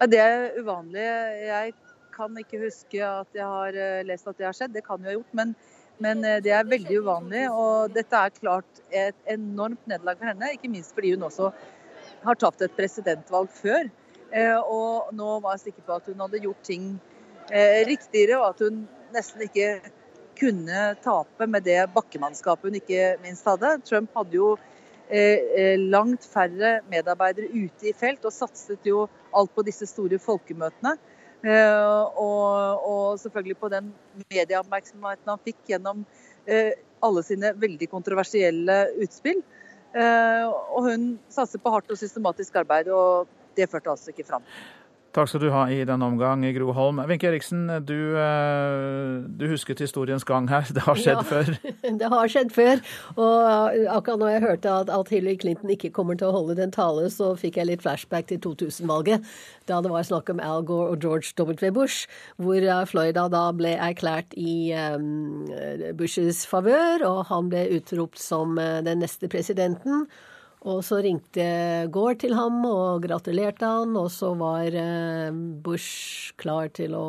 Ja, 0.00 0.08
det 0.10 0.18
er 0.18 0.58
uvanlig. 0.58 1.04
Jeg 1.46 1.76
kan 2.16 2.40
ikke 2.42 2.58
huske 2.64 2.98
at 3.06 3.38
jeg 3.38 3.46
har 3.46 3.78
eh, 3.78 4.02
lest 4.08 4.26
at 4.26 4.34
det 4.40 4.48
har 4.48 4.58
skjedd, 4.58 4.74
det 4.74 4.82
kan 4.88 4.98
jeg 4.98 5.12
ha 5.12 5.14
gjort. 5.20 5.38
Men, 5.38 5.54
men 6.02 6.26
eh, 6.26 6.40
det 6.42 6.50
er 6.56 6.66
veldig 6.66 6.98
uvanlig, 7.06 7.44
og 7.54 7.94
dette 7.94 8.18
er 8.18 8.34
klart 8.40 8.82
et 8.90 9.30
enormt 9.30 9.86
nederlag 9.86 10.18
for 10.18 10.32
henne. 10.32 10.50
Ikke 10.58 10.72
minst 10.74 10.90
fordi 10.98 11.14
hun 11.14 11.28
også 11.30 11.52
har 12.26 12.42
tapt 12.42 12.66
et 12.66 12.74
presidentvalg 12.74 13.54
før. 13.54 13.94
Og 14.66 15.14
nå 15.14 15.38
var 15.38 15.54
jeg 15.54 15.68
sikker 15.68 15.86
på 15.86 16.00
at 16.00 16.10
hun 16.10 16.18
hadde 16.24 16.42
gjort 16.42 16.66
ting 16.66 16.96
riktigere, 17.86 18.40
og 18.40 18.48
at 18.48 18.64
hun 18.66 18.80
nesten 19.16 19.46
ikke 19.46 19.70
kunne 20.36 20.80
tape 21.04 21.48
med 21.48 21.64
det 21.66 21.80
bakkemannskapet 21.94 22.68
hun 22.68 22.78
ikke 22.80 23.16
minst 23.22 23.46
hadde. 23.48 23.76
Trump 23.88 24.12
hadde 24.16 24.36
jo 24.36 24.52
eh, 25.08 25.40
eh, 25.56 25.76
langt 25.80 26.26
færre 26.28 26.80
medarbeidere 26.90 27.50
ute 27.54 27.90
i 27.90 27.94
felt, 27.96 28.24
og 28.24 28.34
satset 28.34 28.86
jo 28.86 29.06
alt 29.36 29.52
på 29.54 29.64
disse 29.66 29.88
store 29.88 30.20
folkemøtene. 30.22 30.96
Eh, 31.46 32.20
og, 32.20 32.84
og, 32.84 33.18
selvfølgelig 33.22 33.58
på 33.60 33.72
den 33.72 33.92
medieoppmerksomheten 34.32 35.32
han 35.32 35.44
fikk 35.44 35.60
gjennom 35.72 36.06
alle 36.46 37.22
sine 37.26 37.50
veldig 37.58 37.88
kontroversielle 37.90 38.74
utspill. 39.02 39.40
Og 39.96 40.84
hun 40.86 41.06
satser 41.32 41.58
på 41.58 41.72
hardt 41.74 41.90
og 41.90 41.98
systematisk 41.98 42.54
arbeid, 42.60 42.86
og 42.94 43.26
det 43.58 43.66
førte 43.72 43.90
altså 43.90 44.12
ikke 44.12 44.28
fram. 44.28 44.44
Takk 45.16 45.30
skal 45.30 45.40
du 45.40 45.46
ha 45.48 45.62
i 45.72 45.78
denne 45.88 46.04
omgang, 46.04 46.42
Gro 46.52 46.74
Holm. 46.76 46.98
Wenche 47.08 47.30
Eriksen, 47.30 47.62
du, 47.88 48.18
eh, 48.20 49.22
du, 49.40 49.46
husket 49.48 49.80
historiens 49.80 50.26
gang 50.28 50.44
her. 50.50 50.66
Det 50.76 50.82
har 50.84 51.00
skjedd 51.00 51.22
ja, 51.22 51.24
før? 51.24 51.48
Det 52.02 52.10
har 52.12 52.28
skjedd 52.28 52.52
før. 52.52 52.82
Og 53.14 53.88
akkurat 53.94 54.20
når 54.20 54.34
jeg 54.34 54.42
hørte 54.44 54.74
at, 54.82 54.92
at, 54.92 55.08
Hillary 55.08 55.38
Clinton 55.40 55.72
ikke 55.72 55.88
kommer 55.96 56.20
til 56.20 56.28
å 56.28 56.34
holde 56.36 56.58
den 56.60 56.74
tale, 56.74 57.08
så 57.08 57.30
fikk 57.32 57.56
jeg 57.56 57.70
litt 57.70 57.86
flashback 57.86 58.28
til 58.28 58.42
2000-valget. 58.44 59.24
Da 59.64 59.80
det 59.80 59.94
var 59.94 60.04
snakk 60.04 60.34
om 60.34 60.44
Al 60.44 60.68
Gore 60.68 60.92
og 60.92 61.00
George 61.00 61.32
W. 61.40 61.72
Bush, 61.72 62.04
hvor 62.36 62.60
eh, 62.60 62.84
Florida 62.84 63.24
da 63.32 63.46
ble 63.56 63.72
erklært 63.72 64.36
i 64.36 64.76
um, 64.76 65.48
Bushes 65.96 66.44
favør, 66.44 67.08
og 67.08 67.24
han 67.32 67.48
ble 67.48 67.64
utropt 67.80 68.20
som 68.20 68.60
den 68.60 69.00
neste 69.00 69.32
presidenten. 69.32 70.10
Og 70.66 70.80
så 70.82 70.98
ringte 71.04 71.44
Gore 71.92 72.16
til 72.18 72.32
ham 72.34 72.58
og 72.66 73.04
gratulerte 73.04 73.68
han, 73.68 73.92
og 73.98 74.08
så 74.10 74.32
var 74.38 74.74
eh, 74.74 75.36
Bush 75.62 76.32
klar 76.40 76.70
til 76.74 76.96
å 76.96 77.06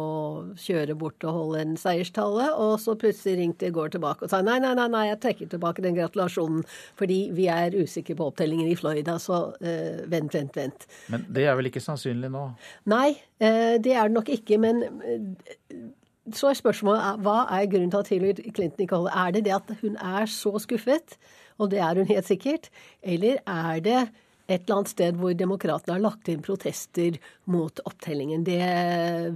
kjøre 0.59 0.97
bort 0.99 1.23
og 1.25 1.37
holde 1.37 1.63
en 1.63 1.77
seierstale, 1.79 2.49
og 2.59 2.75
så 2.83 2.97
plutselig 2.99 3.37
ringte 3.39 3.71
Gore 3.73 3.95
tilbake 3.95 4.27
og 4.27 4.33
sa 4.33 4.43
nei, 4.45 4.59
nei, 4.63 4.75
nei, 4.77 4.89
nei 4.93 5.05
jeg 5.07 5.21
trekker 5.23 5.51
tilbake 5.55 5.85
den 5.85 5.97
gratulasjonen, 5.97 6.65
fordi 6.99 7.19
vi 7.37 7.47
er 7.51 7.77
usikre 7.77 8.17
på 8.19 8.29
opptellingen 8.29 8.69
i 8.69 8.77
Florida, 8.77 9.17
så 9.21 9.47
uh, 9.55 10.03
vent, 10.11 10.35
vent, 10.35 10.57
vent. 10.57 10.87
Men 11.13 11.25
det 11.33 11.47
er 11.47 11.57
vel 11.57 11.71
ikke 11.71 11.83
sannsynlig 11.83 12.29
nå? 12.33 12.43
Nei, 12.91 13.09
uh, 13.41 13.75
det 13.81 13.95
er 13.95 14.05
det 14.05 14.17
nok 14.19 14.31
ikke, 14.37 14.59
men 14.61 14.83
uh, 14.85 15.89
så 16.35 16.51
er 16.51 16.59
spørsmålet 16.59 17.23
hva 17.23 17.39
er 17.55 17.67
grunnen 17.71 17.91
til 17.93 18.03
at 18.03 18.11
Hillary 18.11 18.53
Clinton 18.53 18.83
ikke 18.85 18.99
holder? 18.99 19.17
Er 19.17 19.35
det 19.35 19.45
det 19.47 19.55
at 19.55 19.75
hun 19.81 19.97
er 19.97 20.29
så 20.29 20.53
skuffet? 20.61 21.17
Og 21.57 21.71
det 21.73 21.81
er 21.83 21.99
hun 21.99 22.09
helt 22.09 22.29
sikkert. 22.29 22.71
Eller 23.01 23.41
er 23.43 23.83
det 23.83 23.99
et 24.47 24.63
eller 24.63 24.79
annet 24.79 24.93
sted 24.93 25.19
hvor 25.19 25.35
demokratene 25.35 25.97
har 25.97 26.05
lagt 26.05 26.29
inn 26.31 26.43
protester 26.45 27.19
mot 27.51 27.81
opptellingen? 27.85 28.45
Det 28.47 28.61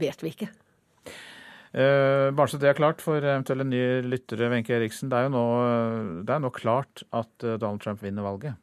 vet 0.02 0.24
vi 0.24 0.34
ikke. 0.36 0.52
Eh, 1.72 2.28
bare 2.36 2.52
så 2.52 2.60
det 2.60 2.68
er 2.68 2.76
klart 2.76 3.00
for 3.04 3.24
eventuelle 3.24 3.64
nye 3.68 4.02
lyttere, 4.04 4.50
Wenche 4.52 4.76
Eriksen. 4.76 5.12
Det 5.12 5.20
er 5.20 5.30
jo 5.30 5.36
nå, 5.38 5.46
det 6.28 6.36
er 6.36 6.44
nå 6.44 6.52
klart 6.56 7.06
at 7.16 7.48
eh, 7.48 7.56
Donald 7.56 7.84
Trump 7.84 8.04
vinner 8.04 8.28
valget. 8.28 8.60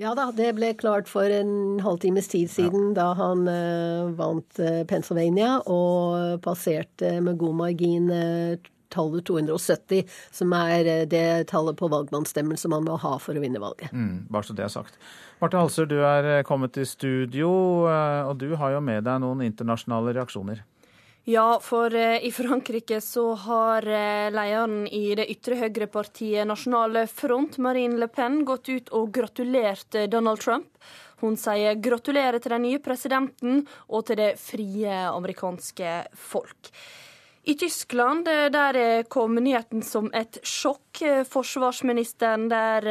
Ja 0.00 0.14
da, 0.18 0.30
det 0.34 0.54
ble 0.56 0.72
klart 0.78 1.10
for 1.10 1.30
en 1.30 1.78
halvtimes 1.82 2.30
tid 2.32 2.50
siden 2.50 2.90
ja. 2.90 2.94
da 2.96 3.08
han 3.18 3.44
uh, 3.46 4.08
vant 4.18 4.58
uh, 4.58 4.82
Pennsylvania 4.88 5.58
og 5.70 6.40
passerte 6.42 7.18
med 7.22 7.36
god 7.38 7.58
margin 7.60 8.08
tallet 8.92 9.26
270, 9.28 10.04
som 10.30 10.54
er 10.56 11.06
det 11.10 11.26
tallet 11.50 11.78
på 11.78 11.90
valgmannsstemmen 11.92 12.60
som 12.60 12.74
man 12.76 12.86
må 12.86 12.98
ha 13.02 13.16
for 13.22 13.36
å 13.36 13.42
vinne 13.42 13.62
valget. 13.62 13.92
Mm, 13.92 14.28
bare 14.32 14.48
så 14.48 14.56
det 14.56 14.66
er 14.66 14.72
sagt. 14.72 15.00
Marte 15.42 15.58
Halser, 15.58 15.88
du 15.90 15.98
er 16.06 16.44
kommet 16.46 16.76
i 16.78 16.86
studio, 16.86 17.48
og 17.88 18.36
du 18.38 18.52
har 18.60 18.76
jo 18.76 18.84
med 18.84 19.08
deg 19.08 19.24
noen 19.24 19.42
internasjonale 19.48 20.14
reaksjoner. 20.20 20.62
Ja, 21.24 21.60
for 21.62 21.94
eh, 21.94 22.24
i 22.26 22.32
Frankrike 22.32 23.00
så 23.00 23.28
har 23.34 23.86
eh, 23.86 24.30
lederen 24.34 24.88
i 24.90 25.14
det 25.14 25.28
ytre 25.30 25.54
høyre-partiet 25.60 26.48
Nasjonale 26.50 27.04
Front, 27.06 27.60
Marine 27.62 28.00
Le 28.00 28.08
Pen, 28.10 28.40
gått 28.42 28.66
ut 28.66 28.90
og 28.90 29.12
gratulert 29.14 29.94
eh, 29.94 30.08
Donald 30.10 30.42
Trump. 30.42 30.66
Hun 31.22 31.38
sier 31.38 31.78
gratulerer 31.78 32.42
til 32.42 32.56
den 32.56 32.66
nye 32.66 32.82
presidenten 32.82 33.62
og 33.86 34.08
til 34.08 34.18
det 34.18 34.32
frie 34.42 34.98
amerikanske 35.12 35.94
folk. 36.18 36.72
I 37.44 37.54
Tyskland 37.58 38.28
eh, 38.28 38.46
der 38.54 38.76
eh, 38.78 39.02
kom 39.02 39.34
nyheten 39.34 39.82
som 39.82 40.06
et 40.14 40.38
sjokk. 40.46 41.00
Eh, 41.02 41.24
forsvarsministeren 41.26 42.44
der 42.52 42.86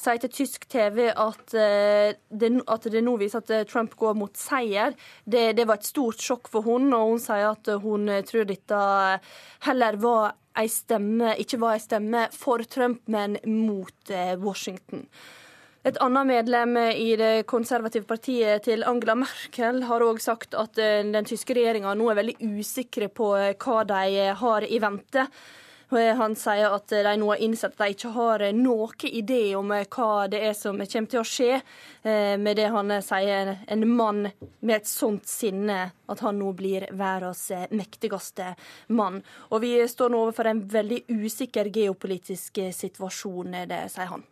sier 0.00 0.22
til 0.22 0.32
tysk 0.32 0.64
TV 0.72 1.10
at, 1.10 1.52
det, 1.52 2.50
at, 2.64 2.88
det, 2.88 3.02
nå 3.04 3.18
viser 3.20 3.42
at 3.42 3.68
Trump 3.68 3.92
går 4.00 4.16
mot 4.16 4.40
seier. 4.40 4.96
Det, 5.24 5.50
det 5.58 5.68
var 5.68 5.82
et 5.82 5.90
stort 5.90 6.24
sjokk 6.24 6.48
for 6.48 6.64
hun, 6.64 6.88
og 6.96 7.12
hun 7.12 7.20
sier 7.20 7.50
at 7.50 7.68
hun 7.84 8.08
tror 8.24 8.48
dette 8.48 8.80
heller 9.68 10.00
var 10.00 10.32
ei 10.56 10.70
stemme, 10.70 11.34
ikke 11.42 11.60
var 11.60 11.76
ei 11.76 11.84
stemme 11.84 12.28
for 12.32 12.64
Trump, 12.64 13.02
men 13.10 13.36
mot 13.44 14.14
Washington. 14.40 15.08
Et 15.84 15.98
annet 16.00 16.24
medlem 16.24 16.78
i 16.96 17.10
det 17.20 17.42
konservative 17.44 18.06
partiet 18.08 18.64
til 18.64 18.86
Angela 18.88 19.18
Merkel 19.20 19.82
har 19.84 20.00
òg 20.00 20.22
sagt 20.24 20.56
at 20.56 20.78
eh, 20.80 21.02
den 21.04 21.26
tyske 21.28 21.52
regjeringa 21.58 21.92
nå 21.92 22.06
er 22.08 22.16
veldig 22.22 22.36
usikre 22.56 23.10
på 23.12 23.34
eh, 23.36 23.50
hva 23.60 23.82
de 23.90 24.30
har 24.40 24.64
i 24.64 24.80
vente. 24.80 25.26
Han 25.94 26.32
sier 26.34 26.72
at 26.74 26.88
de 26.90 27.10
nå 27.20 27.26
har 27.28 27.42
innsett 27.44 27.76
at 27.76 27.82
de 27.84 27.92
ikke 27.92 28.14
har 28.16 28.42
noen 28.56 29.04
idé 29.04 29.52
om 29.54 29.68
hva 29.68 30.24
det 30.32 30.40
er 30.48 30.56
som 30.56 30.80
kommer 30.80 31.10
til 31.12 31.20
å 31.20 31.26
skje, 31.28 31.60
eh, 32.08 32.32
med 32.40 32.56
det 32.58 32.70
han 32.72 32.94
sier 33.04 33.52
en 33.68 33.84
mann 33.92 34.24
med 34.24 34.74
et 34.78 34.88
sånt 34.88 35.28
sinne 35.28 35.78
at 35.92 36.24
han 36.24 36.40
nå 36.40 36.54
blir 36.56 36.88
verdens 36.96 37.44
mektigste 37.76 38.54
mann. 38.88 39.20
Og 39.52 39.60
vi 39.68 39.76
står 39.84 40.16
nå 40.16 40.24
overfor 40.24 40.48
en 40.48 40.64
veldig 40.64 41.04
usikker 41.12 41.68
geopolitisk 41.76 42.64
situasjon, 42.80 43.60
det 43.68 43.84
sier 43.92 44.10
han. 44.16 44.24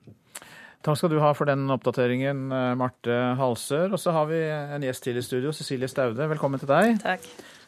Takk 0.83 0.99
skal 0.99 1.13
du 1.13 1.21
ha 1.23 1.31
for 1.39 1.47
den 1.47 1.71
oppdateringen, 1.71 2.49
eh, 2.51 2.75
Marte 2.75 3.15
Halsør. 3.39 3.93
Og 3.95 4.01
så 4.03 4.11
har 4.11 4.27
vi 4.27 4.41
en 4.43 4.83
gjest 4.83 5.05
til 5.05 5.17
i 5.17 5.23
studio, 5.23 5.53
Cecilie 5.55 5.87
Staude. 5.87 6.27
Velkommen 6.27 6.59
til 6.59 6.67
deg. 6.67 6.99
Takk. 6.99 7.23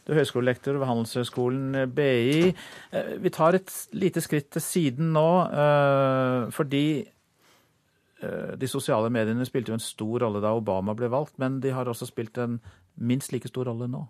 Du 0.05 0.13
er 0.13 0.19
høyskolelektor 0.19 0.75
ved 0.81 0.89
Handelshøyskolen 0.89 1.75
eh, 1.79 1.87
BI. 1.87 2.51
Eh, 2.91 3.13
vi 3.23 3.31
tar 3.31 3.55
et 3.55 3.71
lite 3.95 4.19
skritt 4.21 4.51
til 4.51 4.63
siden 4.63 5.13
nå, 5.15 5.29
fordi 6.51 7.07
de 8.25 8.69
sosiale 8.71 9.11
mediene 9.13 9.45
spilte 9.45 9.69
jo 9.69 9.77
en 9.77 9.83
stor 9.83 10.23
rolle 10.23 10.41
da 10.41 10.55
Obama 10.57 10.95
ble 10.97 11.11
valgt, 11.13 11.35
men 11.39 11.59
de 11.61 11.75
har 11.77 11.85
også 11.85 12.07
spilt 12.09 12.39
en 12.41 12.55
minst 12.97 13.35
like 13.35 13.51
stor 13.51 13.69
rolle 13.69 13.85
nå. 13.91 14.01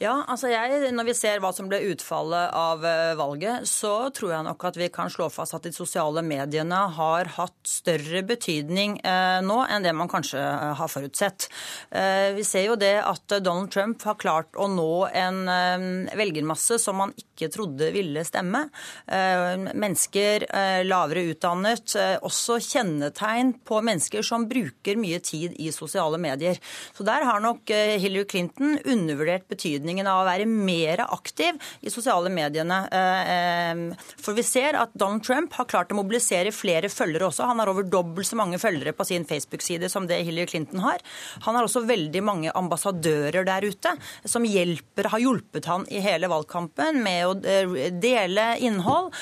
Ja, 0.00 0.16
altså 0.26 0.48
jeg, 0.50 0.88
Når 0.96 1.06
vi 1.06 1.14
ser 1.14 1.40
hva 1.42 1.52
som 1.54 1.68
ble 1.70 1.78
utfallet 1.92 2.54
av 2.58 2.82
eh, 2.86 3.12
valget, 3.18 3.68
så 3.70 4.08
tror 4.14 4.32
jeg 4.32 4.46
nok 4.48 4.64
at 4.66 4.78
vi 4.80 4.88
kan 4.90 5.10
slå 5.12 5.28
fast 5.30 5.54
at 5.54 5.66
de 5.68 5.70
sosiale 5.74 6.24
mediene 6.26 6.78
har 6.96 7.28
hatt 7.36 7.54
større 7.68 8.24
betydning 8.26 8.96
eh, 9.06 9.38
nå 9.44 9.60
enn 9.62 9.86
det 9.86 9.92
man 9.94 10.10
kanskje 10.10 10.40
eh, 10.40 10.72
har 10.78 10.90
forutsett. 10.90 11.46
Eh, 11.94 12.32
vi 12.34 12.42
ser 12.46 12.66
jo 12.66 12.78
det 12.80 12.96
at 13.04 13.36
Donald 13.44 13.70
Trump 13.74 14.02
har 14.08 14.18
klart 14.18 14.58
å 14.58 14.66
nå 14.72 15.06
en 15.12 15.38
eh, 15.52 16.16
velgermasse 16.18 16.80
som 16.82 16.98
man 16.98 17.14
ikke 17.14 17.52
trodde 17.54 17.92
ville 17.94 18.26
stemme. 18.26 18.64
Eh, 19.06 19.54
mennesker 19.70 20.48
lavere 20.86 21.24
utdannet, 21.32 21.94
også 22.24 22.58
kjennetegn 22.62 23.54
på 23.66 23.78
mennesker 23.84 24.24
som 24.26 24.48
bruker 24.50 24.98
mye 24.98 25.20
tid 25.22 25.54
i 25.62 25.70
sosiale 25.74 26.18
medier. 26.22 26.58
Så 26.96 27.06
der 27.06 27.26
har 27.28 27.42
nok 27.42 27.70
Hillary 27.70 28.26
Clinton 28.28 28.76
undervurdert 28.82 29.46
betydningen 29.50 29.81
betydningen 29.82 30.06
av 30.06 30.22
å 30.22 30.26
være 30.28 30.46
mer 30.46 31.02
aktiv 31.08 31.58
i 31.82 31.90
sosiale 31.90 32.30
mediene. 32.30 32.86
Eh, 32.92 33.32
eh, 33.34 34.12
for 34.22 34.34
vi 34.34 34.42
ser 34.42 34.78
at 34.78 34.94
Donald 34.94 35.24
Trump 35.24 35.52
har 35.58 35.66
klart 35.66 35.92
å 35.92 35.98
mobilisere 35.98 36.52
flere 36.52 36.88
følgere 36.88 37.28
også. 37.28 37.46
Han 37.46 37.58
har 37.58 37.68
over 37.68 37.82
dobbelt 37.82 38.26
så 38.26 38.36
mange 38.38 38.58
følgere 38.58 38.94
på 38.94 39.04
sin 39.04 39.24
Facebook-side 39.24 39.90
som 39.90 40.06
det 40.06 40.22
Hillary 40.22 40.46
Clinton 40.46 40.80
har. 40.80 41.02
Han 41.42 41.56
har 41.56 41.66
også 41.66 41.84
veldig 41.86 42.22
mange 42.22 42.52
ambassadører 42.54 43.44
der 43.44 43.66
ute 43.66 43.96
som 44.24 44.44
hjelper, 44.44 45.10
har 45.10 45.22
hjulpet 45.22 45.66
han 45.66 45.86
i 45.90 46.02
hele 46.02 46.30
valgkampen 46.30 47.02
med 47.02 47.26
å 47.26 47.34
eh, 47.42 47.90
dele 47.92 48.56
innhold, 48.62 49.12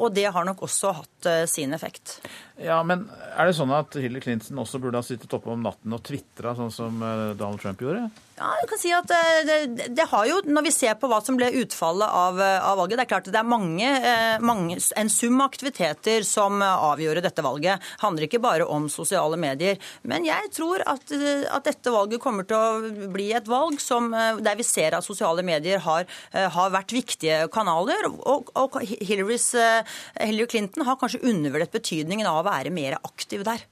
og 0.00 0.12
det 0.14 0.26
har 0.32 0.44
nok 0.44 0.62
også 0.66 0.92
hatt 0.96 1.28
sin 1.50 1.72
effekt. 1.74 2.18
Ja, 2.60 2.82
men 2.84 3.06
er 3.32 3.48
det 3.48 3.56
sånn 3.56 3.72
at 3.72 3.94
Hillary 3.96 4.20
Clinton 4.24 4.60
også 4.60 4.80
burde 4.82 5.00
ha 5.00 5.06
sittet 5.06 5.32
oppe 5.32 5.48
om 5.52 5.62
natten 5.64 5.94
og 5.96 6.02
tvitra 6.04 6.52
sånn 6.58 6.74
som 6.74 6.98
Donald 7.00 7.62
Trump 7.62 7.80
gjorde? 7.80 8.10
Ja, 8.40 8.48
jeg 8.56 8.68
kan 8.70 8.80
si 8.80 8.90
at 8.96 9.10
eh, 9.12 9.38
det, 9.44 9.86
det, 9.92 10.06
har 10.08 10.24
jo, 10.24 10.38
Når 10.48 10.64
vi 10.64 10.72
ser 10.72 10.94
på 10.96 11.08
hva 11.10 11.18
som 11.20 11.36
ble 11.36 11.50
utfallet 11.60 12.08
av, 12.08 12.38
eh, 12.40 12.56
av 12.64 12.78
valget 12.80 12.96
Det 12.96 13.04
er 13.04 13.10
klart 13.10 13.26
at 13.28 13.34
det 13.34 13.40
er 13.42 13.50
mange, 13.50 13.84
eh, 13.84 14.36
mange, 14.40 14.78
en 14.96 15.10
sum 15.12 15.42
aktiviteter 15.44 16.24
som 16.24 16.62
avgjorde 16.64 17.22
dette 17.24 17.42
valget. 17.44 17.80
Det 17.80 18.02
handler 18.02 18.26
ikke 18.26 18.40
bare 18.42 18.64
om 18.64 18.86
sosiale 18.92 19.36
medier. 19.40 19.76
Men 20.08 20.24
jeg 20.24 20.48
tror 20.56 20.82
at, 20.88 21.12
at 21.12 21.66
dette 21.66 21.92
valget 21.92 22.22
kommer 22.22 22.46
til 22.48 22.56
å 22.56 23.08
bli 23.12 23.28
et 23.36 23.48
valg 23.48 23.80
som, 23.82 24.10
der 24.12 24.58
vi 24.58 24.64
ser 24.66 24.96
at 24.96 25.06
sosiale 25.06 25.44
medier 25.46 25.80
har, 25.84 26.06
har 26.32 26.72
vært 26.72 26.94
viktige 26.94 27.42
kanaler. 27.52 28.08
Og, 28.08 28.50
og 28.58 28.78
Hillary 28.84 29.38
Clinton 30.50 30.86
har 30.88 30.98
kanskje 31.00 31.22
undervurdert 31.24 31.74
betydningen 31.74 32.28
av 32.30 32.49
være 32.50 32.74
mer 32.74 32.98
aktiv 33.06 33.44
der. 33.46 33.64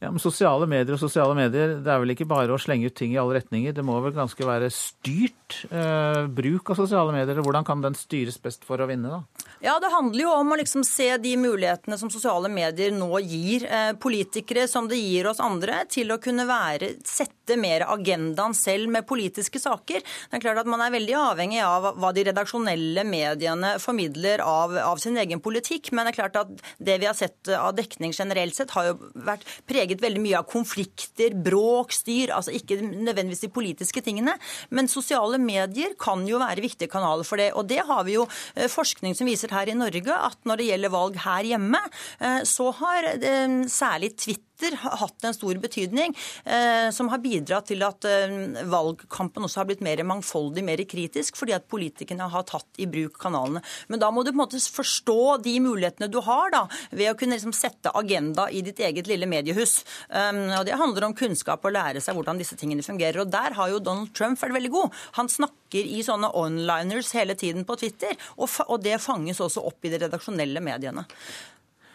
Ja, 0.00 0.10
men 0.10 0.20
Sosiale 0.20 0.66
medier 0.68 0.96
og 0.96 1.00
sosiale 1.00 1.36
medier, 1.36 1.78
det 1.80 1.92
er 1.92 2.00
vel 2.02 2.12
ikke 2.12 2.28
bare 2.28 2.52
å 2.52 2.60
slenge 2.60 2.90
ut 2.90 2.96
ting 2.98 3.14
i 3.14 3.20
alle 3.20 3.38
retninger. 3.38 3.72
Det 3.76 3.84
må 3.86 3.96
vel 4.04 4.12
ganske 4.16 4.44
være 4.44 4.68
styrt 4.74 5.62
eh, 5.70 6.26
bruk 6.28 6.72
av 6.72 6.80
sosiale 6.82 7.14
medier. 7.14 7.40
Hvordan 7.44 7.64
kan 7.66 7.84
den 7.84 7.96
styres 7.96 8.36
best 8.42 8.66
for 8.68 8.82
å 8.82 8.88
vinne, 8.90 9.12
da? 9.12 9.46
Ja, 9.64 9.78
Det 9.80 9.88
handler 9.92 10.20
jo 10.20 10.32
om 10.36 10.52
å 10.52 10.58
liksom 10.60 10.84
se 10.84 11.08
de 11.22 11.32
mulighetene 11.40 11.96
som 11.98 12.10
sosiale 12.12 12.50
medier 12.52 12.92
nå 12.92 13.08
gir 13.24 13.64
eh, 13.64 13.92
politikere, 13.96 14.66
som 14.68 14.88
det 14.90 14.98
gir 15.00 15.30
oss 15.30 15.40
andre, 15.40 15.84
til 15.88 16.12
å 16.12 16.20
kunne 16.22 16.44
være, 16.48 16.92
sette 17.08 17.56
mer 17.56 17.86
agendaen 17.88 18.54
selv 18.56 18.90
med 18.92 19.06
politiske 19.08 19.60
saker. 19.62 20.04
Det 20.04 20.38
er 20.38 20.44
klart 20.44 20.60
at 20.60 20.68
Man 20.68 20.82
er 20.82 20.92
veldig 20.92 21.14
avhengig 21.16 21.62
av 21.64 21.88
hva 21.96 22.10
de 22.12 22.26
redaksjonelle 22.26 23.04
mediene 23.06 23.76
formidler 23.80 24.42
av, 24.44 24.74
av 24.82 25.00
sin 25.00 25.16
egen 25.16 25.40
politikk. 25.40 25.92
Men 25.92 26.04
det 26.04 26.12
er 26.12 26.18
klart 26.20 26.40
at 26.42 26.52
det 26.76 26.98
vi 27.00 27.08
har 27.08 27.16
sett 27.16 27.48
av 27.56 27.72
dekning 27.78 28.12
generelt 28.12 28.56
sett, 28.58 28.74
har 28.76 28.90
jo 28.90 28.96
vært 29.14 29.46
preget 29.64 29.95
preget 29.96 30.04
veldig 30.04 30.22
mye 30.22 30.38
av 30.38 30.46
konflikter, 30.48 31.34
bråk, 31.34 31.92
styr. 31.92 32.32
Altså 32.34 32.52
ikke 32.52 32.78
nødvendigvis 32.80 33.44
de 33.44 33.52
politiske 33.52 34.02
tingene. 34.02 34.36
Men 34.70 34.88
sosiale 34.88 35.38
medier 35.38 35.96
kan 35.98 36.26
jo 36.26 36.38
være 36.38 36.62
viktige 36.64 36.88
kanaler 36.88 37.24
for 37.24 37.36
det. 37.36 37.52
Og 37.54 37.66
det 37.66 37.82
har 37.86 38.04
vi 38.04 38.16
jo 38.16 38.26
eh, 38.54 38.68
forskning 38.68 39.14
som 39.14 39.26
viser 39.26 39.52
her 39.52 39.68
i 39.68 39.76
Norge, 39.76 40.12
at 40.12 40.38
når 40.44 40.56
det 40.56 40.68
gjelder 40.70 40.94
valg 40.94 41.16
her 41.24 41.44
hjemme, 41.44 41.80
eh, 42.20 42.42
så 42.44 42.70
har 42.72 43.10
eh, 43.16 43.66
særlig 43.68 44.16
Twitter 44.16 44.44
Twitter 44.56 44.76
har 44.76 44.96
hatt 44.96 45.24
en 45.24 45.34
stor 45.34 45.54
betydning, 45.54 46.16
eh, 46.44 46.90
som 46.90 47.08
har 47.08 47.18
bidratt 47.18 47.68
til 47.68 47.82
at 47.84 48.04
eh, 48.08 48.62
valgkampen 48.64 49.44
også 49.44 49.60
har 49.60 49.68
blitt 49.68 49.82
mer 49.84 50.00
mangfoldig, 50.06 50.64
mer 50.64 50.80
kritisk, 50.88 51.36
fordi 51.36 51.52
at 51.56 51.66
politikerne 51.68 52.28
har 52.32 52.46
tatt 52.48 52.80
i 52.80 52.86
bruk 52.88 53.18
kanalene. 53.20 53.60
Men 53.88 54.00
da 54.00 54.10
må 54.10 54.22
du 54.24 54.30
på 54.30 54.36
en 54.36 54.42
måte 54.44 54.60
forstå 54.60 55.42
de 55.44 55.58
mulighetene 55.60 56.08
du 56.08 56.20
har 56.24 56.52
da, 56.54 56.62
ved 56.90 57.10
å 57.12 57.16
kunne 57.18 57.36
liksom 57.36 57.52
sette 57.56 57.92
agenda 57.96 58.48
i 58.48 58.62
ditt 58.64 58.80
eget 58.80 59.10
lille 59.10 59.28
mediehus. 59.28 59.82
Um, 60.08 60.46
og 60.58 60.64
Det 60.66 60.78
handler 60.78 61.08
om 61.08 61.16
kunnskap 61.16 61.64
og 61.64 61.74
lære 61.76 62.00
seg 62.04 62.16
hvordan 62.16 62.40
disse 62.40 62.56
tingene 62.56 62.84
fungerer. 62.86 63.22
Og 63.22 63.32
Der 63.32 63.56
har 63.58 63.72
jo 63.72 63.82
Donald 63.82 64.14
Trump 64.16 64.40
vært 64.40 64.56
veldig 64.56 64.72
god. 64.72 65.02
Han 65.20 65.28
snakker 65.32 65.84
i 65.84 66.00
sånne 66.06 66.32
onliners 66.36 67.12
hele 67.16 67.36
tiden 67.36 67.66
på 67.68 67.76
Twitter, 67.80 68.16
og 68.40 68.80
det 68.84 69.00
fanges 69.04 69.42
også 69.42 69.64
opp 69.68 69.84
i 69.84 69.92
de 69.92 70.00
redaksjonelle 70.06 70.64
mediene. 70.64 71.04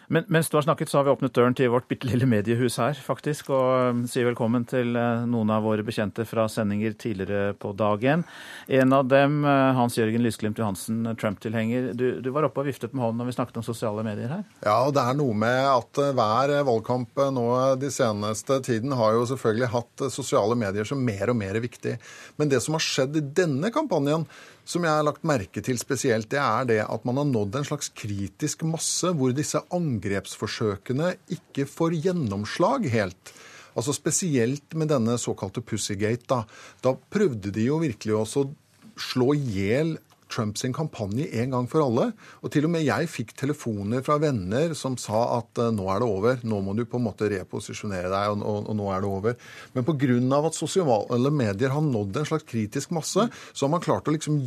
Men 0.08 0.24
mens 0.28 0.48
du 0.50 0.56
har 0.56 0.62
snakket, 0.62 0.90
så 0.90 0.98
har 0.98 1.04
vi 1.06 1.12
åpnet 1.12 1.34
døren 1.34 1.54
til 1.56 1.70
vårt 1.72 1.86
bitte 1.90 2.08
lille 2.08 2.26
mediehus 2.28 2.78
her, 2.82 2.98
faktisk. 2.98 3.50
Og 3.54 3.92
um, 3.92 4.02
sier 4.10 4.26
velkommen 4.28 4.64
til 4.68 4.96
uh, 4.98 5.24
noen 5.28 5.52
av 5.54 5.64
våre 5.66 5.84
bekjente 5.86 6.26
fra 6.28 6.48
sendinger 6.50 6.96
tidligere 6.98 7.54
på 7.58 7.72
dagen. 7.78 8.24
En 8.66 8.96
av 8.96 9.06
dem, 9.10 9.40
uh, 9.46 9.72
Hans 9.76 9.98
Jørgen 9.98 10.24
Lysglimt 10.24 10.60
Johansen, 10.60 11.04
Trump-tilhenger. 11.20 11.92
Du, 11.98 12.06
du, 12.24 12.30
var 12.34 12.48
oppe 12.48 12.64
og 12.64 12.70
viftet 12.70 12.94
med 12.94 13.04
hånden 13.06 13.22
når 13.22 13.30
vi 13.30 13.36
snakket 13.38 13.60
om 13.62 13.66
sosiale 13.66 14.04
medier 14.06 14.32
her. 14.36 14.46
Ja, 14.64 14.78
og 14.86 14.94
det 14.96 15.06
er 15.06 15.18
noe 15.18 15.36
med 15.44 15.60
at 15.70 16.02
uh, 16.02 16.12
hver 16.18 16.54
valgkamp 16.68 17.22
nå 17.36 17.48
de 17.80 17.92
seneste 17.92 18.58
tiden 18.66 18.94
har 18.98 19.16
jo 19.16 19.28
selvfølgelig 19.32 19.72
hatt 19.76 20.06
sosiale 20.12 20.58
medier 20.58 20.88
som 20.88 21.02
mer 21.02 21.32
og 21.32 21.38
mer 21.38 21.60
viktig. 21.62 21.98
Men 22.40 22.52
det 22.52 22.62
som 22.64 22.78
har 22.78 22.84
skjedd 22.84 23.18
i 23.18 23.26
denne 23.42 23.72
kampanjen, 23.74 24.26
som 24.64 24.84
jeg 24.86 24.94
har 24.94 25.06
lagt 25.06 25.24
merke 25.26 25.62
til 25.64 25.78
spesielt, 25.80 26.28
det 26.30 26.38
er 26.40 26.68
det 26.68 26.80
at 26.84 27.06
man 27.08 27.18
har 27.18 27.28
nådd 27.28 27.58
en 27.58 27.66
slags 27.66 27.90
kritisk 27.98 28.62
masse 28.68 29.10
hvor 29.16 29.34
disse 29.34 29.60
angrepsforsøkene 29.74 31.16
ikke 31.34 31.66
får 31.70 31.98
gjennomslag 32.04 32.86
helt. 32.92 33.32
Altså 33.72 33.94
Spesielt 33.96 34.76
med 34.76 34.92
denne 34.92 35.16
såkalte 35.18 35.64
Pussygate. 35.64 36.28
Da, 36.28 36.42
da 36.84 36.94
prøvde 36.94 37.52
de 37.54 37.66
jo 37.70 37.80
virkelig 37.82 38.18
også 38.18 38.44
å 38.44 38.52
slå 39.00 39.32
i 39.34 39.44
hjel 39.56 39.96
Trumps 40.32 40.64
kampanje 40.76 41.28
en 41.42 41.52
gang 41.54 41.68
for 41.70 41.84
alle. 41.84 42.10
Og 42.42 42.52
til 42.54 42.66
og 42.66 42.72
med 42.74 42.86
jeg 42.86 43.10
fikk 43.10 43.34
telefoner 43.38 44.04
fra 44.04 44.18
venner 44.22 44.74
som 44.78 44.96
sa 45.00 45.24
at 45.38 45.60
uh, 45.60 45.70
nå 45.74 45.88
er 45.92 46.02
det 46.02 46.08
over. 46.08 46.42
Nå 46.48 46.62
må 46.64 46.76
du 46.76 46.84
på 46.88 47.00
en 47.00 47.06
måte 47.06 47.28
reposisjonere 47.32 48.10
deg, 48.12 48.32
og, 48.32 48.44
og, 48.46 48.70
og 48.72 48.78
nå 48.78 48.88
er 48.92 49.04
det 49.04 49.12
over. 49.12 49.38
Men 49.76 49.86
pga. 49.86 50.40
at 50.42 50.58
sosiale 50.58 51.30
medier 51.32 51.72
har 51.74 51.84
nådd 51.84 52.20
en 52.20 52.28
slags 52.28 52.48
kritisk 52.48 52.92
masse, 52.96 53.28
så 53.52 53.66
har 53.66 53.72
man 53.72 53.84
klart 53.84 54.08
å 54.08 54.14
liksom 54.14 54.40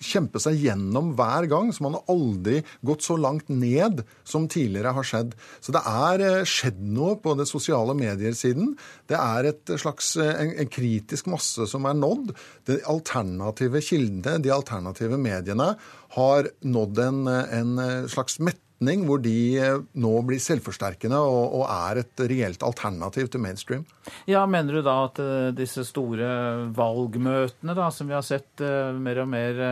kjempe 0.00 0.40
seg 0.42 0.60
gjennom 0.60 1.14
hver 1.18 1.48
gang. 1.50 1.72
Så 1.72 1.84
man 1.86 1.96
har 1.98 2.12
aldri 2.12 2.60
gått 2.86 3.06
så 3.06 3.16
langt 3.20 3.48
ned 3.48 4.04
som 4.24 4.48
tidligere 4.50 4.94
har 4.96 5.06
skjedd. 5.06 5.34
Så 5.60 5.74
det 5.76 5.84
er 5.86 6.26
uh, 6.26 6.48
skjedd 6.48 6.80
noe 6.80 7.16
på 7.22 7.34
det 7.38 7.48
sosiale 7.50 7.96
medier-siden. 7.98 8.74
Det 9.10 9.18
er 9.18 9.50
et 9.52 9.74
slags, 9.80 10.14
uh, 10.20 10.28
en, 10.30 10.54
en 10.64 10.72
kritisk 10.72 11.30
masse 11.32 11.66
som 11.70 11.88
er 11.88 11.98
nådd. 11.98 12.34
De 12.68 12.80
alternative 12.90 13.82
kildene, 13.84 14.38
de 14.42 14.52
alternative 14.54 14.89
alternative 14.90 15.20
mediene 15.20 15.74
har 16.16 16.50
nådd 16.60 16.98
en, 16.98 17.26
en 17.28 18.08
slags 18.08 18.38
metning 18.40 19.04
hvor 19.06 19.20
de 19.20 19.60
nå 19.92 20.12
blir 20.24 20.40
selvforsterkende 20.40 21.18
og, 21.20 21.60
og, 21.60 21.64
er 21.68 22.00
et 22.02 22.24
reelt 22.30 22.62
alternativ 22.64 23.28
til 23.28 23.40
mainstream. 23.44 23.84
Ja, 24.26 24.46
Mener 24.46 24.78
du 24.78 24.82
da 24.82 24.96
at 25.06 25.20
uh, 25.20 25.52
disse 25.52 25.84
store 25.84 26.70
valgmøtene 26.76 27.76
da, 27.76 27.90
som 27.92 28.08
vi 28.08 28.16
har 28.16 28.26
sett 28.26 28.60
mer 28.60 29.22
og 29.24 29.28
mer 29.28 29.64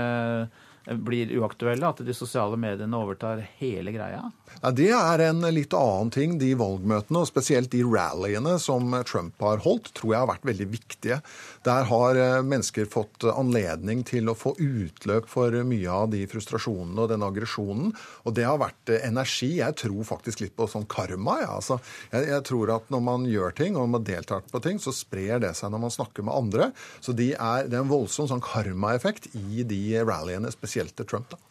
blir 0.97 1.33
uaktuelle? 1.39 1.89
At 1.89 2.01
de 2.05 2.15
sosiale 2.17 2.57
mediene 2.61 2.97
overtar 2.97 3.43
hele 3.59 3.93
greia? 3.95 4.23
Ja, 4.61 4.73
det 4.75 4.91
er 4.95 5.25
en 5.29 5.45
litt 5.55 5.75
annen 5.77 6.13
ting. 6.15 6.39
De 6.41 6.53
valgmøtene, 6.59 7.23
og 7.23 7.31
spesielt 7.31 7.73
de 7.75 7.83
rallyene 7.85 8.57
som 8.63 8.95
Trump 9.09 9.41
har 9.45 9.63
holdt, 9.65 9.93
tror 9.99 10.15
jeg 10.15 10.23
har 10.23 10.31
vært 10.31 10.49
veldig 10.49 10.69
viktige. 10.73 11.21
Der 11.69 11.89
har 11.91 12.19
eh, 12.19 12.39
mennesker 12.47 12.89
fått 12.89 13.27
anledning 13.29 14.01
til 14.09 14.31
å 14.31 14.37
få 14.39 14.55
utløp 14.57 15.29
for 15.29 15.53
mye 15.69 15.93
av 15.93 16.09
de 16.15 16.23
frustrasjonene 16.31 17.05
og 17.05 17.13
den 17.13 17.27
aggresjonen. 17.27 17.93
Og 18.25 18.37
det 18.39 18.47
har 18.49 18.61
vært 18.63 18.95
eh, 18.95 19.05
energi. 19.09 19.51
Jeg 19.61 19.77
tror 19.83 20.09
faktisk 20.09 20.43
litt 20.45 20.57
på 20.57 20.69
sånn 20.71 20.89
karma. 20.89 21.39
Ja. 21.43 21.53
Altså, 21.59 21.81
jeg, 22.13 22.31
jeg, 22.33 22.47
tror 22.49 22.75
at 22.79 22.91
når 22.95 23.05
man 23.11 23.29
gjør 23.29 23.57
ting 23.59 23.77
og 23.77 23.91
man 23.93 24.07
deltar 24.07 24.47
på 24.49 24.63
ting, 24.65 24.81
så 24.81 24.95
sprer 24.97 25.45
det 25.45 25.55
seg 25.59 25.75
når 25.75 25.85
man 25.85 25.95
snakker 25.95 26.27
med 26.27 26.37
andre. 26.39 26.71
Så 27.05 27.13
de 27.17 27.33
er, 27.35 27.69
det 27.69 27.77
er 27.77 27.85
en 27.85 27.93
voldsom 27.93 28.31
sånn 28.31 28.45
karmaeffekt 28.45 29.33
i 29.37 29.65
de 29.69 29.83
rallyene, 30.03 30.53
spesielt 30.55 30.97
til 30.97 31.09
Trump. 31.09 31.35
da. 31.35 31.43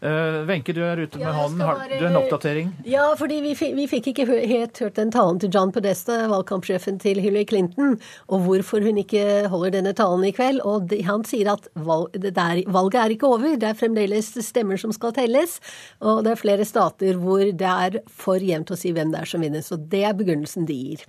Eh, 0.00 0.46
Wenche, 0.46 0.72
du 0.72 0.78
er 0.86 1.00
ute 1.02 1.18
med 1.18 1.26
ja, 1.26 1.32
hånden. 1.34 1.60
Har 1.66 1.88
du 1.90 2.04
en 2.06 2.16
oppdatering? 2.20 2.68
Ja, 2.86 3.16
fordi 3.18 3.40
vi 3.42 3.54
vi 3.58 3.86
fikk 3.90 4.12
ikke 4.12 4.26
helt 4.30 4.78
hørt 4.78 4.94
den 4.94 5.10
talen 5.10 5.40
til 5.42 5.50
John 5.50 5.74
Podesta, 5.74 6.30
valgkampsjefen 6.30 7.02
til 7.02 7.18
Hillary 7.18 7.42
Clinton, 7.50 7.98
og 8.28 8.46
hvorfor 8.46 8.78
hun 8.86 8.98
ikke 9.02 9.50
holder 9.50 9.70
denne 9.74 9.90
talen 9.98 10.22
i 10.28 10.30
kveld. 10.30 10.62
Og 10.62 10.86
de, 10.92 11.02
han 11.02 11.26
sier 11.26 11.50
at 11.50 11.66
valg, 11.74 12.14
der, 12.14 12.62
valget 12.70 13.00
er 13.02 13.10
ikke 13.16 13.26
over, 13.26 13.58
det 13.58 13.66
er 13.72 13.80
fremdeles 13.80 14.38
stemmer 14.46 14.78
som 14.78 14.94
skal 14.94 15.10
telles. 15.18 15.58
Og 15.98 16.22
det 16.22 16.30
er 16.36 16.42
flere 16.44 16.64
stater 16.68 17.18
hvor 17.18 17.42
det 17.42 17.72
er 17.88 17.98
for 18.06 18.38
jevnt 18.38 18.70
å 18.70 18.78
si 18.78 18.94
hvem 18.94 19.10
det 19.10 19.18
er 19.24 19.30
som 19.34 19.42
vinner. 19.42 19.66
Så 19.66 19.74
det 19.82 20.06
er 20.06 20.14
begrunnelsen 20.14 20.62
de 20.68 20.76
gir. 20.78 21.02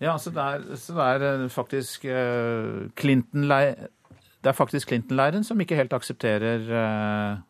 Ja, 0.00 0.16
så 0.16 0.32
det 0.32 0.40
er, 0.40 0.64
så 0.80 0.96
det 0.96 1.04
er 1.12 1.20
eh, 1.28 1.44
faktisk 1.52 2.08
uh, 2.08 2.88
er 2.88 2.96
Clinton-leiren 2.96 5.44
som 5.44 5.60
ikke 5.60 5.76
helt 5.76 5.92
aksepterer 5.92 6.64
uh, 6.72 7.44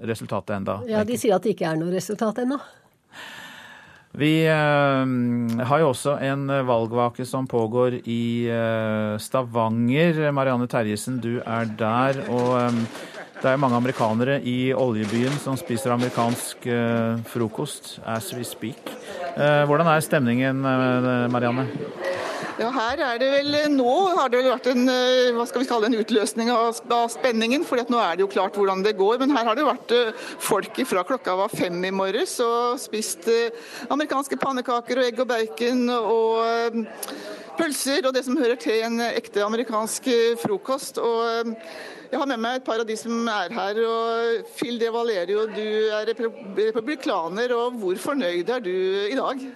resultatet 0.00 0.56
enda. 0.56 0.80
Ja, 0.88 1.04
de 1.06 1.18
sier 1.18 1.36
at 1.36 1.46
det 1.46 1.56
ikke 1.56 1.68
er 1.70 1.78
noe 1.80 1.94
resultat 1.94 2.42
ennå. 2.42 2.58
Vi 4.16 4.46
uh, 4.48 5.04
har 5.68 5.82
jo 5.82 5.90
også 5.90 6.16
en 6.24 6.46
valgvake 6.48 7.26
som 7.28 7.48
pågår 7.48 7.98
i 8.08 8.48
uh, 8.48 9.18
Stavanger. 9.20 10.22
Marianne 10.32 10.68
Terjesen, 10.72 11.20
du 11.20 11.42
er 11.44 11.68
der. 11.76 12.22
Og 12.32 12.54
um, 12.56 12.80
det 13.42 13.50
er 13.50 13.60
mange 13.60 13.76
amerikanere 13.76 14.38
i 14.48 14.72
oljebyen 14.72 15.36
som 15.42 15.58
spiser 15.60 15.92
amerikansk 15.92 16.64
frokost 17.28 17.98
as 18.08 18.30
we 18.32 18.42
speak. 18.48 18.88
hvordan 19.36 19.86
er 19.92 20.00
stemningen, 20.00 20.64
Marianne? 21.30 21.66
Ja, 22.56 22.70
her 22.72 23.00
er 23.04 23.18
det 23.20 23.26
vel 23.34 23.56
Nå 23.74 23.94
har 24.16 24.30
det 24.32 24.38
vel 24.40 24.46
vært 24.48 24.68
en 24.70 24.88
eh, 24.88 25.28
hva 25.36 25.44
skal 25.44 25.60
vi 25.60 25.66
kalle 25.68 25.90
det, 25.90 25.90
en 25.92 26.04
utløsning 26.06 26.48
av, 26.48 26.78
av 26.88 27.10
spenningen. 27.12 27.66
for 27.68 27.76
nå 27.76 27.98
er 28.00 28.16
det 28.16 28.24
jo 28.24 28.30
klart 28.32 28.56
hvordan 28.56 28.80
det 28.84 28.94
går. 28.96 29.18
Men 29.20 29.34
her 29.36 29.44
har 29.44 29.58
det 29.58 29.66
vært 29.66 29.92
eh, 29.92 30.22
folk 30.40 30.80
fra 30.88 31.04
klokka 31.04 31.34
var 31.36 31.52
fem 31.52 31.84
i 31.84 31.92
morges 31.92 32.38
og 32.40 32.80
spist 32.80 33.28
eh, 33.28 33.52
amerikanske 33.92 34.40
pannekaker 34.40 35.02
og 35.02 35.04
egg 35.04 35.20
og 35.20 35.28
bacon 35.34 35.84
og 35.98 36.80
pølser 37.60 38.08
og 38.08 38.16
det 38.16 38.24
som 38.24 38.40
hører 38.40 38.56
til 38.60 38.80
en 38.88 39.04
ekte 39.10 39.44
amerikansk 39.44 40.08
frokost. 40.40 40.96
og 40.96 41.52
jeg 42.06 42.20
har 42.22 42.28
med 42.30 42.40
meg 42.40 42.60
et 42.62 42.64
par 42.64 42.80
av 42.80 42.88
de 42.88 42.96
som 42.96 43.28
er 43.28 43.52
her. 43.52 43.84
og 43.84 44.52
Phil 44.56 44.80
De 44.80 44.88
Valerio, 44.94 45.44
du 45.52 45.66
er 45.92 46.08
republikaner. 46.70 47.52
og 47.52 47.76
Hvor 47.82 48.06
fornøyd 48.12 48.48
er 48.48 48.64
du 48.64 48.72
i 49.10 49.18
dag? 49.18 49.50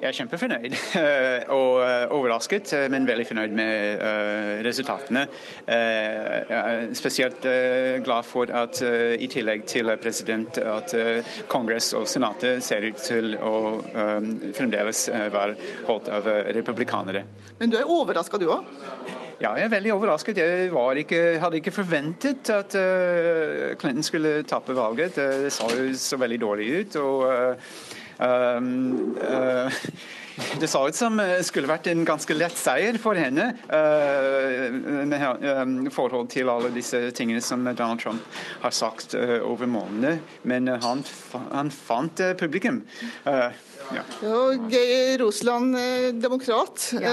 Jeg 0.00 0.08
er 0.08 0.16
kjempefornøyd 0.16 0.74
eh, 0.96 1.50
og 1.52 1.82
eh, 1.84 2.06
overrasket, 2.16 2.70
eh, 2.72 2.86
men 2.88 3.04
veldig 3.04 3.26
fornøyd 3.28 3.52
med 3.52 4.04
resultatene. 4.64 5.26
Jeg 5.68 6.56
er 6.56 6.94
spesielt 6.96 7.44
glad 8.04 8.24
for 8.24 8.48
at 8.56 8.80
i 8.80 9.28
tillegg 9.30 9.66
til 9.68 9.92
president, 10.00 10.56
at 10.58 10.94
Kongress 11.52 11.92
og 11.98 12.08
Senatet 12.08 12.64
ser 12.64 12.86
ut 12.88 13.00
til 13.04 13.36
å 13.36 13.54
fremdeles 14.56 15.06
være 15.12 15.56
holdt 15.88 16.10
av 16.12 16.28
republikanere. 16.56 17.24
Men 17.60 17.72
du 17.72 17.78
er 17.80 17.88
overraska 17.88 18.40
du 18.40 18.48
òg? 18.54 18.68
Ja, 19.40 19.54
jeg 19.56 19.68
er 19.68 19.72
veldig 19.72 19.94
overrasket. 19.98 20.40
Jeg 20.40 20.72
ikke, 21.04 21.22
hadde 21.40 21.60
ikke 21.60 21.76
forventet 21.76 22.52
at 22.52 22.76
Clinton 23.80 24.04
skulle 24.06 24.38
tape 24.48 24.76
valget. 24.76 25.16
Det 25.16 25.52
så 25.52 25.68
jo 25.76 25.90
så 25.96 26.20
veldig 26.20 26.40
dårlig 26.40 26.70
ut. 26.80 27.00
og 27.00 27.99
uh, 28.20 29.70
det 30.60 30.68
så 30.68 30.88
ut 30.88 30.96
som 30.96 31.18
det 31.20 31.42
skulle 31.44 31.68
vært 31.68 31.90
en 31.90 32.04
ganske 32.08 32.34
lett 32.36 32.56
seier 32.56 32.96
for 33.02 33.18
henne 33.18 33.50
i 33.68 35.04
med 35.10 35.24
um, 35.44 35.74
forhold 35.92 36.30
til 36.32 36.48
alle 36.48 36.70
disse 36.72 37.10
tingene 37.16 37.42
som 37.44 37.66
Donald 37.68 38.00
Trump 38.00 38.24
har 38.62 38.72
sagt 38.72 39.14
over 39.14 39.68
månedene. 39.68 40.20
Men 40.48 40.70
han, 40.80 41.04
han, 41.52 41.70
fant 41.70 42.22
publikum. 42.40 42.80
Ja. 43.24 43.50
Ja, 44.22 44.52
Geir 44.70 45.18
Rosland, 45.18 45.76
demokrat. 46.22 46.92
Ja. 47.00 47.12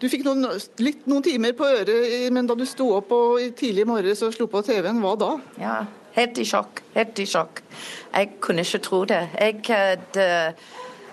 Du 0.00 0.08
fikk 0.10 0.26
noen, 0.26 0.44
litt, 0.82 1.06
noen 1.08 1.24
timer 1.24 1.54
på 1.56 1.68
øret, 1.68 2.32
men 2.34 2.48
da 2.48 2.56
du 2.58 2.66
sto 2.68 2.90
opp 2.98 3.12
og 3.14 3.38
tidlig 3.58 3.86
i 3.86 3.88
morges 3.88 4.24
og 4.26 4.34
slo 4.34 4.48
på 4.50 4.64
TV-en, 4.66 5.00
hva 5.04 5.14
da? 5.20 5.30
Ja, 5.62 5.76
helt 6.18 6.40
i 6.42 6.46
sjokk. 6.48 6.82
Helt 6.96 7.22
i 7.22 7.28
sjokk. 7.30 7.62
Jeg 8.16 8.30
kunne 8.40 8.64
ikke 8.64 8.78
tro 8.78 9.04
det. 9.04 9.28
Jeg 9.38 9.60
hadde, 9.68 10.54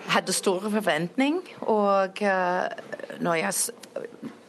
hadde 0.07 0.33
store 0.33 0.71
forventning, 0.71 1.41
og 1.61 2.21
uh, 2.21 3.37
jeg, 3.37 3.53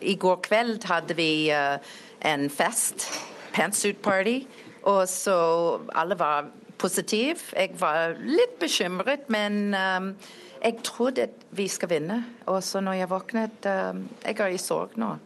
I 0.01 0.14
går 0.14 0.36
kveld 0.36 0.86
hadde 0.86 1.16
vi 1.16 1.51
uh, 1.51 1.82
en 2.24 2.51
fest, 2.51 3.09
pantsuit 3.55 3.98
party, 3.98 4.39
og 4.82 5.09
så 5.09 5.35
alle 5.94 6.18
var 6.18 6.47
positive. 6.78 7.36
Jeg 7.56 7.74
var 7.81 8.14
litt 8.22 8.59
bekymret, 8.60 9.26
men 9.28 9.74
um, 9.74 10.12
jeg 10.62 10.78
trodde 10.85 11.26
at 11.26 11.47
vi 11.51 11.68
skal 11.68 11.90
vinne. 11.90 12.24
Og 12.47 12.62
så 12.62 12.81
når 12.81 12.93
jeg 12.93 13.10
våknet 13.10 13.66
um, 13.66 14.09
Jeg 14.24 14.39
er 14.39 14.47
i 14.55 14.59
sorg 14.59 14.94
nå. 14.97 15.16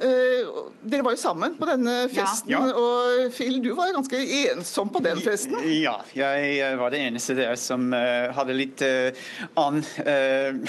Uh, 0.00 0.70
dere 0.88 1.04
var 1.04 1.12
jo 1.12 1.20
sammen 1.20 1.56
på 1.58 1.66
denne 1.68 1.94
festen, 2.08 2.48
ja. 2.54 2.62
Og 2.72 3.34
Phil, 3.36 3.58
du 3.60 3.74
var 3.76 3.90
jo 3.90 3.98
ganske 3.98 4.20
ensom 4.46 4.88
på 4.94 5.02
den 5.04 5.20
festen? 5.20 5.58
Ja, 5.76 5.98
jeg 6.16 6.78
var 6.80 6.94
det 6.94 7.02
eneste 7.04 7.36
der 7.36 7.52
som 7.60 7.90
uh, 7.92 8.30
hadde 8.36 8.56
litt 8.56 8.80
uh, 8.80 9.12
annen 9.60 9.84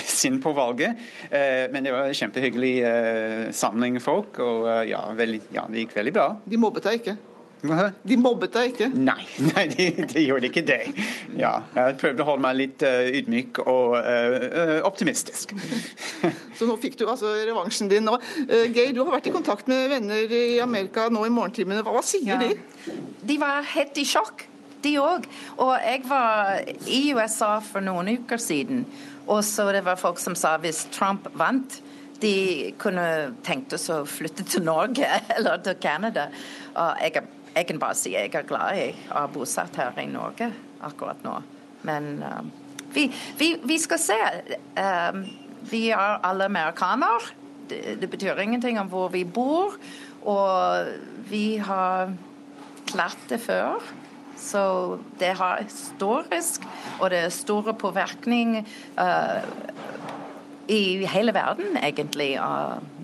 sinn 0.03 0.41
på 0.44 0.52
valget. 0.56 0.99
men 1.32 1.86
det 1.86 1.94
var 1.94 2.10
en 2.10 2.18
kjempehyggelig 2.18 2.74
samling 3.56 3.99
folk, 4.03 4.40
og 4.44 4.68
ja, 4.90 5.02
veldig, 5.16 5.41
ja, 5.56 5.66
det 5.72 5.86
gikk 5.86 5.95
veldig 6.02 6.14
bra. 6.16 6.28
De 6.45 6.60
mobbet 6.60 6.88
deg 6.88 6.99
ikke? 6.99 7.16
De 7.62 8.18
mobbet 8.18 8.54
deg 8.56 8.72
ikke? 8.72 8.88
Nei, 8.98 9.22
nei 9.52 9.66
de, 9.70 9.88
de 10.10 10.24
gjorde 10.26 10.50
ikke 10.50 10.64
det. 10.66 10.80
Ja, 11.38 11.60
jeg 11.76 11.98
prøvde 12.02 12.24
å 12.24 12.30
holde 12.32 12.46
meg 12.46 12.58
litt 12.58 12.86
uh, 12.86 13.06
ydmyk 13.20 13.62
og 13.64 13.98
uh, 14.02 14.80
optimistisk. 14.88 15.54
Så 16.58 16.70
nå 16.70 16.78
fikk 16.82 16.98
du 17.00 17.06
altså 17.06 17.36
revansjen 17.38 17.92
din. 17.92 18.08
nå. 18.10 18.18
Uh, 18.48 18.66
Geir, 18.74 18.96
du 18.96 19.04
har 19.04 19.14
vært 19.14 19.30
i 19.30 19.36
kontakt 19.36 19.70
med 19.70 19.92
venner 19.94 20.34
i 20.34 20.58
Amerika 20.64 21.08
nå 21.14 21.28
i 21.28 21.34
morgentimene. 21.34 21.86
Hva, 21.86 21.94
hva 22.00 22.06
sier 22.06 22.34
ja. 22.34 22.40
de? 22.42 22.98
De 23.30 23.38
var 23.42 23.62
helt 23.76 24.02
i 24.02 24.08
sjokk, 24.10 24.48
de 24.82 24.98
òg. 25.02 25.30
Og 25.62 25.76
jeg 25.78 26.04
var 26.10 26.66
i 26.90 27.04
USA 27.14 27.54
for 27.66 27.86
noen 27.86 28.16
uker 28.18 28.42
siden, 28.42 28.88
og 29.30 29.46
så 29.46 29.70
det 29.76 29.86
var 29.86 30.02
folk 30.02 30.18
som 30.20 30.34
sa 30.38 30.58
hvis 30.62 30.88
Trump 30.96 31.30
vant 31.38 31.78
de 32.22 32.72
kunne 32.82 33.04
tenkt 33.46 33.74
oss 33.74 33.88
å 33.90 34.04
flytte 34.06 34.46
til 34.46 34.66
Norge 34.66 35.08
eller 35.36 35.62
til 35.66 35.78
Canada. 35.82 36.28
Og 36.78 37.06
jeg 37.06 37.16
er 37.22 37.30
jeg 37.56 37.68
kan 37.68 37.80
bare 37.82 37.98
si 37.99 38.14
jeg 38.15 38.32
er 38.32 38.48
glad 38.48 38.80
i 38.80 38.90
å 39.11 39.23
ha 39.23 39.28
bosatt 39.32 39.76
her 39.80 39.98
i 39.99 40.07
Norge 40.10 40.52
akkurat 40.86 41.19
nå. 41.26 41.36
Men 41.88 42.23
uh, 42.23 42.41
vi, 42.94 43.07
vi, 43.38 43.53
vi, 43.68 43.78
skal 43.82 44.02
se. 44.02 44.19
Uh, 44.78 45.23
vi 45.72 45.88
er 45.91 46.22
alle 46.28 46.48
amerikanere. 46.49 47.36
Det, 47.69 47.98
det, 48.02 48.10
betyr 48.11 48.40
ingenting 48.44 48.80
om 48.80 48.90
hvor 48.91 49.11
vi 49.14 49.23
bor. 49.26 49.78
Og 50.22 50.94
vi 51.30 51.57
har 51.57 52.14
klart 52.90 53.30
det 53.30 53.41
før. 53.44 53.82
Så 54.41 54.98
det 55.19 55.36
har 55.38 55.61
historisk, 55.61 56.64
og 56.98 57.11
det 57.14 57.19
er 57.28 57.34
store 57.34 57.76
påvirkning 57.78 58.64
uh, 58.98 59.44
i 60.72 61.06
hele 61.06 61.34
verden, 61.36 61.78
egentlig, 61.78 62.40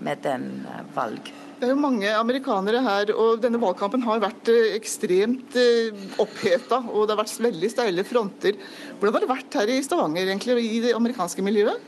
med 0.02 0.24
den 0.24 0.66
valg. 0.96 1.30
Det 1.58 1.66
er 1.66 1.72
jo 1.72 1.80
mange 1.82 2.10
amerikanere 2.14 2.80
her, 2.84 3.10
og 3.18 3.40
denne 3.42 3.58
valgkampen 3.58 4.04
har 4.06 4.20
vært 4.22 4.46
eh, 4.52 4.76
ekstremt 4.76 5.56
eh, 5.58 6.04
oppheta. 6.22 6.78
Og 6.86 7.08
det 7.08 7.16
har 7.16 7.18
vært 7.24 7.40
veldig 7.48 7.70
steile 7.72 8.04
fronter. 8.06 8.60
Hvordan 9.00 9.16
har 9.16 9.24
det 9.24 9.30
vært 9.32 9.56
her 9.58 9.72
i 9.74 9.80
Stavanger, 9.82 10.28
egentlig, 10.28 10.54
i 10.62 10.78
det 10.86 10.94
amerikanske 10.94 11.42
miljøet? 11.42 11.82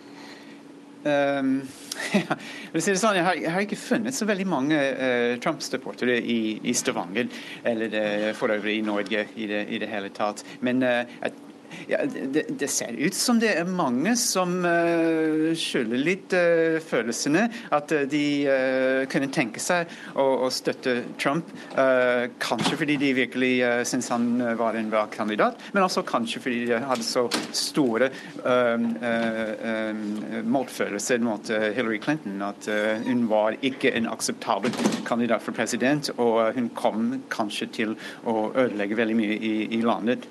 Um, 1.05 1.53
ja, 2.19 2.35
sånn, 2.83 3.21
jeg, 3.21 3.25
har, 3.25 3.63
ikke 3.63 3.79
funnet 3.79 4.17
så 4.17 4.27
veldig 4.29 4.49
mange 4.51 4.77
uh, 4.77 5.37
Trump-supportere 5.41 6.19
i, 6.19 6.41
i, 6.67 6.75
Stavanger, 6.77 7.31
eller 7.71 7.95
uh, 7.95 8.27
for 8.37 8.53
øvrig 8.53 8.81
i 8.81 8.85
Norge 8.85 9.23
i 9.39 9.47
det, 9.49 9.63
i 9.71 9.79
det 9.81 9.89
hele 9.89 10.11
tatt. 10.13 10.43
Men 10.67 10.83
uh, 10.83 11.23
ja, 11.89 12.05
det, 12.07 12.45
det, 12.49 12.69
ser 12.69 12.97
ut 12.99 13.15
som 13.15 13.41
det 13.41 13.53
er 13.59 13.69
mange 13.69 14.15
som 14.19 14.61
uh, 14.65 15.51
skylder 15.59 16.03
litt 16.03 16.35
uh, 16.37 16.79
følelsene. 16.85 17.47
At 17.75 17.93
uh, 17.95 18.05
de 18.11 18.25
kunne 19.11 19.31
tenke 19.33 19.63
seg 19.63 19.91
å, 20.19 20.25
å 20.47 20.49
støtte 20.53 21.01
Trump. 21.21 21.49
kanskje 22.43 22.77
fordi 22.81 22.97
de 23.01 23.13
virkelig 23.17 23.53
uh, 23.63 23.83
syns 23.87 24.11
han 24.13 24.29
var 24.59 24.79
en 24.79 24.91
bra 24.93 25.05
kandidat, 25.13 25.61
men 25.73 25.85
også 25.85 26.05
kanskje 26.09 26.43
fordi 26.45 26.61
de 26.71 26.81
hadde 26.85 27.07
så 27.07 27.27
store 27.57 28.11
motfølelser 30.51 31.23
mot 31.25 31.51
Hillary 31.51 32.01
Clinton. 32.03 32.41
At 32.45 32.69
hun 33.07 33.27
var 33.31 33.59
ikke 33.67 33.93
en 33.97 34.09
akseptabel 34.11 34.75
kandidat 35.09 35.45
for 35.45 35.57
president, 35.57 36.11
og 36.17 36.55
hun 36.57 36.71
kom 36.77 37.11
kanskje 37.33 37.71
til 37.81 37.97
å 38.29 38.51
ødelegge 38.55 38.99
veldig 38.99 39.19
mye 39.19 39.39
i, 39.39 39.55
i 39.79 39.83
landet. 39.85 40.29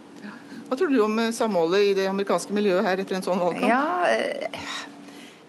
Hva 0.70 0.78
tror 0.78 0.92
du 0.94 1.00
om 1.02 1.18
eh, 1.18 1.32
samholdet 1.34 1.88
i 1.88 1.94
det 1.98 2.06
amerikanske 2.12 2.54
miljøet 2.54 2.86
her 2.86 3.02
etter 3.02 3.18
en 3.18 3.26
sånn 3.26 3.42
valgkamp? 3.42 3.66
Ja, 3.66 4.06
eh, 4.14 4.68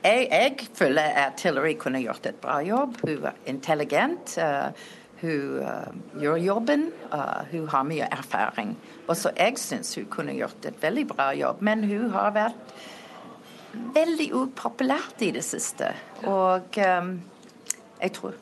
jeg, 0.00 0.30
jeg, 0.30 0.68
føler 0.78 1.18
at 1.26 1.42
Hillary 1.44 1.74
kunne 1.80 2.00
gjort 2.00 2.24
et 2.30 2.38
bra 2.40 2.56
jobb. 2.64 2.96
Hun 3.04 3.26
er 3.28 3.36
intelligent. 3.52 4.32
Uh, 4.40 4.72
hun 5.20 5.58
uh, 5.60 5.90
gjør 6.22 6.40
jobben. 6.40 6.86
Uh, 7.12 7.42
hun 7.50 7.66
har 7.68 7.84
mye 7.84 8.08
erfaring. 8.08 8.72
Og 9.04 9.18
så 9.20 9.34
jeg 9.36 9.60
syns 9.60 9.92
hun 9.98 10.08
kunne 10.08 10.38
gjort 10.38 10.64
et 10.70 10.80
veldig 10.80 11.04
bra 11.12 11.28
jobb. 11.36 11.60
Men 11.68 11.84
hun 11.84 12.08
har 12.16 12.32
vært 12.32 12.72
veldig 13.92 14.30
upopulært 14.40 15.20
i 15.26 15.34
det 15.36 15.44
siste. 15.44 15.92
Og 16.24 16.80
um, 16.80 17.18
jeg 18.00 18.16
tror 18.16 18.40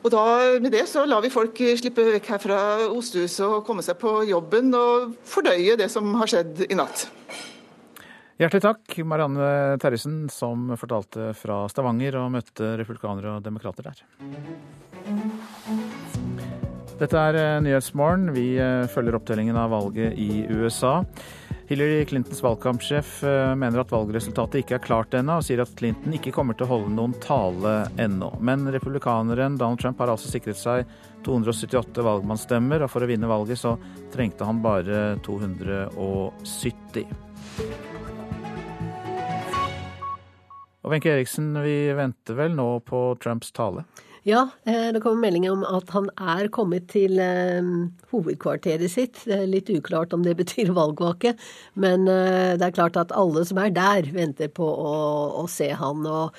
og 0.00 0.10
da, 0.12 0.24
Med 0.60 0.72
det 0.72 0.86
så 0.88 1.04
lar 1.08 1.22
vi 1.24 1.32
folk 1.32 1.56
slippe 1.80 2.06
vekk 2.14 2.28
her 2.32 2.42
fra 2.42 2.58
Ostehuset 2.88 3.46
og 3.46 3.64
komme 3.66 3.84
seg 3.84 3.98
på 4.00 4.20
jobben 4.28 4.72
og 4.76 5.16
fordøye 5.28 5.76
det 5.76 5.90
som 5.92 6.14
har 6.20 6.30
skjedd 6.30 6.64
i 6.70 6.78
natt. 6.78 7.08
Hjertelig 8.40 8.62
takk, 8.64 8.94
Marianne 9.04 9.76
Terjesen, 9.82 10.22
som 10.32 10.70
fortalte 10.80 11.34
fra 11.36 11.66
Stavanger 11.68 12.16
og 12.22 12.30
møtte 12.32 12.72
republikanere 12.80 13.34
og 13.36 13.44
demokrater 13.44 13.90
der. 13.90 14.00
Dette 17.00 17.16
er 17.16 17.36
eh, 17.36 17.58
Nyhetsmorgen. 17.64 18.30
Vi 18.32 18.46
eh, 18.60 18.86
følger 18.92 19.16
opptellingen 19.16 19.56
av 19.60 19.74
valget 19.74 20.16
i 20.20 20.46
USA. 20.48 21.02
Hillary 21.70 22.04
Clintons 22.04 22.42
valgkampsjef 22.42 23.22
eh, 23.22 23.54
mener 23.54 23.78
at 23.78 23.92
valgresultatet 23.94 24.64
ikke 24.64 24.74
er 24.74 24.82
klart 24.82 25.12
ennå, 25.14 25.36
og 25.38 25.44
sier 25.46 25.60
at 25.62 25.70
Clinton 25.78 26.16
ikke 26.16 26.32
kommer 26.34 26.56
til 26.58 26.66
å 26.66 26.70
holde 26.72 26.90
noen 26.96 27.12
tale 27.22 27.84
ennå. 27.94 28.32
Men 28.42 28.66
republikaneren 28.74 29.54
Donald 29.54 29.78
Trump 29.78 30.02
har 30.02 30.10
altså 30.10 30.32
sikret 30.32 30.58
seg 30.58 30.90
278 31.22 32.02
valgmannsstemmer, 32.02 32.82
og 32.82 32.90
for 32.90 33.06
å 33.06 33.10
vinne 33.12 33.30
valget 33.30 33.62
så 33.62 33.76
trengte 34.10 34.48
han 34.50 34.58
bare 34.64 35.14
270. 35.22 37.06
Og 40.82 40.90
Wenche 40.90 41.14
Eriksen, 41.14 41.54
vi 41.62 41.76
venter 41.94 42.34
vel 42.34 42.58
nå 42.58 42.70
på 42.82 43.14
Trumps 43.22 43.54
tale? 43.54 43.86
Ja, 44.28 44.48
eh, 44.64 44.92
det 44.92 45.00
kommer 45.00 45.22
meldinger 45.22 45.54
om 45.54 45.62
at 45.64 45.90
han 45.94 46.10
er 46.20 46.50
kommet 46.52 46.90
til 46.92 47.16
eh, 47.24 47.64
hovedkvarteret 48.12 48.92
sitt. 48.92 49.22
Det 49.24 49.38
er 49.38 49.48
litt 49.48 49.70
uklart 49.72 50.12
om 50.12 50.24
det 50.26 50.36
betyr 50.42 50.74
valgvake, 50.76 51.34
men 51.80 52.08
eh, 52.08 52.56
det 52.60 52.68
er 52.68 52.76
klart 52.76 53.00
at 53.00 53.14
alle 53.16 53.46
som 53.48 53.60
er 53.62 53.72
der, 53.72 54.10
venter 54.12 54.52
på 54.52 54.66
å, 54.66 54.96
å 55.40 55.46
se 55.48 55.70
han. 55.72 56.04
og 56.06 56.36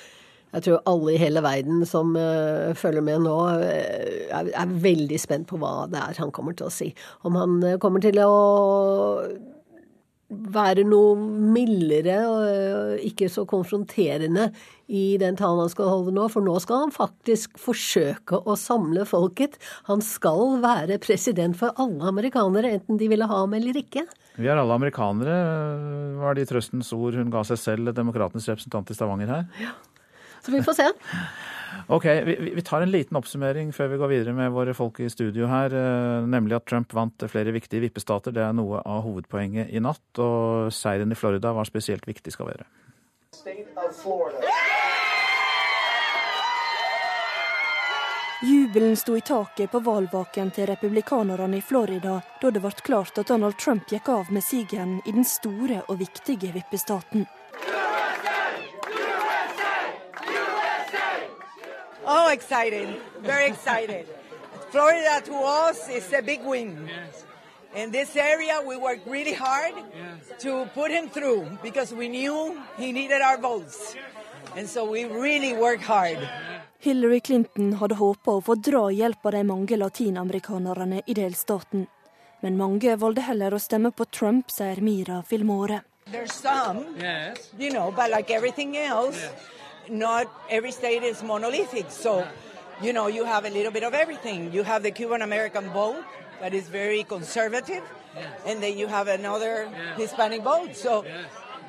jeg 0.52 0.66
tror 0.66 0.82
alle 0.84 1.14
i 1.14 1.20
hele 1.20 1.40
verden 1.40 1.78
som 1.88 2.10
uh, 2.12 2.74
følger 2.76 3.00
med 3.00 3.22
nå, 3.24 3.36
er, 3.64 4.50
er, 4.52 4.74
veldig 4.84 5.16
spent 5.16 5.46
på 5.48 5.56
hva 5.56 5.86
det 5.88 5.96
er 5.96 6.18
han 6.20 6.32
kommer 6.34 6.52
til 6.52 6.68
å 6.68 6.74
si. 6.74 6.90
Om 7.24 7.38
han 7.40 7.54
uh, 7.64 7.78
kommer 7.80 8.04
til 8.04 8.20
å 8.20 8.28
være 10.54 10.84
noe 10.88 11.16
mildere 11.52 12.18
og 12.28 13.04
ikke 13.06 13.28
så 13.32 13.44
konfronterende 13.48 14.48
i 14.92 15.16
den 15.20 15.38
talen 15.38 15.64
han 15.64 15.72
skal 15.72 15.88
holde 15.88 16.14
nå, 16.14 16.26
for 16.32 16.44
nå 16.44 16.56
skal 16.62 16.86
han 16.86 16.94
faktisk 16.94 17.56
forsøke 17.60 18.42
å 18.44 18.56
samle 18.58 19.06
folket. 19.08 19.56
Han 19.88 20.04
skal 20.04 20.58
være 20.64 21.00
president 21.02 21.56
for 21.58 21.76
alle 21.80 22.10
amerikanere, 22.12 22.74
enten 22.78 23.00
de 23.00 23.08
ville 23.12 23.28
ha 23.28 23.44
ham 23.44 23.56
eller 23.56 23.78
ikke. 23.80 24.04
Vi 24.40 24.48
er 24.48 24.56
alle 24.56 24.76
amerikanere, 24.76 25.38
var 26.20 26.36
de 26.36 26.44
trøstens 26.48 26.92
ord 26.96 27.16
hun 27.20 27.32
ga 27.32 27.44
seg 27.44 27.60
selv, 27.60 27.94
demokratenes 27.96 28.48
representant 28.48 28.92
i 28.92 28.96
Stavanger 28.96 29.32
her. 29.32 29.48
Ja, 29.60 29.74
Så 30.42 30.52
vi 30.52 30.62
får 30.62 30.74
se. 30.74 30.90
Ok, 31.86 32.04
vi, 32.04 32.52
vi, 32.54 32.62
tar 32.62 32.82
en 32.82 32.90
liten 32.90 33.16
oppsummering 33.16 33.72
før 33.72 33.88
vi 33.92 33.98
går 34.00 34.10
videre 34.10 34.34
med 34.36 34.52
våre 34.52 34.74
folk 34.76 35.00
i 35.00 35.10
studio 35.10 35.48
her. 35.50 35.74
Eh, 35.74 36.26
nemlig 36.28 36.58
at 36.58 36.66
Trump 36.68 36.92
vant 36.94 37.24
flere 37.30 37.54
viktige 37.54 37.82
vippestater. 37.86 38.34
Det 38.34 38.44
er 38.44 38.54
noe 38.56 38.82
av 38.84 39.02
hovedpoenget 39.06 39.72
i 39.72 39.82
natt. 39.82 40.04
Og 40.22 40.72
seieren 40.74 41.12
i 41.12 41.18
Florida 41.18 41.54
var 41.56 41.68
spesielt 41.68 42.06
viktig, 42.08 42.34
skal 42.34 42.52
være. 42.52 42.68
Jubelen 48.42 48.96
sto 48.96 49.16
i 49.16 49.20
taket 49.22 49.70
på 49.70 49.78
valgvaken 49.86 50.50
til 50.50 50.66
republikanerne 50.66 51.60
i 51.60 51.62
Florida 51.62 52.16
da 52.42 52.50
det 52.50 52.62
ble 52.64 52.72
klart 52.82 53.20
at 53.22 53.30
Donald 53.30 53.54
Trump 53.62 53.86
gikk 53.86 54.10
av 54.10 54.32
med 54.34 54.42
sigeren 54.42 54.98
i 55.06 55.14
den 55.14 55.24
store 55.24 55.84
og 55.86 56.00
viktige 56.02 56.50
vippestaten. 56.50 57.28
Oh, 62.06 62.30
excited. 62.30 63.00
Very 63.22 63.46
excited. 63.46 64.06
Florida 64.70 65.20
to 65.24 65.34
us 65.34 65.88
is 65.88 66.12
a 66.12 66.22
big 66.22 66.44
win. 66.44 66.88
Yes. 66.88 67.24
In 67.74 67.90
this 67.90 68.16
area, 68.16 68.60
we 68.66 68.76
worked 68.76 69.06
really 69.06 69.32
hard 69.32 69.74
yes. 69.74 70.42
to 70.42 70.66
put 70.74 70.90
him 70.90 71.08
through 71.08 71.46
because 71.62 71.92
we 71.92 72.08
knew 72.08 72.60
he 72.76 72.92
needed 72.92 73.22
our 73.22 73.38
votes. 73.38 73.96
And 74.56 74.68
so 74.68 74.84
we 74.84 75.04
really 75.04 75.54
worked 75.54 75.84
hard. 75.84 76.18
Hillary 76.78 77.20
Clinton 77.20 77.76
hadde 77.78 77.96
håpa 77.96 78.34
å 78.36 78.42
få 78.42 78.56
drahjelp 78.58 79.24
av 79.24 79.32
de 79.32 79.42
mange 79.46 79.76
latinamerikanerne 79.78 81.02
i 81.06 81.14
delstaten. 81.14 81.86
Men 82.42 82.58
mange 82.58 82.96
valgte 82.98 83.22
heller 83.28 83.54
å 83.54 83.60
stemme 83.62 83.92
på 83.94 84.04
Trump, 84.10 84.50
sier 84.50 84.82
Mira 84.82 85.22
Filmore. 85.22 85.84
There's 86.10 86.34
some, 86.34 86.84
yes. 86.98 87.52
you 87.56 87.70
know, 87.70 87.92
but 87.92 88.10
like 88.10 88.30
everything 88.30 88.76
else, 88.76 89.16
yes. 89.22 89.50
Not 89.88 90.26
every 90.50 90.72
state 90.72 91.02
is 91.02 91.22
monolithic. 91.22 91.90
So, 91.90 92.26
you 92.82 92.92
know, 92.92 93.06
you 93.08 93.24
have 93.24 93.44
a 93.44 93.50
little 93.50 93.72
bit 93.72 93.84
of 93.84 93.94
everything. 93.94 94.52
You 94.52 94.62
have 94.62 94.82
the 94.82 94.90
Cuban 94.90 95.22
American 95.22 95.70
vote 95.72 96.04
that 96.40 96.54
is 96.54 96.68
very 96.68 97.04
conservative, 97.04 97.82
yes. 98.14 98.26
and 98.46 98.62
then 98.62 98.78
you 98.78 98.88
have 98.88 99.08
another. 99.08 99.68
Hispanic 99.96 100.42
vote. 100.42 100.74
So, 100.74 101.04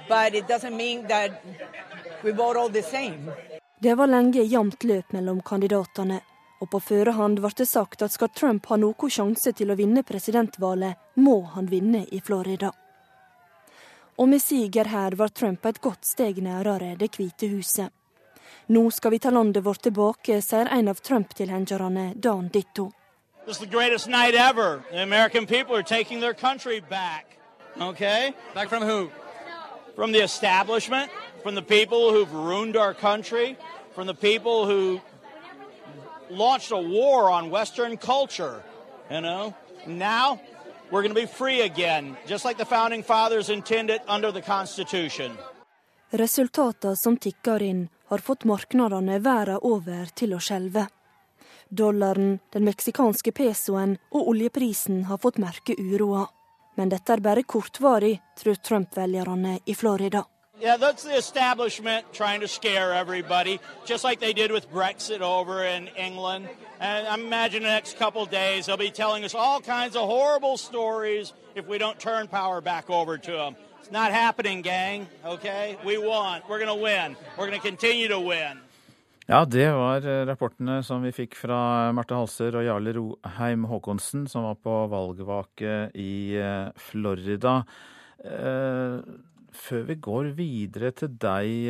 but 0.08 0.34
it 0.34 0.48
doesn't 0.48 0.76
mean 0.76 1.08
that 1.08 1.44
we 2.24 2.32
vote 2.32 2.56
all 2.58 2.70
the 2.70 2.84
same. 2.84 3.32
Det 3.80 3.96
var 3.96 4.08
lenge 4.08 4.44
jevnt 4.44 4.84
løp 4.84 5.12
mellom 5.12 5.42
kandidatene, 5.42 6.22
Og 6.64 6.70
på 6.72 6.80
førehånd 6.80 7.42
ble 7.44 7.50
det 7.60 7.66
sagt 7.68 8.06
at 8.06 8.14
skal 8.14 8.30
Trump 8.32 8.70
ha 8.72 8.78
noe 8.80 9.10
sjanse 9.12 9.52
til 9.52 9.74
å 9.74 9.76
vinne 9.76 10.04
presidentvalget, 10.08 10.96
må 11.20 11.42
han 11.56 11.68
vinne 11.68 12.06
i 12.08 12.22
Florida. 12.24 12.70
Og 14.16 14.30
med 14.30 14.40
siger 14.40 14.88
her 14.88 15.18
var 15.20 15.34
Trump 15.36 15.66
et 15.66 15.82
godt 15.82 16.06
steg 16.06 16.40
nærere 16.40 16.96
Det 16.96 17.12
hvite 17.18 17.50
huset. 17.52 17.92
Nå 18.68 18.92
skal 18.92 19.12
vi 19.12 19.20
ta 19.20 19.30
landet 19.30 19.64
vårt 19.66 19.82
tilbake, 19.82 20.42
sier 20.42 20.70
en 20.72 20.88
av 20.88 21.02
Trump-tilhengerne, 21.02 22.14
Dan 22.16 22.48
Ditto. 22.48 22.92
This 23.46 23.56
is 23.56 23.60
the 23.60 23.76
greatest 23.78 24.08
night 24.08 24.36
ever. 24.36 24.84
The 24.92 25.04
American 25.04 25.46
people 25.46 25.76
are 25.76 25.84
taking 25.84 26.22
their 26.22 26.34
country 26.34 26.80
back. 26.80 27.38
Okay? 27.82 28.34
Back 28.54 28.70
from 28.70 28.84
who? 28.84 29.12
From 29.96 30.12
the 30.12 30.24
establishment, 30.24 31.12
from 31.44 31.56
the 31.56 31.62
people 31.62 32.12
who've 32.12 32.34
ruined 32.34 32.78
our 32.78 32.94
country, 32.94 33.58
from 33.94 34.08
the 34.08 34.14
people 34.16 34.66
who 34.66 35.02
launched 36.30 36.72
a 36.72 36.78
war 36.78 37.30
on 37.30 37.50
Western 37.50 37.98
culture. 37.98 38.64
You 39.12 39.22
know? 39.22 39.54
Now 39.86 40.40
we're 40.90 41.02
going 41.02 41.14
to 41.14 41.22
be 41.22 41.28
free 41.28 41.62
again, 41.62 42.16
just 42.26 42.46
like 42.46 42.58
the 42.58 42.66
founding 42.66 43.04
fathers 43.04 43.50
intended 43.50 44.02
under 44.08 44.32
the 44.32 44.42
Constitution. 44.42 45.38
Resultatene 46.12 46.96
som 46.96 47.18
tikker 47.18 47.62
inn, 47.62 47.90
har 48.08 48.18
fått 48.18 48.44
markedene 48.44 49.20
verden 49.20 49.60
over 49.62 50.12
til 50.16 50.36
å 50.36 50.42
skjelve. 50.44 50.88
Dollaren, 51.70 52.40
den 52.54 52.68
meksikanske 52.68 53.32
pesoen 53.32 53.98
og 54.12 54.28
oljeprisen 54.34 55.06
har 55.10 55.18
fått 55.18 55.40
merke 55.42 55.74
uroa. 55.80 56.28
Men 56.76 56.90
dette 56.90 57.14
er 57.14 57.22
bare 57.22 57.44
kortvarig, 57.44 58.20
tror 58.38 58.56
Trump-velgerne 58.56 59.60
i 59.66 59.76
Florida. 59.76 60.26
Yeah, 60.60 60.78
that's 60.78 61.04
the 61.04 61.18
establishment 61.18 62.06
trying 62.14 62.42
to 62.42 62.48
scare 62.48 62.94
everybody, 62.94 63.60
just 63.86 64.04
like 64.04 64.20
they 64.20 64.34
did 64.34 64.52
with 64.52 64.72
Brexit 64.72 65.22
over 65.22 65.66
in 65.66 65.88
England. 65.98 66.48
And 66.80 67.08
I 67.08 67.16
imagine 67.16 67.64
the 67.64 67.70
next 67.70 67.98
couple 67.98 68.26
days 68.26 68.66
they'll 68.66 68.78
be 68.78 68.92
telling 68.92 69.24
us 69.24 69.34
all 69.36 69.60
kinds 69.60 69.96
of 69.96 70.08
horrible 70.08 70.58
stories 70.58 71.34
if 71.56 71.68
we 71.68 71.78
don't 71.80 72.00
turn 72.00 72.28
power 72.28 72.62
back 72.62 72.90
over 72.90 73.18
to 73.18 73.32
them. 73.32 73.56
It's 73.84 73.92
not 73.92 74.14
happening, 74.14 74.62
gang. 74.62 75.08
Okay? 75.26 75.76
We 75.84 75.98
won. 75.98 76.40
We're 76.48 76.64
going 76.64 76.72
to 76.72 76.84
win. 76.84 77.18
We're 77.36 77.48
going 77.48 77.60
to 77.60 77.68
continue 77.68 78.08
to 78.08 78.20
win. 78.20 78.64
Ja, 79.28 79.44
det 79.46 79.66
var 79.76 80.06
eh, 80.08 80.24
rapportene 80.26 80.78
som 80.88 81.04
vi 81.04 81.12
fikk 81.12 81.36
fra 81.36 81.92
Marte 81.92 82.16
Halser 82.16 82.56
og 82.56 82.64
Jarle 82.64 82.94
Roheim 82.96 83.68
Haakonsen, 83.68 84.24
som 84.32 84.48
var 84.48 84.56
på 84.64 84.78
valgvake 84.88 85.76
i 86.00 86.32
eh, 86.40 86.72
Florida. 86.80 87.58
Eh, 88.24 89.04
før 89.52 89.86
vi 89.92 90.00
går 90.00 90.32
videre 90.40 90.96
til 90.96 91.12
deg, 91.20 91.68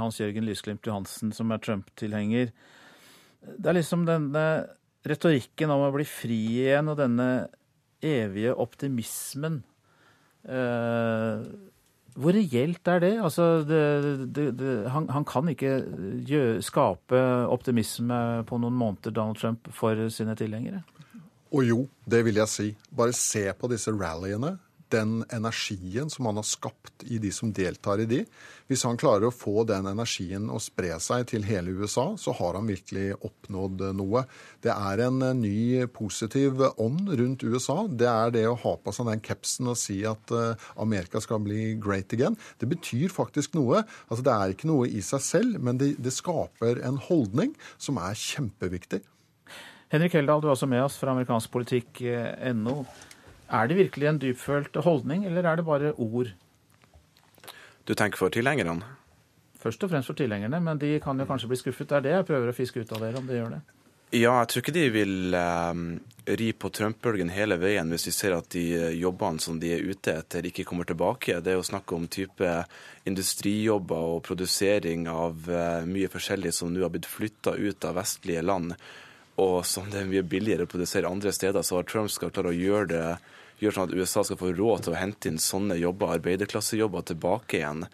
Hans 0.00 0.16
Jørgen 0.16 0.48
Lysglimt 0.48 0.88
Johansen, 0.88 1.36
som 1.36 1.52
er 1.52 1.60
Trump-tilhenger. 1.60 2.54
Det 3.52 3.68
er 3.68 3.76
liksom 3.76 4.08
denne 4.08 4.46
retorikken 5.04 5.76
om 5.76 5.90
å 5.90 5.92
bli 5.92 6.08
fri 6.08 6.40
igjen, 6.56 6.88
og 6.88 7.02
denne 7.04 7.50
evige 8.00 8.56
optimismen. 8.56 9.60
Hvor 12.20 12.34
reelt 12.34 12.88
er 12.88 13.02
det? 13.04 13.12
Altså, 13.22 13.44
det, 13.68 13.82
det, 14.34 14.46
det, 14.58 14.72
han, 14.90 15.08
han, 15.12 15.24
kan 15.24 15.48
ikke 15.52 15.74
gjø, 16.26 16.44
skape 16.64 17.20
optimisme 17.52 18.42
på 18.48 18.58
noen 18.60 18.76
måneder, 18.76 19.14
Donald 19.14 19.38
Trump, 19.40 19.68
for 19.74 20.08
sine 20.12 20.34
tilhengere? 20.38 20.82
Og 21.50 21.66
jo, 21.66 21.78
det 22.10 22.24
vil 22.26 22.40
jeg 22.40 22.50
si. 22.50 22.68
Bare 22.96 23.14
se 23.16 23.44
på 23.58 23.70
disse 23.70 23.92
rallyene 23.94 24.56
den 24.92 25.20
energien 25.32 26.10
som 26.10 26.28
han 26.28 26.40
har 26.40 26.46
skapt 26.46 27.04
i 27.06 27.18
de 27.22 27.30
som 27.32 27.52
deltar 27.54 28.02
i 28.02 28.08
de. 28.10 28.24
Hvis 28.70 28.84
han 28.86 28.98
klarer 29.00 29.28
å 29.28 29.34
få 29.34 29.64
den 29.66 29.88
energien 29.90 30.48
å 30.52 30.60
spre 30.62 30.94
seg 31.02 31.26
til 31.32 31.46
hele 31.48 31.74
USA, 31.74 32.12
så 32.20 32.34
har 32.38 32.58
han 32.58 32.70
virkelig 32.70 33.16
oppnådd 33.18 33.82
noe. 33.98 34.24
Det 34.62 34.72
er 34.74 35.04
en 35.06 35.18
ny 35.40 35.86
positiv 35.94 36.62
ånd 36.70 37.10
rundt 37.20 37.42
USA. 37.42 37.84
Det 37.88 38.10
er 38.10 38.34
det 38.36 38.46
å 38.50 38.58
ha 38.62 38.74
på 38.78 38.94
seg 38.94 39.10
den 39.10 39.24
capsen 39.26 39.70
og 39.72 39.78
si 39.80 40.00
at 40.08 40.34
eh, 40.34 40.68
Amerika 40.80 41.22
skal 41.22 41.42
bli 41.44 41.74
great 41.82 42.14
again. 42.16 42.38
Det 42.62 42.70
betyr 42.70 43.10
faktisk 43.14 43.56
noe. 43.58 43.84
Altså, 44.08 44.24
det 44.26 44.34
er 44.34 44.54
ikke 44.54 44.70
noe 44.70 44.90
i 44.90 45.02
seg 45.04 45.24
selv, 45.24 45.62
men 45.62 45.80
det, 45.80 45.96
det 46.02 46.14
skaper 46.14 46.82
en 46.86 47.00
holdning 47.10 47.56
som 47.78 47.98
er 48.02 48.18
kjempeviktig. 48.18 49.02
Henrik 49.90 50.14
Heldal, 50.14 50.38
du 50.38 50.46
er 50.46 50.54
også 50.54 50.68
med 50.70 50.84
oss 50.84 51.00
fra 51.00 51.10
amerikanskpolitikk.no. 51.16 52.74
Er 53.50 53.66
det 53.66 53.76
virkelig 53.76 54.06
en 54.06 54.20
dypfølt 54.22 54.76
holdning, 54.84 55.26
eller 55.26 55.44
er 55.44 55.58
det 55.58 55.66
bare 55.66 55.92
ord? 55.98 56.30
Du 57.88 57.94
tenker 57.94 58.18
for 58.18 58.30
tilhengerne? 58.30 58.78
Først 59.60 59.82
og 59.84 59.90
fremst 59.90 60.06
for 60.06 60.16
tilhengerne, 60.16 60.60
men 60.62 60.78
de 60.78 60.94
kan 61.02 61.18
jo 61.18 61.26
kanskje 61.26 61.50
bli 61.50 61.58
skuffet. 61.58 61.88
Det 61.90 61.96
er 61.96 62.06
det 62.06 62.12
jeg 62.14 62.28
prøver 62.30 62.52
å 62.52 62.56
fiske 62.56 62.80
ut 62.80 62.92
av 62.94 63.02
dere, 63.02 63.18
om 63.18 63.26
de 63.26 63.36
gjør 63.36 63.56
det. 63.56 63.60
Ja, 64.10 64.32
jeg 64.40 64.48
tror 64.50 64.64
ikke 64.64 64.74
de 64.74 64.86
vil 64.90 65.34
eh, 65.38 65.82
ri 66.40 66.48
på 66.58 66.70
Trump-bølgen 66.74 67.28
hele 67.30 67.60
veien 67.62 67.92
hvis 67.92 68.08
de 68.08 68.12
ser 68.14 68.34
at 68.34 68.48
de 68.50 68.64
jobbene 68.98 69.38
som 69.42 69.60
de 69.62 69.70
er 69.76 69.84
ute 69.86 70.16
etter, 70.18 70.48
ikke 70.48 70.64
kommer 70.66 70.88
tilbake. 70.88 71.38
Det 71.38 71.52
er 71.52 71.60
jo 71.60 71.66
snakk 71.68 71.94
om 71.94 72.08
type 72.10 72.54
industrijobber 73.06 74.16
og 74.16 74.24
produsering 74.26 75.06
av 75.10 75.46
eh, 75.46 75.86
mye 75.86 76.10
forskjellig 76.10 76.54
som 76.56 76.72
nå 76.74 76.82
har 76.82 76.90
blitt 76.94 77.06
flytta 77.06 77.54
ut 77.54 77.86
av 77.86 78.00
vestlige 78.00 78.42
land, 78.42 78.74
og 79.40 79.60
som 79.66 79.88
det 79.90 80.02
er 80.02 80.08
mye 80.10 80.24
billigere 80.26 80.66
å 80.66 80.70
produsere 80.70 81.08
andre 81.08 81.32
steder. 81.32 81.64
Så 81.64 81.80
Trump 81.88 82.12
skal 82.12 82.32
klare 82.34 82.52
å 82.52 82.56
gjøre 82.56 82.90
det 82.92 83.04
gjør 83.60 83.76
sånn 83.76 83.90
at 83.90 83.96
USA 83.96 84.24
skal 84.24 84.38
få 84.40 84.52
råd 84.56 84.86
til 84.86 84.94
å 84.94 85.00
hente 85.00 85.28
inn 85.28 85.40
sånne 85.40 85.76
jobber, 85.80 86.14
arbeiderklassejobber, 86.16 87.04
tilbake 87.10 87.58
igjen. 87.60 87.84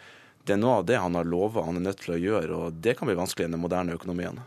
Det 0.47 0.55
er 0.55 0.61
noe 0.63 0.81
av 0.81 0.87
det 0.87 1.01
han 1.03 1.19
har 1.19 1.27
lova 1.27 1.65
han 1.67 1.81
er 1.81 1.89
nødt 1.89 2.05
til 2.05 2.15
å 2.15 2.21
gjøre, 2.23 2.59
og 2.61 2.83
det 2.83 2.95
kan 2.99 3.11
bli 3.11 3.19
vanskelig 3.19 3.49
i 3.49 3.55
den 3.55 3.63
moderne 3.63 3.97
økonomien. 3.99 4.39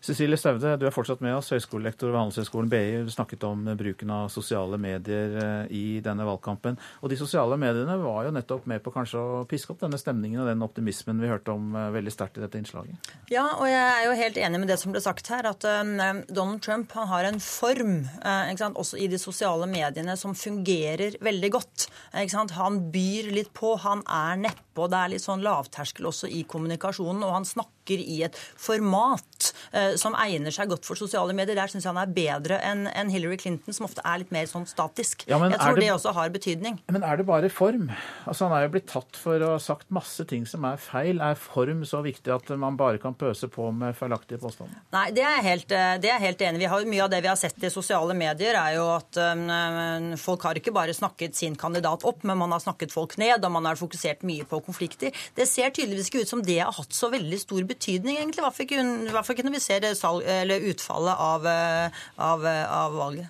Cecilie 0.00 0.38
Staude, 0.40 0.78
du 0.80 0.86
er 0.88 0.94
fortsatt 0.94 1.20
med 1.20 1.34
oss, 1.36 1.50
høyskolelektor 1.52 2.08
ved 2.08 2.16
Handelshøyskolen 2.16 2.70
BI. 2.72 3.02
Du 3.04 3.10
snakket 3.12 3.42
om 3.44 3.66
bruken 3.76 4.12
av 4.14 4.30
sosiale 4.32 4.78
medier 4.80 5.34
eh, 5.36 5.74
i 5.76 5.82
denne 6.00 6.24
valgkampen. 6.24 6.78
Og 7.04 7.12
de 7.12 7.18
sosiale 7.20 7.58
mediene 7.60 7.98
var 8.00 8.24
jo 8.24 8.32
nettopp 8.32 8.64
med 8.70 8.80
på 8.80 8.94
kanskje 8.94 9.20
å 9.20 9.42
piske 9.50 9.74
opp 9.74 9.82
denne 9.84 10.00
stemningen 10.00 10.40
og 10.40 10.48
den 10.48 10.64
optimismen 10.64 11.20
vi 11.20 11.28
hørte 11.28 11.52
om 11.52 11.76
eh, 11.76 11.90
veldig 11.92 12.14
sterkt 12.14 12.40
i 12.40 12.44
dette 12.46 12.56
innslaget. 12.56 13.10
Ja, 13.28 13.44
og 13.58 13.68
jeg 13.68 13.82
er 13.90 14.06
jo 14.06 14.16
helt 14.22 14.40
enig 14.40 14.62
med 14.62 14.72
det 14.72 14.78
som 14.80 14.96
ble 14.96 15.04
sagt 15.04 15.28
her, 15.34 15.50
at 15.52 15.68
um, 15.68 15.92
Donald 16.32 16.64
Trump 16.64 16.96
han 16.96 17.10
har 17.12 17.28
en 17.28 17.42
form 17.44 18.00
sant, 18.56 18.80
også 18.80 18.96
i 19.04 19.10
de 19.10 19.20
sosiale 19.20 19.68
mediene 19.68 20.16
som 20.16 20.32
fungerer 20.32 21.20
veldig 21.20 21.52
godt. 21.52 21.90
Han 22.56 22.80
byr 22.92 23.30
litt 23.34 23.52
på, 23.56 23.74
han 23.84 24.00
er 24.08 24.40
nedpå. 24.46 24.88
det 24.88 24.96
er 24.96 25.12
litt 25.12 25.24
sånn 25.24 25.44
lavterskel 25.44 26.08
også 26.08 26.30
i 26.32 26.42
kommunikasjonen. 26.48 27.22
og 27.26 27.36
han 27.36 27.48
snakker 27.48 28.00
i 28.00 28.22
et 28.24 28.36
format 28.38 29.52
eh, 29.72 29.89
som 30.00 30.14
egner 30.18 30.54
seg 30.54 30.70
godt 30.70 30.86
for 30.86 30.98
sosiale 30.98 31.34
medier. 31.36 31.58
Der 31.58 31.70
syns 31.70 31.86
jeg 31.86 31.92
han 31.92 32.00
er 32.02 32.12
bedre 32.14 32.60
enn 32.66 32.86
en 32.90 33.10
Hillary 33.12 33.38
Clinton, 33.40 33.74
som 33.76 33.88
ofte 33.88 34.04
er 34.06 34.22
litt 34.22 34.34
mer 34.34 34.46
sånn 34.50 34.66
statisk. 34.68 35.24
Ja, 35.30 35.40
jeg 35.42 35.58
tror 35.58 35.78
det, 35.78 35.86
det, 35.86 35.92
også 35.94 36.14
har 36.16 36.32
betydning. 36.34 36.78
Men 36.92 37.06
er 37.06 37.20
det 37.20 37.26
bare 37.28 37.50
form? 37.52 37.90
Altså 38.26 38.48
Han 38.48 38.56
er 38.56 38.66
jo 38.66 38.74
blitt 38.76 38.88
tatt 38.90 39.18
for 39.18 39.42
å 39.42 39.54
ha 39.54 39.60
sagt 39.62 39.90
masse 39.94 40.24
ting 40.30 40.46
som 40.48 40.66
er 40.68 40.80
feil. 40.80 41.20
Er 41.24 41.38
form 41.38 41.84
så 41.88 42.02
viktig 42.04 42.32
at 42.34 42.52
man 42.60 42.78
bare 42.80 43.00
kan 43.02 43.16
pøse 43.18 43.50
på 43.50 43.70
med 43.74 43.96
feilaktige 43.98 44.40
påstander? 44.42 44.78
Nei, 44.94 45.06
det 45.16 45.24
er 45.24 45.38
jeg 45.38 45.46
helt, 45.48 45.74
eh, 45.76 45.96
det 46.02 46.12
er 46.12 46.22
helt 46.22 46.44
enig 46.46 46.64
i. 46.66 46.70
Mye 46.90 47.04
av 47.06 47.12
det 47.12 47.22
vi 47.24 47.30
har 47.30 47.38
sett 47.40 47.66
i 47.66 47.72
sosiale 47.72 48.14
medier, 48.16 48.56
er 48.60 48.76
jo 48.76 48.86
at 48.94 49.18
um, 49.20 50.12
folk 50.20 50.46
har 50.48 50.58
ikke 50.58 50.74
bare 50.74 50.94
snakket 50.96 51.38
sin 51.38 51.56
kandidat 51.58 52.04
opp, 52.08 52.24
men 52.26 52.38
man 52.40 52.54
har 52.54 52.62
snakket 52.62 52.94
folk 52.94 53.16
ned, 53.20 53.44
og 53.44 53.54
man 53.54 53.68
har 53.68 53.80
fokusert 53.80 54.24
mye 54.28 54.46
på 54.48 54.62
konflikter. 54.66 55.14
Det 55.36 55.46
ser 55.48 55.72
tydeligvis 55.74 56.10
ikke 56.10 56.24
ut 56.24 56.32
som 56.32 56.44
det 56.44 56.60
har 56.60 56.74
hatt 56.74 56.96
så 56.96 57.10
veldig 57.12 57.40
stor 57.40 57.66
betydning 57.68 58.18
egentlig. 58.20 58.44
Hvorfor 58.44 59.38
kunne 59.38 59.54
vi 59.54 59.62
se 59.62 59.79
utfallet 60.60 61.18
av, 61.18 61.46
eh, 61.46 61.90
av, 62.16 62.46
eh, 62.46 62.84
av 62.84 62.92
valget. 62.92 63.26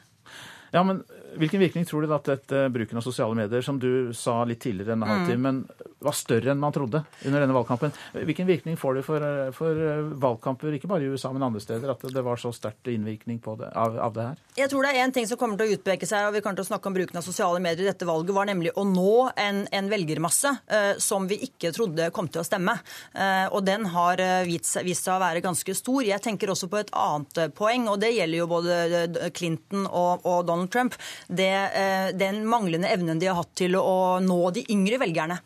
Ja, 0.71 0.83
men 0.83 1.05
Hvilken 1.39 1.61
virkning 1.61 1.85
tror 1.87 2.03
du 2.03 2.13
at 2.15 2.27
dette 2.27 2.63
bruken 2.73 2.99
av 2.99 3.05
sosiale 3.05 3.37
medier, 3.37 3.63
som 3.63 3.79
du 3.81 4.13
sa 4.17 4.41
litt 4.49 4.61
tidligere 4.65 4.95
denne 4.95 5.09
halvtimen, 5.09 5.61
mm. 5.67 5.91
var 6.03 6.17
større 6.17 6.53
enn 6.53 6.61
man 6.61 6.75
trodde 6.75 7.03
under 7.27 7.45
denne 7.45 7.55
valgkampen? 7.55 7.95
Hvilken 8.15 8.49
virkning 8.49 8.79
får 8.81 8.99
det 8.99 9.05
for, 9.07 9.27
for, 9.57 9.81
valgkamper, 10.23 10.75
ikke 10.79 10.91
bare 10.91 11.07
i 11.07 11.11
USA, 11.13 11.33
men 11.35 11.45
andre 11.47 11.63
steder, 11.63 11.93
at 11.93 12.05
det 12.15 12.25
var 12.27 12.41
så 12.41 12.53
sterkt 12.55 12.91
innvirkning 12.93 13.41
det, 13.41 13.71
av, 13.75 13.99
av, 13.99 14.15
det 14.17 14.27
her? 14.31 14.43
Jeg 14.59 14.73
tror 14.73 14.87
det 14.87 14.93
er 14.93 15.05
én 15.05 15.15
ting 15.15 15.29
som 15.31 15.41
kommer 15.41 15.61
til 15.61 15.71
å 15.71 15.79
utpeke 15.79 16.09
seg, 16.09 16.29
og 16.29 16.37
vi 16.37 16.43
kommer 16.45 16.61
til 16.61 16.67
å 16.67 16.71
snakke 16.73 16.91
om 16.91 16.99
bruken 16.99 17.21
av 17.21 17.27
sosiale 17.27 17.63
medier 17.63 17.87
i 17.87 17.91
dette 17.91 18.09
valget, 18.09 18.35
var 18.37 18.51
nemlig 18.51 18.75
å 18.75 18.87
nå 18.89 19.15
en, 19.35 19.63
en 19.71 19.91
velgermasse 19.93 20.55
uh, 20.73 20.95
som 21.03 21.29
vi 21.31 21.41
ikke 21.47 21.75
trodde 21.77 22.11
kom 22.17 22.31
til 22.33 22.43
å 22.43 22.47
stemme. 22.47 22.77
Uh, 23.15 23.47
og 23.55 23.65
den 23.69 23.87
har 23.95 24.21
vist, 24.49 24.77
vist, 24.87 25.07
seg 25.07 25.17
å 25.17 25.23
være 25.23 25.45
ganske 25.45 25.75
stor. 25.77 26.03
Jeg 26.07 26.23
tenker 26.25 26.51
også 26.53 26.69
på 26.71 26.81
et 26.81 26.93
annet 26.97 27.55
poeng, 27.57 27.87
og 27.93 28.01
det 28.03 28.13
gjelder 28.15 28.43
jo 28.43 28.49
både 28.51 29.31
Clinton 29.37 29.87
og, 29.87 30.27
og 30.29 30.45
Donald 30.49 30.73
Trump 30.73 30.97
det, 31.29 31.51
eh, 31.51 32.11
den 32.17 32.45
manglende 32.49 32.89
evnen 32.89 33.21
de 33.21 33.29
har 33.31 33.39
hatt 33.39 33.53
til 33.59 33.77
å 33.79 34.21
nå 34.25 34.39
de 34.57 34.65
yngre 34.73 35.01
velgerne. 35.03 35.41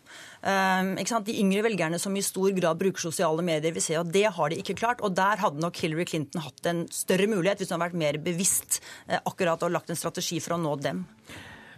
Um, 0.45 0.91
de 1.25 1.39
yngre 1.41 1.63
velgerne 1.65 1.99
som 1.99 2.13
i 2.17 2.23
stor 2.23 2.51
grad 2.53 2.77
bruker 2.77 3.01
sosiale 3.01 3.41
medier, 3.41 3.73
vi 3.73 3.81
ser 3.81 4.03
at 4.03 4.13
det 4.13 4.27
har 4.29 4.53
de 4.53 4.59
ikke 4.61 4.77
klart. 4.77 5.01
Og 5.01 5.15
der 5.17 5.41
hadde 5.41 5.63
nok 5.63 5.81
Hillary 5.81 6.05
Clinton 6.05 6.45
hatt 6.45 6.69
en 6.69 6.85
større 6.93 7.27
mulighet 7.31 7.59
hvis 7.59 7.73
hun 7.73 7.79
hadde 7.79 7.89
vært 7.89 8.03
mer 8.03 8.21
bevisst 8.21 8.83
uh, 9.09 9.23
akkurat 9.25 9.63
og 9.65 9.73
lagt 9.73 9.91
en 9.91 9.99
strategi 9.99 10.43
for 10.45 10.59
å 10.59 10.61
nå 10.61 10.77
dem. 10.85 11.07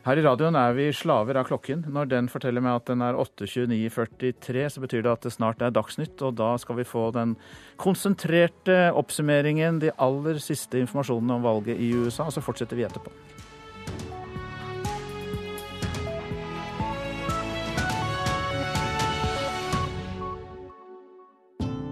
Her 0.07 0.21
i 0.21 0.23
radioen 0.23 0.55
er 0.55 0.75
vi 0.77 0.85
slaver 0.95 1.35
av 1.41 1.49
klokken. 1.49 1.81
Når 1.91 2.11
den 2.13 2.29
forteller 2.31 2.63
meg 2.63 2.77
at 2.79 2.91
den 2.93 3.01
er 3.03 3.17
8.29,43, 3.19 4.67
så 4.71 4.83
betyr 4.85 5.03
det 5.03 5.11
at 5.11 5.27
det 5.27 5.33
snart 5.35 5.65
er 5.67 5.75
Dagsnytt, 5.75 6.23
og 6.23 6.37
da 6.39 6.53
skal 6.63 6.79
vi 6.79 6.87
få 6.87 7.09
den 7.17 7.35
konsentrerte 7.83 8.93
oppsummeringen, 8.95 9.81
de 9.83 9.91
aller 9.99 10.39
siste 10.39 10.79
informasjonene 10.79 11.41
om 11.41 11.49
valget 11.49 11.83
i 11.83 11.91
USA, 11.99 12.29
og 12.29 12.37
så 12.37 12.45
fortsetter 12.45 12.79
vi 12.79 12.87
etterpå. 12.87 13.11